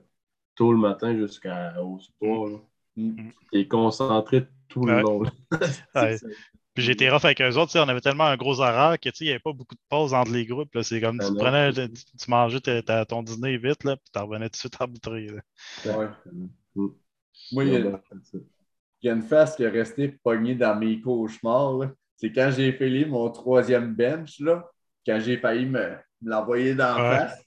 tôt 0.55 0.73
le 0.73 0.79
matin 0.79 1.17
jusqu'au 1.17 1.99
soir. 2.01 2.51
Mm. 2.97 3.31
Il 3.53 3.61
est 3.61 3.69
concentré 3.69 4.47
tout 4.73 4.85
le 4.87 4.97
Ouais. 4.97 5.03
long. 5.03 5.23
là. 5.51 5.69
Ouais. 5.95 6.19
Puis 6.75 6.85
j'ai 6.85 6.93
été 6.93 7.11
rough 7.11 7.25
avec 7.25 7.41
eux 7.43 7.57
autres, 7.59 7.67
tu 7.67 7.73
sais, 7.73 7.81
on 7.81 7.89
avait 7.89 8.01
tellement 8.01 8.25
un 8.25 8.37
gros 8.37 8.61
horaire 8.61 8.99
que 8.99 9.11
il 9.21 9.25
n'y 9.25 9.31
avait 9.31 9.39
pas 9.41 9.53
beaucoup 9.53 9.75
de 9.75 9.81
pauses 9.91 10.15
entre 10.15 10.33
les 10.33 10.47
groupes. 10.47 10.71
C'est 10.83 11.03
comme 11.03 11.19
Ah 11.21 11.27
tu 11.29 11.35
prenais, 11.35 11.73
tu, 11.73 11.91
tu 11.93 12.31
mangeais 12.31 12.61
ton 13.07 13.23
dîner 13.23 13.59
vite, 13.59 13.85
là, 13.85 13.97
puis 13.97 14.11
tu 14.11 14.19
revenais 14.19 14.49
tout 14.49 14.53
de 14.53 14.57
suite 14.57 14.77
arbitrer. 14.81 15.29
Ouais. 15.85 16.09
Mm. 16.75 16.89
Moi, 17.53 17.65
il 17.65 17.73
y, 17.73 17.77
a, 17.77 18.01
il 19.03 19.11
y 19.11 19.11
une 19.11 19.23
face 19.23 19.57
qui 19.57 19.65
est 19.65 19.69
restée 19.69 20.09
pognée 20.09 20.55
dans 20.55 20.75
mes 20.75 20.99
cauchemars. 21.01 21.91
C'est 22.17 22.33
quand 22.33 22.51
j'ai 22.57 22.73
fait 22.73 23.05
mon 23.05 23.29
troisième 23.31 23.95
bench, 23.95 24.41
là, 24.41 24.67
quand 25.07 25.19
j'ai 25.21 25.37
failli 25.37 25.67
me, 25.67 25.91
me 26.23 26.31
l'envoyer 26.31 26.75
dans 26.75 26.97
la 26.97 27.29
face, 27.29 27.45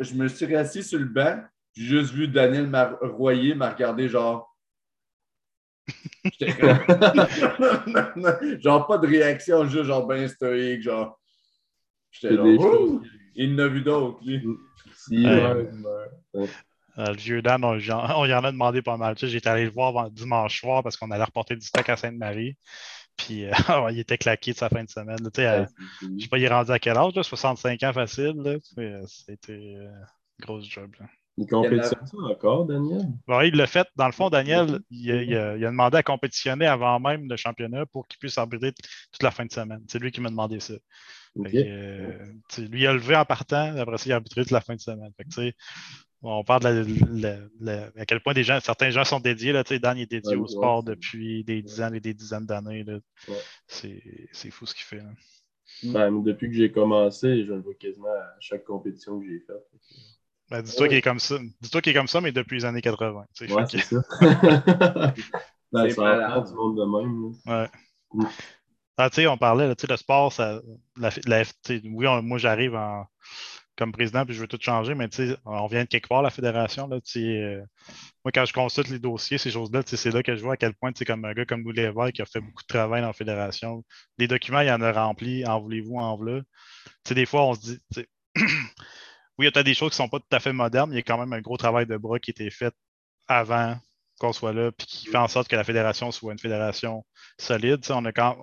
je, 0.00 0.14
me 0.14 0.26
suis 0.26 0.56
assis 0.56 0.82
sur 0.82 0.98
le 0.98 1.04
banc, 1.04 1.40
j'ai 1.76 1.84
juste 1.84 2.12
vu 2.12 2.26
Daniel 2.26 2.66
Mar- 2.66 2.98
Royer 3.00 3.54
me 3.54 3.66
regarder 3.66 4.08
genre. 4.08 4.49
Comme- 6.38 6.40
genre 8.60 8.86
pas 8.86 8.98
de 8.98 9.06
réaction, 9.06 9.64
juste 9.66 9.84
genre 9.84 10.06
ben 10.06 10.28
stoïque, 10.28 10.82
genre. 10.82 11.18
J'étais 12.10 12.36
genre. 12.56 13.00
Il 13.36 13.54
en 13.54 13.58
a 13.64 13.68
vu 13.68 13.82
d'autres, 13.82 14.18
lui. 14.24 14.42
Ouais. 15.10 15.68
meurt. 15.72 16.50
Euh, 16.98 17.06
le 17.06 17.16
vieux 17.16 17.40
Dan, 17.42 17.64
on, 17.68 17.78
y 17.78 17.90
en 17.92 18.44
a 18.44 18.52
demandé 18.52 18.82
pas 18.82 18.96
mal. 18.96 19.14
Tu 19.14 19.26
sais, 19.26 19.32
J'étais 19.32 19.48
allé 19.48 19.64
le 19.64 19.70
voir 19.70 20.10
dimanche 20.10 20.60
soir 20.60 20.82
parce 20.82 20.96
qu'on 20.96 21.10
allait 21.10 21.24
reporter 21.24 21.54
du 21.56 21.64
stock 21.66 21.88
à 21.88 21.96
Sainte-Marie. 21.96 22.56
Puis 23.16 23.44
euh, 23.46 23.52
il 23.90 23.98
était 24.00 24.18
claqué 24.18 24.52
de 24.52 24.56
sa 24.56 24.68
fin 24.68 24.82
de 24.82 24.88
semaine. 24.90 25.18
Tu 25.18 25.30
sais, 25.36 25.46
euh, 25.46 25.60
Ouais, 25.62 25.66
c'est- 26.00 26.06
je 26.18 26.22
sais 26.22 26.28
pas, 26.28 26.38
il 26.38 26.44
est 26.44 26.48
rendu 26.48 26.70
à 26.72 26.78
quel 26.78 26.96
âge, 26.96 27.14
là? 27.14 27.22
65 27.22 27.82
ans 27.84 27.92
facile. 27.92 28.34
euh, 28.78 29.02
C'était 29.06 29.52
euh, 29.52 29.88
une 29.88 30.44
grosse 30.44 30.68
job. 30.68 30.90
là. 30.98 31.06
Il 31.40 31.46
compétitionne 31.46 32.06
ça 32.06 32.16
encore, 32.18 32.66
Daniel? 32.66 33.02
Bon, 33.26 33.40
il 33.40 33.56
l'a 33.56 33.66
fait. 33.66 33.88
Dans 33.96 34.06
le 34.06 34.12
fond, 34.12 34.28
Daniel, 34.28 34.80
il 34.90 35.10
a, 35.10 35.22
il 35.22 35.34
a- 35.34 35.56
il 35.56 35.64
a 35.64 35.70
demandé 35.70 35.96
à 35.96 36.02
compétitionner 36.02 36.66
avant 36.66 37.00
même 37.00 37.28
le 37.28 37.36
championnat 37.36 37.86
pour 37.86 38.06
qu'il 38.06 38.18
puisse 38.18 38.36
arbitrer 38.36 38.72
toute 39.10 39.22
la 39.22 39.30
fin 39.30 39.46
de 39.46 39.52
semaine. 39.52 39.82
C'est 39.88 39.98
lui 39.98 40.12
qui 40.12 40.20
m'a 40.20 40.28
demandé 40.28 40.60
ça. 40.60 40.74
Que, 41.34 41.48
euh, 41.54 42.26
lui, 42.70 42.82
il 42.82 42.86
a 42.86 42.92
levé 42.92 43.16
en 43.16 43.24
partant, 43.24 43.74
après 43.76 43.96
ça, 43.98 44.04
il 44.06 44.12
a 44.12 44.16
arbitré 44.16 44.42
toute 44.42 44.50
la 44.50 44.60
fin 44.60 44.74
de 44.74 44.80
semaine. 44.80 45.12
Fait 45.16 45.24
que, 45.24 45.52
on 46.22 46.44
parle 46.44 46.62
de 46.64 46.68
la- 47.22 47.38
la- 47.38 47.46
la- 47.60 47.90
à 47.96 48.04
quel 48.04 48.20
point 48.20 48.34
des 48.34 48.42
gens, 48.44 48.58
certains 48.60 48.90
gens 48.90 49.04
sont 49.04 49.20
dédiés. 49.20 49.52
Là, 49.52 49.62
Dan 49.62 49.96
est 49.96 50.10
dédié 50.10 50.34
Ouais, 50.36 50.42
au 50.42 50.46
sport 50.46 50.84
ouais. 50.84 50.94
depuis 50.94 51.42
des 51.44 51.62
dizaines 51.62 51.94
et 51.94 52.00
des 52.00 52.12
dizaines 52.12 52.44
d'années. 52.44 52.84
Ouais. 52.84 53.34
C'est 53.66 54.02
c'est 54.32 54.50
fou 54.50 54.66
ce 54.66 54.74
qu'il 54.74 54.84
fait. 54.84 54.98
là. 54.98 55.10
Ben, 55.84 56.22
depuis 56.22 56.48
que 56.50 56.54
j'ai 56.56 56.70
commencé, 56.70 57.44
je 57.46 57.52
le 57.52 57.60
vois 57.60 57.74
quasiment 57.74 58.08
à 58.08 58.36
chaque 58.40 58.64
compétition 58.64 59.18
que 59.20 59.26
j'ai 59.26 59.40
faite. 59.40 59.64
Ben, 60.50 60.62
dis-toi 60.62 60.82
Ouais. 60.82 60.88
qu'il 60.88 60.98
est 60.98 61.02
comme 61.02 61.20
ça. 61.20 61.36
Dis-toi 61.60 61.80
qu'il 61.80 61.90
est 61.92 61.94
comme 61.94 62.08
ça, 62.08 62.20
mais 62.20 62.32
depuis 62.32 62.56
les 62.58 62.64
années 62.64 62.80
80. 62.82 63.24
tu 63.34 63.46
sais. 63.46 63.52
Ouais, 63.52 63.64
c'est 63.70 63.78
ça. 63.78 63.96
ben, 65.72 65.88
C'est 65.88 65.94
ça 65.94 66.40
du 66.40 66.54
monde 66.54 66.76
de 66.76 66.84
même. 66.84 67.32
là. 67.46 67.62
Ouais. 67.62 67.68
Mm. 68.14 68.24
Ah, 68.96 69.08
tu 69.08 69.16
sais, 69.16 69.26
on 69.26 69.38
parlait, 69.38 69.66
là, 69.66 69.74
tu 69.74 69.82
sais, 69.86 69.86
le 69.92 69.96
sport, 69.96 70.32
ça, 70.32 70.60
la, 70.96 71.10
oui, 71.84 72.06
on- 72.06 72.22
moi 72.22 72.36
j'arrive 72.36 72.74
en, 72.74 73.06
comme 73.76 73.92
président 73.92 74.26
puis 74.26 74.34
je 74.34 74.40
veux 74.42 74.46
tout 74.48 74.58
changer, 74.60 74.94
mais 74.94 75.08
tu 75.08 75.28
sais, 75.28 75.36
on 75.46 75.66
vient 75.68 75.84
de 75.84 75.88
quelque 75.88 76.08
part, 76.08 76.20
la 76.20 76.28
fédération. 76.28 76.86
Là, 76.86 77.00
tu 77.00 77.12
sais, 77.12 77.20
euh, 77.42 77.62
moi, 78.24 78.32
quand 78.32 78.44
je 78.44 78.52
consulte 78.52 78.88
les 78.90 78.98
dossiers, 78.98 79.38
ces 79.38 79.50
choses-là, 79.50 79.82
tu 79.84 79.90
sais, 79.90 79.96
c'est 79.96 80.10
là 80.10 80.22
que 80.22 80.36
je 80.36 80.42
vois 80.42 80.54
à 80.54 80.56
quel 80.58 80.74
point, 80.74 80.92
tu 80.92 80.98
sais, 80.98 81.04
comme 81.06 81.24
un 81.24 81.32
gars 81.32 81.46
comme 81.46 81.62
Louis 81.62 81.72
Lévesque 81.74 82.12
qui 82.16 82.22
a 82.22 82.26
fait 82.26 82.40
beaucoup 82.40 82.62
de 82.62 82.66
travail 82.68 83.00
dans 83.00 83.06
la 83.06 83.12
fédération, 83.14 83.82
des 84.18 84.28
documents, 84.28 84.60
il 84.60 84.68
y 84.68 84.72
en 84.72 84.82
a 84.82 84.92
rempli, 84.92 85.46
en 85.46 85.60
voulez-vous, 85.60 85.96
en 85.96 86.16
voilà. 86.18 86.40
Tu 86.42 86.90
sais, 87.08 87.14
des 87.14 87.26
fois, 87.26 87.44
on 87.44 87.54
se 87.54 87.60
dit, 87.60 87.80
oui, 89.40 89.46
il 89.46 89.56
y 89.56 89.58
a 89.58 89.62
des 89.62 89.72
choses 89.72 89.92
qui 89.92 90.02
ne 90.02 90.04
sont 90.04 90.08
pas 90.10 90.18
tout 90.20 90.36
à 90.36 90.38
fait 90.38 90.52
modernes, 90.52 90.90
mais 90.90 90.96
il 90.96 90.98
y 90.98 91.00
a 91.00 91.02
quand 91.02 91.16
même 91.18 91.32
un 91.32 91.40
gros 91.40 91.56
travail 91.56 91.86
de 91.86 91.96
bras 91.96 92.18
qui 92.18 92.30
a 92.30 92.32
été 92.32 92.50
fait 92.50 92.74
avant 93.26 93.74
qu'on 94.18 94.34
soit 94.34 94.52
là, 94.52 94.70
puis 94.70 94.86
qui 94.86 95.06
fait 95.06 95.16
en 95.16 95.28
sorte 95.28 95.48
que 95.48 95.56
la 95.56 95.64
fédération 95.64 96.10
soit 96.10 96.32
une 96.32 96.38
fédération 96.38 97.06
solide. 97.38 97.80
On, 97.88 98.04
a 98.04 98.12
quand, 98.12 98.36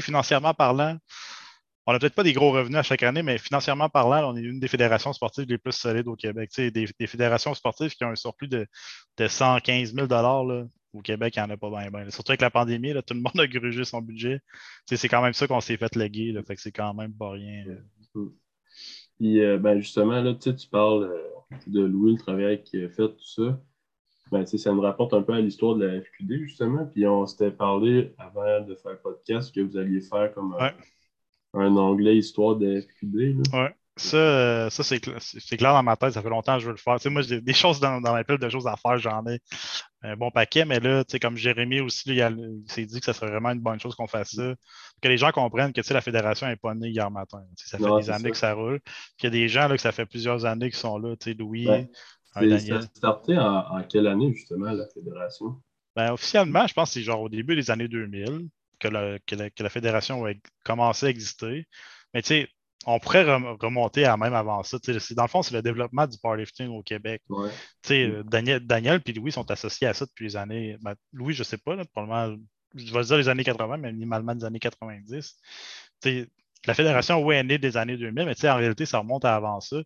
financièrement 0.00 0.54
parlant, 0.54 0.96
on 1.86 1.92
n'a 1.92 1.98
peut-être 1.98 2.14
pas 2.14 2.22
des 2.22 2.32
gros 2.32 2.52
revenus 2.52 2.78
à 2.78 2.84
chaque 2.84 3.02
année, 3.02 3.24
mais 3.24 3.38
financièrement 3.38 3.88
parlant, 3.88 4.32
on 4.32 4.36
est 4.36 4.40
une 4.42 4.60
des 4.60 4.68
fédérations 4.68 5.12
sportives 5.12 5.46
les 5.48 5.58
plus 5.58 5.72
solides 5.72 6.06
au 6.06 6.14
Québec. 6.14 6.52
Des, 6.56 6.70
des 6.70 7.06
fédérations 7.08 7.54
sportives 7.54 7.90
qui 7.90 8.04
ont 8.04 8.10
un 8.10 8.14
surplus 8.14 8.46
de, 8.46 8.68
de 9.16 9.26
115 9.26 9.94
000 9.94 10.06
là, 10.06 10.64
au 10.92 11.02
Québec, 11.02 11.34
il 11.36 11.40
n'y 11.40 11.46
en 11.46 11.50
a 11.50 11.56
pas 11.56 11.70
bien. 11.70 12.10
Surtout 12.10 12.30
avec 12.30 12.40
la 12.40 12.50
pandémie, 12.50 12.92
tout 13.04 13.14
le 13.14 13.20
monde 13.20 13.40
a 13.40 13.48
grugé 13.48 13.82
son 13.82 14.00
budget. 14.00 14.38
C'est 14.86 15.08
quand 15.08 15.22
même 15.22 15.32
ça 15.32 15.48
qu'on 15.48 15.60
s'est 15.60 15.76
fait 15.76 15.96
léguer. 15.96 16.32
C'est 16.56 16.70
quand 16.70 16.94
même 16.94 17.12
pas 17.12 17.30
rien. 17.30 17.64
euh. 17.66 18.30
Puis, 19.16 19.40
euh, 19.40 19.58
ben, 19.58 19.78
justement, 19.78 20.20
là, 20.22 20.34
tu 20.34 20.50
sais, 20.50 20.56
tu 20.56 20.68
parles 20.68 21.04
euh, 21.04 21.56
de 21.66 21.80
Louis, 21.82 22.12
le 22.12 22.18
travail 22.18 22.62
qu'il 22.62 22.84
a 22.84 22.88
fait, 22.88 23.08
tout 23.08 23.24
ça. 23.24 23.58
Ben, 24.32 24.42
tu 24.44 24.50
sais, 24.50 24.58
ça 24.58 24.72
me 24.74 24.80
rapporte 24.80 25.14
un 25.14 25.22
peu 25.22 25.32
à 25.32 25.40
l'histoire 25.40 25.76
de 25.76 25.86
la 25.86 26.00
FQD, 26.00 26.38
justement. 26.42 26.84
Puis, 26.86 27.06
on 27.06 27.26
s'était 27.26 27.50
parlé 27.50 28.12
avant 28.18 28.60
de 28.60 28.74
faire 28.74 28.92
le 28.92 28.98
podcast 28.98 29.54
que 29.54 29.60
vous 29.60 29.76
alliez 29.76 30.00
faire 30.00 30.32
comme 30.34 30.54
un, 30.58 30.66
Ouais. 30.66 30.74
un 31.54 31.76
onglet 31.76 32.16
histoire 32.16 32.56
de 32.56 32.66
la 32.66 32.80
FQD. 32.82 33.36
là. 33.52 33.62
Ouais. 33.64 33.74
Ça, 33.98 34.16
euh, 34.18 34.68
ça 34.70 34.82
c'est 34.84 34.98
cl- 34.98 35.18
c'est- 35.20 35.40
c'est 35.40 35.56
clair 35.56 35.72
dans 35.72 35.82
ma 35.82 35.96
tête, 35.96 36.12
ça 36.12 36.20
fait 36.22 36.28
longtemps 36.28 36.54
que 36.56 36.60
je 36.60 36.66
veux 36.66 36.72
le 36.72 36.78
faire. 36.78 36.96
Tu 36.96 37.04
sais, 37.04 37.10
moi, 37.10 37.22
j'ai 37.22 37.40
des 37.40 37.54
choses 37.54 37.80
dans, 37.80 37.98
dans 38.00 38.12
ma 38.12 38.24
pile 38.24 38.36
de 38.36 38.48
choses 38.50 38.66
à 38.66 38.76
faire, 38.76 38.98
j'en 38.98 39.24
ai 39.26 39.40
un 40.02 40.16
bon 40.16 40.30
paquet, 40.30 40.66
mais 40.66 40.80
là, 40.80 41.02
tu 41.04 41.12
sais, 41.12 41.18
comme 41.18 41.36
Jérémy 41.36 41.80
aussi, 41.80 42.14
là, 42.14 42.28
il, 42.30 42.64
s'est 42.70 42.84
dit 42.84 43.00
que 43.00 43.06
ça 43.06 43.14
serait 43.14 43.30
vraiment 43.30 43.50
une 43.52 43.60
bonne 43.60 43.80
chose 43.80 43.94
qu'on 43.94 44.06
fasse 44.06 44.32
ça. 44.34 44.54
Que 45.00 45.08
les 45.08 45.16
gens 45.16 45.32
comprennent 45.32 45.72
que 45.72 45.80
tu 45.80 45.86
sais, 45.86 45.94
la 45.94 46.02
fédération 46.02 46.46
n'est 46.46 46.56
pas 46.56 46.74
née 46.74 46.90
hier 46.90 47.10
matin. 47.10 47.42
Ça 47.56 47.78
fait 47.78 47.84
des 47.84 48.10
années 48.10 48.24
ça. 48.24 48.30
que 48.30 48.36
ça 48.36 48.52
roule. 48.52 48.80
Puis 48.80 48.94
il 49.22 49.24
y 49.24 49.26
a 49.28 49.30
des 49.30 49.48
gens 49.48 49.66
là, 49.66 49.76
que 49.76 49.82
ça 49.82 49.92
fait 49.92 50.06
plusieurs 50.06 50.44
années 50.44 50.70
qui 50.70 50.78
sont 50.78 50.98
là, 50.98 51.16
tu 51.16 51.30
sais, 51.30 51.36
Louis, 51.36 51.66
Ouais. 51.66 51.88
Ça 52.34 52.40
a 52.40 52.82
starté 52.82 53.38
en, 53.38 53.78
en 53.78 53.82
quelle 53.84 54.06
année, 54.06 54.30
justement, 54.34 54.70
la 54.70 54.86
fédération? 54.92 55.56
Ben, 55.94 56.12
officiellement, 56.12 56.66
je 56.66 56.74
pense 56.74 56.90
que 56.90 56.94
c'est 56.94 57.02
genre 57.02 57.22
au 57.22 57.30
début 57.30 57.56
des 57.56 57.70
années 57.70 57.88
2000 57.88 58.48
que 58.78 58.88
que 59.18 59.62
la 59.62 59.70
fédération 59.70 60.26
a 60.26 60.32
commencé 60.62 61.06
à 61.06 61.08
exister. 61.08 61.66
Mais 62.12 62.20
tu 62.20 62.28
sais, 62.28 62.48
on 62.86 62.98
pourrait 63.00 63.24
rem- 63.24 63.56
remonter 63.60 64.04
à 64.04 64.16
même 64.16 64.34
avant 64.34 64.62
ça. 64.62 64.78
Dans 65.16 65.22
le 65.24 65.28
fond, 65.28 65.42
c'est 65.42 65.54
le 65.54 65.62
développement 65.62 66.06
du 66.06 66.18
powerlifting 66.18 66.68
au 66.68 66.82
Québec. 66.82 67.22
Ouais. 67.28 67.50
Euh, 67.90 68.22
Daniel, 68.24 68.60
Daniel 68.66 69.00
et 69.06 69.12
Louis 69.12 69.32
sont 69.32 69.50
associés 69.50 69.86
à 69.86 69.94
ça 69.94 70.06
depuis 70.06 70.24
les 70.26 70.36
années. 70.36 70.76
ben, 70.80 70.94
Louis, 71.12 71.34
je 71.34 71.40
ne 71.40 71.44
sais 71.44 71.58
pas, 71.58 71.76
là, 71.76 71.84
probablement, 71.84 72.36
je 72.74 72.92
vais 72.92 73.04
dire 73.04 73.16
les 73.18 73.28
années 73.28 73.44
80, 73.44 73.76
mais 73.78 73.92
minimalement 73.92 74.34
des 74.34 74.44
années 74.44 74.58
90. 74.58 75.36
Tu 76.02 76.08
sais, 76.22 76.28
la 76.66 76.74
fédération, 76.74 77.22
oui, 77.24 77.36
est 77.36 77.44
née 77.44 77.58
des 77.58 77.76
années 77.76 77.96
2000, 77.96 78.26
mais 78.26 78.48
en 78.50 78.56
réalité, 78.56 78.86
ça 78.86 78.98
remonte 78.98 79.24
à 79.24 79.36
avant 79.36 79.60
ça. 79.60 79.76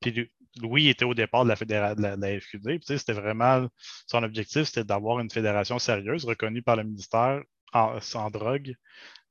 Puis 0.00 0.12
Lou- 0.12 0.26
Louis 0.68 0.88
était 0.88 1.04
au 1.04 1.14
départ 1.14 1.44
de 1.44 1.48
la, 1.50 1.56
fédéra- 1.56 1.94
de 1.94 2.02
la, 2.02 2.16
de 2.16 2.22
la 2.22 2.40
FQD. 2.40 2.80
C'était 2.82 3.12
vraiment 3.12 3.68
son 4.06 4.22
objectif, 4.22 4.64
c'était 4.64 4.84
d'avoir 4.84 5.20
une 5.20 5.30
fédération 5.30 5.78
sérieuse, 5.78 6.24
reconnue 6.24 6.62
par 6.62 6.76
le 6.76 6.84
ministère 6.84 7.42
en, 7.72 7.98
en 8.14 8.30
drogue, 8.30 8.74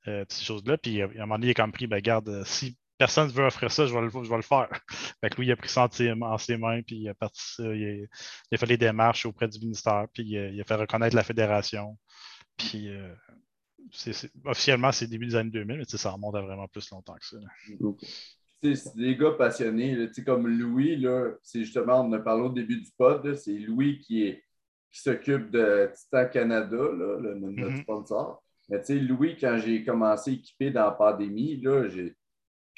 euh, 0.07 0.25
ces 0.29 0.45
choses-là. 0.45 0.77
Puis, 0.77 1.01
à 1.01 1.05
un 1.05 1.09
moment 1.21 1.35
donné, 1.35 1.47
il 1.47 1.51
a 1.51 1.65
compris, 1.65 1.87
ben, 1.87 1.99
garde, 2.01 2.43
si 2.45 2.77
personne 2.99 3.27
ne 3.29 3.33
veut 3.33 3.45
offrir 3.45 3.71
ça, 3.71 3.87
je 3.87 3.93
vais 3.93 4.01
le, 4.01 4.09
je 4.09 4.29
vais 4.29 4.35
le 4.35 4.41
faire. 4.43 4.69
Fait 5.21 5.29
que 5.29 5.37
lui, 5.37 5.47
il 5.47 5.51
a 5.51 5.55
pris 5.55 5.69
ça 5.69 5.85
en 5.85 5.89
ses, 5.89 6.11
en 6.11 6.37
ses 6.37 6.57
mains, 6.57 6.81
puis 6.83 6.97
il 6.97 7.09
a, 7.09 7.15
parti 7.15 7.41
ça, 7.41 7.63
il, 7.63 8.07
a, 8.51 8.57
fait 8.57 8.65
les 8.67 8.77
démarches 8.77 9.25
auprès 9.25 9.47
du 9.47 9.57
ministère, 9.59 10.05
puis 10.13 10.23
il 10.23 10.61
a, 10.61 10.63
fait 10.65 10.75
reconnaître 10.75 11.15
la 11.15 11.23
fédération. 11.23 11.97
Puis 12.57 12.89
euh, 12.89 13.15
officiellement, 14.45 14.91
c'est 14.91 15.07
début 15.07 15.27
des 15.27 15.35
années 15.35 15.49
2000, 15.49 15.77
mais 15.77 15.85
ça 15.85 16.11
remonte 16.11 16.35
à 16.35 16.41
vraiment 16.41 16.67
plus 16.67 16.91
longtemps 16.91 17.15
que 17.15 17.25
ça. 17.25 17.37
c'est 18.61 18.95
des 18.95 19.15
gars 19.15 19.31
passionnés, 19.31 19.95
là, 19.95 20.07
comme 20.25 20.47
Louis, 20.47 21.03
c'est 21.41 21.63
justement, 21.63 22.01
on 22.01 22.11
a 22.11 22.19
parlé 22.19 22.43
au 22.43 22.49
début 22.49 22.81
du 22.81 22.91
pod, 22.97 23.33
c'est 23.35 23.57
Louis 23.57 23.99
qui, 23.99 24.23
est, 24.23 24.43
qui 24.91 25.01
s'occupe 25.01 25.49
de 25.49 25.89
Titan 25.95 26.27
Canada, 26.27 26.75
là, 26.75 27.19
le- 27.19 27.35
notre 27.35 27.75
Mhm. 27.75 27.81
sponsor. 27.81 28.43
Mais 28.69 28.79
tu 28.81 28.85
sais, 28.85 28.95
Louis, 28.99 29.35
quand 29.39 29.57
j'ai 29.57 29.83
commencé 29.83 30.31
à 30.31 30.33
équiper 30.33 30.69
dans 30.71 30.85
la 30.85 30.91
pandémie, 30.91 31.59
là, 31.61 31.87
j'ai. 31.87 32.15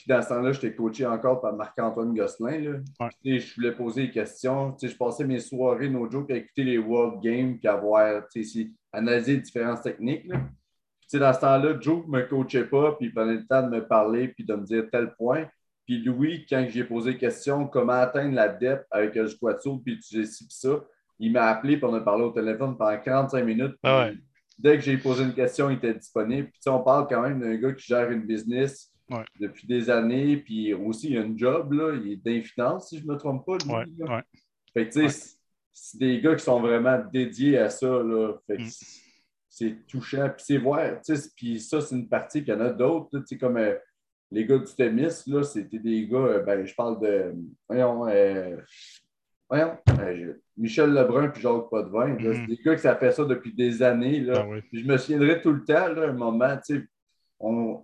Puis 0.02 0.10
dans 0.10 0.22
ce 0.24 0.30
temps-là, 0.30 0.52
j'étais 0.52 0.74
coaché 0.74 1.06
encore 1.06 1.42
par 1.42 1.54
Marc-Antoine 1.54 2.16
Gosselin. 2.16 2.60
Là. 2.60 2.80
Ouais. 3.00 3.10
Tu 3.24 3.40
je 3.40 3.56
voulais 3.56 3.72
poser 3.72 4.08
des 4.08 4.12
questions. 4.12 4.72
Tu 4.72 4.88
je 4.88 4.98
passais 4.98 5.26
mes 5.26 5.38
soirées, 5.38 5.90
no 5.90 6.10
joke, 6.10 6.32
à 6.32 6.38
écouter 6.38 6.64
les 6.64 6.80
World 6.80 7.22
Games 7.22 7.60
puis 7.60 7.68
à 7.68 7.76
voir, 7.76 8.24
tu 8.34 8.74
analyser 8.92 9.34
les 9.34 9.42
différences 9.42 9.84
techniques. 9.84 10.26
Là. 10.26 10.40
Puis, 11.00 11.08
tu 11.08 11.20
dans 11.20 11.32
ce 11.32 11.40
temps-là, 11.42 11.80
Joe 11.80 12.04
ne 12.08 12.12
me 12.14 12.22
coachait 12.24 12.66
pas, 12.66 12.94
puis 12.94 13.08
il 13.08 13.14
prenait 13.14 13.36
le 13.36 13.46
temps 13.46 13.62
de 13.62 13.70
me 13.70 13.88
parler 13.88 14.30
puis 14.30 14.44
de 14.44 14.56
me 14.56 14.66
dire 14.66 14.86
tel 14.92 15.14
point. 15.14 15.46
Puis 15.86 16.02
Louis, 16.02 16.48
quand 16.50 16.66
j'ai 16.68 16.84
posé 16.84 17.16
question 17.16 17.68
comment 17.68 17.94
atteindre 17.94 18.34
la 18.34 18.50
depth 18.50 18.88
avec 18.90 19.14
le 19.14 19.28
squat 19.28 19.62
puis 19.84 19.94
utiliser 19.94 20.32
ci 20.32 20.48
puis 20.48 20.56
ça, 20.56 20.84
il 21.20 21.32
m'a 21.32 21.44
appelé 21.44 21.78
pour 21.78 21.92
on 21.92 21.94
a 21.94 22.02
parlé 22.02 22.24
au 22.24 22.32
téléphone 22.32 22.76
pendant 22.76 22.98
45 22.98 23.46
minutes. 23.46 23.76
Ah 23.84 24.06
ouais. 24.06 24.18
Dès 24.58 24.78
que 24.78 24.84
j'ai 24.84 24.98
posé 24.98 25.24
une 25.24 25.34
question, 25.34 25.70
il 25.70 25.78
était 25.78 25.94
disponible. 25.94 26.50
Puis, 26.50 26.60
tu 26.60 26.70
on 26.70 26.80
parle 26.80 27.08
quand 27.08 27.22
même 27.22 27.40
d'un 27.40 27.56
gars 27.56 27.74
qui 27.74 27.86
gère 27.86 28.10
une 28.10 28.26
business 28.26 28.91
Ouais. 29.12 29.24
depuis 29.40 29.68
des 29.68 29.90
années, 29.90 30.38
puis 30.38 30.74
aussi 30.74 31.10
il 31.12 31.18
a 31.18 31.22
une 31.22 31.38
job, 31.38 31.74
là, 31.74 31.94
il 32.02 32.14
est 32.26 32.42
finances, 32.44 32.90
si 32.90 32.98
je 33.00 33.06
ne 33.06 33.12
me 33.14 33.18
trompe 33.18 33.46
pas. 33.46 33.58
lui, 33.58 33.72
Ouais, 33.72 33.86
là. 34.08 34.16
ouais. 34.18 34.24
Fait 34.74 34.88
que, 34.88 34.94
tu 34.94 35.10
sais, 35.10 35.36
c'est- 35.74 35.98
des 35.98 36.22
gars 36.22 36.36
qui 36.36 36.44
sont 36.44 36.62
vraiment 36.62 36.98
dédiés 37.12 37.58
à 37.58 37.70
ça, 37.70 37.88
là. 37.88 38.34
Fait 38.48 38.58
que 38.58 38.64
Mm. 38.64 38.70
c'est- 39.50 39.88
touchant. 39.88 40.30
Puis 40.36 40.44
c'est 40.48 40.58
voir, 40.58 41.02
tu 41.02 41.16
sais, 41.16 41.30
puis 41.36 41.60
ça, 41.60 41.82
c'est 41.82 41.96
une 41.96 42.08
partie, 42.08 42.42
puis 42.42 42.52
il 42.52 42.56
y 42.56 42.58
en 42.58 42.62
a 42.62 42.70
d'autres, 42.70 43.20
tu 43.20 43.26
sais, 43.28 43.38
comme 43.38 43.58
euh, 43.58 43.76
les 44.32 44.46
gars 44.46 44.58
du 44.60 44.74
tennis, 44.74 45.28
là, 45.28 45.44
c'était 45.44 45.80
des 45.80 46.08
gars, 46.08 46.18
euh, 46.18 46.44
ben, 46.44 46.66
je 46.66 46.74
parle 46.74 47.02
de, 47.02 47.34
voyons, 47.68 48.08
euh, 48.08 48.56
voyons, 49.50 49.78
Michel 50.58 50.94
Lebrun 50.94 51.28
puis 51.30 51.42
Jacques 51.42 51.70
Potvin, 51.70 52.08
Mhm. 52.16 52.34
c'est 52.34 52.46
des 52.48 52.58
gars 52.64 52.76
qui 52.76 52.82
ça 52.82 52.96
fait 52.96 53.12
ça 53.12 53.26
depuis 53.26 53.54
des 53.54 53.82
années, 53.84 54.22
là. 54.22 54.44
Ah 54.44 54.48
oui. 54.48 54.60
Je 54.72 54.86
me 54.86 54.96
souviendrai 54.98 55.42
tout 55.42 55.52
le 55.52 55.64
temps, 55.66 55.88
là, 55.90 56.10
un 56.10 56.14
moment, 56.14 56.56
tu 56.66 56.78
sais, 56.78 56.88
on- 57.40 57.84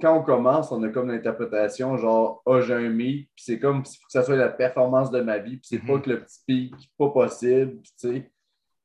quand 0.00 0.18
on 0.18 0.22
commence, 0.22 0.72
on 0.72 0.82
a 0.82 0.88
comme 0.88 1.08
l'interprétation, 1.10 1.96
genre, 1.96 2.42
ah, 2.46 2.60
j'ai 2.60 2.74
un 2.74 2.88
meet, 2.88 3.28
puis 3.34 3.44
c'est 3.44 3.58
comme, 3.58 3.78
il 3.86 3.96
faut 3.96 4.06
que 4.06 4.12
ça 4.12 4.22
soit 4.22 4.36
la 4.36 4.48
performance 4.48 5.10
de 5.10 5.20
ma 5.20 5.38
vie, 5.38 5.56
puis 5.58 5.66
c'est 5.68 5.82
Mhm. 5.82 5.86
pas 5.86 6.00
que 6.00 6.10
le 6.10 6.24
petit 6.24 6.40
pic, 6.46 6.74
pas 6.98 7.10
possible, 7.10 7.80
puis 7.82 7.92
tu 7.98 8.08
sais. 8.08 8.30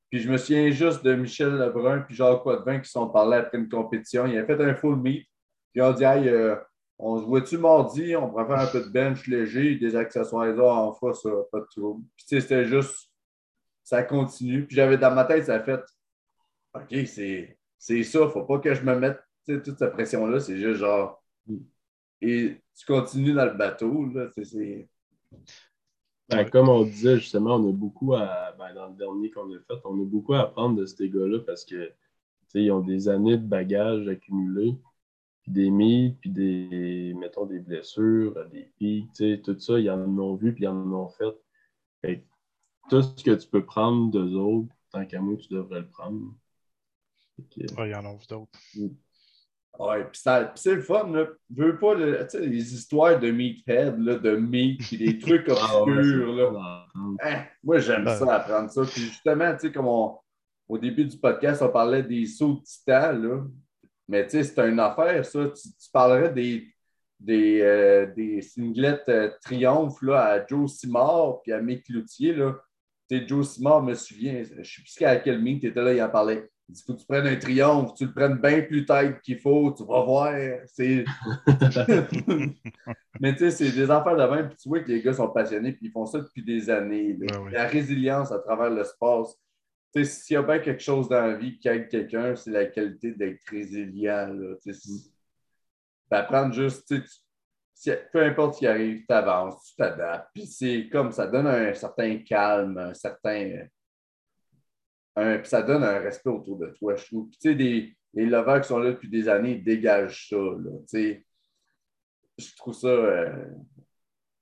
Puis 0.09 0.20
je 0.20 0.32
me 0.32 0.38
souviens 0.38 0.70
juste 0.72 1.03
de 1.03 1.13
Michel 1.16 1.57
Lebrun 1.57 2.01
puis 2.01 2.16
Jacques 2.16 2.43
Potvin 2.43 2.80
qui 2.80 2.89
sont 2.89 3.09
parlés 3.09 3.38
après 3.38 3.57
une 3.57 3.68
compétition. 3.68 4.26
Ils 4.28 4.38
avaient 4.38 4.55
fait 4.55 4.63
un 4.63 4.76
full 4.76 4.95
meet, 4.97 5.26
puis 5.74 5.82
on 5.82 5.91
dit, 5.91 6.03
hey, 6.03 6.30
euh, 6.30 6.55
on 6.97 7.18
se 7.20 7.24
voit-tu 7.26 7.57
mardi, 7.57 8.16
on 8.16 8.30
pourrait 8.30 8.45
faire 8.45 8.59
un 8.59 8.68
peu 8.68 8.82
de 8.82 8.89
bench 8.89 9.28
léger, 9.28 9.76
des 9.76 9.95
accessoires, 9.95 10.45
là, 10.45 10.63
on 10.63 10.93
fera 10.93 11.13
ça, 11.13 11.30
pas 11.51 11.59
de 11.59 11.68
trouble. 11.76 12.03
Puis 12.16 12.26
tu 12.28 12.36
sais, 12.36 12.41
c'était 12.41 12.66
juste, 12.66 13.09
ça 13.84 14.03
continue. 14.03 14.66
Puis 14.66 14.76
j'avais 14.76 14.97
dans 14.97 15.13
ma 15.13 15.26
tête, 15.26 15.45
ça 15.45 15.55
a 15.55 15.59
fait, 15.59 15.82
OK, 16.74 16.95
c'est 17.78 18.03
ça, 18.03 18.28
faut 18.30 18.43
pas 18.43 18.59
que 18.59 18.74
je 18.74 18.84
me 18.84 18.95
mette 18.95 19.20
sais, 19.54 19.62
toute 19.62 19.78
cette 19.78 19.93
pression-là, 19.93 20.39
c'est 20.39 20.58
juste 20.58 20.80
genre. 20.80 21.24
Et 22.22 22.62
tu 22.76 22.86
continues 22.86 23.34
dans 23.34 23.46
le 23.46 23.54
bateau, 23.54 24.06
là, 24.08 24.30
c'est-. 24.36 24.88
Ben. 26.30 26.50
Comme 26.50 26.70
on 26.70 26.84
disait, 26.84 27.18
justement, 27.18 27.56
on 27.56 27.70
a 27.70 27.72
beaucoup 27.72 28.16
à. 28.16 28.54
ben, 28.58 28.74
dans 28.74 28.88
le 28.88 28.96
dernier 28.96 29.30
qu'on 29.30 29.54
a 29.54 29.60
fait, 29.60 29.80
on 29.84 30.02
a 30.02 30.06
beaucoup 30.06 30.34
à 30.34 30.41
apprendre 30.41 30.76
de 30.78 30.86
ces 30.86 31.10
gars-là 31.10 31.39
parce 31.46 31.66
que 31.66 31.88
tu 31.88 31.93
sais, 32.48 32.64
ils 32.64 32.72
ont 32.72 32.82
des 32.82 33.10
années 33.10 33.38
de 33.38 33.46
bagages 33.46 34.08
accumulés, 34.08 34.76
puis 35.43 35.52
des 35.52 35.70
mythes, 35.70 36.20
puis 36.20 36.32
des, 36.32 37.14
mettons, 37.18 37.46
des 37.46 37.60
blessures, 37.60 38.34
des 38.50 38.72
pics, 38.78 39.12
tu 39.14 39.36
sais, 39.36 39.41
tout 39.41 39.60
ça, 39.60 39.80
ils 39.80 39.89
en 39.89 40.00
ont 40.18 40.36
vu, 40.36 40.54
puis 40.54 40.64
ils 40.64 40.68
en 40.68 40.91
ont 40.91 41.10
fait. 41.10 42.26
Tout 42.89 43.02
ce 43.02 43.24
que 43.24 43.32
tu 43.32 43.48
peux 43.48 43.66
prendre 43.66 44.12
d'eux 44.12 44.36
autres, 44.36 44.74
tant 44.91 45.06
qu'à 45.06 45.20
moi, 45.20 45.36
tu 45.38 45.54
devrais 45.54 45.82
le 45.82 45.89
prendre. 45.89 46.34
Fait 47.36 47.66
que, 47.66 47.76
Ouais, 47.76 47.89
il 47.89 47.91
y 47.91 47.96
en 47.96 48.06
a 48.06 48.14
d'autres. 48.30 48.48
Ouais, 49.80 50.03
puis 50.05 50.21
c'est 50.55 50.76
le 50.76 50.82
fun, 50.82 51.11
là. 51.11 51.28
Je 51.55 51.63
veux 51.63 51.78
pas, 51.78 51.93
le- 51.95 52.19
tu 52.30 52.38
sais, 52.38 52.45
les 52.45 52.73
histoires 52.73 53.19
de 53.19 53.32
meathead, 53.32 53.99
là, 53.99 54.15
de 54.15 54.36
meat, 54.36 54.80
puis 54.80 54.97
des 54.97 55.17
trucs 55.17 55.47
ah 55.49 55.82
obscurs, 55.82 56.34
là. 56.34 56.86
Hein, 57.23 57.43
moi, 57.63 57.80
j'aime 57.80 58.05
Ouais. 58.05 58.15
ça, 58.15 58.36
apprendre 58.36 58.69
ça. 58.71 58.82
Puis 58.84 59.01
justement, 59.01 59.53
tu 59.53 59.59
sais, 59.67 59.71
comme 59.71 59.88
on- 59.88 60.17
au 60.67 60.78
début 60.78 61.05
du 61.05 61.17
podcast, 61.17 61.61
on 61.61 61.69
parlait 61.69 62.03
des 62.03 62.26
sauts 62.26 62.53
de 62.55 62.63
titan, 62.63 63.11
là. 63.13 63.43
Mais 64.07 64.23
tu 64.26 64.32
sais, 64.32 64.43
c'est 64.43 64.67
une 64.69 64.80
affaire, 64.80 65.26
ça. 65.26 65.45
Tu, 65.49 65.69
tu 65.69 65.91
parlerais 65.91 66.32
des, 66.32 66.67
des, 67.19 67.61
euh, 67.61 68.05
des 68.15 68.41
singlets 68.41 69.01
euh, 69.09 69.30
triomphe 69.41 70.01
là, 70.01 70.21
à 70.34 70.45
Joe 70.45 70.71
Simard 70.71 71.41
puis 71.41 71.51
à 71.53 71.61
Mick 71.61 71.84
Cloutier, 71.86 72.34
là. 72.34 72.55
Tu 73.09 73.19
sais, 73.19 73.28
Joe 73.28 73.47
Simard, 73.47 73.84
me 73.84 73.93
souvient, 73.93 74.43
je 74.43 74.55
ne 74.59 74.63
sais 74.63 74.82
plus 74.84 75.05
à 75.05 75.15
quel 75.17 75.39
meet 75.41 75.59
tu 75.61 75.67
étais 75.67 75.82
là, 75.82 75.93
il 75.93 76.01
en 76.01 76.09
parlait. 76.09 76.49
Il 76.68 76.76
faut 76.86 76.93
que 76.95 76.99
tu 76.99 77.05
prennes 77.05 77.28
un 77.28 77.36
triomphe, 77.36 77.93
tu 77.95 78.05
le 78.05 78.13
prennes 78.13 78.38
bien 78.38 78.61
plus 78.63 78.86
tête 78.86 79.22
qu'il 79.22 79.39
faut, 79.39 79.74
tu 79.78 79.86
vas 79.86 80.03
voir. 80.03 80.34
Mais 83.20 83.34
tu 83.34 83.39
sais, 83.39 83.51
c'est 83.51 83.72
des 83.72 83.89
affaires 83.89 84.16
de 84.18 84.36
même, 84.36 84.49
puis 84.49 84.57
tu 84.57 84.70
vois 84.70 84.80
que 84.82 84.89
les 84.91 85.01
gars 85.01 85.13
sont 85.13 85.30
passionnés, 85.30 85.72
puis 85.74 85.88
ils 85.88 85.91
font 85.91 86.05
ça 86.05 86.20
depuis 86.20 86.43
des 86.43 86.70
années. 86.70 87.18
La 87.51 87.68
résilience 87.68 88.32
à 88.32 88.39
travers 88.39 88.70
le 88.70 88.84
sport. 88.84 89.34
Tu 89.93 90.03
sais, 90.03 90.11
s'il 90.11 90.34
y 90.34 90.38
a 90.38 90.41
bien 90.41 90.59
quelque 90.59 90.82
chose 90.82 91.07
dans 91.07 91.22
la 91.22 91.36
vie 91.36 91.57
qui 91.57 91.68
aide 91.70 91.88
quelqu'un, 91.88 92.36
c'est 92.36 92.51
la 92.51 92.66
qualité 92.66 93.13
d'être 93.13 93.41
résilient. 93.49 94.36
Tu 94.61 94.74
c'est- 94.74 95.11
D'apprendre 96.11 96.53
juste, 96.53 96.88
tu 96.88 97.01
sais, 97.74 98.07
peu 98.11 98.24
importe 98.24 98.55
ce 98.55 98.59
qui 98.59 98.68
arrive, 98.68 99.05
tu 99.07 99.13
avances, 99.13 99.70
tu 99.70 99.76
t'adaptes. 99.76 100.30
Puis 100.34 100.45
c'est 100.45 100.88
comme 100.91 101.11
ça 101.11 101.28
donne 101.28 101.47
un 101.47 101.74
certain 101.74 102.18
calme, 102.18 102.78
un 102.78 102.93
certain. 102.93 103.66
Un- 105.16 105.38
puis 105.39 105.47
ça 105.49 105.61
donne 105.61 105.84
un 105.84 105.99
respect 105.99 106.30
autour 106.30 106.57
de 106.57 106.68
toi, 106.78 106.95
je 106.95 107.05
trouve. 107.05 107.28
Puis 107.30 107.38
tu 107.41 107.49
sais, 107.49 107.55
des, 107.55 107.95
les 108.13 108.26
lovers 108.26 108.61
qui 108.61 108.68
sont 108.68 108.80
là 108.80 108.91
depuis 108.91 109.09
des 109.09 109.28
années, 109.30 109.53
ils 109.53 109.63
dégagent 109.63 110.30
ça. 110.30 110.36
Là, 110.38 110.72
tu 110.82 110.86
sais. 110.88 111.26
je 112.38 112.55
trouve 112.57 112.74
ça. 112.74 112.88
euh, 112.88 113.45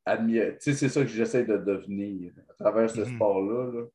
admira- 0.06 0.52
Tu 0.54 0.58
sais, 0.60 0.74
c'est 0.74 0.90
ça 0.90 1.02
que 1.02 1.08
j'essaie 1.08 1.46
de 1.46 1.58
devenir 1.58 2.32
à 2.50 2.54
travers 2.64 2.90
ce 2.90 3.02
Mhm. 3.02 3.16
sport-là. 3.16 3.72
là. 3.72 3.86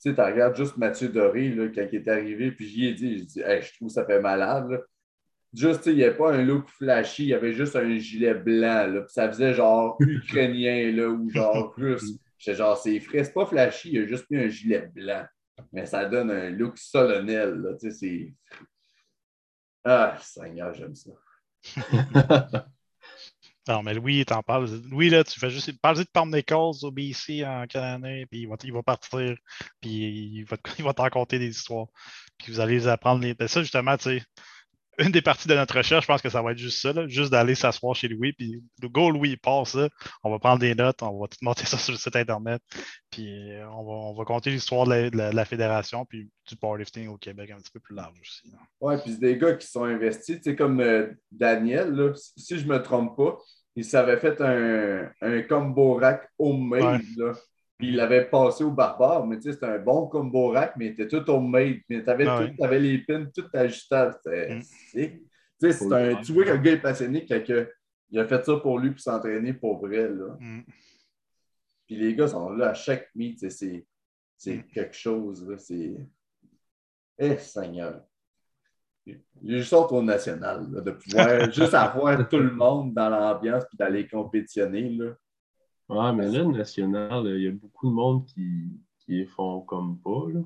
Tu 0.00 0.10
sais, 0.10 0.14
tu 0.14 0.20
regardes 0.20 0.54
juste 0.56 0.76
Mathieu 0.76 1.08
Doré 1.08 1.48
là, 1.48 1.66
quand 1.74 1.86
il 1.90 1.96
est 1.98 2.08
arrivé, 2.08 2.52
puis 2.52 2.66
j'y 2.68 2.86
ai 2.86 2.94
dit, 2.94 3.18
je 3.18 3.24
dis, 3.24 3.40
Hey, 3.40 3.62
je 3.62 3.74
trouve 3.74 3.88
que 3.88 3.94
ça 3.94 4.04
fait 4.06 4.20
malade. 4.20 4.70
là. 4.70 4.78
Juste, 5.54 5.78
tu 5.78 5.84
sais, 5.84 5.90
il 5.92 5.96
n'y 5.96 6.04
avait 6.04 6.16
pas 6.16 6.34
un 6.34 6.44
look 6.44 6.68
flashy, 6.68 7.22
il 7.24 7.28
y 7.30 7.34
avait 7.34 7.52
juste 7.54 7.74
un 7.74 7.96
gilet 7.96 8.34
blanc, 8.34 8.86
là, 8.86 9.00
puis 9.00 9.12
ça 9.12 9.28
faisait 9.28 9.54
genre 9.54 9.96
ukrainien, 10.00 10.92
là, 10.92 11.08
ou 11.08 11.28
genre 11.30 11.74
russe. 11.74 12.18
J'étais 12.36 12.56
genre, 12.58 12.76
c'est 12.76 13.00
frais, 13.00 13.24
c'est 13.24 13.32
pas 13.32 13.46
flashy, 13.46 13.90
il 13.94 14.02
a 14.02 14.06
juste 14.06 14.30
mis 14.30 14.36
un 14.38 14.48
gilet 14.48 14.88
blanc. 14.94 15.24
Mais 15.72 15.86
ça 15.86 16.06
donne 16.06 16.30
un 16.30 16.50
look 16.50 16.78
solennel, 16.78 17.54
là, 17.54 17.74
tu 17.78 17.90
sais. 17.90 18.34
Ah, 19.84 20.16
Seigneur, 20.20 20.74
j'aime 20.74 20.94
ça. 20.94 21.10
Non, 23.68 23.82
mais 23.82 23.92
Louis, 23.92 24.24
t'en 24.24 24.42
parles. 24.42 24.66
Louis, 24.90 25.10
là, 25.10 25.22
tu 25.22 25.38
fais 25.38 25.50
juste. 25.50 25.70
Parle-y 25.82 26.04
de 26.04 26.08
Palm 26.10 26.34
Nichols 26.34 26.76
au 26.82 26.90
BC 26.90 27.44
en 27.44 27.66
Canadien, 27.66 28.24
puis 28.30 28.40
il 28.40 28.48
va, 28.48 28.56
il 28.64 28.72
va 28.72 28.82
partir, 28.82 29.36
puis 29.82 29.90
il 29.90 30.44
va, 30.44 30.56
il 30.78 30.84
va 30.84 30.94
te 30.94 31.02
raconter 31.02 31.38
des 31.38 31.50
histoires. 31.50 31.88
Puis 32.38 32.50
vous 32.52 32.60
allez 32.60 32.76
les 32.76 32.88
apprendre. 32.88 33.20
Les... 33.20 33.34
ben, 33.34 33.46
ça, 33.46 33.60
justement, 33.60 33.96
tu 33.98 34.04
sais, 34.04 34.22
une 35.06 35.10
des 35.12 35.22
parties 35.22 35.48
de 35.48 35.54
notre 35.54 35.76
recherche, 35.76 36.02
je 36.04 36.08
pense 36.08 36.22
que 36.22 36.28
ça 36.28 36.42
va 36.42 36.52
être 36.52 36.58
juste 36.58 36.80
ça, 36.80 36.92
là, 36.92 37.06
juste 37.08 37.30
d'aller 37.30 37.54
s'asseoir 37.54 37.94
chez 37.94 38.08
Louis, 38.08 38.32
puis 38.32 38.62
le 38.82 38.88
go, 38.88 39.10
Louis, 39.10 39.36
ça. 39.64 39.88
On 40.24 40.30
va 40.30 40.38
prendre 40.38 40.58
des 40.58 40.74
notes, 40.74 41.02
on 41.02 41.20
va 41.20 41.28
tout 41.28 41.38
monter 41.42 41.64
ça 41.66 41.78
sur 41.78 41.92
le 41.92 41.98
site 41.98 42.16
Internet, 42.16 42.60
puis 43.10 43.52
euh, 43.52 43.68
on 43.70 43.84
va, 43.84 43.92
on 43.92 44.14
va 44.14 44.24
compter 44.24 44.50
l'histoire 44.50 44.86
de, 44.86 44.90
la- 44.90 45.10
de 45.10 45.16
la, 45.16 45.30
de 45.30 45.36
la 45.36 45.44
fédération, 45.44 46.04
puis 46.04 46.28
du 46.48 46.56
powerlifting 46.56 47.08
au 47.08 47.16
Québec 47.16 47.50
un 47.50 47.56
petit 47.58 47.70
peu 47.70 47.80
plus 47.80 47.94
large 47.94 48.18
aussi. 48.20 48.50
là. 48.50 48.58
Ouais, 48.80 48.98
puis 48.98 49.12
c'est 49.12 49.20
des 49.20 49.36
gars 49.38 49.54
qui 49.54 49.66
sont 49.66 49.84
investis, 49.84 50.36
tu 50.36 50.42
sais, 50.42 50.56
comme 50.56 50.80
euh, 50.80 51.08
Daniel, 51.30 51.90
là, 51.92 52.12
si 52.36 52.58
je 52.58 52.66
me 52.66 52.82
trompe 52.82 53.16
pas, 53.16 53.38
il 53.76 53.84
s'avait 53.84 54.18
fait 54.18 54.40
un, 54.40 55.10
un 55.20 55.42
combo 55.42 55.94
rack 55.94 56.28
homemade, 56.38 57.02
là. 57.16 57.32
Puis 57.78 57.88
il 57.88 57.96
l'avait 57.96 58.24
passé 58.28 58.64
au 58.64 58.72
barbare, 58.72 59.24
mais 59.24 59.36
tu 59.36 59.42
sais, 59.44 59.52
c'était 59.52 59.66
un 59.66 59.78
bon 59.78 60.08
combo 60.08 60.48
rack, 60.50 60.74
mais 60.76 60.86
il 60.86 60.90
était 60.92 61.06
tout 61.06 61.28
homemade. 61.30 61.76
Mais 61.88 62.02
tu 62.02 62.10
avais, 62.10 62.26
Ah 62.26 62.38
tout, 62.38 62.44
ouais. 62.44 62.56
t'avais 62.58 62.80
les 62.80 62.98
pins 62.98 63.26
tout 63.32 63.46
ajustables. 63.52 64.16
Mm. 64.26 64.60
Tu 64.60 65.22
sais, 65.60 65.72
c'est 65.72 65.92
un, 65.92 66.16
tu 66.20 66.32
vois 66.32 66.44
que 66.44 66.50
le 66.50 66.58
gars 66.58 66.72
est 66.72 66.80
passionné, 66.82 67.24
que, 67.24 67.38
que 67.38 67.70
il 68.10 68.18
a 68.18 68.26
fait 68.26 68.44
ça 68.44 68.56
pour 68.56 68.78
lui 68.80 68.90
pour 68.90 69.00
s'entraîner 69.00 69.52
pour 69.52 69.78
vrai. 69.78 70.08
Là. 70.08 70.36
Mm. 70.40 70.62
Puis 71.86 71.96
les 71.96 72.14
gars 72.16 72.26
sont 72.28 72.50
là 72.50 72.70
à 72.70 72.74
chaque 72.74 73.08
meet, 73.14 73.38
tu 73.38 73.48
sais, 73.48 73.50
c'est, 73.50 73.86
c'est 74.36 74.56
Mm. 74.56 74.62
quelque 74.74 74.94
chose. 74.96 75.54
C'est. 75.58 75.96
Eh, 77.18 77.36
Seigneur. 77.38 78.02
J'ai 79.06 79.58
juste 79.58 79.72
au 79.72 80.02
national, 80.02 80.66
là, 80.70 80.80
de 80.80 80.90
pouvoir 80.90 81.28
juste 81.52 81.74
avoir 81.74 82.28
tout 82.28 82.38
le 82.38 82.50
monde 82.50 82.92
dans 82.92 83.08
l'ambiance 83.08 83.64
puis 83.68 83.78
d'aller 83.78 84.06
compétitionner. 84.06 84.90
Là. 84.90 85.12
Ouais, 85.88 86.12
mais 86.12 86.28
là, 86.30 86.40
le 86.40 86.52
national, 86.52 87.26
il 87.26 87.42
y 87.42 87.48
a 87.48 87.52
beaucoup 87.52 87.88
de 87.88 87.94
monde 87.94 88.26
qui, 88.26 88.78
qui 89.00 89.12
les 89.12 89.26
font 89.26 89.62
comme 89.62 89.98
pas. 90.00 90.26
Là. 90.32 90.40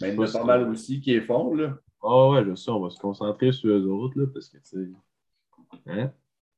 Mais 0.00 0.12
il 0.12 0.14
y 0.14 0.18
en 0.18 0.22
a 0.22 0.32
pas 0.32 0.44
mal 0.44 0.68
aussi 0.68 1.00
qui 1.00 1.12
les 1.12 1.20
font. 1.20 1.54
Là. 1.54 1.78
Ah 2.02 2.30
ouais, 2.30 2.44
je 2.44 2.54
sais, 2.54 2.70
on 2.70 2.80
va 2.80 2.90
se 2.90 2.98
concentrer 2.98 3.52
sur 3.52 3.70
eux 3.70 3.86
autres, 3.86 4.18
là, 4.18 4.26
parce 4.32 4.48
que, 4.48 4.58
tu 4.58 4.64
sais, 4.64 4.90
hein, 5.86 6.12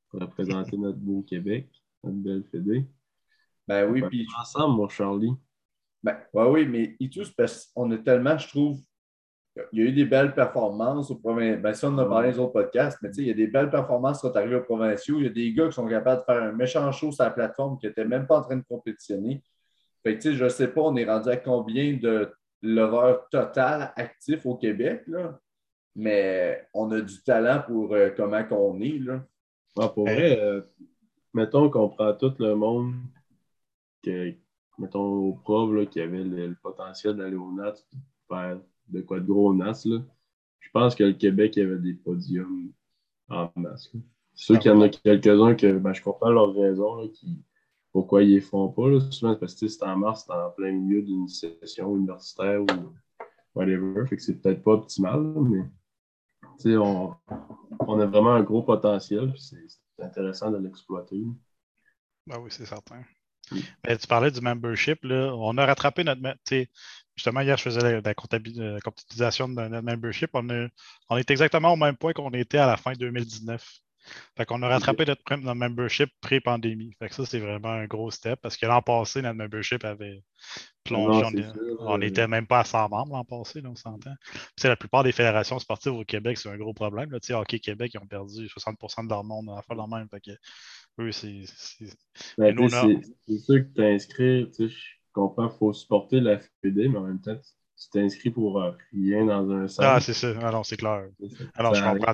pour 0.09 0.21
représenter 0.21 0.77
notre 0.77 0.99
beau 0.99 1.21
Québec, 1.23 1.69
notre 2.03 2.17
belle 2.17 2.43
Fédé. 2.51 2.85
Ben 3.67 3.89
oui, 3.89 4.01
puis 4.09 4.27
ensemble, 4.39 4.75
mon 4.75 4.87
Charlie. 4.87 5.33
Ben, 6.01 6.17
ouais, 6.33 6.49
oui, 6.49 6.65
mais 6.65 6.95
et 6.99 7.09
tous, 7.09 7.29
parce 7.31 7.67
qu'on 7.67 7.91
a 7.91 7.97
tellement, 7.97 8.37
je 8.37 8.47
trouve, 8.47 8.79
il 9.71 9.79
y 9.79 9.81
a 9.81 9.89
eu 9.89 9.91
des 9.91 10.05
belles 10.05 10.33
performances 10.33 11.11
au 11.11 11.15
provincial. 11.15 11.61
Ben, 11.61 11.73
ça, 11.73 11.87
on 11.87 11.93
en 11.93 11.99
a 11.99 12.05
parlé 12.05 12.29
dans 12.29 12.33
les 12.33 12.39
autres 12.39 12.53
podcasts, 12.53 12.99
mais 13.01 13.11
tu 13.11 13.21
il 13.21 13.27
y 13.27 13.31
a 13.31 13.33
des 13.33 13.47
belles 13.47 13.69
performances 13.69 14.21
qui 14.21 14.27
sont 14.27 14.35
arrivées 14.35 14.55
aux 14.55 14.63
provinciaux. 14.63 15.17
Il 15.19 15.23
y 15.23 15.27
a 15.27 15.31
des 15.31 15.53
gars 15.53 15.67
qui 15.67 15.73
sont 15.73 15.87
capables 15.87 16.21
de 16.21 16.25
faire 16.25 16.43
un 16.43 16.51
méchant 16.51 16.91
show 16.91 17.11
sur 17.11 17.23
la 17.23 17.31
plateforme 17.31 17.77
qui 17.77 17.87
n'étaient 17.87 18.05
même 18.05 18.27
pas 18.27 18.39
en 18.39 18.41
train 18.43 18.57
de 18.57 18.63
compétitionner. 18.67 19.43
Fait 20.03 20.17
que, 20.17 20.21
tu 20.21 20.33
je 20.35 20.43
ne 20.43 20.49
sais 20.49 20.67
pas, 20.67 20.81
on 20.81 20.95
est 20.95 21.05
rendu 21.05 21.29
à 21.29 21.37
combien 21.37 21.97
de 21.97 22.31
l'horreur 22.61 23.27
total 23.29 23.93
actif 23.95 24.45
au 24.45 24.55
Québec, 24.55 25.03
là. 25.07 25.39
Mais 25.95 26.67
on 26.73 26.91
a 26.91 27.01
du 27.01 27.21
talent 27.23 27.63
pour 27.65 27.93
euh, 27.93 28.09
comment 28.15 28.43
qu'on 28.43 28.79
est, 28.79 28.99
là. 28.99 29.25
Ah, 29.77 29.89
pour 29.89 30.05
vrai, 30.05 30.39
euh, 30.39 30.61
mettons 31.33 31.69
qu'on 31.69 31.89
prend 31.89 32.13
tout 32.13 32.33
le 32.39 32.55
monde, 32.55 32.93
mettons 34.77 35.03
au 35.03 35.33
prof 35.33 35.71
là, 35.73 35.85
qui 35.85 35.99
avait 36.01 36.23
le, 36.23 36.55
potentiel 36.61 37.15
d'aller 37.15 37.35
au 37.35 37.51
NAT, 37.51 37.75
faire 38.27 38.59
de 38.89 39.01
quoi 39.01 39.19
de 39.19 39.25
gros 39.25 39.49
au 39.49 39.53
NAS, 39.53 39.85
là. 39.85 39.99
Je 40.59 40.69
pense 40.71 40.95
que 40.95 41.03
le 41.03 41.13
Québec 41.13 41.57
avait 41.57 41.79
des 41.79 41.93
podiums 41.93 42.71
en 43.29 43.51
masse. 43.55 43.91
C'est 44.33 44.53
sûr 44.53 44.59
qu'il 44.59 44.71
y 44.71 44.73
en 44.73 44.81
a 44.81 44.89
quelques-uns 44.89 45.55
que 45.55 45.77
ben, 45.77 45.93
je 45.93 46.01
comprends 46.01 46.29
leurs 46.29 46.53
raisons, 46.53 46.95
là, 46.95 47.07
qui, 47.07 47.43
pourquoi 47.91 48.23
ils 48.23 48.29
ne 48.29 48.35
les 48.35 48.41
font 48.41 48.69
pas. 48.69 48.89
Là. 48.89 48.99
Souvent, 49.09 49.35
parce 49.35 49.55
que 49.55 49.67
c'est 49.67 49.83
en 49.83 49.97
mars, 49.97 50.25
c'est 50.25 50.33
en 50.33 50.51
plein 50.51 50.71
milieu 50.71 51.01
d'une 51.01 51.27
session 51.27 51.95
universitaire 51.95 52.61
ou 52.61 52.67
whatever. 53.55 54.05
Fait 54.05 54.17
que 54.17 54.21
c'est 54.21 54.39
peut-être 54.39 54.63
pas 54.63 54.73
optimal, 54.73 55.21
mais 55.21 56.77
on, 56.77 57.13
on 57.79 57.99
a 57.99 58.05
vraiment 58.05 58.33
un 58.33 58.43
gros 58.43 58.63
potentiel, 58.63 59.33
c'est 59.37 59.57
intéressant 60.03 60.51
de 60.51 60.57
l'exploiter. 60.57 61.23
Ben 62.27 62.39
oui, 62.39 62.51
c'est 62.51 62.65
certain. 62.65 63.03
Mais 63.85 63.97
tu 63.97 64.07
parlais 64.07 64.31
du 64.31 64.41
membership, 64.41 65.03
là. 65.03 65.33
On 65.35 65.57
a 65.57 65.65
rattrapé 65.65 66.03
notre. 66.03 66.21
Justement, 67.15 67.41
hier, 67.41 67.57
je 67.57 67.63
faisais 67.63 67.81
la, 67.81 67.91
la 67.91 68.01
la 68.01 68.13
comptabilisation 68.13 69.49
de 69.49 69.53
notre 69.53 69.83
membership. 69.83 70.29
On, 70.33 70.49
a- 70.49 70.67
on 71.09 71.17
est 71.17 71.29
exactement 71.31 71.73
au 71.73 71.75
même 71.75 71.97
point 71.97 72.13
qu'on 72.13 72.31
était 72.31 72.59
à 72.59 72.67
la 72.67 72.77
fin 72.77 72.93
2019. 72.93 73.81
Fait 74.37 74.45
qu'on 74.45 74.61
a 74.63 74.67
rattrapé 74.67 75.05
notre, 75.05 75.35
membership 75.53 76.09
pré-pandémie. 76.21 76.93
Fait 76.99 77.09
que 77.09 77.15
ça, 77.15 77.25
c'est 77.25 77.39
vraiment 77.39 77.69
un 77.69 77.85
gros 77.85 78.11
step 78.11 78.39
parce 78.41 78.57
que 78.57 78.65
l'an 78.65 78.81
passé, 78.81 79.21
notre 79.21 79.37
membership 79.37 79.83
avait 79.83 80.23
plongé. 80.83 81.41
Non, 81.41 81.53
on 81.79 81.95
euh, 81.95 81.97
n'était 81.97 82.27
même 82.27 82.47
pas 82.47 82.59
à 82.59 82.63
100 82.63 82.89
membres 82.89 83.13
l'an 83.13 83.25
passé, 83.25 83.61
là, 83.61 83.69
on 83.69 83.75
s'entend. 83.75 84.13
La 84.63 84.75
plupart 84.75 85.03
des 85.03 85.11
fédérations 85.11 85.59
sportives 85.59 85.93
au 85.93 86.03
Québec, 86.03 86.37
c'est 86.37 86.49
un 86.49 86.57
gros 86.57 86.73
problème. 86.73 87.11
Là. 87.11 87.19
Tu 87.19 87.27
sais, 87.27 87.33
Hockey 87.33 87.59
Québec, 87.59 87.91
ils 87.93 87.99
ont 87.99 88.07
perdu 88.07 88.47
60% 88.47 89.03
de 89.05 89.09
leur 89.09 89.23
monde 89.23 89.51
la 89.55 89.61
fois 89.61 89.75
de 89.75 89.95
même. 89.95 90.07
Fait 90.09 90.21
que, 90.21 90.31
eux, 90.99 91.11
c'est. 91.11 91.43
c'est- 91.47 91.97
Ben, 92.37 92.55
a- 92.73 92.87
c'est 92.87 93.01
c'est 93.27 93.37
sûr 93.39 93.63
que 93.73 93.73
tu 94.47 94.53
sais, 94.53 94.69
je 94.69 94.77
comprends 95.13 95.49
qu'il 95.49 95.57
faut 95.59 95.73
supporter 95.73 96.19
la 96.21 96.39
FPD, 96.39 96.87
mais 96.89 96.97
en 96.97 97.03
même 97.03 97.21
temps, 97.21 97.37
tu 97.79 97.89
t'inscris 97.91 98.29
pour 98.29 98.61
euh, 98.61 98.71
rien 98.93 99.25
dans 99.25 99.49
un 99.51 99.67
centre. 99.67 99.87
Ah, 99.87 99.99
c'est 100.01 100.13
ça. 100.13 100.33
Ah 100.41 100.51
non, 100.51 100.63
c'est 100.63 100.75
clair. 100.75 101.03
Alors, 101.55 101.73
je 101.73 101.81
comprends 101.81 102.13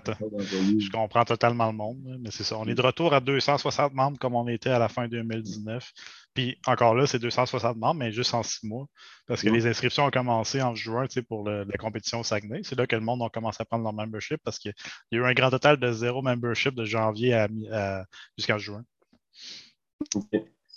Je 0.80 0.90
comprends 0.92 1.26
totalement 1.26 1.68
le 1.68 1.74
monde, 1.74 2.18
mais 2.20 2.30
c'est 2.30 2.44
ça. 2.44 2.58
On 2.58 2.66
est 2.68 2.76
de 2.76 2.82
retour 2.82 3.14
à 3.14 3.20
260 3.20 3.94
membres 3.94 4.20
comme 4.20 4.36
on 4.36 4.48
était 4.48 4.70
à 4.70 4.78
la 4.78 4.90
fin 4.90 5.08
2019. 5.08 5.92
Puis 6.36 6.60
encore 6.68 6.94
là, 6.94 7.08
c'est 7.08 7.18
260 7.18 7.78
membres, 7.78 7.96
mais 8.00 8.12
juste 8.12 8.34
en 8.34 8.44
six 8.44 8.68
mois. 8.68 8.86
Parce 9.26 9.42
que 9.42 9.50
Oui. 9.50 9.56
les 9.56 9.68
inscriptions 9.68 10.06
ont 10.06 10.12
commencé 10.12 10.62
en 10.62 10.76
juin 10.76 11.08
tu 11.08 11.14
sais, 11.14 11.22
pour 11.24 11.44
le- 11.44 11.64
la 11.64 11.78
compétition 11.78 12.20
au 12.20 12.24
Saguenay. 12.24 12.62
C'est 12.64 12.78
là 12.78 12.86
que 12.86 12.96
le 12.96 13.02
monde 13.02 13.22
a 13.24 13.30
commencé 13.30 13.58
à 13.62 13.66
prendre 13.66 13.84
leur 13.84 13.94
membership 13.94 14.40
parce 14.44 14.60
qu'il 14.60 14.74
y 15.12 15.16
a 15.16 15.20
eu 15.20 15.26
un 15.26 15.34
grand 15.34 15.50
total 15.50 15.78
de 15.78 15.92
zéro 15.92 16.22
membership 16.22 16.76
de 16.76 16.86
janvier 16.86 17.34
à, 17.34 18.06
jusqu'en 18.38 18.58
juin. 18.60 18.84
Ok, 20.14 20.28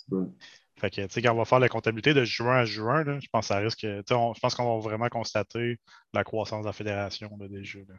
bon. 0.07 0.33
Fait 0.79 0.89
que, 0.89 1.01
tu 1.01 1.07
sais, 1.09 1.21
quand 1.21 1.33
on 1.33 1.37
va 1.37 1.45
faire 1.45 1.59
la 1.59 1.69
comptabilité 1.69 2.13
de 2.13 2.23
juin 2.23 2.57
à 2.59 2.65
juin, 2.65 3.03
là, 3.03 3.19
je 3.19 3.27
pense 3.31 3.45
que 3.45 3.47
ça 3.53 3.57
risque. 3.59 3.85
on- 4.11 4.33
je 4.33 4.39
pense 4.39 4.55
qu'on 4.55 4.79
va 4.79 4.79
vraiment 4.89 5.09
constater 5.09 5.79
la 6.13 6.23
croissance 6.23 6.61
de 6.61 6.67
la 6.67 6.73
fédération 6.73 7.29
là, 7.39 7.47
déjà. 7.47 7.79
là. 7.79 7.95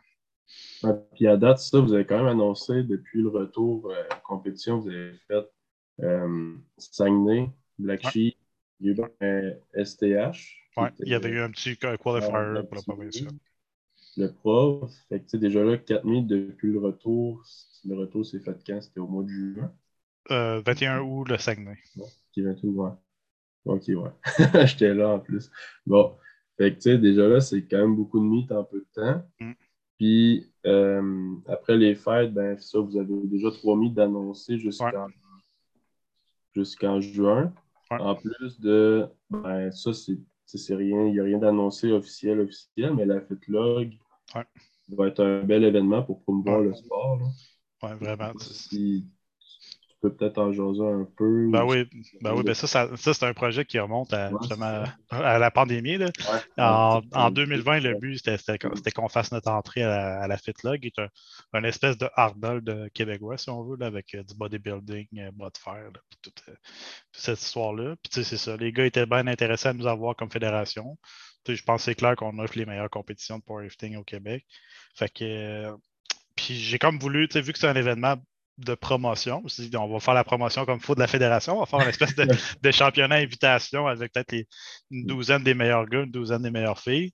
Ouais, 0.83 0.93
Puis 1.15 1.27
à 1.27 1.37
date, 1.37 1.59
ça, 1.59 1.79
vous 1.81 1.93
avez 1.93 2.07
quand 2.07 2.17
même 2.19 2.27
annoncé 2.27 2.83
depuis 2.83 3.23
le 3.23 3.29
retour 3.29 3.91
euh, 3.91 4.03
compétition, 4.25 4.79
vous 4.81 4.89
avez 4.89 5.13
fait 5.29 5.45
euh, 6.03 6.55
Saguenay, 6.79 7.51
Black 7.79 8.03
Ouais. 8.05 8.11
Sheep, 8.11 8.37
il 8.81 8.87
y 8.87 8.91
a 8.91 8.93
eu 8.95 9.03
un 9.21 9.53
STH. 9.75 10.57
Ouais, 10.77 10.91
il 11.01 11.09
y 11.09 11.15
avait 11.15 11.29
eu 11.31 11.41
un 11.41 11.51
petit 11.51 11.77
qualifier 11.77 12.05
Ouais, 12.05 12.05
pour 12.05 12.13
la 12.15 12.21
un 12.21 12.65
petit- 12.65 13.27
Le 14.17 14.33
prof, 14.33 14.91
fait 15.09 15.21
que 15.21 15.37
déjà 15.37 15.63
là, 15.65 15.77
4000 15.79 16.27
depuis 16.27 16.73
le 16.73 16.79
retour, 16.81 17.45
le 17.85 17.97
retour 17.97 18.25
s'est 18.27 18.41
fait 18.41 18.57
quand? 18.67 18.81
C'était 18.81 19.01
au 19.01 19.09
mois 19.09 19.25
de 19.25 19.29
juin? 19.29 19.73
Euh, 20.31 20.63
21 20.65 21.01
août, 21.01 21.29
le 21.29 21.39
Saguenay. 21.39 21.77
Qui 22.33 22.43
va 22.43 22.55
tout 22.55 22.73
voir. 22.73 22.97
Ok, 23.65 23.85
ouais. 23.89 24.11
J'étais 24.67 24.95
là 24.95 25.11
en 25.11 25.19
plus. 25.19 25.51
Bon. 25.87 26.15
Fait 26.57 26.71
que, 26.73 26.77
tu 26.77 26.83
sais, 26.83 26.99
déjà 26.99 27.27
là, 27.27 27.41
c'est 27.41 27.63
quand 27.67 27.79
même 27.79 27.97
beaucoup 27.97 28.19
de 28.21 28.25
mythes 28.25 28.53
en 28.53 28.65
peu 28.65 28.81
de 28.81 28.87
temps. 28.95 29.23
Mm. 29.41 29.53
Puis, 29.99 30.53
euh, 30.67 31.35
après 31.47 31.77
les 31.77 31.95
fêtes, 31.95 32.33
ben, 32.33 32.57
ça, 32.59 32.79
vous 32.81 32.97
avez 32.99 33.15
déjà 33.27 33.51
trois 33.51 33.77
mythes 33.77 33.95
d'annoncer 33.95 34.59
jusqu'en 34.59 35.09
jusqu'en 36.55 37.01
juin. 37.01 37.53
Ouais. 37.91 38.01
En 38.01 38.15
plus 38.15 38.61
de, 38.61 39.07
ben, 39.31 39.71
ça, 39.73 39.91
c'est 39.93 40.75
rien, 40.75 41.07
il 41.07 41.13
n'y 41.13 41.21
a 41.21 41.25
rien 41.25 41.39
d'annoncé 41.39 41.93
officiel, 41.93 42.41
officiel, 42.41 42.95
mais 42.95 43.05
la 43.07 43.21
FitLog 43.21 43.93
Ouais. 44.35 44.45
va 44.97 45.09
être 45.09 45.25
un 45.25 45.43
bel 45.43 45.65
événement 45.65 46.03
pour 46.03 46.23
promouvoir 46.23 46.61
le 46.61 46.73
sport. 46.75 47.19
là. 47.19 47.27
Ouais, 47.83 47.95
vraiment. 47.97 48.33
Si 48.39 49.07
peux 50.01 50.15
peut-être 50.15 50.39
en 50.39 50.53
jaser 50.53 50.87
un 50.87 51.07
peu. 51.17 51.51
Ben 51.51 51.65
ou 51.65 51.71
oui, 51.73 51.89
ben 52.23 52.35
oui, 52.35 52.43
ben 52.43 52.55
ça, 52.55 52.67
ça, 52.67 52.97
ça, 52.97 53.15
c'est 53.15 53.27
un 53.27 53.35
projet 53.35 53.65
qui 53.65 53.79
remonte 53.79 54.13
à, 54.15 54.31
Ouais, 54.31 54.87
à 55.11 55.39
la 55.39 55.51
pandémie. 55.51 55.97
Là. 55.99 56.07
Ouais. 56.07 56.63
En, 56.63 57.01
en 57.13 57.27
c'est- 57.29 57.35
2020, 57.35 57.81
le 57.81 57.95
but, 57.99 58.17
c'était- 58.17 58.39
c'était 58.39 58.91
qu'on 58.93 59.09
fasse 59.09 59.31
notre 59.33 59.51
entrée 59.51 59.83
à 59.83 59.89
la, 59.89 60.21
à 60.23 60.27
la 60.29 60.37
FitLog, 60.39 60.81
qui 60.81 60.87
est 60.89 60.99
un, 60.99 61.09
un 61.53 61.65
espèce 61.65 61.99
de 61.99 62.09
Arnold 62.15 62.91
québécois, 62.95 63.37
si 63.39 63.51
on 63.51 63.63
veut, 63.63 63.77
là, 63.79 63.87
avec 63.87 64.15
euh, 64.15 64.23
du 64.23 64.35
bodybuilding, 64.35 65.07
euh, 65.19 65.31
bras 65.33 65.51
de 65.51 65.59
fer, 65.59 65.75
là, 65.75 66.01
puis 66.09 66.19
toute, 66.23 66.43
euh, 66.49 66.53
toute 67.13 67.23
cette 67.23 67.41
histoire-là. 67.41 67.97
Puis 68.03 68.11
tu 68.11 68.23
sais, 68.23 68.25
c'est 68.25 68.37
ça. 68.39 68.57
Les 68.57 68.73
gars 68.73 68.87
étaient 68.87 69.07
bien 69.07 69.27
intéressés 69.27 69.69
à 69.69 69.73
nous 69.73 69.87
avoir 69.87 70.17
comme 70.17 70.31
fédération. 70.31 70.97
Tu 71.45 71.53
sais, 71.53 71.57
je 71.57 71.65
pense 71.65 71.81
que 71.83 71.85
c'est 71.87 71.95
clair 71.95 72.17
qu'on 72.17 72.39
offre 72.39 72.57
les 72.59 72.67
meilleures 72.67 72.91
compétitions 72.91 73.39
de 73.39 73.43
powerlifting 73.45 73.97
au 73.97 74.05
Québec. 74.05 74.45
Fait 74.95 75.09
que. 75.09 75.25
euh, 75.25 75.77
puis 76.37 76.55
j'ai 76.55 76.79
comme 76.79 76.99
voulu, 76.99 77.29
tu 77.29 77.35
sais, 77.35 77.41
vu 77.43 77.53
que 77.53 77.59
c'est 77.59 77.69
un 77.69 77.75
événement 77.77 78.17
de 78.65 78.75
promotion, 78.75 79.43
on 79.79 79.89
va 79.93 80.01
faire 80.01 80.15
la 80.15 80.25
promotion 80.25 80.65
comme 80.67 80.79
il 80.79 80.85
faut 80.85 80.95
de 80.95 81.01
la 81.01 81.07
fédération, 81.07 81.57
on 81.57 81.61
va 81.61 81.67
faire 81.67 81.81
une 81.83 81.89
espèce 81.89 82.15
de, 82.15 82.27
de 82.63 82.71
championnat 82.71 83.17
invitation 83.17 83.87
avec 83.87 84.13
peut-être 84.13 84.47
une 84.91 85.07
douzaine 85.07 85.43
des 85.43 85.55
meilleurs 85.55 85.87
gars, 85.87 86.03
une 86.03 86.11
douzaine 86.11 86.43
des 86.43 86.51
meilleures 86.51 86.79
filles. 86.81 87.13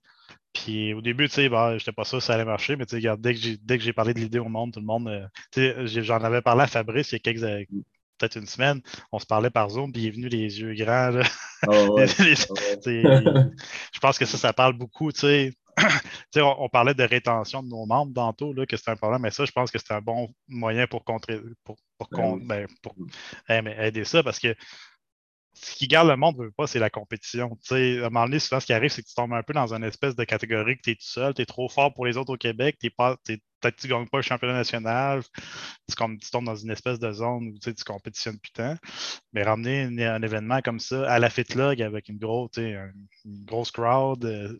Puis 0.53 0.93
au 0.93 1.01
début, 1.01 1.27
tu 1.29 1.35
sais, 1.35 1.49
ben, 1.49 1.71
je 1.71 1.75
n'étais 1.75 1.91
pas 1.91 2.03
sûr 2.05 2.19
que 2.19 2.23
ça 2.23 2.33
allait 2.35 2.45
marcher, 2.45 2.75
mais 2.75 2.85
regarde, 2.91 3.21
dès 3.21 3.33
que 3.35 3.83
j'ai 3.83 3.93
parlé 3.93 4.13
de 4.13 4.19
l'idée 4.19 4.39
au 4.39 4.49
monde, 4.49 4.73
tout 4.73 4.79
le 4.79 4.85
monde, 4.85 5.07
euh, 5.07 5.25
tu 5.51 5.61
sais, 5.61 5.87
j'ai- 5.87 6.03
j'en 6.03 6.19
avais 6.23 6.41
parlé 6.41 6.63
à 6.63 6.67
Fabrice 6.67 7.11
il 7.11 7.15
y 7.15 7.17
a 7.17 7.19
quelques, 7.19 7.43
euh, 7.43 7.63
peut-être 8.17 8.37
une 8.37 8.47
semaine, 8.47 8.81
on 9.11 9.19
se 9.19 9.25
parlait 9.25 9.49
par 9.51 9.69
Zoom, 9.69 9.91
puis 9.91 10.03
il 10.03 10.07
est 10.07 10.11
venu 10.11 10.27
les 10.29 10.59
yeux 10.59 10.73
grands, 10.75 11.09
là. 11.11 11.23
Ouais, 11.67 12.05
Les- 12.19 12.35
ouais. 12.49 12.77
Tu 12.81 12.91
sais, 12.91 13.13
il- 13.17 13.45
je 13.93 13.99
pense 13.99 14.17
que 14.17 14.25
ça, 14.25 14.37
ça 14.37 14.53
parle 14.53 14.73
beaucoup, 14.73 15.11
tu 15.11 15.19
sais. 15.21 15.53
On, 16.35 16.55
on 16.59 16.69
parlait 16.69 16.93
de 16.93 17.03
rétention 17.03 17.63
de 17.63 17.69
nos 17.69 17.85
membres 17.85 18.13
tantôt, 18.13 18.53
là, 18.53 18.65
que 18.65 18.77
c'est 18.77 18.91
un 18.91 18.95
problème, 18.95 19.21
mais 19.21 19.31
ça, 19.31 19.45
je 19.45 19.51
pense 19.51 19.71
que 19.71 19.79
c'est 19.79 19.93
un 19.93 20.01
bon 20.01 20.33
moyen 20.47 20.85
pour 20.85 21.03
contrer, 21.03 21.39
pour, 21.63 21.77
pour, 21.97 22.09
Ben 22.09 22.37
ben, 22.45 22.67
pour 22.81 22.95
aider 23.49 24.03
ça, 24.03 24.21
parce 24.21 24.39
que 24.39 24.55
ce 25.61 25.75
qui 25.75 25.87
garde 25.87 26.07
le 26.07 26.15
monde, 26.15 26.37
veut 26.37 26.51
pas, 26.51 26.67
c'est 26.67 26.79
la 26.79 26.89
compétition. 26.89 27.57
À 27.71 27.75
un 27.75 28.09
moment 28.09 28.25
donné, 28.25 28.39
souvent, 28.39 28.59
ce 28.59 28.65
qui 28.65 28.73
arrive, 28.73 28.91
c'est 28.91 29.01
que 29.01 29.07
tu 29.07 29.15
tombes 29.15 29.33
un 29.33 29.43
peu 29.43 29.53
dans 29.53 29.73
une 29.73 29.83
espèce 29.83 30.15
de 30.15 30.23
catégorie 30.23 30.77
que 30.77 30.81
tu 30.83 30.91
es 30.91 30.95
tout 30.95 31.01
seul, 31.01 31.33
tu 31.33 31.41
es 31.41 31.45
trop 31.45 31.67
fort 31.69 31.93
pour 31.93 32.05
les 32.05 32.17
autres 32.17 32.33
au 32.33 32.37
Québec, 32.37 32.77
tu 32.79 32.87
n'es 32.87 32.89
pas, 32.91 33.17
t'es- 33.23 33.41
peut-être 33.59 33.75
que 33.75 33.81
tu 33.81 33.87
ne 33.87 33.93
gagnes 33.93 34.07
pas 34.07 34.17
le 34.17 34.23
championnat 34.23 34.53
national, 34.53 35.23
tu, 35.23 35.95
tu 35.95 36.31
tombes 36.31 36.45
dans 36.45 36.55
une 36.55 36.69
espèce 36.69 36.99
de 36.99 37.11
zone 37.11 37.47
où 37.47 37.59
tu 37.59 37.73
compétitionnes 37.83 38.39
plus 38.39 38.51
tant. 38.51 38.75
Mais 39.33 39.43
ramener 39.43 40.05
un, 40.05 40.21
événement 40.21 40.61
comme 40.61 40.79
ça 40.79 41.09
à 41.11 41.19
la 41.19 41.29
FitLog 41.29 41.81
avec 41.81 42.09
une, 42.09 42.17
grosse, 42.17 42.57
une, 42.57 42.93
grosse 43.25 43.71
crowd, 43.71 44.57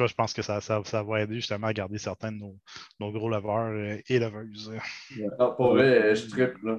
euh, 0.00 0.06
je 0.06 0.14
pense 0.14 0.32
que 0.32 0.42
ça, 0.42 0.60
ça, 0.60 1.02
va 1.02 1.22
aider 1.22 1.36
justement 1.36 1.68
à 1.68 1.72
garder 1.72 1.98
certains 1.98 2.32
de 2.32 2.38
nos, 2.38 3.12
gros 3.12 3.28
leveurs 3.28 3.72
euh, 3.72 3.98
et 4.08 4.18
leveuses. 4.18 4.72
Ah, 5.38 5.48
pour 5.48 5.74
vrai, 5.74 6.14
je 6.14 6.28
triple. 6.28 6.66
Là. 6.66 6.78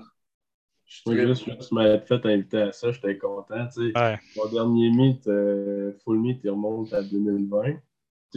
Moi, 1.06 1.26
juste, 1.26 1.46
juste 1.46 1.72
m'être 1.72 2.08
fait 2.08 2.26
inviter 2.26 2.62
à 2.62 2.72
ça, 2.72 2.92
j'étais 2.92 3.18
content. 3.18 3.68
Mon 4.36 4.46
dernier 4.52 4.92
meet, 4.92 5.28
euh, 5.28 5.94
full 6.04 6.20
meet, 6.20 6.40
il 6.44 6.52
remonte 6.52 6.94
à 6.94 7.02
2020 7.02 7.80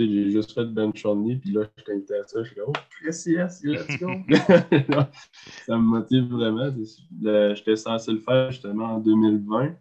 j'ai 0.05 0.31
juste 0.31 0.53
fait 0.53 0.65
bench 0.67 1.05
only, 1.05 1.37
puis 1.37 1.51
là, 1.53 1.63
je 1.77 1.85
t'ai 1.85 1.93
invité 1.93 2.15
à 2.15 2.27
ça. 2.27 2.43
Je 2.43 2.49
suis 2.49 2.57
comme, 2.57 2.73
oh, 2.77 2.81
Chris, 2.91 3.23
yes, 3.27 3.63
let's 3.65 3.99
go. 3.99 4.11
ça 5.67 5.77
me 5.77 5.83
motive 5.83 6.29
vraiment. 6.29 6.71
J'étais 7.55 7.77
censé 7.77 8.13
le 8.13 8.21
faire 8.21 8.51
justement 8.51 8.97
en 8.97 8.99
2020. 8.99 9.75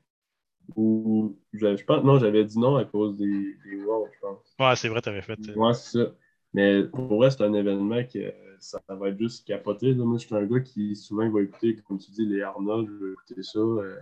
Ou, 0.76 1.38
je 1.54 1.84
pense, 1.84 2.04
non, 2.04 2.18
j'avais 2.20 2.44
dit 2.44 2.60
non 2.60 2.76
à 2.76 2.86
cause 2.86 3.18
des, 3.18 3.56
des 3.66 3.84
Worlds, 3.84 4.12
je 4.14 4.20
pense. 4.20 4.56
Ouais, 4.60 4.76
c'est 4.76 4.90
vrai, 4.90 5.02
tu 5.02 5.10
avais 5.10 5.22
fait. 5.22 5.40
Euh, 5.50 5.56
ouais, 5.56 5.74
c'est 5.74 6.00
ça. 6.00 6.12
Mais 6.54 6.84
pour 6.86 7.18
vrai, 7.18 7.30
c'est 7.30 7.44
un 7.44 7.54
événement 7.54 8.04
que 8.04 8.34
ça, 8.60 8.82
va 8.90 9.10
être 9.10 9.20
juste 9.20 9.46
capoté. 9.46 9.94
Moi, 9.94 10.18
je 10.18 10.26
suis 10.26 10.36
un 10.36 10.46
gars 10.46 10.60
qui 10.60 10.96
souvent 10.96 11.30
va 11.30 11.42
écouter, 11.42 11.76
comme 11.88 11.98
tu 11.98 12.12
dis, 12.12 12.26
les 12.26 12.42
Arnold, 12.42 12.88
je 12.90 13.06
vais 13.06 13.12
écouter 13.12 13.44
ça. 13.44 13.60
Euh, 13.60 14.00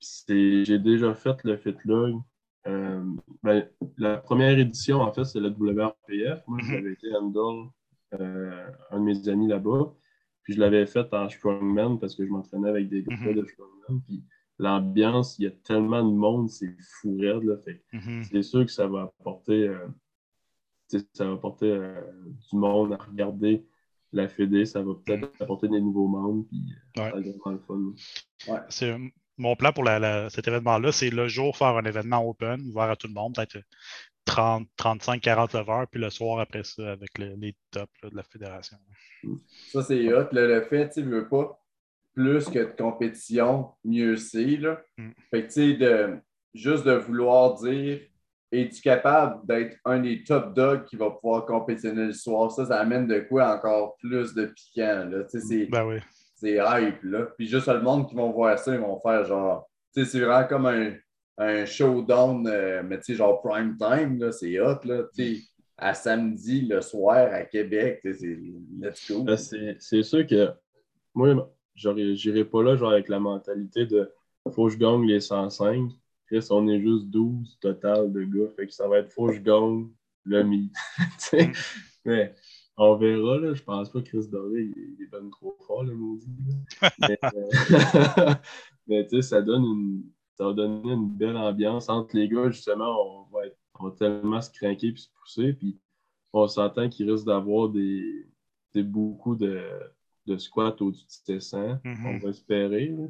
j'ai 0.00 0.78
déjà 0.78 1.14
fait 1.14 1.42
le 1.44 1.56
FitLog. 1.56 2.20
Euh, 2.66 3.02
ben, 3.42 3.68
la 3.96 4.18
première 4.18 4.58
édition, 4.58 5.00
en 5.00 5.12
fait, 5.12 5.24
c'est 5.24 5.40
la 5.40 5.48
WRPF. 5.48 6.42
Moi, 6.46 6.58
mhm. 6.62 6.70
j'avais 6.70 6.92
été 6.92 7.14
handle 7.14 7.70
euh, 8.14 8.70
un 8.90 9.00
de 9.00 9.04
mes 9.04 9.28
amis 9.28 9.48
là-bas. 9.48 9.94
Puis 10.42 10.54
je 10.54 10.60
l'avais 10.60 10.86
fait 10.86 11.12
en 11.12 11.28
strongman 11.28 11.98
parce 11.98 12.14
que 12.14 12.24
je 12.24 12.30
m'entraînais 12.30 12.68
avec 12.68 12.88
des 12.88 13.02
gars 13.02 13.16
mhm. 13.16 13.34
de 13.34 13.44
strongman. 13.44 14.02
Puis 14.06 14.24
l'ambiance, 14.60 15.38
il 15.38 15.44
y 15.44 15.48
a 15.48 15.50
tellement 15.50 16.04
de 16.04 16.14
monde, 16.14 16.48
c'est 16.48 16.74
fou 16.80 17.16
raide. 17.18 17.42
Là, 17.42 17.56
fait, 17.58 17.82
mhm. 17.92 18.24
C'est 18.24 18.42
sûr 18.42 18.64
que 18.64 18.72
ça 18.72 18.86
va 18.86 19.12
apporter, 19.18 19.68
euh, 19.68 19.86
ça 21.12 21.24
va 21.24 21.32
apporter 21.32 21.70
du 22.50 22.56
monde 22.56 22.92
à 22.92 22.96
regarder 22.96 23.64
la 24.12 24.28
Fédé. 24.28 24.66
Ça 24.66 24.82
va 24.82 24.94
peut-être 24.94 25.30
apporter 25.40 25.68
des 25.68 25.80
nouveaux 25.80 26.08
membres. 26.08 26.44
Puis 26.48 26.62
ça 26.96 27.10
va 27.10 27.18
être 27.20 27.26
le 27.26 27.58
fun. 27.58 27.94
Ouais 28.48 29.10
mon 29.40 29.56
plan 29.56 29.72
pour 29.72 29.84
cet 30.30 30.46
événement-là, 30.46 30.92
c'est 30.92 31.10
le 31.10 31.26
jour 31.26 31.56
faire 31.56 31.76
un 31.76 31.84
événement 31.84 32.28
open, 32.28 32.60
ouvert 32.68 32.90
à 32.90 32.96
tout 32.96 33.08
le 33.08 33.14
monde, 33.14 33.34
peut-être 33.34 33.58
30, 34.26 34.68
35, 34.76 35.20
40 35.20 35.54
leveurs, 35.54 35.88
puis 35.88 36.00
le 36.00 36.10
soir 36.10 36.40
après 36.40 36.62
ça 36.62 36.92
avec 36.92 37.18
les 37.18 37.56
tops 37.70 37.90
de 38.02 38.14
la 38.14 38.22
fédération. 38.22 38.76
Ça, 39.72 39.82
c'est 39.82 40.12
hot. 40.12 40.28
Le, 40.32 40.60
fait, 40.62 40.90
tu 40.90 41.02
veux 41.02 41.26
pas 41.28 41.59
plus 42.14 42.46
que 42.46 42.58
de 42.58 42.76
compétition, 42.76 43.70
mieux 43.84 44.16
c'est. 44.16 44.58
Mm. 44.98 45.10
Fait 45.30 45.42
que, 45.42 45.46
tu 45.46 45.52
sais, 45.52 45.74
de, 45.74 46.18
juste 46.54 46.84
de 46.84 46.92
vouloir 46.92 47.54
dire 47.54 48.00
es-tu 48.52 48.82
capable 48.82 49.46
d'être 49.46 49.76
un 49.84 50.00
des 50.00 50.24
top 50.24 50.54
dogs 50.54 50.84
qui 50.86 50.96
va 50.96 51.10
pouvoir 51.10 51.46
compétitionner 51.46 52.06
le 52.06 52.12
soir? 52.12 52.50
Ça, 52.50 52.66
ça 52.66 52.80
amène 52.80 53.06
de 53.06 53.20
quoi 53.20 53.54
encore 53.54 53.96
plus 53.98 54.34
de 54.34 54.46
piquant. 54.46 55.08
Là. 55.08 55.24
Ben 55.70 55.86
oui 55.86 56.00
c'est 56.40 56.56
hype, 56.56 57.02
là. 57.02 57.26
Puis 57.36 57.46
juste 57.46 57.68
le 57.68 57.82
monde 57.82 58.08
qui 58.08 58.14
vont 58.14 58.32
voir 58.32 58.58
ça, 58.58 58.74
ils 58.74 58.80
vont 58.80 58.98
faire 59.00 59.24
genre, 59.26 59.68
tu 59.94 60.04
sais, 60.04 60.10
c'est 60.10 60.20
vraiment 60.20 60.46
comme 60.48 60.66
un, 60.66 60.94
un 61.36 61.66
showdown, 61.66 62.46
euh, 62.46 62.82
mais 62.82 62.98
tu 62.98 63.12
sais, 63.12 63.14
genre 63.14 63.42
prime 63.42 63.76
time, 63.76 64.18
là, 64.18 64.32
c'est 64.32 64.58
hot, 64.58 64.80
là, 64.84 65.02
tu 65.14 65.36
sais, 65.36 65.42
à 65.76 65.92
samedi, 65.92 66.62
le 66.62 66.80
soir, 66.80 67.28
à 67.32 67.42
Québec, 67.42 68.00
tu 68.02 68.12
sais, 68.12 68.18
c'est 68.18 68.38
let's 68.80 69.10
go. 69.10 69.22
Ben, 69.22 69.36
c'est 69.36 70.02
sûr 70.02 70.26
que 70.26 70.50
moi, 71.14 71.50
j'irai 71.74 72.44
pas 72.44 72.62
là, 72.62 72.76
genre, 72.76 72.92
avec 72.92 73.08
la 73.08 73.20
mentalité 73.20 73.86
de 73.86 74.10
faut 74.52 74.66
que 74.66 74.72
je 74.72 74.78
gagne 74.78 75.06
les 75.06 75.20
105. 75.20 75.90
Chris, 76.26 76.46
on 76.50 76.68
est 76.68 76.80
juste 76.80 77.06
12 77.06 77.58
total 77.60 78.12
de 78.12 78.24
gars, 78.24 78.48
fait 78.56 78.66
que 78.66 78.72
ça 78.72 78.88
va 78.88 78.98
être 78.98 79.12
faut 79.12 79.26
que 79.26 79.34
je 79.34 79.40
gagne 79.40 79.88
le 80.24 80.42
mi. 80.42 80.72
mais 82.04 82.34
on 82.76 82.96
verra, 82.96 83.38
là. 83.38 83.54
Je 83.54 83.62
pense 83.62 83.90
pas 83.90 84.00
que 84.00 84.08
Chris 84.08 84.28
Doré, 84.28 84.70
il, 84.74 85.02
est 85.02 85.10
pas 85.10 85.18
trop 85.30 85.56
fort, 85.66 85.84
le 85.84 85.94
maudit. 85.94 86.28
Mais, 87.00 87.18
euh, 87.24 88.34
mais 88.86 89.06
tu 89.06 89.16
sais, 89.16 89.22
ça 89.22 89.42
donne 89.42 89.64
une. 89.64 90.02
Ça 90.34 90.46
va 90.46 90.52
donner 90.54 90.92
une 90.92 91.10
belle 91.10 91.36
ambiance 91.36 91.90
entre 91.90 92.16
les 92.16 92.26
gars, 92.26 92.48
justement. 92.50 93.26
On 93.26 93.36
va, 93.36 93.46
être, 93.46 93.58
on 93.78 93.88
va 93.88 93.94
tellement 93.94 94.40
se 94.40 94.50
craquer 94.50 94.88
et 94.88 94.96
se 94.96 95.08
pousser. 95.10 95.52
Puis 95.52 95.78
on 96.32 96.48
s'entend 96.48 96.88
qu'il 96.88 97.10
risque 97.10 97.26
d'avoir 97.26 97.68
des, 97.68 98.26
des, 98.72 98.82
beaucoup 98.82 99.36
de, 99.36 99.60
de 100.30 100.38
squats 100.38 100.76
au-dessus 100.80 101.06
de 101.28 101.38
100. 101.38 101.74
Mm-hmm. 101.84 102.06
On 102.06 102.18
va 102.18 102.30
espérer. 102.30 102.88
Là. 102.88 103.06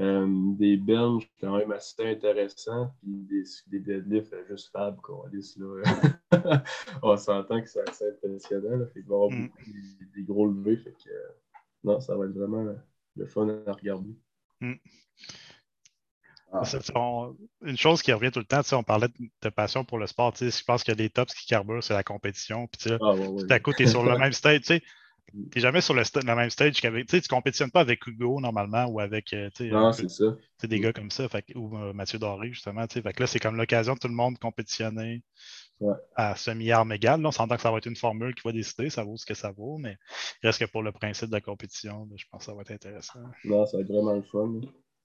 Euh, 0.00 0.26
des 0.56 0.76
benches 0.76 1.30
quand 1.40 1.56
même 1.56 1.70
assez 1.70 2.04
intéressants, 2.04 2.92
puis 3.00 3.12
des, 3.30 3.44
des 3.68 3.78
deadlifts 3.78 4.32
euh, 4.32 4.44
juste 4.48 4.72
fab, 4.72 5.00
quoi. 5.00 5.30
Là. 5.32 6.62
on 7.02 7.16
s'entend 7.16 7.62
que 7.62 7.68
c'est 7.68 7.88
assez 7.88 8.08
impressionnant. 8.08 8.76
Là, 8.76 8.86
fait 8.86 9.00
il 9.00 9.06
va 9.06 9.14
y 9.14 9.14
avoir 9.14 9.30
mm. 9.30 9.46
beaucoup, 9.46 9.70
des, 10.16 10.22
gros 10.24 10.48
levés. 10.48 10.78
Fait 10.78 10.90
que, 10.90 11.10
euh, 11.10 11.28
non, 11.84 12.00
ça 12.00 12.16
va 12.16 12.24
être 12.24 12.32
vraiment 12.32 12.74
le 13.14 13.26
fun 13.26 13.48
à 13.48 13.72
regarder. 13.72 14.16
Mm. 14.60 14.74
Ah. 16.52 16.62
une 17.62 17.76
chose 17.76 18.02
qui 18.02 18.12
revient 18.12 18.30
tout 18.30 18.38
le 18.40 18.44
temps, 18.44 18.62
on 18.72 18.82
parlait 18.84 19.08
de, 19.42 19.48
passion 19.48 19.84
pour 19.84 19.98
le 19.98 20.08
sport. 20.08 20.34
Je 20.36 20.64
pense 20.64 20.82
qu'il 20.82 20.92
y 20.92 20.96
a 20.96 20.96
des 20.96 21.10
tops 21.10 21.34
qui 21.34 21.46
carburent, 21.46 21.82
c'est 21.84 21.94
la 21.94 22.04
compétition. 22.04 22.66
Puis, 22.66 22.92
ah, 22.92 23.14
tout 23.16 23.46
à 23.48 23.60
coup, 23.60 23.72
tu 23.72 23.84
es 23.84 23.86
sur 23.86 24.04
le 24.04 24.18
même 24.18 24.32
stage. 24.32 24.62
Tu 25.32 25.38
n'es 25.56 25.60
jamais 25.60 25.80
sur 25.80 25.94
le, 25.94 26.02
même 26.34 26.50
stage 26.50 26.80
qu'avec. 26.80 27.08
Tu 27.08 27.16
ne 27.16 27.28
compétitionnes 27.28 27.70
pas 27.70 27.80
avec 27.80 28.06
Hugo 28.06 28.40
normalement 28.40 28.86
ou 28.86 29.00
avec 29.00 29.32
euh, 29.32 29.50
non, 29.60 29.92
c'est 29.92 30.08
ça. 30.08 30.36
des 30.62 30.80
gars 30.80 30.92
comme 30.92 31.10
ça, 31.10 31.26
ou 31.54 31.76
euh, 31.76 31.92
Mathieu 31.92 32.18
Doré, 32.18 32.52
justement. 32.52 32.86
Fait 32.86 33.02
que 33.02 33.20
là, 33.20 33.26
c'est 33.26 33.40
comme 33.40 33.56
l'occasion 33.56 33.94
de 33.94 33.98
tout 33.98 34.08
le 34.08 34.14
monde 34.14 34.38
compétitionner 34.38 35.22
à 36.14 36.36
semi-arme 36.36 36.92
égale. 36.92 37.20
Là, 37.20 37.28
on 37.28 37.32
s'entend 37.32 37.56
que 37.56 37.62
ça 37.62 37.70
va 37.70 37.78
être 37.78 37.86
une 37.86 37.96
formule 37.96 38.34
qui 38.34 38.42
va 38.44 38.52
décider, 38.52 38.90
ça 38.90 39.02
vaut 39.02 39.16
ce 39.16 39.26
que 39.26 39.34
ça 39.34 39.50
vaut, 39.50 39.76
mais 39.78 39.96
il 40.42 40.46
reste 40.46 40.64
que 40.64 40.70
pour 40.70 40.82
le 40.82 40.92
principe 40.92 41.28
de 41.28 41.34
la 41.34 41.40
compétition, 41.40 42.08
je 42.14 42.24
pense 42.30 42.40
que 42.40 42.44
ça 42.44 42.54
va 42.54 42.62
être 42.62 42.70
intéressant. 42.70 43.18
Non, 43.44 43.66
ça 43.66 43.76
va 43.76 43.82
être 43.82 43.88
vraiment 43.88 44.14
le 44.14 44.22
fun. 44.22 44.60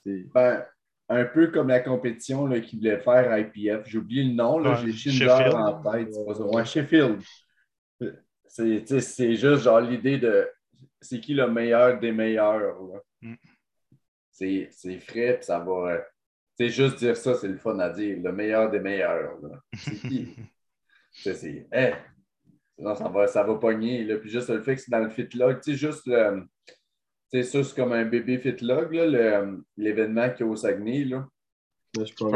Ben, 0.06 0.64
un 1.10 1.26
peu 1.26 1.48
comme 1.48 1.70
la 1.70 1.80
compétition 1.80 2.48
qu'il 2.62 2.80
voulait 2.80 3.00
faire 3.00 3.32
à 3.32 3.40
IPF. 3.40 3.88
J'ai 3.88 3.98
oublié 3.98 4.24
le 4.24 4.34
nom, 4.34 4.64
j'ai 4.76 4.94
Schindler 4.94 5.52
en 5.54 5.82
tête. 5.82 6.10
Ouais, 6.16 6.66
Sheffield 6.66 7.22
c'est 8.50 9.36
juste 9.36 9.64
genre 9.64 9.82
l'idée 9.82 10.18
de 10.18 10.50
c'est 11.02 11.20
qui 11.20 11.34
le 11.34 11.50
meilleur 11.50 12.00
des 12.00 12.12
meilleurs. 12.12 12.78
Mm. 13.22 13.36
C'est 14.32 15.00
frais, 15.00 15.36
puis 15.36 15.46
ça 15.46 15.60
va. 15.60 16.04
C'est 16.58 16.70
juste 16.70 16.98
dire 16.98 17.16
ça, 17.16 17.36
c'est 17.36 17.48
le 17.48 17.58
fun 17.58 17.78
à 17.80 17.90
dire. 17.90 18.18
Le 18.22 18.32
meilleur 18.32 18.70
des 18.70 18.80
meilleurs. 18.80 19.38
C'est 19.74 19.96
qui? 19.96 20.36
c'est. 21.12 21.68
Hey, 21.72 21.96
non, 22.78 22.96
ça 22.96 23.10
va, 23.10 23.28
ça 23.28 23.44
va 23.44 23.56
pogner. 23.56 24.04
Là. 24.04 24.18
Puis 24.18 24.30
juste 24.30 24.50
le 24.50 24.62
fait 24.62 24.76
que 24.76 24.82
c'est 24.82 24.92
dans 24.92 25.00
le 25.00 25.10
fitlog, 25.10 25.62
tu 25.62 25.72
sais, 25.72 25.78
juste 25.78 26.06
le. 26.08 26.44
Tu 27.32 27.44
sais, 27.44 27.44
ça, 27.44 27.64
c'est 27.64 27.76
comme 27.76 27.94
un 27.94 28.06
bébé 28.06 28.40
fitlog, 28.40 28.92
l'événement 29.78 30.30
qui 30.32 30.44
est 30.44 30.46
au 30.46 30.56
Saguenay. 30.56 31.06
Là. 31.06 31.28
je 31.96 32.14
pense 32.14 32.32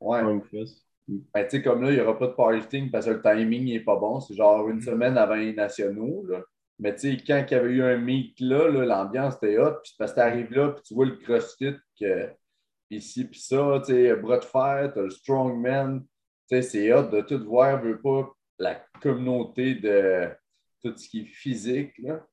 Ouais. 0.00 0.22
Ben, 1.06 1.44
tu 1.44 1.50
sais, 1.50 1.62
comme 1.62 1.82
là, 1.82 1.90
il 1.90 1.96
n'y 1.96 2.00
aura 2.00 2.18
pas 2.18 2.28
de 2.28 2.32
powerlifting 2.32 2.90
parce 2.90 3.06
que 3.06 3.10
le 3.10 3.22
timing 3.22 3.66
n'est 3.66 3.80
pas 3.80 3.96
bon. 3.96 4.20
C'est 4.20 4.34
genre 4.34 4.68
une 4.68 4.78
mm. 4.78 4.82
semaine 4.82 5.18
avant 5.18 5.34
les 5.34 5.52
nationaux. 5.52 6.24
Là. 6.26 6.42
Mais 6.78 6.94
tu 6.94 7.16
sais, 7.16 7.24
quand 7.24 7.44
il 7.46 7.52
y 7.52 7.56
avait 7.56 7.70
eu 7.70 7.82
un 7.82 7.98
meet 7.98 8.40
là, 8.40 8.68
l'ambiance 8.68 9.36
était 9.36 9.58
hot. 9.58 9.80
Puis 9.82 9.94
parce 9.98 10.12
que 10.12 10.16
tu 10.16 10.22
arrives 10.22 10.52
là, 10.52 10.70
puis 10.70 10.82
tu 10.82 10.94
vois 10.94 11.06
le 11.06 11.16
crossfit, 11.16 11.74
que, 12.00 12.30
ici, 12.90 13.24
puis 13.24 13.40
ça, 13.40 13.80
tu 13.84 13.92
sais, 13.92 14.16
bras 14.16 14.38
de 14.38 14.44
fer, 14.44 14.90
tu 14.92 14.98
as 14.98 15.02
le 15.02 15.10
strongman. 15.10 16.00
Tu 16.00 16.06
sais, 16.48 16.62
c'est 16.62 16.92
hot 16.92 17.08
de 17.10 17.20
tout 17.20 17.44
voir, 17.44 17.82
veut 17.82 18.00
pas 18.00 18.30
la 18.58 18.82
communauté 19.00 19.74
de 19.74 20.28
tout 20.82 20.96
ce 20.96 21.08
qui 21.08 21.22
est 21.22 21.26
physique. 21.26 21.92
Là. 21.98 22.26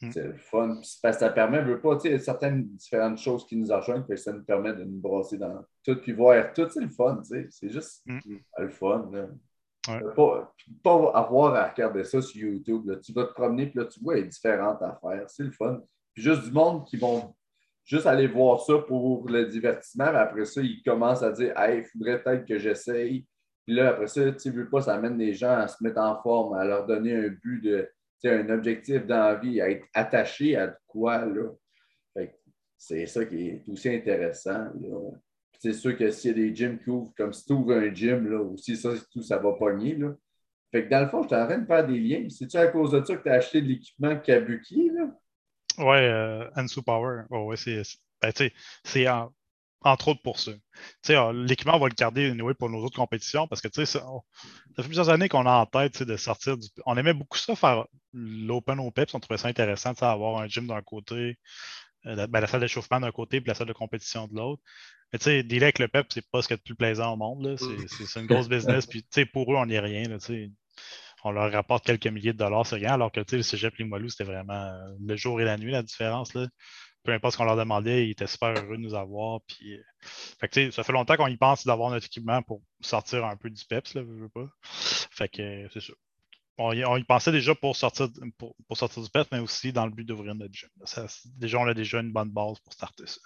Hmm. 0.00 0.12
C'est 0.12 0.22
le 0.22 0.36
fun. 0.36 0.80
parce 1.02 1.16
que 1.16 1.20
ça 1.24 1.30
permet, 1.30 1.60
veut 1.62 1.80
pas, 1.80 1.96
tu 1.96 2.08
sais, 2.08 2.18
certaines 2.18 2.68
différentes 2.68 3.18
choses 3.18 3.44
qui 3.46 3.56
nous 3.56 3.66
rejoignent, 3.66 4.04
puis 4.08 4.16
ça 4.16 4.32
nous 4.32 4.44
permet 4.44 4.72
de 4.72 4.84
nous 4.84 5.00
brasser 5.00 5.38
dans 5.38 5.64
tout, 5.84 5.96
puis 5.96 6.12
voir 6.12 6.52
tout, 6.52 6.68
c'est 6.70 6.80
le 6.80 6.88
fun, 6.88 7.16
tu 7.18 7.24
sais. 7.24 7.46
C'est 7.50 7.70
juste 7.70 8.02
hmm. 8.06 8.18
le 8.58 8.68
fun. 8.68 9.10
Pas, 10.14 10.54
pas, 10.84 11.10
avoir 11.14 11.54
à 11.54 11.68
regarder 11.68 12.04
ça 12.04 12.20
sur 12.20 12.40
YouTube. 12.40 12.86
Là. 12.86 12.96
Tu 12.96 13.12
vas 13.12 13.24
te 13.24 13.32
promener, 13.32 13.66
puis 13.66 13.78
là, 13.80 13.86
tu 13.86 14.00
vois, 14.00 14.18
il 14.18 14.20
y 14.20 14.24
a 14.24 14.26
différentes 14.26 14.82
affaires. 14.82 15.24
C'est 15.28 15.44
le 15.44 15.50
fun. 15.50 15.80
Puis 16.12 16.22
juste 16.22 16.44
du 16.44 16.52
monde 16.52 16.84
qui 16.86 16.96
vont 16.96 17.34
juste 17.84 18.06
aller 18.06 18.26
voir 18.26 18.60
ça 18.60 18.78
pour 18.78 19.28
le 19.28 19.46
divertissement, 19.46 20.12
mais 20.12 20.18
après 20.18 20.44
ça, 20.44 20.60
ils 20.60 20.82
commencent 20.82 21.22
à 21.22 21.32
dire 21.32 21.58
Hey, 21.58 21.78
il 21.78 21.84
faudrait 21.86 22.22
peut-être 22.22 22.44
que 22.44 22.58
j'essaye. 22.58 23.26
Puis 23.64 23.74
là, 23.74 23.90
après 23.90 24.06
ça, 24.06 24.30
tu 24.32 24.50
veux 24.50 24.68
pas, 24.68 24.82
ça 24.82 24.94
amène 24.94 25.18
les 25.18 25.32
gens 25.32 25.56
à 25.56 25.68
se 25.68 25.82
mettre 25.82 26.00
en 26.00 26.20
forme, 26.22 26.54
à 26.54 26.64
leur 26.64 26.86
donner 26.86 27.16
un 27.16 27.28
but 27.28 27.60
de 27.60 27.90
un 28.24 28.48
objectif 28.50 29.06
d'envie, 29.06 29.60
à 29.60 29.70
être 29.70 29.86
attaché 29.94 30.56
à 30.56 30.76
quoi. 30.86 31.24
Là. 31.24 31.50
c'est 32.76 33.06
ça 33.06 33.24
qui 33.24 33.48
est 33.48 33.62
aussi 33.68 33.88
intéressant. 33.88 34.68
C'est 35.60 35.72
sûr 35.72 35.96
que 35.96 36.10
s'il 36.10 36.30
y 36.30 36.34
a 36.34 36.36
des 36.48 36.54
gyms 36.54 36.78
qui 36.78 36.90
ouvrent, 36.90 37.12
comme 37.16 37.32
si 37.32 37.44
tu 37.44 37.52
ouvres 37.52 37.74
un 37.74 37.92
gym, 37.92 38.28
là, 38.30 38.40
aussi 38.40 38.76
ça, 38.76 38.90
tout 39.12 39.22
ça 39.22 39.38
va 39.38 39.52
pogner. 39.52 39.96
Là. 39.96 40.14
Fait 40.70 40.84
que 40.84 40.90
dans 40.90 41.00
le 41.00 41.08
fond, 41.08 41.22
je 41.22 41.28
suis 41.28 41.36
en 41.36 41.58
de 41.58 41.66
faire 41.66 41.86
des 41.86 41.98
liens. 41.98 42.28
C'est-tu 42.28 42.56
à 42.56 42.66
cause 42.68 42.92
de 42.92 43.02
ça 43.04 43.16
que 43.16 43.22
tu 43.22 43.28
as 43.28 43.34
acheté 43.34 43.62
de 43.62 43.66
l'équipement 43.66 44.16
Kabuki, 44.18 44.90
là? 44.90 45.10
Ouais, 45.78 46.08
euh, 46.08 46.50
Ansu 46.56 46.82
Power. 46.82 47.22
Ouais, 47.30 47.44
ouais, 47.44 47.56
c'est. 47.56 47.82
Ben, 48.20 48.32
c'est 48.84 49.08
en- 49.08 49.32
entre 49.82 50.08
autres 50.08 50.22
pour 50.22 50.38
ça. 50.40 50.52
Euh, 51.10 51.32
l'équipement, 51.32 51.76
on 51.76 51.78
va 51.78 51.88
le 51.88 51.94
garder 51.94 52.30
anyway, 52.30 52.54
pour 52.54 52.68
nos 52.70 52.78
autres 52.84 52.96
compétitions 52.96 53.46
parce 53.46 53.60
que, 53.60 53.68
ça, 53.84 54.04
on- 54.08 54.22
ça 54.76 54.82
fait 54.82 54.88
plusieurs 54.88 55.08
années 55.08 55.28
qu'on 55.28 55.46
a 55.46 55.52
en 55.52 55.66
tête 55.66 56.02
de 56.02 56.16
sortir 56.16 56.56
du. 56.56 56.66
On 56.86 56.96
aimait 56.96 57.14
beaucoup 57.14 57.38
ça, 57.38 57.54
faire 57.54 57.86
l'Open 58.12 58.80
au 58.80 58.90
PEPS. 58.90 59.14
On 59.14 59.20
trouvait 59.20 59.38
ça 59.38 59.48
intéressant, 59.48 59.92
avoir 59.92 60.40
un 60.40 60.48
gym 60.48 60.66
d'un 60.66 60.82
côté, 60.82 61.38
euh, 62.06 62.14
la, 62.14 62.26
ben, 62.26 62.40
la 62.40 62.46
salle 62.46 62.60
d'échauffement 62.60 63.00
d'un 63.00 63.12
côté, 63.12 63.40
puis 63.40 63.48
la 63.48 63.54
salle 63.54 63.68
de 63.68 63.72
compétition 63.72 64.26
de 64.28 64.34
l'autre. 64.36 64.62
Mais 65.12 65.18
tu 65.18 65.24
sais, 65.26 65.38
avec 65.62 65.78
le 65.78 65.88
PEP, 65.88 66.06
c'est 66.12 66.28
pas 66.30 66.42
ce 66.42 66.48
qu'il 66.48 66.54
y 66.54 66.56
a 66.56 66.58
de 66.58 66.62
plus 66.62 66.74
plaisant 66.74 67.12
au 67.14 67.16
monde. 67.16 67.44
là. 67.46 67.56
C'est- 67.56 67.86
une 68.20 68.26
grosse 68.26 68.48
business. 68.48 68.86
Puis, 68.86 69.04
pour 69.26 69.52
eux, 69.52 69.56
on 69.56 69.66
n'est 69.66 69.80
rien. 69.80 70.02
Là, 70.08 70.18
on 71.24 71.30
leur 71.32 71.50
rapporte 71.50 71.84
quelques 71.84 72.06
milliers 72.06 72.32
de 72.32 72.38
dollars, 72.38 72.66
c'est 72.66 72.76
rien. 72.76 72.92
Alors 72.94 73.10
que 73.10 73.20
le 73.32 73.42
cégep 73.42 73.74
Limoilou, 73.76 74.08
c'était 74.08 74.24
vraiment 74.24 74.70
le 75.04 75.16
jour 75.16 75.40
et 75.40 75.44
la 75.44 75.56
nuit, 75.56 75.72
la 75.72 75.82
différence. 75.82 76.34
Là. 76.34 76.46
Peu 77.04 77.12
importe 77.12 77.34
ce 77.34 77.38
qu'on 77.38 77.44
leur 77.44 77.56
demandait, 77.56 78.06
ils 78.06 78.10
étaient 78.10 78.26
super 78.26 78.50
heureux 78.50 78.76
de 78.76 78.82
nous 78.82 78.94
avoir. 78.94 79.40
Puis, 79.42 79.74
euh, 79.74 79.82
fait 80.02 80.48
que, 80.48 80.70
ça 80.70 80.82
fait 80.82 80.92
longtemps 80.92 81.16
qu'on 81.16 81.28
y 81.28 81.36
pense 81.36 81.66
d'avoir 81.66 81.90
notre 81.90 82.06
équipement 82.06 82.42
pour 82.42 82.60
sortir 82.80 83.24
un 83.24 83.36
peu 83.36 83.50
du 83.50 83.64
PEPS, 83.64 83.94
là, 83.94 84.02
veux, 84.02 84.28
pas. 84.28 84.48
Fait 84.62 85.28
que 85.28 85.42
euh, 85.42 85.68
c'est 85.72 85.80
ça. 85.80 85.92
On 86.60 86.72
y, 86.72 87.04
pensait 87.04 87.30
déjà 87.30 87.54
pour 87.54 87.76
sortir, 87.76 88.08
pour, 88.36 88.56
pour 88.66 88.76
sortir 88.76 89.00
du 89.02 89.08
PEPS, 89.08 89.28
mais 89.30 89.38
aussi 89.38 89.72
dans 89.72 89.86
le 89.86 89.92
but 89.92 90.04
d'ouvrir 90.04 90.34
notre 90.34 90.52
gym. 90.52 90.68
Déjà, 91.36 91.58
on 91.58 91.68
a 91.68 91.74
déjà 91.74 92.00
une 92.00 92.10
bonne 92.10 92.30
base 92.30 92.58
pour 92.58 92.72
starter 92.72 93.04
ça. 93.06 93.20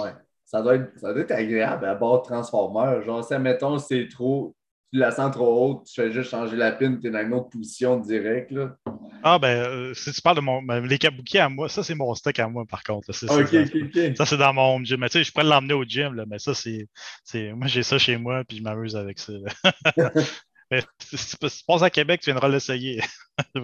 Ouais. 0.00 0.12
Ça 0.46 0.62
doit, 0.62 0.76
être, 0.76 0.98
ça 0.98 1.12
doit 1.12 1.22
être 1.22 1.32
agréable 1.32 1.84
à 1.84 1.94
bord 1.94 2.22
de 2.22 2.28
Transformer. 2.28 3.04
Genre, 3.04 3.22
si, 3.22 3.36
mettons, 3.36 3.78
c'est 3.78 4.08
trop, 4.08 4.56
tu 4.92 4.98
la 4.98 5.10
sens 5.10 5.32
trop 5.32 5.70
haute, 5.70 5.86
tu 5.86 5.94
fais 6.00 6.12
juste 6.12 6.30
changer 6.30 6.56
la 6.56 6.72
pine, 6.72 7.00
tu 7.00 7.08
es 7.08 7.10
dans 7.10 7.20
une 7.20 7.34
autre 7.34 7.50
position 7.50 7.98
direct. 7.98 8.50
Là. 8.50 8.76
Ah, 9.22 9.38
ben, 9.38 9.48
euh, 9.48 9.94
si 9.94 10.12
tu 10.12 10.20
parles 10.22 10.36
de 10.36 10.40
mon, 10.42 10.62
ben, 10.62 10.86
les 10.86 10.98
kabuki 10.98 11.38
à 11.38 11.48
moi, 11.48 11.68
ça, 11.68 11.82
c'est 11.82 11.94
mon 11.94 12.14
stock 12.14 12.38
à 12.38 12.48
moi, 12.48 12.64
par 12.68 12.82
contre. 12.84 13.10
là. 13.10 13.14
C'est- 13.18 13.30
Ok, 13.30 13.48
c'est- 13.50 13.62
ok, 13.76 13.88
ok. 14.10 14.16
Ça, 14.16 14.26
c'est 14.26 14.36
dans 14.36 14.52
mon 14.52 14.82
gym. 14.84 15.00
Mais 15.00 15.08
tu 15.08 15.18
sais, 15.18 15.24
je 15.24 15.32
pourrais 15.32 15.44
l'emmener 15.46 15.74
au 15.74 15.84
gym, 15.84 16.14
là, 16.14 16.24
mais 16.28 16.38
ça, 16.38 16.54
c'est. 16.54 16.86
Moi, 17.34 17.66
j'ai 17.66 17.82
ça 17.82 17.98
chez 17.98 18.16
moi, 18.16 18.44
puis 18.46 18.58
je 18.58 18.62
m'amuse 18.62 18.94
avec 18.96 19.18
ça. 19.18 19.32
mais 20.70 20.82
si 21.00 21.36
tu 21.36 21.64
passes 21.66 21.82
à 21.82 21.90
Québec, 21.90 22.20
tu 22.20 22.30
viendras 22.30 22.48
l'essayer. 22.48 23.00
tu 23.54 23.60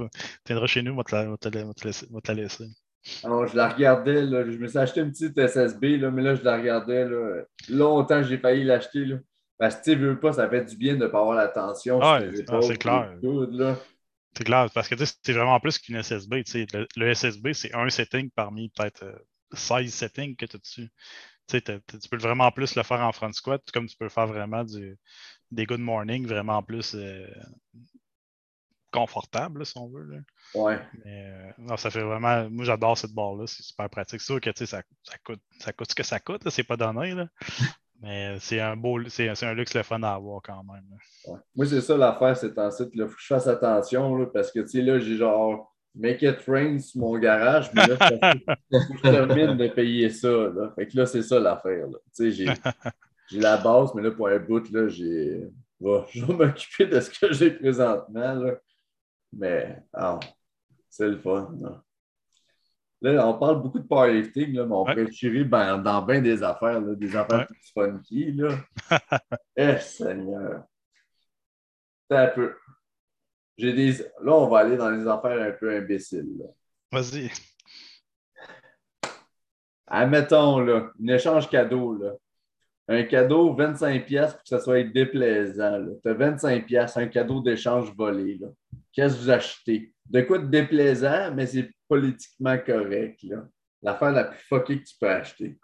viendras 0.47 0.67
chez 0.67 0.83
nous, 0.83 0.93
on 0.93 0.97
va 0.97 1.05
te 1.05 1.15
la, 1.15 1.23
on 1.29 1.31
va 1.33 1.37
te 1.37 1.49
la- 1.49 1.65
on 1.65 1.69
va 1.69 1.75
te 1.75 1.87
laisser- 1.87 2.07
on 2.11 2.15
va 2.15 2.21
te 2.21 2.33
la 2.33 2.43
laisser. 2.43 2.65
Alors, 3.25 3.47
je 3.49 3.57
la 3.57 3.69
regardais, 3.69 4.23
là, 4.23 4.45
je 4.45 4.57
me 4.59 4.69
suis 4.69 4.79
acheté 4.79 5.01
une 5.01 5.11
petite 5.11 5.37
SSB, 5.37 5.97
là, 5.97 6.11
mais 6.11 6.23
là, 6.23 6.35
je 6.37 6.43
la 6.43 6.57
regardais. 6.57 7.05
Là, 7.09 7.43
longtemps, 7.69 8.23
j'ai 8.23 8.39
failli 8.39 8.65
l'acheter. 8.65 9.07
Parce 9.59 9.77
que 9.77 9.85
tu 9.85 9.97
veux 9.97 10.19
pas, 10.19 10.33
ça 10.33 10.49
fait 10.49 10.65
du 10.65 10.77
bien 10.77 10.95
de 10.95 11.01
ne 11.05 11.07
pas 11.07 11.21
avoir 11.21 11.37
la 11.37 11.49
tension. 11.49 12.01
Ah 12.03 12.21
c'est 12.63 12.77
clair. 12.79 13.15
C'est 14.37 14.45
clair, 14.45 14.71
parce 14.75 14.89
que 14.89 14.95
tu 14.95 15.05
sais, 15.05 15.15
c'est 15.23 15.33
vraiment 15.35 15.61
plus 15.61 15.79
qu'une 15.79 16.03
SSB. 16.03 16.43
Le, 16.73 16.87
le 16.97 17.15
SSB, 17.15 17.53
c'est 17.53 17.75
un 17.75 17.89
setting 17.91 18.31
parmi 18.31 18.71
peut-être 18.71 19.03
euh, 19.05 19.13
16 19.53 19.93
settings 19.93 20.37
que 20.37 20.47
tu 20.47 20.57
as 20.57 20.59
dessus. 20.59 20.91
Tu 21.47 22.09
peux 22.11 22.17
vraiment 22.17 22.51
plus 22.51 22.75
le 22.77 22.83
faire 22.83 23.01
en 23.01 23.13
front 23.13 23.33
squat, 23.33 23.63
comme 23.73 23.87
tu 23.87 23.97
peux 23.97 24.09
faire 24.09 24.27
vraiment 24.27 24.65
du, 24.65 24.97
des 25.51 25.67
good 25.67 25.81
morning, 25.81 26.27
vraiment 26.27 26.63
plus 26.63 26.95
euh, 26.95 27.27
confortable, 28.91 29.61
là, 29.61 29.65
si 29.65 29.77
on 29.77 29.89
veut. 29.89 30.05
là. 30.05 30.19
Ouais. 30.55 30.81
Mais 31.05 31.25
euh, 31.31 31.53
non, 31.59 31.77
ça 31.77 31.91
fait 31.91 32.03
vraiment. 32.03 32.49
Moi, 32.49 32.65
j'adore 32.65 32.97
cette 32.97 33.13
barre-là. 33.13 33.47
C'est 33.47 33.63
super 33.63 33.91
pratique. 33.91 34.21
C'est 34.21 34.27
sûr 34.27 34.41
que 34.41 34.51
ça, 34.65 34.83
ça, 35.03 35.19
coûte, 35.25 35.43
ça 35.59 35.73
coûte 35.73 35.91
ce 35.91 35.95
que 35.95 36.03
ça 36.03 36.21
coûte. 36.21 36.49
C'est 36.49 36.65
pas 36.65 36.77
donné. 36.77 37.15
Là. 37.15 37.27
Mais 38.03 38.37
c'est 38.41 38.61
un 38.61 38.77
beau 38.77 38.99
c'est, 39.09 39.33
c'est 39.35 39.47
un 39.47 39.55
luxe 39.55 39.75
le 39.75 39.85
fun 39.85 40.03
à 40.03 40.15
avoir 40.15 40.43
quand 40.43 40.65
même. 40.65 40.85
Ouais. 41.27 41.39
Moi, 41.55 41.67
c'est 41.67 41.81
ça 41.81 41.97
l'affaire, 41.97 42.37
c'est 42.37 42.59
en 42.59 42.71
site. 42.71 42.91
Il 42.95 43.03
faut 43.03 43.15
que 43.15 43.21
je 43.21 43.27
fasse 43.27 43.47
attention 43.47 44.17
là, 44.17 44.27
parce 44.27 44.51
que, 44.51 44.61
tu 44.61 44.69
sais, 44.69 44.83
là, 44.83 44.99
j'ai 44.99 45.17
genre 45.17 45.73
Make 45.95 46.23
it 46.23 46.41
rain 46.49 46.79
sur 46.79 47.01
mon 47.01 47.19
garage, 47.19 47.71
mais 47.75 47.87
là, 47.87 47.97
je 48.73 49.03
termine 49.03 49.57
de 49.59 49.69
payer 49.69 50.09
ça. 50.09 50.29
Là. 50.29 50.73
Fait 50.75 50.87
que 50.87 50.97
là, 50.97 51.05
c'est 51.05 51.23
ça 51.23 51.39
l'affaire. 51.39 51.87
Tu 51.87 51.99
sais, 52.13 52.31
j'ai, 52.31 52.47
j'ai 53.31 53.41
la 53.41 53.59
base, 53.59 53.95
mais 53.95 54.03
là, 54.03 54.11
pour 54.11 54.29
un 54.29 54.39
bout, 54.39 54.71
là, 54.71 54.89
j'ai. 54.89 55.51
Bon, 55.79 56.03
je 56.11 56.25
vais 56.25 56.33
m'occuper 56.33 56.87
de 56.87 56.99
ce 56.99 57.11
que 57.11 57.33
j'ai 57.33 57.51
présentement. 57.51 58.35
Là. 58.35 58.55
Mais, 59.35 59.83
ah, 59.93 60.19
c'est 60.89 61.09
le 61.09 61.19
fun. 61.19 61.55
Là. 61.61 61.83
Là, 63.03 63.27
on 63.27 63.37
parle 63.37 63.61
beaucoup 63.61 63.81
de 63.81 63.87
powerlifting, 63.87 64.55
là, 64.55 64.65
mais 64.65 64.75
on 64.75 64.85
Ouais. 64.85 65.09
tirer 65.11 65.43
ben, 65.45 65.79
dans 65.79 66.03
bien 66.03 66.21
des 66.23 66.43
affaires, 66.43 66.81
là, 66.81 66.95
des 66.95 67.17
affaires 67.17 67.47
plus 67.49 67.73
funky. 67.75 68.33
Là. 68.33 68.57
eh, 69.57 69.79
Seigneur. 69.79 70.65
C'est 72.09 72.17
un 72.17 72.29
peu. 72.29 72.55
J'ai 73.59 73.73
des... 73.73 73.93
Là, 74.23 74.33
on 74.35 74.49
va 74.49 74.61
aller 74.61 74.77
dans 74.77 74.93
des 74.97 75.07
affaires 75.09 75.41
un 75.43 75.51
peu 75.51 75.75
imbéciles. 75.77 76.43
Vas-y. 76.93 77.31
Admettons, 79.87 80.61
là, 80.61 80.91
un 81.03 81.09
échange 81.09 81.51
cadeau. 81.51 81.95
Là. 81.97 82.13
Un 82.89 83.03
cadeau, 83.05 83.55
25$ 83.55 84.05
pièces 84.05 84.33
pour 84.33 84.43
que 84.43 84.49
ça 84.49 84.61
soit 84.61 84.83
déplaisant. 84.85 85.85
Tu 86.03 86.09
as 86.09 86.15
25$, 86.15 86.65
piastres, 86.65 86.99
un 86.99 87.09
cadeau 87.09 87.41
d'échange 87.41 87.93
volé. 87.97 88.39
là. 88.39 88.49
Qu'est-ce 88.93 89.17
que 89.17 89.21
vous 89.21 89.31
achetez? 89.31 89.95
De 90.07 90.21
quoi 90.23 90.39
de 90.39 90.47
déplaisant, 90.47 91.33
mais 91.35 91.47
c'est 91.47 91.71
politiquement 91.89 92.59
correct. 92.59 93.23
là. 93.23 93.49
L'affaire 93.83 94.13
la 94.13 94.25
plus 94.25 94.39
fuckée 94.39 94.81
que 94.81 94.87
tu 94.89 94.95
peux 94.99 95.09
acheter. 95.09 95.59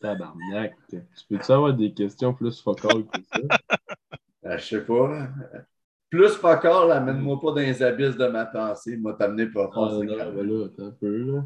Tabarnak. 0.00 0.74
Tu 0.88 1.00
peux-tu 1.28 1.52
avoir 1.52 1.74
des 1.74 1.92
questions 1.92 2.34
plus 2.34 2.60
focales 2.60 3.06
que 3.06 3.20
ça? 3.22 3.38
Euh, 4.44 4.56
je 4.56 4.64
sais 4.64 4.84
pas. 4.84 5.28
Plus 6.08 6.36
fuckard, 6.36 6.90
amène-moi 6.92 7.40
pas 7.40 7.48
dans 7.48 7.56
les 7.56 7.82
abysses 7.82 8.16
de 8.16 8.28
ma 8.28 8.46
pensée. 8.46 8.96
Moi, 8.96 9.14
t'amener 9.14 9.46
pas 9.46 9.68
Ah, 9.74 9.80
non, 9.80 9.98
ben 10.04 10.46
là, 10.46 10.66
attends 10.66 10.86
un 10.86 10.90
peu, 10.92 11.18
là. 11.18 11.44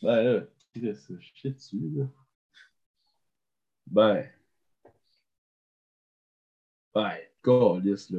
Ben 0.00 0.22
là, 0.22 0.40
je 0.76 1.18
chie 1.34 1.50
dessus, 1.50 1.90
là? 1.96 2.04
Ben. 3.86 4.30
Ben, 6.94 7.18
calice, 7.42 8.10
là. 8.10 8.18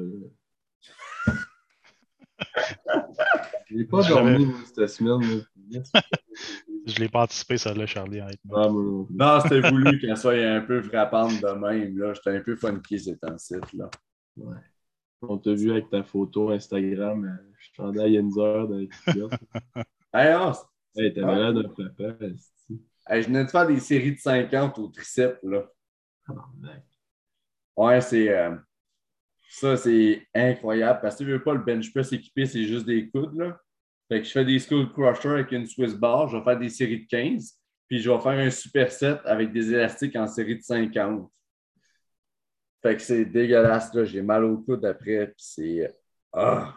J'ai 3.70 3.86
pas 3.86 4.04
dormi 4.08 4.48
cette 4.74 4.90
semaine. 4.90 5.44
Je 6.88 7.00
l'ai 7.00 7.10
pas 7.10 7.24
anticipé, 7.24 7.58
ça 7.58 7.74
là, 7.74 7.86
Charlie, 7.86 8.20
honnêtement. 8.22 8.56
Ah, 8.56 8.68
non 9.10 9.40
c'était 9.42 9.70
voulu 9.70 10.00
qu'elle 10.00 10.18
soit 10.18 10.34
un 10.34 10.62
peu 10.62 10.82
frappante 10.82 11.40
de 11.42 11.48
même. 11.52 11.98
là. 11.98 12.14
J'étais 12.14 12.32
un 12.38 12.42
peu 12.42 12.56
funky 12.56 13.00
ces 13.00 13.18
temps-ci. 13.18 13.56
là. 13.74 13.90
Ouais. 14.38 14.56
On 15.22 15.38
t'a 15.38 15.54
vu 15.54 15.70
avec 15.72 15.90
ta 15.90 16.04
photo 16.04 16.50
Instagram, 16.50 17.24
euh, 17.26 17.52
je 17.60 17.70
chandail 17.76 18.14
Yenzer 18.14 18.68
dans 18.68 18.76
les. 18.78 18.90
Hey, 20.14 20.34
non, 20.34 20.52
c'est- 20.54 20.66
Hey, 21.04 21.14
t'es 21.14 21.22
malade 21.22 21.56
d'un 21.56 21.70
papa, 21.70 22.16
esti. 22.26 22.82
hey, 23.08 23.22
je 23.22 23.28
venais 23.28 23.46
de 23.46 23.50
faire 23.50 23.66
des 23.68 23.80
séries 23.80 24.14
de 24.16 24.20
50 24.20 24.78
au 24.80 24.88
triceps. 24.90 25.40
Là. 25.44 25.72
Tabarnak. 26.28 26.84
Ouais, 27.78 28.02
c'est. 28.02 28.28
euh, 28.30 28.56
Ça, 29.54 29.76
c'est 29.76 30.26
incroyable 30.34 31.00
parce 31.02 31.18
que 31.18 31.24
tu 31.26 31.30
veux 31.30 31.44
pas 31.44 31.54
le 31.54 31.60
bench 31.60 31.92
press 31.92 32.14
équipé, 32.14 32.46
c'est 32.46 32.64
juste 32.64 32.86
des 32.86 33.10
coudes. 33.10 33.36
Là. 33.36 33.60
Fait 34.08 34.22
que 34.22 34.28
je 34.28 34.32
fais 34.32 34.46
des 34.46 34.58
skull 34.60 34.90
crushers 34.94 35.28
avec 35.28 35.52
une 35.52 35.66
Swiss 35.66 35.94
bar, 35.94 36.30
je 36.30 36.38
vais 36.38 36.44
faire 36.44 36.58
des 36.58 36.70
séries 36.70 37.02
de 37.02 37.08
15, 37.08 37.60
puis 37.86 38.00
je 38.00 38.10
vais 38.10 38.20
faire 38.22 38.32
un 38.32 38.50
superset 38.50 39.20
avec 39.26 39.52
des 39.52 39.74
élastiques 39.74 40.16
en 40.16 40.26
série 40.26 40.56
de 40.56 40.62
50. 40.64 41.30
Fait 42.82 42.96
que 42.96 43.02
c'est 43.02 43.26
dégueulasse, 43.26 43.94
là. 43.94 44.06
J'ai 44.06 44.22
mal 44.22 44.46
au 44.46 44.58
coude 44.58 44.86
après, 44.86 45.28
puis 45.28 45.36
c'est. 45.38 45.98
Ah! 46.32 46.74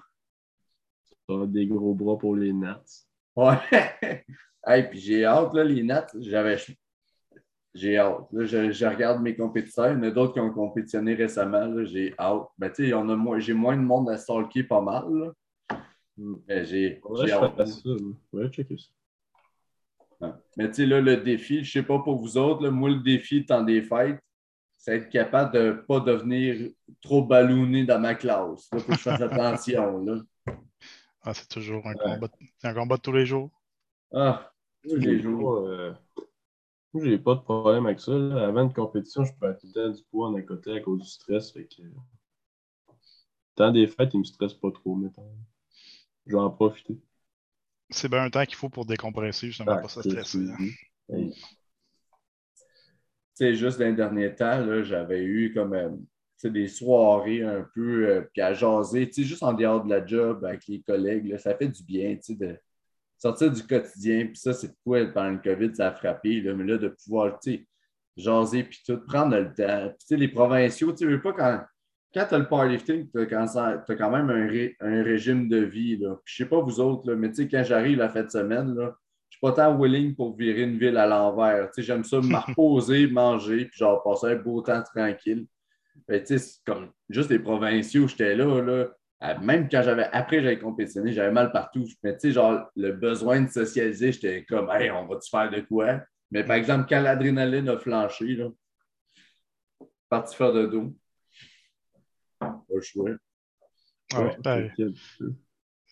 T'auras 1.28 1.46
des 1.46 1.66
gros 1.68 1.94
bras 1.94 2.18
pour 2.18 2.34
les 2.34 2.52
nats. 2.52 2.82
Ouais! 3.36 3.56
hey, 4.66 4.90
puis 4.90 4.98
j'ai 4.98 5.24
hâte, 5.24 5.54
là, 5.54 5.62
les 5.62 5.84
nattes, 5.84 6.16
j'avais. 6.20 6.56
J'ai 7.74 7.98
hâte. 7.98 8.26
Là, 8.32 8.44
je, 8.44 8.70
je 8.70 8.86
regarde 8.86 9.20
mes 9.20 9.34
compétiteurs. 9.34 9.90
Il 9.92 9.94
y 9.96 9.96
en 9.98 10.02
a 10.04 10.10
d'autres 10.10 10.34
qui 10.34 10.40
ont 10.40 10.52
compétitionné 10.52 11.14
récemment. 11.14 11.66
là, 11.66 11.84
J'ai 11.84 12.14
hâte. 12.18 12.46
Ben, 12.56 12.72
j'ai 12.76 13.52
moins 13.54 13.76
de 13.76 13.82
monde 13.82 14.08
à 14.10 14.16
stalker 14.16 14.62
pas 14.62 14.80
mal. 14.80 15.04
là. 15.12 15.32
Mais 16.46 16.64
j'ai 16.64 17.00
Ouais, 17.04 17.32
hâte. 17.32 17.66
ça. 17.66 17.80
là. 17.84 17.96
Ouais, 18.32 18.48
checker 18.50 18.76
ça. 18.78 18.86
Ouais. 20.20 20.32
Mais 20.56 20.68
tu 20.68 20.74
sais, 20.74 20.86
là, 20.86 21.00
le 21.00 21.16
défi, 21.16 21.64
je 21.64 21.72
sais 21.72 21.82
pas 21.82 21.98
pour 21.98 22.16
vous 22.20 22.36
autres, 22.38 22.62
là, 22.62 22.70
moi, 22.70 22.90
le 22.90 23.00
défi 23.00 23.44
temps 23.44 23.62
des 23.64 23.82
fêtes, 23.82 24.20
c'est 24.76 24.96
être 24.98 25.08
capable 25.08 25.52
de 25.54 25.58
ne 25.66 25.72
pas 25.72 25.98
devenir 25.98 26.70
trop 27.02 27.22
ballonné 27.24 27.84
dans 27.84 27.98
ma 27.98 28.14
classe. 28.14 28.68
Il 28.72 28.78
faut 28.80 28.86
que 28.86 28.92
je 28.94 28.98
fasse 29.00 29.20
attention. 29.20 30.04
Là. 30.04 30.20
Ah, 31.22 31.34
c'est 31.34 31.48
toujours 31.48 31.84
un, 31.88 31.94
combat, 31.94 32.28
de- 32.28 32.46
c'est 32.58 32.68
un 32.68 32.74
combat 32.74 32.96
de 32.96 33.00
tous 33.02 33.12
les 33.12 33.26
jours. 33.26 33.50
Ah, 34.12 34.52
tous 34.88 34.94
les 34.96 35.18
jours. 35.20 35.56
euh, 35.66 35.92
Moi, 36.94 37.04
j'ai 37.04 37.18
pas 37.18 37.34
de 37.34 37.40
problème 37.40 37.86
avec 37.86 38.00
ça. 38.00 38.12
là. 38.12 38.46
Avant 38.46 38.62
une 38.62 38.72
compétition, 38.72 39.24
je 39.24 39.32
peux 39.38 39.52
tout 39.60 39.66
le 39.66 39.72
temps 39.72 39.90
du 39.90 40.02
poids 40.10 40.28
en 40.28 40.34
à 40.34 40.42
côté 40.42 40.72
à 40.72 40.80
cause 40.80 41.02
du 41.02 41.08
stress. 41.08 41.52
Fait 41.52 41.64
que... 41.66 41.82
Le 41.82 41.92
temps 43.56 43.72
des 43.72 43.86
fêtes, 43.86 44.14
il 44.14 44.20
me 44.20 44.24
stresse 44.24 44.54
pas 44.54 44.70
trop, 44.70 44.94
mettons. 44.94 45.28
Je 46.26 46.32
vais 46.36 46.40
en 46.42 46.50
profiter. 46.50 46.96
C'est 47.90 48.08
bien 48.08 48.22
un 48.24 48.30
temps 48.30 48.44
qu'il 48.44 48.54
faut 48.56 48.68
pour 48.68 48.86
décompresser, 48.86 49.48
justement, 49.48 49.72
Ah, 49.72 49.78
pas 49.78 49.88
se 49.88 50.02
c'est- 50.02 50.10
stresser. 50.10 50.46
hein. 50.50 51.28
Tu 53.36 53.46
sais, 53.46 53.54
juste 53.54 53.78
dans 53.78 53.86
les 53.86 53.92
derniers 53.94 54.34
temps, 54.34 54.64
là, 54.64 54.82
j'avais 54.82 55.22
eu 55.22 55.52
comme. 55.52 55.74
euh, 55.74 55.90
des 56.44 56.68
soirées 56.68 57.42
un 57.42 57.66
peu, 57.74 58.06
euh, 58.08 58.20
puis 58.32 58.42
à 58.42 58.52
jaser, 58.52 59.06
tu 59.08 59.22
sais, 59.22 59.24
juste 59.24 59.42
en 59.42 59.54
dehors 59.54 59.82
de 59.82 59.88
la 59.88 60.04
job 60.04 60.44
avec 60.44 60.66
les 60.68 60.82
collègues, 60.82 61.26
là, 61.26 61.38
ça 61.38 61.56
fait 61.56 61.68
du 61.68 61.82
bien, 61.82 62.14
tu 62.16 62.22
sais, 62.22 62.34
de 62.34 62.58
sortir 63.24 63.50
du 63.50 63.62
quotidien. 63.66 64.26
Puis 64.26 64.36
ça, 64.36 64.52
c'est 64.52 64.70
quoi 64.84 65.04
pendant 65.06 65.30
le 65.30 65.38
COVID, 65.38 65.74
ça 65.74 65.88
a 65.88 65.92
frappé, 65.92 66.40
là, 66.42 66.54
mais 66.54 66.64
là, 66.64 66.76
de 66.76 66.88
pouvoir, 66.88 67.38
tu 67.40 67.52
sais, 67.52 67.66
jaser, 68.16 68.64
puis 68.64 68.80
tout, 68.86 68.98
prendre 69.06 69.36
le 69.36 69.46
temps. 69.46 69.88
Puis, 69.88 69.98
tu 70.00 70.06
sais, 70.06 70.16
les 70.16 70.28
provinciaux, 70.28 70.92
tu 70.92 71.10
sais, 71.10 71.18
pas 71.18 71.32
quand, 71.32 71.60
quand 72.14 72.26
tu 72.28 72.34
as 72.34 72.38
le 72.38 72.48
powerlifting, 72.48 73.10
tu 73.10 73.18
as, 73.18 73.26
quand 73.26 74.10
même 74.10 74.30
un, 74.30 74.46
ré- 74.46 74.76
un 74.80 75.02
régime 75.02 75.48
de 75.48 75.56
vie, 75.58 75.96
là. 75.96 76.16
Puis 76.24 76.34
je 76.34 76.44
sais 76.44 76.48
pas 76.48 76.60
vous 76.60 76.80
autres, 76.80 77.08
là, 77.08 77.16
mais 77.16 77.30
tu 77.30 77.36
sais, 77.36 77.48
quand 77.48 77.64
j'arrive 77.64 77.98
la 77.98 78.10
fin 78.10 78.22
de 78.22 78.30
semaine, 78.30 78.74
là, 78.74 78.94
je 79.30 79.38
suis 79.38 79.40
pas 79.40 79.52
tant 79.52 79.76
willing 79.76 80.14
pour 80.14 80.36
virer 80.36 80.62
une 80.62 80.78
ville 80.78 80.96
à 80.98 81.06
l'envers. 81.06 81.70
Tu 81.70 81.80
sais, 81.80 81.82
j'aime 81.82 82.04
ça 82.04 82.20
me 82.20 82.36
reposer, 82.48 83.06
manger, 83.06 83.64
puis 83.64 83.78
genre 83.78 84.02
passer 84.02 84.26
un 84.28 84.36
beau 84.36 84.60
temps 84.60 84.82
tranquille. 84.82 85.46
Mais 86.08 86.22
tu 86.22 86.38
sais, 86.38 86.60
comme 86.66 86.90
juste 87.08 87.30
les 87.30 87.38
provinciaux, 87.38 88.06
j'étais 88.06 88.36
là, 88.36 88.60
là. 88.60 88.88
Même 89.40 89.68
quand 89.70 89.82
j'avais, 89.82 90.04
après 90.12 90.42
j'avais 90.42 90.58
compétitionné, 90.58 91.12
j'avais 91.12 91.32
mal 91.32 91.50
partout. 91.52 91.84
Mais 92.02 92.12
tu 92.14 92.20
sais, 92.20 92.32
genre, 92.32 92.68
le 92.76 92.92
besoin 92.92 93.40
de 93.40 93.48
socialiser, 93.48 94.12
j'étais 94.12 94.44
comme, 94.44 94.68
hey, 94.70 94.90
on 94.90 95.06
va-tu 95.06 95.30
faire 95.30 95.50
de 95.50 95.60
quoi? 95.60 96.00
Mais 96.30 96.44
par 96.44 96.56
exemple, 96.56 96.86
quand 96.88 97.00
l'adrénaline 97.00 97.68
a 97.68 97.78
flanché, 97.78 98.34
là, 98.34 98.48
parti 100.08 100.36
faire 100.36 100.52
de 100.52 100.66
dos. 100.66 100.94
Pas 102.38 102.64
le 102.74 102.80
choix. 102.80 103.10
Ouais, 104.14 104.36
ben, 104.40 104.70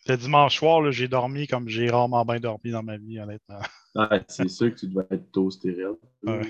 le 0.07 0.17
dimanche 0.17 0.59
soir, 0.59 0.83
là, 0.83 0.91
j'ai 0.91 1.09
dormi 1.09 1.47
comme 1.47 1.69
j'ai 1.69 1.89
rarement 1.89 2.25
bien 2.25 2.41
dormi 2.41 2.71
dans 2.71 2.83
ma 2.83 2.97
vie, 2.97 3.19
honnêtement. 3.19 3.61
Ah, 3.95 4.19
c'est 4.29 4.49
sûr 4.49 4.71
que 4.71 4.81
tu 4.81 4.89
dois 4.89 5.07
être 5.11 5.31
toasté. 5.31 5.77
Ouais. 6.25 6.41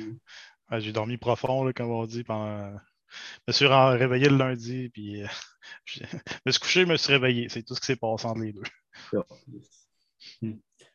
Ouais, 0.70 0.80
j'ai 0.80 0.92
dormi 0.92 1.18
profond, 1.18 1.64
là, 1.64 1.72
comme 1.72 1.90
on 1.90 2.06
dit, 2.06 2.24
pendant. 2.24 2.76
Je 3.12 3.42
me 3.48 3.52
suis 3.52 3.66
réveillé 3.66 4.28
le 4.28 4.36
lundi, 4.36 4.88
puis 4.90 5.22
euh, 5.22 5.26
je 5.84 6.02
me 6.46 6.50
suis 6.50 6.60
couché, 6.60 6.80
je 6.82 6.86
me 6.86 6.96
suis 6.96 7.12
réveillé. 7.12 7.48
C'est 7.48 7.62
tout 7.62 7.74
ce 7.74 7.80
qui 7.80 7.86
s'est 7.86 7.96
passé 7.96 8.26
entre 8.26 8.40
les 8.40 8.52
deux. 8.52 8.62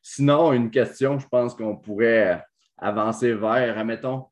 Sinon, 0.02 0.54
une 0.54 0.72
question, 0.72 1.20
je 1.20 1.28
pense 1.28 1.56
qu'on 1.56 1.78
pourrait 1.78 2.44
avancer 2.78 3.34
vers, 3.34 3.78
admettons, 3.78 4.28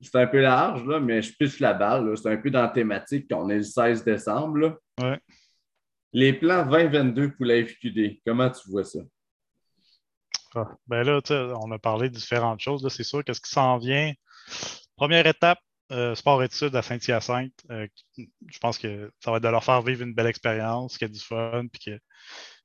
c'est 0.00 0.16
un 0.16 0.26
peu 0.26 0.40
large, 0.40 0.84
là, 0.84 0.98
mais 0.98 1.22
je 1.22 1.32
pisse 1.36 1.60
la 1.60 1.74
balle. 1.74 2.16
C'est 2.16 2.32
un 2.32 2.36
peu 2.36 2.50
dans 2.50 2.62
la 2.62 2.68
thématique 2.68 3.30
qu'on 3.30 3.48
est 3.50 3.58
le 3.58 3.62
16 3.62 4.04
décembre. 4.04 4.56
là. 4.58 4.76
Ouais. 5.00 5.20
Les 6.12 6.32
plans 6.32 6.66
2022 6.66 7.32
pour 7.34 7.46
la 7.46 7.64
FQD, 7.64 8.20
comment 8.26 8.50
tu 8.50 8.68
vois 8.70 8.84
ça? 8.84 8.98
Ah, 10.54 10.68
Ben 10.86 11.04
là, 11.04 11.20
on 11.62 11.70
a 11.70 11.78
parlé 11.78 12.10
de 12.10 12.14
différentes 12.14 12.60
choses. 12.60 12.86
C'est 12.88 13.04
sûr 13.04 13.24
que 13.24 13.32
ce 13.32 13.40
qui 13.40 13.50
s'en 13.50 13.78
vient, 13.78 14.12
première 14.96 15.26
étape, 15.26 15.58
euh, 15.92 16.14
sport-études 16.14 16.74
à 16.74 16.82
Saint-Hyacinthe. 16.82 17.52
euh, 17.70 17.86
je 18.16 18.58
pense 18.60 18.78
que 18.78 19.12
ça 19.20 19.30
va 19.30 19.36
être 19.36 19.42
de 19.44 19.48
leur 19.48 19.64
faire 19.64 19.82
vivre 19.82 20.02
une 20.02 20.14
belle 20.14 20.26
expérience, 20.26 20.98
qu'il 20.98 21.08
y 21.08 21.10
du 21.10 21.20
fun, 21.20 21.66
puis 21.72 21.82
que 21.86 22.00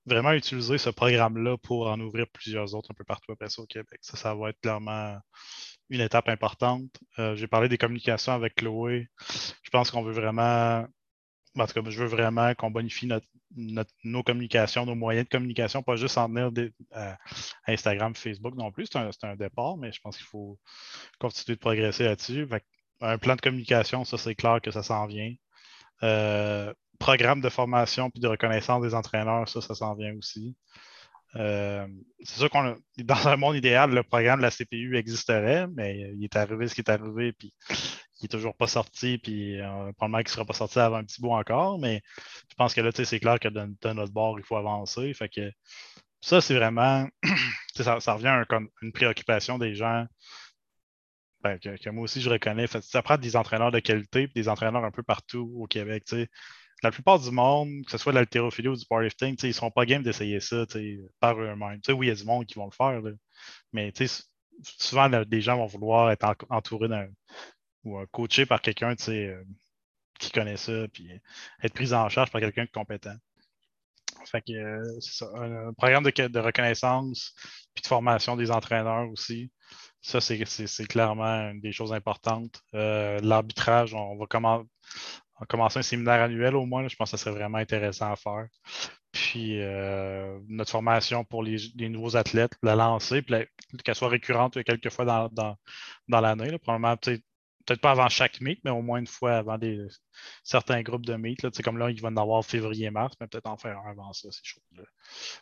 vraiment 0.06 0.32
utiliser 0.32 0.78
ce 0.78 0.90
programme-là 0.90 1.58
pour 1.58 1.88
en 1.88 2.00
ouvrir 2.00 2.28
plusieurs 2.32 2.74
autres 2.74 2.92
un 2.92 2.96
peu 2.96 3.04
partout 3.04 3.32
après 3.34 3.50
ça 3.50 3.62
au 3.62 3.66
Québec. 3.68 4.00
Ça, 4.02 4.18
ça 4.18 4.34
va 4.34 4.50
être 4.50 4.60
clairement 4.62 5.18
une 5.90 6.02
étape 6.02 6.30
importante. 6.30 6.90
Euh, 7.20 7.36
J'ai 7.36 7.48
parlé 7.48 7.70
des 7.70 7.78
communications 7.78 8.34
avec 8.34 8.56
Chloé. 8.56 9.08
Je 9.64 9.70
pense 9.70 9.92
qu'on 9.92 10.04
veut 10.04 10.14
vraiment, 10.14 10.86
en 11.58 11.68
tout 11.68 11.82
cas, 11.82 11.90
je 11.90 12.00
veux 12.00 12.08
vraiment 12.08 12.54
qu'on 12.56 12.72
bonifie 12.72 13.10
nos 14.04 14.24
communications, 14.24 14.86
nos 14.86 14.96
moyens 14.96 15.26
de 15.26 15.30
communication, 15.30 15.84
pas 15.84 15.96
juste 15.98 16.18
en 16.18 16.28
tenir 16.28 16.52
des- 16.52 16.72
à 16.94 17.18
Instagram, 17.68 18.16
Facebook 18.16 18.56
non 18.56 18.72
plus. 18.72 18.88
C'est 18.92 19.26
un 19.26 19.36
départ, 19.36 19.78
mais 19.78 19.92
je 19.92 20.00
pense 20.02 20.16
qu'il 20.18 20.26
faut 20.26 20.58
continuer 21.20 21.56
de 21.56 21.62
progresser 21.62 22.06
là-dessus. 22.06 22.48
Un 23.02 23.18
plan 23.18 23.36
de 23.36 23.42
communication, 23.42 24.04
ça, 24.06 24.18
c'est 24.18 24.36
clair 24.36 24.60
que 24.62 24.72
ça 24.72 24.84
s'en 24.84 25.06
vient. 25.06 25.34
Euh, 26.04 26.74
programme 27.00 27.42
de 27.42 27.50
formation 27.50 28.10
puis 28.10 28.20
de 28.22 28.28
reconnaissance 28.28 28.82
des 28.82 28.94
entraîneurs, 28.94 29.48
ça, 29.48 29.62
ça 29.62 29.76
s'en 29.76 29.96
vient 29.96 30.16
aussi. 30.16 30.56
Euh, 31.36 31.86
c'est 32.24 32.40
sûr 32.40 32.50
qu'on 32.50 32.76
dans 32.98 33.28
un 33.28 33.36
monde 33.38 33.56
idéal, 33.56 33.92
le 33.92 34.04
programme 34.04 34.40
de 34.40 34.44
la 34.44 34.52
CPU 34.52 34.98
existerait, 34.98 35.68
mais 35.68 36.12
il 36.16 36.24
est 36.24 36.36
arrivé 36.36 36.68
ce 36.68 36.76
qui 36.76 36.82
est 36.82 36.90
arrivé, 36.90 37.34
puis 37.34 37.54
il 37.70 38.24
n'est 38.24 38.30
toujours 38.30 38.56
pas 38.56 38.68
sorti, 38.68 39.18
puis 39.20 39.60
euh, 39.62 39.92
probablement 39.94 40.20
qu'il 40.20 40.30
ne 40.30 40.34
sera 40.34 40.46
pas 40.46 40.54
sorti 40.54 40.80
avant 40.80 40.98
un 40.98 41.04
petit 41.04 41.22
bout 41.22 41.34
encore, 41.34 41.78
mais 41.80 42.02
je 42.50 42.56
pense 42.56 42.74
que 42.74 42.82
là, 42.82 42.92
c'est 42.94 43.20
clair 43.20 43.40
que 43.40 43.50
de, 43.50 43.68
de 43.82 43.94
notre 43.94 44.14
bord, 44.14 44.40
il 44.40 44.46
faut 44.46 44.58
avancer. 44.58 45.14
Fait 45.14 45.30
que 45.30 45.52
ça, 46.22 46.42
c'est 46.42 46.56
vraiment, 46.56 47.08
ça, 47.76 48.14
revient 48.14 48.28
à 48.28 48.46
une 48.82 48.92
préoccupation 48.92 49.58
des 49.58 49.76
gens 49.76 50.06
ben, 51.42 51.60
que, 51.60 51.90
moi 51.90 52.04
aussi 52.04 52.22
je 52.22 52.30
reconnais. 52.30 52.68
Fait, 52.68 52.82
ça 52.84 53.02
prend 53.02 53.18
des 53.18 53.36
entraîneurs 53.36 53.72
de 53.72 53.80
qualité 53.80 54.24
et 54.24 54.28
des 54.28 54.50
entraîneurs 54.50 54.84
un 54.84 54.92
peu 54.92 55.04
partout 55.04 55.52
au 55.56 55.68
Québec. 55.68 56.04
tu 56.06 56.16
sais. 56.16 56.30
La 56.84 56.92
plupart 56.92 57.20
du 57.20 57.32
monde, 57.32 57.84
que 57.86 57.92
ce 57.92 57.98
soit 57.98 58.12
de 58.12 58.18
l'haltérophilie 58.20 58.68
ou 58.68 58.76
du 58.76 58.86
powerlifting, 58.86 59.36
ils 59.42 59.48
ne 59.48 59.52
seront 59.52 59.72
pas 59.72 59.86
game 59.86 60.04
d'essayer 60.04 60.40
ça 60.40 60.66
par 61.20 61.40
eux-mêmes. 61.40 61.80
Oui, 61.90 62.08
il 62.08 62.10
y 62.10 62.12
a 62.12 62.16
du 62.16 62.24
monde 62.24 62.46
qui 62.46 62.56
vont 62.56 62.66
le 62.68 62.72
faire, 62.72 63.02
mais 63.74 63.92
souvent, 64.64 65.10
des 65.10 65.42
gens 65.42 65.58
vont 65.58 65.66
vouloir 65.66 66.12
être 66.12 66.24
en- 66.24 66.56
entourés 66.56 66.88
ou 67.84 68.00
euh, 68.00 68.06
coachés 68.12 68.46
par 68.46 68.62
quelqu'un 68.62 68.96
euh, 69.10 69.44
qui 70.20 70.32
connaît 70.32 70.58
ça, 70.58 70.88
puis 70.94 71.10
être 71.64 71.74
pris 71.74 71.94
en 71.94 72.10
charge 72.10 72.32
par 72.32 72.42
quelqu'un 72.42 72.66
de 72.66 72.72
compétent. 72.72 73.16
Fait 74.26 74.44
euh, 74.50 74.84
c'est 75.00 75.14
ça. 75.14 75.32
Un, 75.36 75.70
un 75.70 75.74
programme 75.74 76.04
de, 76.04 76.28
de 76.28 76.40
reconnaissance 76.40 77.34
puis 77.74 77.82
de 77.82 77.88
formation 77.88 78.36
des 78.36 78.52
entraîneurs 78.52 79.10
aussi. 79.10 79.52
Ça, 80.08 80.22
c'est- 80.22 80.88
clairement 80.88 81.52
une 81.52 81.60
des 81.60 81.74
choses 81.74 81.92
importantes. 81.92 82.62
Euh, 82.74 83.20
L'arbitrage, 83.22 83.94
on 83.94 84.16
va 84.18 84.26
commencer 84.26 85.80
un 85.80 85.82
séminaire 85.82 86.22
annuel 86.22 86.56
au 86.56 86.66
moins. 86.66 86.88
Je 86.88 86.96
pense 86.96 87.12
que 87.12 87.18
ça 87.18 87.24
serait 87.26 87.36
vraiment 87.36 87.58
intéressant 87.58 88.14
à 88.14 88.16
faire. 88.16 88.48
Puis 89.12 89.62
euh, 89.62 90.40
notre 90.48 90.72
formation 90.72 91.26
pour 91.26 91.44
les, 91.44 91.58
nouveaux 91.90 92.16
athlètes, 92.16 92.54
la 92.64 92.76
lancer, 92.76 93.22
puis 93.22 93.36
qu'elle 93.84 93.96
soit 93.96 94.08
récurrente 94.08 94.64
quelques 94.64 94.90
fois 94.90 95.04
dans, 95.04 95.28
dans, 95.30 95.58
dans 96.08 96.22
l'année. 96.22 96.58
Probablement, 96.60 96.96
peut-être 97.68 97.82
pas 97.82 97.92
avant 97.92 98.10
chaque 98.10 98.40
meet, 98.42 98.60
mais 98.64 98.72
au 98.72 98.82
moins 98.82 99.00
une 99.00 99.08
fois 99.08 99.38
avant 99.38 99.58
des, 99.58 99.86
certains 100.44 100.82
groupes 100.82 101.06
de 101.06 101.16
meet. 101.16 101.44
Là. 101.44 101.50
Comme 101.64 101.78
là, 101.78 101.92
il 101.92 102.02
va 102.02 102.08
en 102.08 102.18
avoir 102.18 102.44
février-mars, 102.46 103.14
mais 103.20 103.28
peut-être 103.28 103.48
en 103.48 103.58
faire 103.58 103.78
un 103.80 103.92
avant 103.92 104.14
ça, 104.14 104.32
ces 104.32 104.42
choses-là. 104.44 104.84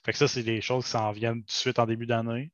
Fait 0.03 0.11
que 0.11 0.17
ça, 0.17 0.27
c'est 0.27 0.43
des 0.43 0.59
choses 0.59 0.85
qui 0.85 0.91
s'en 0.91 1.11
viennent 1.11 1.41
tout 1.41 1.47
de 1.47 1.51
suite 1.51 1.79
en 1.79 1.85
début 1.85 2.07
d'année. 2.07 2.51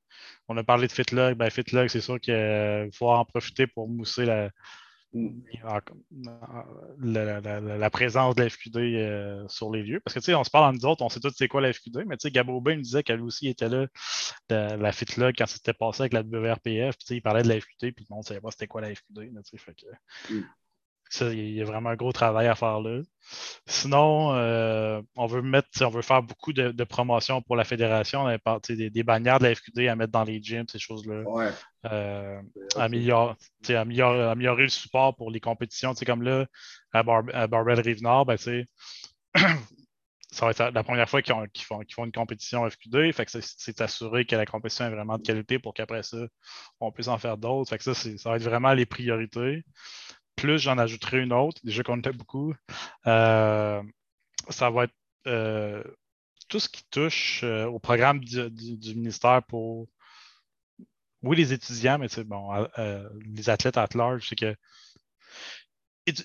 On 0.50 0.58
a 0.58 0.64
parlé 0.64 0.88
de 0.88 0.92
FitLog. 0.92 1.36
Ben, 1.38 1.50
FitLog, 1.50 1.88
c'est 1.88 2.02
sûr 2.02 2.20
qu'il 2.20 2.90
faut 2.94 3.10
en 3.10 3.24
profiter 3.26 3.66
pour 3.66 3.88
mousser 3.88 4.26
la, 4.26 4.52
la, 7.00 7.42
la- 7.42 7.60
la- 7.62 7.78
la 7.78 7.90
présence 7.90 8.36
de 8.36 8.44
la 8.44 8.50
FQD 8.50 8.78
euh, 8.78 9.48
sur 9.48 9.72
les 9.72 9.84
lieux. 9.84 10.00
Parce 10.00 10.14
que, 10.16 10.20
tu 10.20 10.26
sais, 10.26 10.36
on 10.36 10.44
se 10.44 10.50
parle 10.50 10.66
entre 10.74 10.84
nous 10.84 10.90
autres, 10.90 11.02
on 11.04 11.10
sait 11.10 11.20
tous 11.20 11.34
c'est 11.36 11.48
quoi 11.48 11.62
la 11.62 11.74
FQD, 11.74 12.06
mais 12.08 12.18
tu 12.18 12.24
sais, 12.28 12.32
Gabo 12.32 12.54
Aubin 12.58 12.78
me 12.78 12.82
disait 12.82 13.04
qu'elle 13.04 13.22
aussi 13.22 13.48
était 13.48 13.70
là, 13.70 13.88
de 14.50 14.76
la 14.76 14.92
FitLog, 14.92 15.36
quand 15.38 15.48
c'était 15.48 15.74
passé 15.74 16.04
avec 16.04 16.14
la 16.14 16.22
WRPF, 16.22 16.96
puis 16.98 17.06
tu 17.06 17.08
sais, 17.08 17.16
il 17.18 17.22
parlait 17.22 17.44
de 17.44 17.50
la 17.50 17.60
FQD, 17.60 17.92
puis 17.94 18.06
le 18.10 18.14
monde 18.14 18.24
ne 18.24 18.28
savait 18.28 18.42
pas 18.42 18.52
c'était 18.52 18.68
quoi 18.68 18.82
la 18.82 18.94
FQD, 18.96 19.32
là, 19.34 19.42
fait 19.58 19.76
que... 19.76 20.34
Mm. 20.34 20.44
Ça, 21.14 21.28
il 21.34 21.52
y 21.52 21.62
a 21.62 21.66
vraiment 21.66 21.90
un 21.90 21.96
gros 21.98 22.14
travail 22.14 22.48
à 22.48 22.56
faire 22.56 22.80
là. 22.80 23.02
Sinon, 23.66 24.34
euh, 24.34 25.02
on 25.18 25.26
veut 25.26 25.42
mettre, 25.42 25.68
on 25.82 25.90
veut 25.90 26.02
faire 26.02 26.24
beaucoup 26.24 26.54
de, 26.54 26.72
de 26.72 26.84
promotions 26.86 27.42
pour 27.42 27.58
la 27.58 27.66
fédération, 27.66 28.26
des, 28.70 28.90
des 28.90 29.04
bannières 29.04 29.40
de 29.40 29.44
la 29.44 29.54
FQD 29.54 29.90
à 29.90 29.96
mettre 29.98 30.14
dans 30.14 30.24
les 30.24 30.42
gyms, 30.42 30.66
ces 30.70 30.80
choses-là. 30.80 31.24
Ouais. 31.24 31.50
Euh, 31.92 32.42
améliore- 32.78 33.36
tu 33.62 33.68
sais, 33.68 33.76
améliore- 33.76 34.30
améliorer 34.32 34.64
le 34.64 34.70
support 34.70 35.14
pour 35.18 35.32
les 35.32 35.42
compétitions. 35.42 35.94
Comme 36.06 36.22
là, 36.22 36.46
à, 36.94 37.04
Bar 37.04 37.24
à 37.34 37.46
Barbell 37.48 37.82
Rive-Nord, 37.82 38.26
ben, 38.26 38.38
ça 40.32 40.46
va 40.46 40.52
être 40.52 40.72
la 40.74 40.84
première 40.84 41.10
fois 41.10 41.22
qu'ils 41.22 41.34
ont- 41.34 41.46
qu'ils 41.52 41.66
font, 41.66 41.82
font 41.94 42.06
une 42.06 42.14
compétition 42.14 42.66
FQD. 42.70 43.12
Fait 43.12 43.26
que 43.26 43.32
c'est- 43.32 43.82
assuré 43.82 44.24
que 44.26 44.38
la 44.38 44.46
compétition 44.46 44.86
est 44.86 44.92
vraiment 44.96 45.18
de 45.18 45.24
qualité 45.24 45.60
pour 45.60 45.74
qu'après 45.74 46.04
ça, 46.04 46.20
on 46.80 46.90
puisse 46.94 47.10
en 47.10 47.18
faire 47.18 47.38
d'autres. 47.38 47.70
Fait 47.70 47.78
que 47.78 47.84
ça, 47.84 47.94
ça 47.94 48.30
va 48.30 48.38
être 48.38 48.44
vraiment 48.44 48.72
les 48.74 48.86
priorités. 48.86 49.64
Plus 50.42 50.58
j'en 50.58 50.80
ajouterai 50.80 51.20
une 51.22 51.34
autre, 51.34 51.62
déjà 51.64 51.84
qu'on 51.84 52.00
était 52.00 52.12
beaucoup. 52.12 52.56
Euh, 53.06 53.84
ça 54.50 54.72
va 54.72 54.86
être 54.86 54.96
euh, 55.28 55.84
tout 56.50 56.60
ce 56.60 56.68
qui 56.68 56.84
touche 56.90 57.42
euh, 57.44 57.66
au 57.68 57.78
programme 57.78 58.22
du, 58.22 58.50
ministère 58.96 59.44
pour 59.44 59.88
oui, 61.22 61.38
les 61.38 61.54
étudiants, 61.54 62.00
mais 62.00 62.08
sais, 62.08 62.24
bon, 62.24 62.50
les 63.36 63.52
athlètes 63.52 63.78
à 63.78 63.88
large, 63.94 64.26
c'est 64.28 64.36
que 64.36 64.56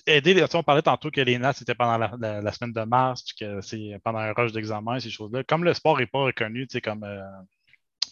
aider, 0.07 0.43
on 0.55 0.63
parlait 0.63 0.81
tantôt 0.81 1.11
que 1.11 1.21
les 1.21 1.37
NAS 1.37 1.53
c'était 1.53 1.75
pendant 1.75 1.99
la, 1.99 2.11
la- 2.19 2.41
la 2.41 2.51
semaine 2.51 2.73
de 2.73 2.81
mars, 2.81 3.21
puis 3.21 3.35
que 3.45 3.61
c'est 3.61 3.99
pendant 4.03 4.17
un 4.17 4.33
rush 4.33 4.51
d'examen, 4.51 4.99
ces 4.99 5.11
choses-là. 5.11 5.43
Comme 5.43 5.63
le 5.63 5.75
sport 5.75 5.99
n'est 5.99 6.07
pas 6.07 6.23
reconnu, 6.23 6.65
tu 6.65 6.73
sais, 6.73 6.81
comme 6.81 7.03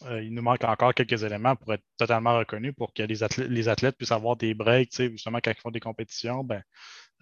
euh, 0.04 0.24
il 0.24 0.34
nous 0.34 0.42
manque 0.42 0.64
encore 0.64 0.94
quelques 0.94 1.24
éléments 1.24 1.56
pour 1.56 1.74
être 1.74 1.84
totalement 1.98 2.38
reconnu 2.38 2.74
pour 2.74 2.94
que 2.94 3.04
les 3.04 3.24
athlètes, 3.24 3.50
les 3.50 3.70
athlètes 3.70 3.98
puissent 3.98 4.12
avoir 4.12 4.36
des 4.36 4.54
breaks, 4.54 4.96
justement, 4.96 5.40
quand 5.44 5.52
ils 5.52 5.62
font 5.62 5.72
des 5.72 5.80
compétitions, 5.80 6.44
ben, 6.44 6.62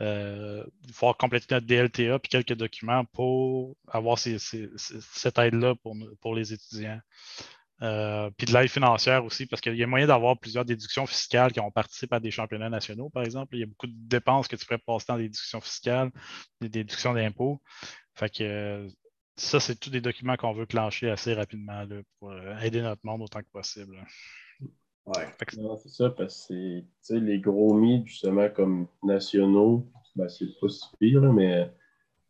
euh, 0.01 0.63
il 0.87 0.93
faut 0.93 1.13
compléter 1.13 1.53
notre 1.53 1.67
DLTA 1.67 2.19
puis 2.19 2.29
quelques 2.29 2.55
documents 2.55 3.05
pour 3.05 3.75
avoir 3.87 4.17
cette 4.17 5.37
aide-là 5.37 5.75
pour, 5.75 5.95
pour 6.21 6.35
les 6.35 6.53
étudiants. 6.53 6.99
Euh, 7.81 8.29
puis 8.37 8.47
de 8.47 8.53
l'aide 8.53 8.69
financière 8.69 9.25
aussi, 9.25 9.45
parce 9.45 9.61
qu'il 9.61 9.75
y 9.75 9.83
a 9.83 9.87
moyen 9.87 10.07
d'avoir 10.07 10.37
plusieurs 10.39 10.63
déductions 10.63 11.05
fiscales 11.05 11.51
qui 11.51 11.59
ont 11.59 11.71
participé 11.71 12.15
à 12.15 12.19
des 12.19 12.31
championnats 12.31 12.69
nationaux, 12.69 13.09
par 13.09 13.23
exemple. 13.23 13.55
Il 13.55 13.59
y 13.59 13.63
a 13.63 13.65
beaucoup 13.65 13.87
de 13.87 13.93
dépenses 13.95 14.47
que 14.47 14.55
tu 14.55 14.65
pourrais 14.65 14.77
passer 14.77 15.05
dans 15.09 15.17
des 15.17 15.23
déductions 15.23 15.59
fiscales, 15.59 16.11
des 16.61 16.69
déductions 16.69 17.13
d'impôts. 17.13 17.61
Fait 18.15 18.29
que 18.29 18.87
ça, 19.35 19.59
c'est 19.59 19.79
tous 19.79 19.89
des 19.89 20.01
documents 20.01 20.35
qu'on 20.35 20.53
veut 20.53 20.65
clencher 20.65 21.09
assez 21.09 21.33
rapidement 21.33 21.83
là, 21.83 22.01
pour 22.19 22.31
euh, 22.31 22.57
aider 22.59 22.81
notre 22.81 23.01
monde 23.03 23.21
autant 23.23 23.39
que 23.41 23.49
possible. 23.51 23.97
Que- 25.45 25.59
Non, 25.59 25.75
c'est 25.77 25.89
ça, 25.89 26.09
parce 26.09 26.47
que 26.47 27.13
les 27.15 27.39
gros 27.39 27.73
meets, 27.73 28.05
justement, 28.07 28.49
comme 28.49 28.87
nationaux, 29.03 29.85
ben, 30.15 30.29
c'est 30.29 30.47
pas 30.61 30.69
si 30.69 30.85
pire, 30.99 31.19
là, 31.21 31.31
mais 31.31 31.71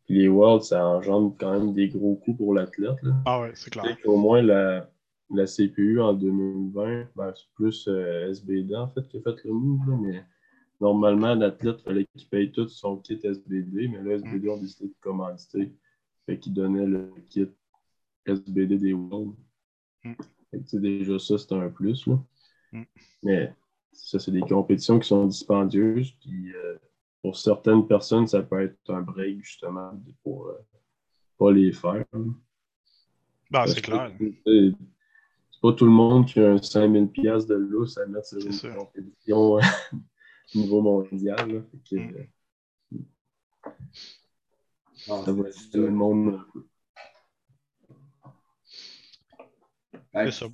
puis 0.06 0.18
les 0.18 0.28
Worlds, 0.28 0.64
ça 0.64 0.86
engendre 0.86 1.34
quand 1.38 1.52
même 1.58 1.72
des 1.72 1.88
gros 1.88 2.16
coûts 2.16 2.34
pour 2.34 2.52
l'athlète. 2.54 2.96
Ah 3.26 3.40
ouais, 3.40 3.52
c'est 3.54 3.70
clair. 3.70 3.96
qu'au 4.02 4.16
moins, 4.16 4.42
la, 4.42 4.90
la 5.30 5.46
CPU 5.46 6.00
en 6.00 6.12
2020, 6.14 7.08
ben, 7.16 7.32
c'est 7.34 7.48
plus 7.54 7.86
euh, 7.88 8.28
SBD, 8.30 8.74
en 8.74 8.88
fait, 8.88 9.06
qui 9.08 9.18
a 9.18 9.20
fait 9.22 9.44
le 9.44 9.52
move, 9.52 9.88
là, 9.90 9.96
mais 10.00 10.24
normalement, 10.80 11.34
l'athlète, 11.34 11.76
il 11.80 11.84
fallait 11.84 12.06
qu'il 12.16 12.28
paye 12.28 12.50
tout 12.50 12.68
son 12.68 12.96
kit 12.98 13.20
SBD, 13.22 13.88
mais 13.88 14.02
là, 14.02 14.14
SBD 14.16 14.48
ont 14.48 14.58
décidé 14.60 14.88
de 14.88 14.94
commanditer. 15.00 15.72
Fait 16.26 16.38
qu'ils 16.38 16.54
donnaient 16.54 16.86
le 16.86 17.12
kit 17.28 17.48
SBD 18.26 18.78
des 18.78 18.92
Worlds. 18.92 19.36
Mm. 20.04 20.14
Fait 20.50 20.60
que, 20.60 20.76
déjà, 20.78 21.18
ça, 21.18 21.36
c'est 21.38 21.52
un 21.52 21.68
plus, 21.68 22.06
là. 22.06 22.18
Mm. 22.72 22.82
Mais 23.22 23.54
ça, 23.92 24.18
c'est 24.18 24.32
des 24.32 24.40
compétitions 24.40 24.98
qui 24.98 25.08
sont 25.08 25.26
dispendieuses. 25.26 26.12
Puis 26.20 26.52
euh, 26.54 26.76
pour 27.22 27.36
certaines 27.36 27.86
personnes, 27.86 28.26
ça 28.26 28.42
peut 28.42 28.62
être 28.62 28.78
un 28.88 29.02
break 29.02 29.42
justement 29.42 29.92
pour 30.22 30.48
euh, 30.48 30.58
pas 31.38 31.52
les 31.52 31.72
faire. 31.72 32.04
Ben, 33.50 33.66
c'est 33.66 33.80
clair. 33.82 34.12
C'est 34.46 34.72
pas 35.62 35.72
tout 35.72 35.84
le 35.84 35.90
monde 35.90 36.26
qui 36.26 36.40
a 36.40 36.50
un 36.52 36.56
5000$ 36.56 37.08
piastres 37.08 37.48
de 37.48 37.54
lousse 37.54 37.96
à 37.98 38.06
mettre 38.06 38.26
sur 38.26 38.38
une 38.44 38.52
sûr. 38.52 38.74
compétition 38.76 39.58
euh, 39.58 39.60
au 40.54 40.58
niveau 40.58 40.82
mondial. 40.82 41.50
là. 41.52 41.60
Fait 41.70 41.96
que, 41.96 42.26
Mm. 42.90 43.04
Non, 45.08 45.24
ça 45.24 45.32
va 45.32 45.42
tout 45.72 45.80
le 45.80 45.90
monde. 45.90 46.40
Ouais, 50.14 50.30
ça. 50.30 50.46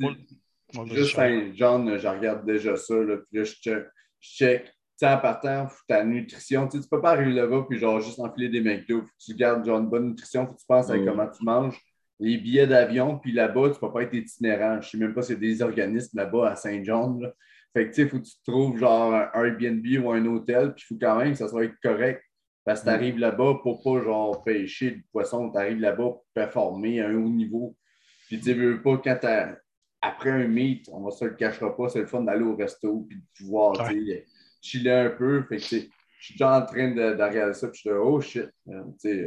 Juste 0.87 1.19
un 1.19 1.53
John, 1.55 1.99
je 1.99 2.07
regarde 2.07 2.47
déjà 2.47 2.77
ça, 2.77 2.95
là, 2.95 3.17
puis 3.19 3.39
là, 3.39 3.45
je 3.45 3.55
check. 3.55 3.85
Je 4.21 4.29
check. 4.29 4.65
Tu 4.65 5.07
sais, 5.07 5.13
en 5.13 5.19
partant, 5.19 5.67
faut 5.69 5.83
ta 5.89 6.05
nutrition, 6.05 6.69
tu 6.69 6.77
sais, 6.77 6.83
tu 6.83 6.89
peux 6.89 7.01
pas 7.01 7.13
arriver 7.13 7.33
là-bas 7.33 7.65
puis 7.69 7.79
genre 7.79 8.01
juste 8.01 8.19
enfiler 8.19 8.51
des 8.51 8.61
McDo. 8.61 9.01
Faut 9.01 9.07
que 9.07 9.25
tu 9.25 9.35
gardes 9.35 9.65
genre 9.65 9.79
une 9.79 9.89
bonne 9.89 10.09
nutrition, 10.09 10.47
faut 10.47 10.53
que 10.53 10.61
tu 10.61 10.67
penses 10.67 10.91
à 10.91 10.99
comment 10.99 11.27
tu 11.27 11.43
manges. 11.43 11.81
Les 12.19 12.37
billets 12.37 12.67
d'avion, 12.67 13.19
puis 13.19 13.33
là-bas, 13.33 13.71
tu 13.71 13.81
peux 13.81 13.91
pas 13.91 14.03
être 14.03 14.15
itinérant. 14.15 14.81
Je 14.83 14.91
sais 14.91 14.99
même 14.99 15.15
pas 15.15 15.23
s'il 15.23 15.37
y 15.37 15.39
a 15.39 15.41
des 15.41 15.63
organismes 15.63 16.19
là-bas 16.19 16.51
à 16.51 16.57
Saint-John. 16.57 17.23
là. 17.23 17.33
Fait 17.73 17.89
que 17.89 17.95
tu 17.95 18.03
sais, 18.03 18.09
faut 18.09 18.19
que 18.19 18.25
tu 18.25 18.35
trouves 18.47 18.79
genre 18.79 19.15
un 19.15 19.31
Airbnb 19.33 20.05
ou 20.05 20.11
un 20.11 20.27
hôtel, 20.27 20.75
puis 20.75 20.85
il 20.85 20.95
faut 20.95 21.01
quand 21.01 21.17
même 21.17 21.33
que 21.33 21.39
ça 21.39 21.49
soit 21.49 21.67
correct. 21.83 22.23
Parce 22.65 22.81
que 22.81 22.85
tu 22.87 22.91
arrives 22.91 23.19
là-bas 23.19 23.61
pour 23.63 23.83
pas 23.83 24.03
genre 24.03 24.45
pêcher 24.45 24.91
du 24.93 25.03
poisson, 25.13 25.51
tu 25.51 25.59
arrives 25.59 25.81
là-bas 25.81 26.05
pour 26.05 26.25
performer 26.35 27.01
à 27.01 27.09
un 27.09 27.15
haut 27.17 27.29
niveau. 27.29 27.77
Puis 28.29 28.39
tu 28.41 28.53
veux 28.55 28.81
pas 28.83 28.99
quand 28.99 29.17
t'as 29.21 29.55
après 30.03 30.31
un 30.31 30.47
meet, 30.49 30.89
on 30.93 31.01
va 31.03 31.11
se 31.11 31.25
le 31.25 31.33
cachera 31.35 31.77
pas, 31.77 31.89
c'est 31.89 32.01
le 32.01 32.07
fun 32.07 32.23
d'aller 32.23 32.45
au 32.45 32.57
resto 32.57 33.07
puis 33.09 33.17
de 33.19 33.23
pouvoir 33.37 33.89
tu 33.89 34.07
sais, 34.07 34.27
chiller 34.63 34.93
un 34.93 35.11
peu. 35.11 35.43
Fait 35.45 35.57
que, 35.57 35.63
tu 35.63 35.91
je 36.19 36.25
suis 36.27 36.35
déjà 36.35 36.59
en 36.59 36.67
train 36.67 36.91
de, 36.91 37.15
de 37.17 37.23
regarder 37.23 37.55
ça, 37.55 37.69
puis 37.69 37.77
je 37.77 37.81
suis 37.81 37.89
là, 37.91 37.99
oh 38.03 38.21
shit. 38.21 38.51
euh, 38.69 38.83
tu 39.01 39.27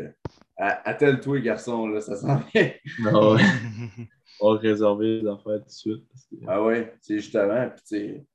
à- 0.57 0.87
Attelle-toi, 0.89 1.39
garçon, 1.39 1.87
là, 1.87 1.99
ça 2.01 2.15
s'en 2.15 2.37
vient. 2.53 2.71
Non, 2.99 3.31
ouais. 3.35 3.41
On 4.39 4.53
va 4.53 4.59
réserver 4.59 5.21
les 5.21 5.27
affaires 5.27 5.59
tout 5.59 5.65
de 5.65 5.69
suite. 5.71 6.03
que- 6.29 6.35
Ah 6.47 6.63
ouais, 6.63 6.93
c'est 7.01 7.15
justement. 7.17 7.67
Puis, 7.69 7.81
tu 7.87 7.97
sais, 7.97 8.25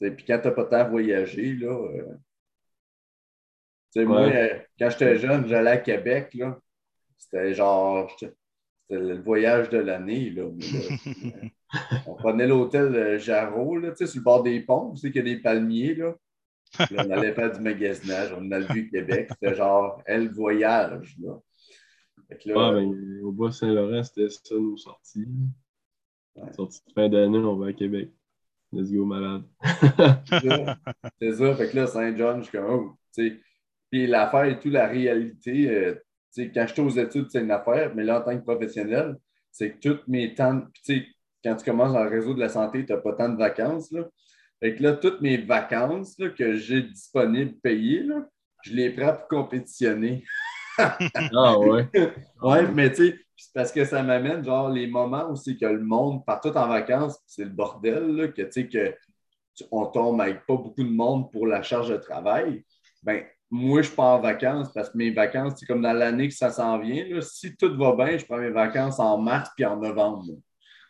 tu 0.00 0.16
puis 0.16 0.24
quand 0.24 0.40
t'as 0.42 0.50
pas 0.50 0.62
le 0.62 0.68
temps 0.70 0.84
de 0.84 0.90
voyager, 0.90 1.54
là. 1.56 1.68
euh, 1.68 2.02
tu 2.06 2.29
sais, 3.90 4.04
moi, 4.04 4.22
Ouais. 4.22 4.36
euh, 4.36 4.58
quand 4.78 4.90
j'étais 4.90 5.16
jeune, 5.18 5.46
j'allais 5.46 5.70
à 5.70 5.76
Québec, 5.78 6.34
là. 6.34 6.58
C'était 7.18 7.54
genre. 7.54 8.10
C'était 8.18 8.34
le 8.90 9.20
voyage 9.20 9.68
de 9.70 9.78
l'année, 9.78 10.30
là. 10.30 10.44
Euh, 11.72 11.98
on 12.08 12.14
prenait 12.16 12.48
l'hôtel 12.48 12.92
euh, 12.96 13.16
Jarreau, 13.16 13.76
là, 13.76 13.90
tu 13.92 13.98
sais, 13.98 14.06
sur 14.08 14.18
le 14.18 14.24
bord 14.24 14.42
des 14.42 14.58
ponts, 14.58 14.92
tu 14.92 15.02
sais, 15.02 15.12
qu'il 15.12 15.24
y 15.24 15.30
a 15.30 15.34
des 15.36 15.40
palmiers, 15.40 15.94
là. 15.94 16.16
On 16.80 17.10
allait 17.10 17.32
faire 17.32 17.52
du 17.52 17.60
magasinage, 17.60 18.34
on 18.36 18.50
a 18.50 18.58
vu 18.58 18.90
Québec. 18.90 19.28
C'était 19.30 19.54
genre, 19.54 20.02
elle 20.04 20.30
voyage, 20.32 21.14
là. 21.22 21.38
Ben, 22.46 23.20
au 23.22 23.30
Bas-Saint-Laurent, 23.30 24.02
c'était 24.02 24.28
ça 24.30 24.54
nos 24.56 24.76
sorties. 24.76 25.28
Ouais. 26.34 26.52
Sortie 26.52 26.80
de 26.88 26.92
fin 26.92 27.08
d'année, 27.08 27.38
on 27.38 27.56
va 27.56 27.68
à 27.68 27.72
Québec. 27.72 28.10
Let's 28.72 28.90
go, 28.92 29.04
malade. 29.04 29.42
C'est 30.28 30.48
ça. 30.48 30.78
C'est 31.20 31.32
ça. 31.32 31.54
Fait 31.54 31.70
que 31.70 31.76
là, 31.76 31.86
Saint-John, 31.86 32.38
je 32.38 32.48
suis 32.48 32.58
comme, 32.58 32.70
oh, 32.70 32.96
tu 33.14 33.28
sais. 33.28 33.40
Puis 33.90 34.06
l'affaire 34.06 34.44
et 34.44 34.58
tout, 34.58 34.70
la 34.70 34.86
réalité, 34.86 35.68
euh, 35.70 35.94
quand 36.36 36.66
j'étais 36.66 36.80
aux 36.80 36.90
études, 36.90 37.26
c'est 37.30 37.40
une 37.40 37.50
affaire, 37.50 37.92
mais 37.94 38.04
là, 38.04 38.20
en 38.20 38.22
tant 38.22 38.36
que 38.38 38.44
professionnel, 38.44 39.16
c'est 39.50 39.72
que 39.72 39.78
toutes 39.80 40.08
mes 40.08 40.34
temps, 40.34 40.62
quand 41.44 41.56
tu 41.56 41.64
commences 41.64 41.92
dans 41.92 42.04
le 42.04 42.10
réseau 42.10 42.34
de 42.34 42.40
la 42.40 42.48
santé, 42.48 42.86
tu 42.86 42.92
n'as 42.92 42.98
pas 42.98 43.14
tant 43.14 43.28
de 43.28 43.36
vacances, 43.36 43.90
là. 43.90 44.04
Fait 44.60 44.74
que 44.76 44.82
là, 44.82 44.92
toutes 44.92 45.22
mes 45.22 45.38
vacances 45.38 46.18
là, 46.18 46.28
que 46.28 46.54
j'ai 46.54 46.82
disponibles 46.82 47.54
payées, 47.62 48.02
là, 48.02 48.26
je 48.62 48.74
les 48.74 48.90
prends 48.90 49.14
pour 49.14 49.28
compétitionner. 49.28 50.24
Ah 51.34 51.58
ouais. 51.58 51.86
Ouais, 52.42 52.66
mais 52.72 52.90
tu 52.90 53.08
sais, 53.08 53.18
parce 53.54 53.70
que 53.70 53.84
ça 53.84 54.02
m'amène, 54.02 54.42
genre, 54.42 54.70
les 54.70 54.86
moments 54.86 55.28
où 55.28 55.36
c'est 55.36 55.56
que 55.56 55.66
le 55.66 55.82
monde 55.82 56.24
part 56.24 56.40
tout 56.40 56.56
en 56.56 56.68
vacances, 56.68 57.18
c'est 57.26 57.44
le 57.44 57.50
bordel, 57.50 58.16
là, 58.16 58.28
que 58.28 58.40
tu 58.42 58.52
sais, 58.52 58.68
que 58.68 58.94
on 59.70 59.86
tombe 59.86 60.20
avec 60.22 60.46
pas 60.46 60.56
beaucoup 60.56 60.82
de 60.82 60.88
monde 60.88 61.30
pour 61.30 61.46
la 61.46 61.62
charge 61.62 61.90
de 61.90 61.96
travail. 61.96 62.64
Ben, 63.02 63.24
moi, 63.50 63.82
je 63.82 63.90
pars 63.90 64.18
en 64.18 64.20
vacances 64.20 64.72
parce 64.72 64.90
que 64.90 64.96
mes 64.96 65.10
vacances, 65.10 65.54
c'est 65.56 65.66
comme 65.66 65.82
dans 65.82 65.92
l'année 65.92 66.28
que 66.28 66.34
ça 66.34 66.50
s'en 66.50 66.78
vient. 66.78 67.04
Là. 67.08 67.20
Si 67.20 67.56
tout 67.56 67.76
va 67.76 67.96
bien, 67.96 68.16
je 68.16 68.24
prends 68.24 68.38
mes 68.38 68.50
vacances 68.50 69.00
en 69.00 69.18
mars 69.18 69.50
puis 69.56 69.64
en 69.64 69.76
novembre. 69.76 70.24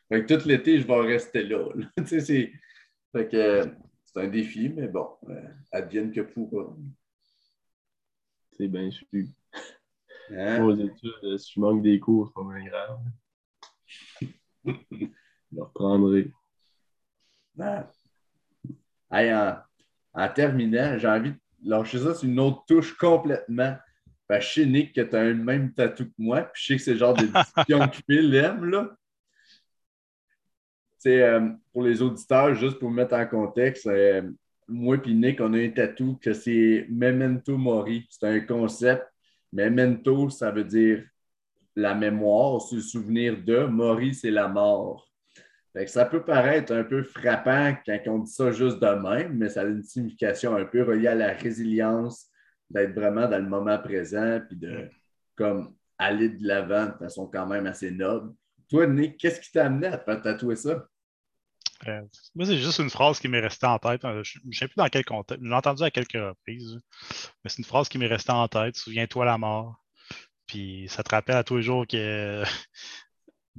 Fait 0.09 0.25
que 0.25 0.35
tout 0.35 0.47
l'été, 0.47 0.79
je 0.79 0.87
vais 0.87 1.01
rester 1.01 1.45
là. 1.45 1.65
c'est... 2.07 2.53
Fait 3.13 3.29
que 3.29 3.75
c'est 4.05 4.21
un 4.21 4.29
défi, 4.29 4.69
mais 4.69 4.89
bon, 4.89 5.09
euh, 5.29 5.49
advienne 5.73 6.13
que 6.13 6.21
pourra. 6.21 6.77
C'est 8.53 8.69
bien 8.69 8.91
sûr. 8.91 9.07
Hein? 10.33 10.63
Aux 10.63 10.77
études, 10.77 11.11
euh, 11.25 11.39
si 11.39 11.53
je 11.55 11.61
manque 11.61 11.83
des 11.83 11.99
cours, 11.99 12.29
c'est 12.29 12.35
pas 12.35 12.55
bien 12.55 12.65
grave. 12.67 12.99
je 14.65 15.57
le 15.57 15.63
reprendrai. 15.63 16.33
Ah. 17.59 17.91
Hey, 19.11 19.35
en, 19.35 19.59
en 20.13 20.29
terminant, 20.29 20.99
j'ai 20.99 21.09
envie 21.09 21.33
de 21.33 21.40
lâcher 21.65 21.99
ça 21.99 22.15
sur 22.15 22.29
une 22.29 22.41
autre 22.41 22.65
touche 22.67 22.97
complètement. 22.97 23.77
Ben, 24.29 24.41
je 24.41 24.53
sais, 24.53 24.67
Nick, 24.67 24.95
que 24.95 25.01
tu 25.01 25.17
as 25.17 25.25
le 25.25 25.35
même 25.35 25.73
tatou 25.73 26.05
que 26.05 26.15
moi, 26.19 26.43
puis 26.43 26.63
je 26.63 26.67
sais 26.67 26.77
que 26.77 26.83
c'est 26.83 26.93
le 26.93 26.99
genre 26.99 27.15
de 27.15 27.27
discussion 27.27 27.89
que 27.89 27.97
Phil 28.09 28.35
aime, 28.35 28.65
là. 28.65 28.91
C'est 30.99 31.23
euh, 31.23 31.49
pour 31.73 31.83
les 31.83 32.03
auditeurs, 32.03 32.55
juste 32.55 32.79
pour 32.79 32.91
mettre 32.91 33.15
en 33.15 33.27
contexte, 33.27 33.87
euh, 33.87 34.23
moi 34.71 34.99
et 35.05 35.15
Nick, 35.15 35.41
on 35.41 35.53
a 35.55 35.59
un 35.59 35.71
tatou 35.71 36.19
que 36.23 36.33
c'est 36.33 36.87
Memento 36.89 37.57
Mori. 37.57 38.07
C'est 38.09 38.27
un 38.27 38.41
concept. 38.41 39.05
Memento, 39.53 40.31
ça 40.31 40.51
veut 40.51 40.65
dire 40.65 41.05
la 41.75 41.95
mémoire, 41.95 42.61
se 42.61 42.81
souvenir 42.81 43.43
de. 43.43 43.65
Mori, 43.65 44.15
c'est 44.15 44.31
la 44.31 44.49
mort. 44.49 45.10
Ça 45.87 46.05
peut 46.05 46.25
paraître 46.25 46.73
un 46.73 46.83
peu 46.83 47.03
frappant 47.05 47.77
quand 47.87 47.99
on 48.07 48.19
dit 48.19 48.33
ça 48.33 48.51
juste 48.51 48.81
de 48.81 48.87
même, 48.87 49.37
mais 49.37 49.49
ça 49.49 49.63
a 49.63 49.65
une 49.65 49.83
signification 49.83 50.57
un 50.57 50.65
peu 50.65 50.83
reliée 50.83 51.09
à 51.09 51.15
la 51.15 51.33
résilience, 51.33 52.27
d'être 52.71 52.93
vraiment 52.93 53.29
dans 53.29 53.39
le 53.39 53.49
moment 53.49 53.79
présent, 53.79 54.41
puis 54.49 54.57
de 54.57 54.89
comme 55.37 55.75
aller 55.99 56.29
de 56.29 56.47
l'avant 56.47 56.87
de 56.87 56.99
façon 56.99 57.27
quand 57.27 57.47
même 57.47 57.67
assez 57.67 57.91
noble. 57.91 58.35
Toi, 58.69 58.87
Nick, 58.87 59.17
qu'est-ce 59.19 59.41
qui 59.41 59.53
t'a 59.53 59.67
amené 59.67 59.89
à 59.89 59.99
te 59.99 60.11
tatouer 60.23 60.57
ça? 60.57 60.87
Euh, 61.89 62.03
moi, 62.35 62.47
c'est 62.47 62.59
juste 62.59 62.79
une 62.79 62.91
phrase 62.91 63.21
qui 63.21 63.29
m'est 63.29 63.41
restée 63.41 63.67
en 63.67 63.79
tête. 63.79 64.05
Euh, 64.05 64.23
Je 64.23 64.39
ne 64.45 64.53
sais 64.53 64.69
plus 64.69 64.77
dans 64.77 64.89
quel 64.89 65.05
contexte. 65.05 65.43
Je 65.43 65.49
l'ai 65.49 65.55
entendu 65.55 65.83
à 65.83 65.91
quelques 65.91 66.13
reprises. 66.13 66.79
Mais 67.43 67.51
c'est 67.51 67.59
une 67.59 67.65
phrase 67.65 67.89
qui 67.89 67.99
m'est 67.99 68.07
restée 68.07 68.33
en 68.33 68.49
tête. 68.49 68.77
Souviens-toi 68.77 69.25
la 69.25 69.39
mort. 69.39 69.83
Puis 70.47 70.87
ça 70.89 71.03
te 71.03 71.11
rappelle 71.11 71.37
à 71.37 71.45
tous 71.45 71.57
les 71.57 71.63
jours 71.63 71.87
que. 71.87 72.43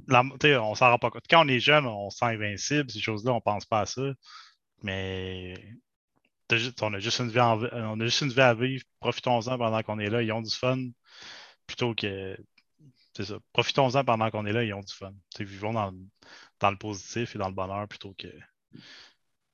On 0.08 0.74
s'en 0.74 0.90
rend 0.90 0.98
pas 0.98 1.10
compte. 1.10 1.24
Quand 1.28 1.44
on 1.44 1.48
est 1.48 1.60
jeune, 1.60 1.86
on 1.86 2.10
se 2.10 2.18
sent 2.18 2.24
invincible. 2.26 2.90
Ces 2.90 3.00
choses-là, 3.00 3.32
on 3.32 3.40
pense 3.40 3.64
pas 3.64 3.80
à 3.80 3.86
ça. 3.86 4.12
Mais 4.82 5.54
on 6.82 6.94
a 6.94 6.98
juste 6.98 7.20
une 7.20 7.30
vie, 7.30 7.38
on 7.40 8.00
a 8.00 8.04
juste 8.04 8.22
une 8.22 8.30
vie 8.30 8.40
à 8.40 8.54
vivre. 8.54 8.84
Profitons-en 9.00 9.58
pendant 9.58 9.82
qu'on 9.82 9.98
est 9.98 10.10
là. 10.10 10.22
Ils 10.22 10.32
ont 10.32 10.42
du 10.42 10.54
fun. 10.54 10.78
Plutôt 11.66 11.94
que. 11.94 12.36
C'est 13.14 13.24
ça. 13.24 13.38
Profitons-en 13.52 14.04
pendant 14.04 14.30
qu'on 14.30 14.46
est 14.46 14.52
là. 14.52 14.64
Ils 14.64 14.74
ont 14.74 14.80
du 14.80 14.92
fun. 14.92 15.12
Vivons 15.38 15.72
dans, 15.72 16.70
le 16.70 16.76
positif 16.76 17.34
et 17.34 17.38
dans 17.38 17.48
le 17.48 17.54
bonheur 17.54 17.86
plutôt 17.88 18.14
que, 18.18 18.28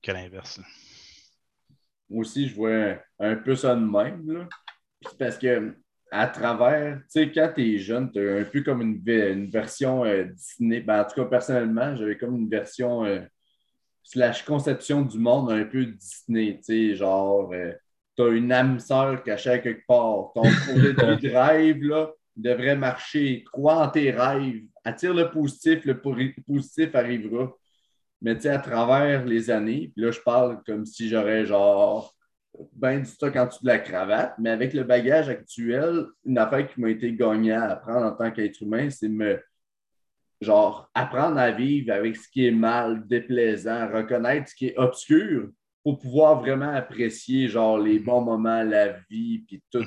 que 0.03 0.13
l'inverse. 0.13 0.61
Moi 2.09 2.21
aussi, 2.21 2.49
je 2.49 2.55
vois 2.55 2.99
un, 3.19 3.37
peu 3.37 3.55
ça 3.55 3.75
de 3.75 3.81
même. 3.81 4.31
là. 4.31 4.49
Parce 5.19 5.39
que 5.39 5.77
à 6.11 6.27
travers, 6.27 6.97
tu 6.99 7.05
sais, 7.09 7.33
quand 7.33 7.53
tu 7.55 7.75
es 7.75 7.79
jeune, 7.79 8.11
tu 8.11 8.19
as 8.19 8.41
un 8.41 8.45
peu 8.45 8.63
comme 8.63 8.83
une, 8.83 8.99
ve- 8.99 9.33
une 9.33 9.51
version 9.51 10.05
euh, 10.05 10.25
Disney. 10.25 10.81
Ben, 10.81 11.03
en 11.03 11.05
tout 11.05 11.15
cas, 11.23 11.25
personnellement, 11.27 11.95
j'avais 11.97 12.17
comme 12.17 12.37
une 12.37 12.49
version 12.49 13.05
euh, 13.05 13.21
slash 14.03 14.45
conception 14.45 15.03
du 15.03 15.19
monde 15.19 15.53
un 15.53 15.65
peu 15.65 15.85
Disney. 15.85 16.57
Tu 16.59 16.63
sais, 16.63 16.95
genre, 16.95 17.53
tu 18.17 18.23
as 18.23 18.29
une 18.29 18.53
âme 18.53 18.79
sœur 18.79 19.23
cachée 19.23 19.51
à 19.51 19.59
quelque 19.59 19.87
part. 19.87 20.33
Ton 20.35 20.43
projet 20.67 20.95
de 20.95 21.29
rêve, 21.29 21.83
là, 21.83 22.11
devrait 22.37 22.77
marcher. 22.77 23.45
Crois 23.53 23.87
en 23.87 23.89
tes 23.89 24.11
rêves. 24.11 24.65
Attire 24.85 25.15
le 25.15 25.31
positif, 25.31 25.85
le 25.85 26.01
positif 26.01 26.95
arrivera. 26.95 27.53
Mais 28.21 28.35
tu 28.35 28.43
sais, 28.43 28.49
à 28.49 28.59
travers 28.59 29.25
les 29.25 29.51
années, 29.51 29.93
puis 29.95 30.05
là, 30.05 30.11
je 30.11 30.21
parle 30.21 30.63
comme 30.65 30.85
si 30.85 31.09
j'aurais 31.09 31.47
genre 31.47 32.15
ben 32.73 33.01
du 33.01 33.07
stock 33.07 33.37
en 33.37 33.47
dessous 33.47 33.63
de 33.63 33.69
la 33.69 33.79
cravate, 33.79 34.35
mais 34.39 34.51
avec 34.51 34.73
le 34.73 34.85
bagage 34.85 35.29
actuel, 35.29 36.07
une 36.25 36.39
affaire 36.39 36.67
qui 36.67 36.81
m'a 36.81 36.91
été 36.91 37.13
gagnée 37.13 37.53
à 37.53 37.71
apprendre 37.71 38.07
en 38.07 38.13
tant 38.13 38.31
qu'être 38.31 38.61
humain, 38.63 38.91
c'est 38.91 39.09
me 39.09 39.41
genre 40.41 40.89
apprendre 40.95 41.39
à 41.39 41.51
vivre 41.51 41.93
avec 41.93 42.17
ce 42.17 42.29
qui 42.29 42.47
est 42.47 42.53
mal, 42.53 43.07
déplaisant, 43.07 43.91
reconnaître 43.93 44.49
ce 44.49 44.55
qui 44.55 44.67
est 44.69 44.79
obscur 44.79 45.51
pour 45.83 45.99
pouvoir 45.99 46.41
vraiment 46.41 46.71
apprécier 46.71 47.49
genre 47.49 47.79
les 47.79 47.99
bons 47.99 48.21
moments, 48.21 48.63
la 48.63 48.93
vie, 49.11 49.41
puis 49.47 49.63
tout 49.71 49.83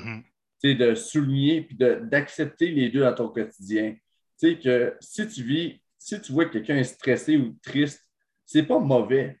tu 0.62 0.70
sais, 0.70 0.74
de 0.74 0.94
souligner 0.94 1.62
puis 1.62 1.76
de- 1.76 2.00
d'accepter 2.04 2.70
les 2.70 2.88
deux 2.88 3.00
dans 3.00 3.14
ton 3.14 3.28
quotidien. 3.28 3.96
Tu 4.38 4.48
sais 4.50 4.58
que 4.58 4.96
si 5.00 5.26
tu 5.26 5.42
vis, 5.42 5.80
si 5.98 6.20
tu 6.20 6.32
vois 6.32 6.44
que 6.46 6.52
quelqu'un 6.52 6.76
est 6.76 6.84
stressé 6.84 7.36
ou 7.36 7.56
triste, 7.62 8.00
c'est 8.44 8.62
pas 8.62 8.78
mauvais. 8.78 9.40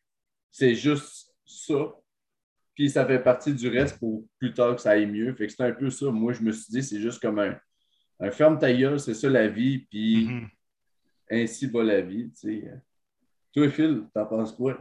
C'est 0.50 0.74
juste 0.74 1.32
ça. 1.44 1.94
Puis 2.74 2.88
ça 2.90 3.04
fait 3.06 3.22
partie 3.22 3.52
du 3.54 3.68
reste 3.68 3.98
pour 3.98 4.24
plus 4.38 4.52
tard 4.54 4.76
que 4.76 4.80
ça 4.82 4.90
aille 4.92 5.06
mieux. 5.06 5.34
Fait 5.34 5.46
que 5.46 5.52
c'est 5.52 5.62
un 5.62 5.72
peu 5.72 5.90
ça. 5.90 6.10
Moi, 6.10 6.32
je 6.32 6.42
me 6.42 6.52
suis 6.52 6.70
dit, 6.72 6.82
c'est 6.82 7.00
juste 7.00 7.20
comme 7.20 7.38
un, 7.38 7.54
un 8.20 8.30
ferme 8.30 8.58
ta 8.58 8.72
gueule, 8.72 8.98
c'est 8.98 9.12
ça 9.14 9.28
la 9.28 9.46
vie, 9.48 9.80
puis 9.90 10.26
Mhm. 10.28 10.48
ainsi 11.30 11.66
va 11.66 11.82
la 11.82 12.00
vie. 12.00 12.30
Tu 12.32 12.60
sais. 12.62 12.72
Toi, 13.54 13.68
Phil, 13.70 14.04
t'en 14.14 14.24
penses 14.26 14.52
quoi? 14.52 14.78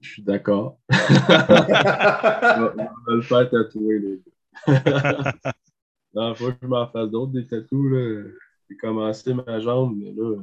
Je 0.00 0.10
suis 0.12 0.22
d'accord. 0.22 0.78
On 0.88 0.94
va 0.96 2.74
le 3.08 3.20
faire 3.22 3.50
tatouer, 3.50 3.98
les 3.98 4.22
gars. 4.66 5.32
Non, 6.14 6.34
faut 6.34 6.50
que 6.50 6.56
je 6.62 6.66
m'en 6.66 6.88
fasse 6.88 7.08
d'autres 7.08 7.30
des 7.32 7.46
tatous. 7.46 7.92
là. 7.92 8.24
J'ai 8.68 8.76
commencé 8.76 9.32
ma 9.32 9.60
jambe, 9.60 9.96
mais 9.96 10.12
là, 10.12 10.38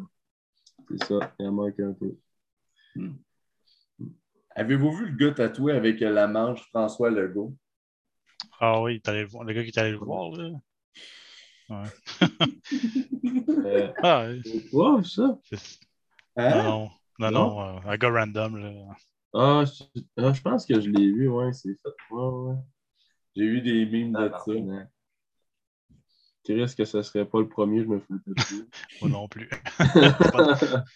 c'est 0.90 1.04
ça, 1.06 1.34
il 1.40 1.48
en 1.48 1.52
manque 1.52 1.78
un 1.82 1.92
peu. 1.92 2.16
Avez-vous 4.58 4.92
vu 4.92 5.06
le 5.12 5.16
gars 5.16 5.34
tatoué 5.36 5.74
avec 5.74 6.00
la 6.00 6.28
manche 6.28 6.62
François 6.70 7.12
Legault? 7.12 7.56
Ah 8.60 8.82
oui, 8.82 9.00
t'es 9.00 9.12
allé 9.12 9.22
le 9.22 9.28
voir- 9.28 9.44
le 9.44 9.54
gars 9.54 9.64
qui 9.64 9.70
est 9.70 9.78
allé 9.78 9.92
le 9.92 9.98
voir, 9.98 10.32
là. 10.32 10.50
Euh, 11.70 11.86
Ah, 14.02 14.26
oui. 14.30 14.42
c'est 14.44 14.70
quoi, 14.72 15.04
ça? 15.04 15.38
Hein? 16.38 16.50
Non, 16.64 16.90
non, 17.20 17.32
non, 17.32 17.32
non, 17.32 17.62
euh, 17.62 17.80
un 17.86 17.98
gars 17.98 18.10
random, 18.10 18.58
là. 18.58 18.72
Ah, 19.36 19.64
je, 19.64 19.84
ah, 20.18 20.34
je 20.34 20.42
pense 20.42 20.66
que 20.66 20.82
je 20.82 20.90
l'ai 20.90 21.12
vu, 21.12 21.28
ouais, 21.30 21.54
c'est 21.54 21.70
fait. 21.84 21.94
Ouais, 22.10 22.24
ouais. 22.24 22.56
J'ai 23.36 23.44
eu 23.44 23.62
des 23.62 23.86
mimes 23.86 24.14
de 24.14 24.28
ça. 24.30 24.40
Tabarnak. 24.44 24.90
Chris, 26.44 26.74
que 26.76 26.86
ce 26.86 27.02
serait 27.04 27.26
pas 27.26 27.42
le 27.42 27.48
premier, 27.50 27.84
je 27.84 27.88
me 27.90 28.00
fais 28.00 28.14
tatouer. 28.26 28.66
Moi 29.02 29.10
non 29.12 29.28
plus. 29.28 29.50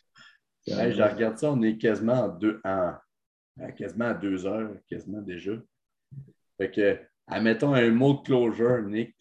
Hey, 0.68 0.94
je 0.94 1.02
regarde 1.02 1.40
ça, 1.40 1.52
on 1.52 1.62
est 1.64 1.76
quasiment 1.78 2.26
en 2.26 2.28
deux, 2.30 2.62
en- 2.64 2.94
quasiment 3.78 4.06
à 4.06 4.14
deux 4.14 4.46
heures, 4.46 4.72
quasiment 4.90 5.22
déjà. 5.22 5.54
Fait 6.58 6.72
que, 6.72 7.00
admettons 7.28 7.74
un 7.74 7.90
mot 7.92 8.14
de 8.14 8.24
closure, 8.24 8.84
Nick. 8.84 9.16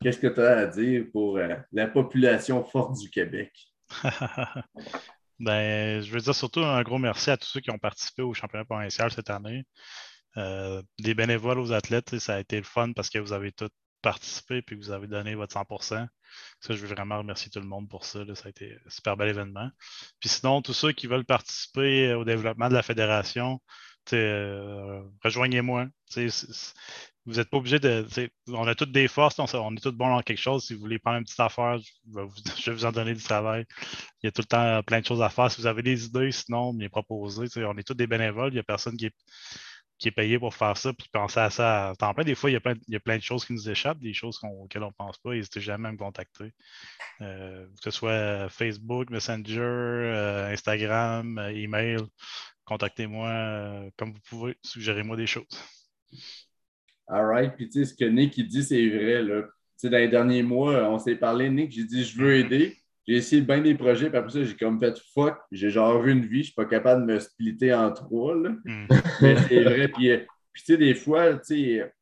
Qu'est-ce 0.00 0.18
que 0.18 0.26
tu 0.26 0.40
as 0.40 0.58
à 0.58 0.66
dire 0.66 1.06
pour 1.12 1.36
euh, 1.38 1.54
la 1.72 1.86
population 1.86 2.64
forte 2.64 2.98
du 2.98 3.10
Québec? 3.10 3.52
Ben, 5.40 6.00
je 6.00 6.12
veux 6.12 6.20
dire 6.20 6.34
surtout 6.34 6.60
un 6.60 6.80
gros 6.82 6.98
merci 6.98 7.28
à 7.28 7.36
tous 7.36 7.48
ceux 7.48 7.60
qui 7.60 7.70
ont 7.72 7.78
participé 7.78 8.22
au 8.22 8.32
championnat 8.34 8.64
provincial 8.64 9.10
cette 9.10 9.30
année. 9.30 9.64
Euh, 10.36 10.80
des 11.00 11.14
bénévoles 11.14 11.58
aux 11.58 11.72
athlètes, 11.72 12.18
ça 12.18 12.36
a 12.36 12.40
été 12.40 12.56
le 12.56 12.62
fun 12.62 12.92
parce 12.92 13.10
que 13.10 13.18
vous 13.18 13.32
avez 13.32 13.50
tous 13.50 13.68
participé 14.04 14.58
et 14.58 14.62
que 14.62 14.74
vous 14.74 14.90
avez 14.90 15.06
donné 15.06 15.34
votre 15.34 15.52
100 15.52 15.64
Ça, 15.80 16.08
je 16.68 16.74
veux 16.74 16.88
vraiment 16.88 17.18
remercier 17.18 17.50
tout 17.50 17.60
le 17.60 17.66
monde 17.66 17.88
pour 17.88 18.04
ça. 18.04 18.24
là. 18.24 18.34
Ça 18.34 18.46
a 18.46 18.50
été 18.50 18.76
un 18.86 18.90
super 18.90 19.16
bel 19.16 19.28
événement. 19.30 19.70
Puis 20.20 20.28
sinon, 20.28 20.62
tous 20.62 20.74
ceux 20.74 20.92
qui 20.92 21.06
veulent 21.06 21.24
participer 21.24 22.14
au 22.14 22.24
développement 22.24 22.68
de 22.68 22.74
la 22.74 22.82
fédération, 22.82 23.60
euh, 24.12 25.02
rejoignez-moi. 25.22 25.86
Vous 27.26 27.34
n'êtes 27.36 27.48
pas 27.48 27.56
obligé 27.56 27.78
de. 27.78 28.06
On 28.48 28.66
a 28.66 28.74
toutes 28.74 28.92
des 28.92 29.08
forces, 29.08 29.38
on, 29.38 29.74
est 29.74 29.80
tous 29.80 29.92
bons 29.92 30.10
dans 30.14 30.20
quelque 30.20 30.40
chose. 30.40 30.66
Si 30.66 30.74
vous 30.74 30.80
voulez 30.80 30.98
prendre 30.98 31.18
une 31.18 31.24
petite 31.24 31.40
affaire, 31.40 31.78
je 31.78 32.14
vais 32.14 32.24
vous, 32.74 32.84
en 32.84 32.92
donner 32.92 33.14
du 33.14 33.22
travail. 33.22 33.64
Il 34.22 34.26
y 34.26 34.28
a 34.28 34.32
tout 34.32 34.42
le 34.42 34.46
temps 34.46 34.82
plein 34.82 35.00
de 35.00 35.06
choses 35.06 35.22
à 35.22 35.30
faire. 35.30 35.50
Si 35.50 35.60
vous 35.60 35.66
avez 35.66 35.82
des 35.82 36.04
idées, 36.04 36.32
sinon, 36.32 36.74
me 36.74 36.82
les 36.82 36.90
proposer. 36.90 37.46
On 37.64 37.78
est 37.78 37.82
tous 37.82 37.94
des 37.94 38.06
bénévoles. 38.06 38.50
Il 38.50 38.54
n'y 38.54 38.60
a 38.60 38.64
personne 38.64 38.96
qui 38.96 39.06
est, 39.06 39.14
qui 40.04 40.08
est 40.08 40.12
payé 40.12 40.38
pour 40.38 40.54
faire 40.54 40.76
ça. 40.76 40.92
Puis 40.92 41.08
penser 41.10 41.40
à 41.40 41.48
ça 41.48 41.88
à 41.88 41.96
temps 41.96 42.12
plein. 42.12 42.24
Des 42.24 42.34
fois, 42.34 42.50
il 42.50 42.52
y 42.52 42.56
a 42.56 42.60
plein, 42.60 42.74
il 42.86 42.92
y 42.92 42.96
a 42.96 43.00
plein 43.00 43.16
de 43.16 43.22
choses 43.22 43.46
qui 43.46 43.54
nous 43.54 43.70
échappent, 43.70 43.98
des 44.00 44.12
choses 44.12 44.38
qu'on- 44.38 44.62
auxquelles 44.64 44.82
on 44.82 44.88
ne 44.88 44.92
pense 44.92 45.16
pas. 45.18 45.30
N'hésitez 45.32 45.60
jamais 45.60 45.88
à 45.88 45.92
me 45.92 45.96
contacter. 45.96 46.52
Euh, 47.22 47.66
que 47.66 47.84
ce 47.84 47.90
soit 47.90 48.48
Facebook, 48.50 49.08
Messenger, 49.10 49.60
euh, 49.60 50.52
Instagram, 50.52 51.38
euh, 51.38 51.48
email. 51.48 52.00
Contactez-moi 52.66 53.90
comme 53.96 54.12
vous 54.12 54.20
pouvez. 54.28 54.56
Suggérez-moi 54.62 55.16
des 55.16 55.26
choses. 55.26 55.46
All 57.08 57.24
right. 57.24 57.54
Puis, 57.56 57.68
tu 57.68 57.84
sais, 57.84 57.90
ce 57.90 57.94
que 57.94 58.04
Nick 58.04 58.36
il 58.36 58.46
dit, 58.46 58.62
c'est 58.62 58.88
vrai. 58.88 59.22
Là. 59.22 59.42
Tu 59.42 59.48
sais, 59.76 59.90
dans 59.90 59.98
les 59.98 60.08
derniers 60.08 60.42
mois, 60.42 60.88
on 60.90 60.98
s'est 60.98 61.16
parlé, 61.16 61.48
Nick, 61.50 61.72
j'ai 61.72 61.84
dit, 61.84 62.04
je 62.04 62.18
veux 62.18 62.36
aider. 62.36 62.76
J'ai 63.06 63.16
essayé 63.16 63.42
bien 63.42 63.60
des 63.60 63.74
projets, 63.74 64.08
puis 64.08 64.18
après 64.18 64.30
ça, 64.30 64.42
j'ai 64.42 64.56
comme 64.56 64.80
fait 64.80 64.98
fuck. 65.12 65.36
J'ai 65.52 65.70
genre 65.70 66.04
une 66.06 66.24
vie, 66.24 66.38
je 66.38 66.44
suis 66.44 66.54
pas 66.54 66.64
capable 66.64 67.06
de 67.06 67.12
me 67.12 67.18
splitter 67.18 67.74
en 67.74 67.92
trois. 67.92 68.34
Là. 68.34 68.50
Hmm. 68.64 68.86
Mais 69.20 69.36
c'est 69.48 69.62
vrai. 69.62 69.88
Puis, 69.88 70.10
euh, 70.10 70.18
puis, 70.52 70.62
tu 70.62 70.72
sais, 70.72 70.78
des 70.78 70.94
fois, 70.94 71.34
tu 71.34 71.40
sais, 71.42 71.92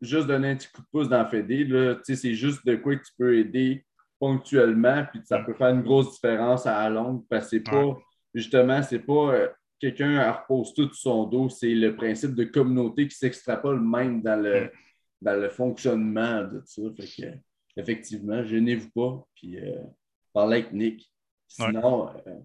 juste 0.00 0.26
donner 0.26 0.50
un 0.50 0.56
petit 0.56 0.68
coup 0.68 0.82
de 0.82 0.86
pouce 0.90 1.08
dans 1.08 1.26
Fédé, 1.28 1.66
tu 1.66 1.74
sais, 2.04 2.16
c'est 2.16 2.34
juste 2.34 2.66
de 2.66 2.76
quoi 2.76 2.96
que 2.96 3.04
tu 3.04 3.12
peux 3.16 3.38
aider 3.38 3.84
ponctuellement, 4.18 5.04
puis 5.10 5.20
ça 5.24 5.40
peut 5.40 5.54
faire 5.54 5.68
une 5.68 5.82
grosse 5.82 6.14
différence 6.14 6.66
à 6.66 6.82
la 6.82 6.90
longue, 6.90 7.24
parce 7.28 7.44
que 7.44 7.50
c'est 7.50 7.60
pas, 7.60 7.96
justement, 8.32 8.82
c'est 8.82 9.00
pas 9.00 9.34
euh, 9.34 9.48
quelqu'un 9.78 10.32
repose 10.32 10.72
tout 10.74 10.92
sur 10.92 10.96
son 10.96 11.24
dos, 11.24 11.48
c'est 11.48 11.74
le 11.74 11.94
principe 11.94 12.34
de 12.34 12.44
communauté 12.44 13.06
qui 13.08 13.16
s'extrapole 13.16 13.80
même 13.80 14.22
dans 14.22 14.40
le, 14.40 14.70
dans 15.20 15.38
le 15.38 15.48
fonctionnement 15.48 16.42
de 16.42 16.62
ça. 16.64 16.82
Fait 16.96 17.22
que, 17.22 17.80
effectivement, 17.80 18.42
gênez-vous 18.42 18.90
pas, 18.90 19.26
puis 19.34 19.58
euh, 19.58 19.82
parlez 20.34 20.58
avec 20.58 20.72
Nick. 20.72 21.10
Sinon, 21.48 22.08
euh, 22.26 22.40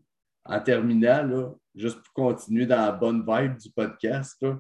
en 0.46 0.60
terminant, 0.62 1.24
là, 1.24 1.50
juste 1.76 2.00
pour 2.02 2.14
continuer 2.14 2.66
dans 2.66 2.78
la 2.86 2.92
bonne 2.92 3.26
vibe 3.28 3.58
du 3.58 3.70
podcast, 3.72 4.38
là, 4.42 4.60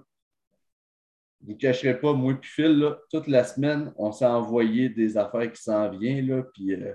vous 1.41 1.53
ne 1.53 1.57
cacherez 1.57 1.97
pas, 1.99 2.11
moi 2.13 2.33
et 2.33 2.37
Phil, 2.41 2.79
là, 2.79 2.97
toute 3.09 3.27
la 3.27 3.43
semaine, 3.45 3.93
on 3.95 4.11
s'est 4.11 4.25
envoyé 4.25 4.89
des 4.89 5.17
affaires 5.17 5.49
qui 5.51 5.61
s'en 5.61 5.89
viennent. 5.89 6.27
Là, 6.27 6.43
puis, 6.53 6.73
euh, 6.73 6.93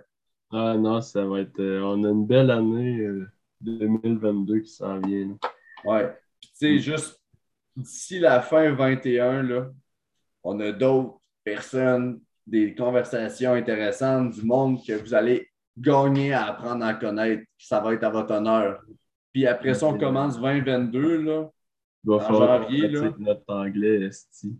Ah 0.53 0.77
non, 0.77 1.01
ça 1.01 1.25
va 1.25 1.41
être. 1.41 1.59
euh, 1.61 1.81
on 1.83 2.05
a 2.05 2.11
une 2.11 2.27
belle 2.27 2.51
année 2.51 2.99
euh, 3.01 3.27
2022 3.63 4.61
qui 4.61 4.69
s'en 4.71 5.01
vient. 5.01 5.29
là. 5.29 5.51
ouais. 5.85 6.15
Puis, 6.41 6.51
tu 6.51 6.57
sais, 6.57 6.79
juste 6.79 7.23
d'ici 7.75 8.19
la 8.19 8.43
fin 8.43 8.71
21, 8.73 9.43
là, 9.45 9.71
on 10.43 10.61
a 10.61 10.73
d'autres 10.73 11.21
personnes, 11.43 12.21
des 12.47 12.75
conversations 12.75 13.55
intéressantes, 13.55 14.33
du 14.35 14.43
monde 14.43 14.85
que 14.87 14.93
vous 14.93 15.15
allez 15.15 15.49
gagner 15.77 16.33
à 16.33 16.47
apprendre 16.47 16.85
à 16.85 16.95
connaître. 16.95 17.43
Ça 17.59 17.81
va 17.81 17.95
être 17.95 18.05
à 18.05 18.11
votre 18.11 18.35
honneur. 18.35 18.81
Puis 19.33 19.47
après 19.47 19.75
ça, 19.75 19.87
on 19.87 19.99
commence 19.99 20.41
2022. 20.41 21.23
Là. 21.23 21.51
Il 22.05 22.11
va 22.11 22.17
En 22.17 22.21
falloir 22.21 22.63
janvier, 22.63 22.83
qu'on 22.83 22.93
là. 22.93 23.01
pratique 23.01 23.19
notre 23.27 23.55
anglais, 23.55 24.01
esti. 24.03 24.59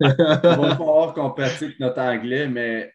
Il 0.00 0.08
va 0.08 0.76
falloir 0.76 1.14
qu'on 1.14 1.30
pratique 1.30 1.78
notre 1.78 2.00
anglais, 2.00 2.48
mais 2.48 2.92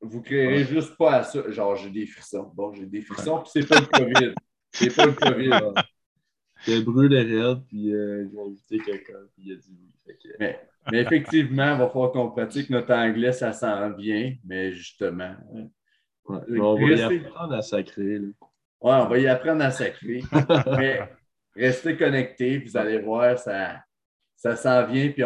vous 0.00 0.20
créerez 0.20 0.64
juste 0.64 0.96
pas 0.96 1.16
à 1.16 1.22
ça. 1.22 1.48
Genre, 1.50 1.76
j'ai 1.76 1.90
des 1.90 2.06
frissons. 2.06 2.50
Bon, 2.54 2.72
j'ai 2.72 2.86
des 2.86 3.02
frissons, 3.02 3.38
puis 3.40 3.50
c'est 3.52 3.68
pas 3.68 3.80
le 3.80 3.86
COVID. 3.86 4.34
C'est 4.72 4.94
pas 4.94 5.06
le 5.06 5.12
COVID. 5.12 5.50
J'ai 6.66 6.82
brûlé 6.82 7.22
raide, 7.22 7.62
puis 7.68 7.94
euh, 7.94 8.26
j'ai 8.30 8.40
invité 8.40 8.78
quelqu'un, 8.78 9.20
puis 9.34 9.44
il 9.46 9.52
a 9.52 9.56
dit 9.56 9.78
oui. 9.80 10.14
Mais, 10.40 10.60
mais 10.90 10.98
effectivement, 11.02 11.72
il 11.74 11.78
va 11.78 11.88
falloir 11.88 12.10
qu'on 12.12 12.30
pratique 12.30 12.68
notre 12.70 12.92
anglais, 12.94 13.32
ça 13.32 13.52
s'en 13.52 13.90
vient, 13.92 14.34
mais 14.44 14.72
justement. 14.72 15.36
Ouais. 16.28 16.60
On 16.60 16.74
va 16.74 16.90
y 16.90 17.02
apprendre 17.02 17.54
à 17.54 17.62
sacrer. 17.62 18.18
là. 18.18 18.28
Ouais, 18.80 18.94
on 18.94 19.08
va 19.08 19.18
y 19.18 19.26
apprendre 19.26 19.64
à 19.64 19.70
sacrer. 19.70 20.22
mais 20.78 21.00
restez 21.56 21.96
connectés, 21.96 22.58
vous 22.58 22.76
allez 22.76 22.98
voir, 22.98 23.38
ça, 23.38 23.82
ça 24.36 24.54
s'en 24.54 24.86
vient, 24.86 25.10
puis 25.10 25.24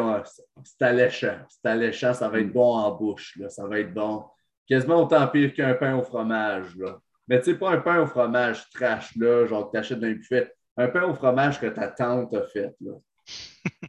c'est 0.65 0.85
alléchant. 0.85 1.39
C'est 1.49 1.69
alléchant, 1.69 2.15
ça 2.15 2.29
va 2.29 2.41
être 2.41 2.53
bon 2.53 2.77
en 2.77 2.91
bouche, 2.93 3.37
là, 3.37 3.49
ça 3.49 3.67
va 3.67 3.79
être 3.81 3.93
bon. 3.93 4.25
Quasiment 4.67 5.03
autant 5.03 5.27
pire 5.29 5.53
qu'un 5.53 5.75
pain 5.75 5.97
au 5.97 6.03
fromage. 6.03 6.77
Là. 6.77 6.99
Mais 7.29 7.39
tu 7.41 7.53
sais, 7.53 7.59
pas 7.59 7.71
un 7.73 7.81
pain 7.81 8.01
au 8.01 8.07
fromage 8.07 8.71
trash, 8.71 9.15
là, 9.17 9.47
genre 9.47 9.67
que 9.67 9.73
tu 9.73 9.79
achètes 9.79 10.01
d'un 10.01 10.13
buffet. 10.13 10.51
Un 10.77 10.89
pain 10.89 11.03
au 11.03 11.15
fromage 11.15 11.61
que 11.61 11.67
ta 11.67 11.89
tante 11.89 12.35
a 12.35 12.43
fait. 12.45 12.75
Là. 12.81 12.93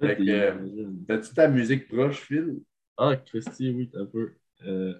Fait 0.00 0.16
que, 0.16 0.30
euh. 0.30 0.90
T'as-tu 1.08 1.34
ta 1.34 1.48
musique 1.48 1.88
proche, 1.88 2.20
Phil? 2.20 2.60
Ah, 2.96 3.16
Christy, 3.16 3.70
oui, 3.70 3.90
t'as 3.92 4.00
un 4.00 4.06
peu. 4.06 4.32
Euh, 4.64 4.94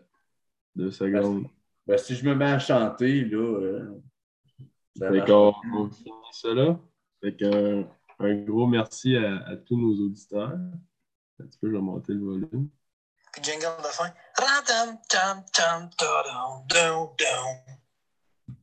deux 0.74 0.90
secondes. 0.90 1.46
Ben, 1.86 1.98
si 1.98 2.14
je 2.14 2.24
me 2.28 2.34
mets 2.34 2.50
à 2.52 2.58
chanter, 2.58 3.24
là. 3.24 3.36
euh, 3.60 4.02
Fait 4.98 5.24
qu'on 5.26 5.52
finit 5.90 6.10
ça 6.32 6.54
là. 6.54 6.78
Fait 7.20 7.34
qu'un 7.36 7.88
un 8.20 8.34
gros 8.42 8.66
merci 8.66 9.16
à, 9.16 9.36
à 9.46 9.56
tous 9.56 9.76
nos 9.80 10.04
auditeurs. 10.06 10.52
Un 11.40 11.46
petit 11.46 11.58
peu, 11.58 11.68
je 11.70 11.74
vais 11.76 11.80
monter 11.80 12.12
le 12.14 12.24
volume. 12.24 12.68
Jingle 13.42 13.82
de 13.82 13.88
fin. 13.88 14.10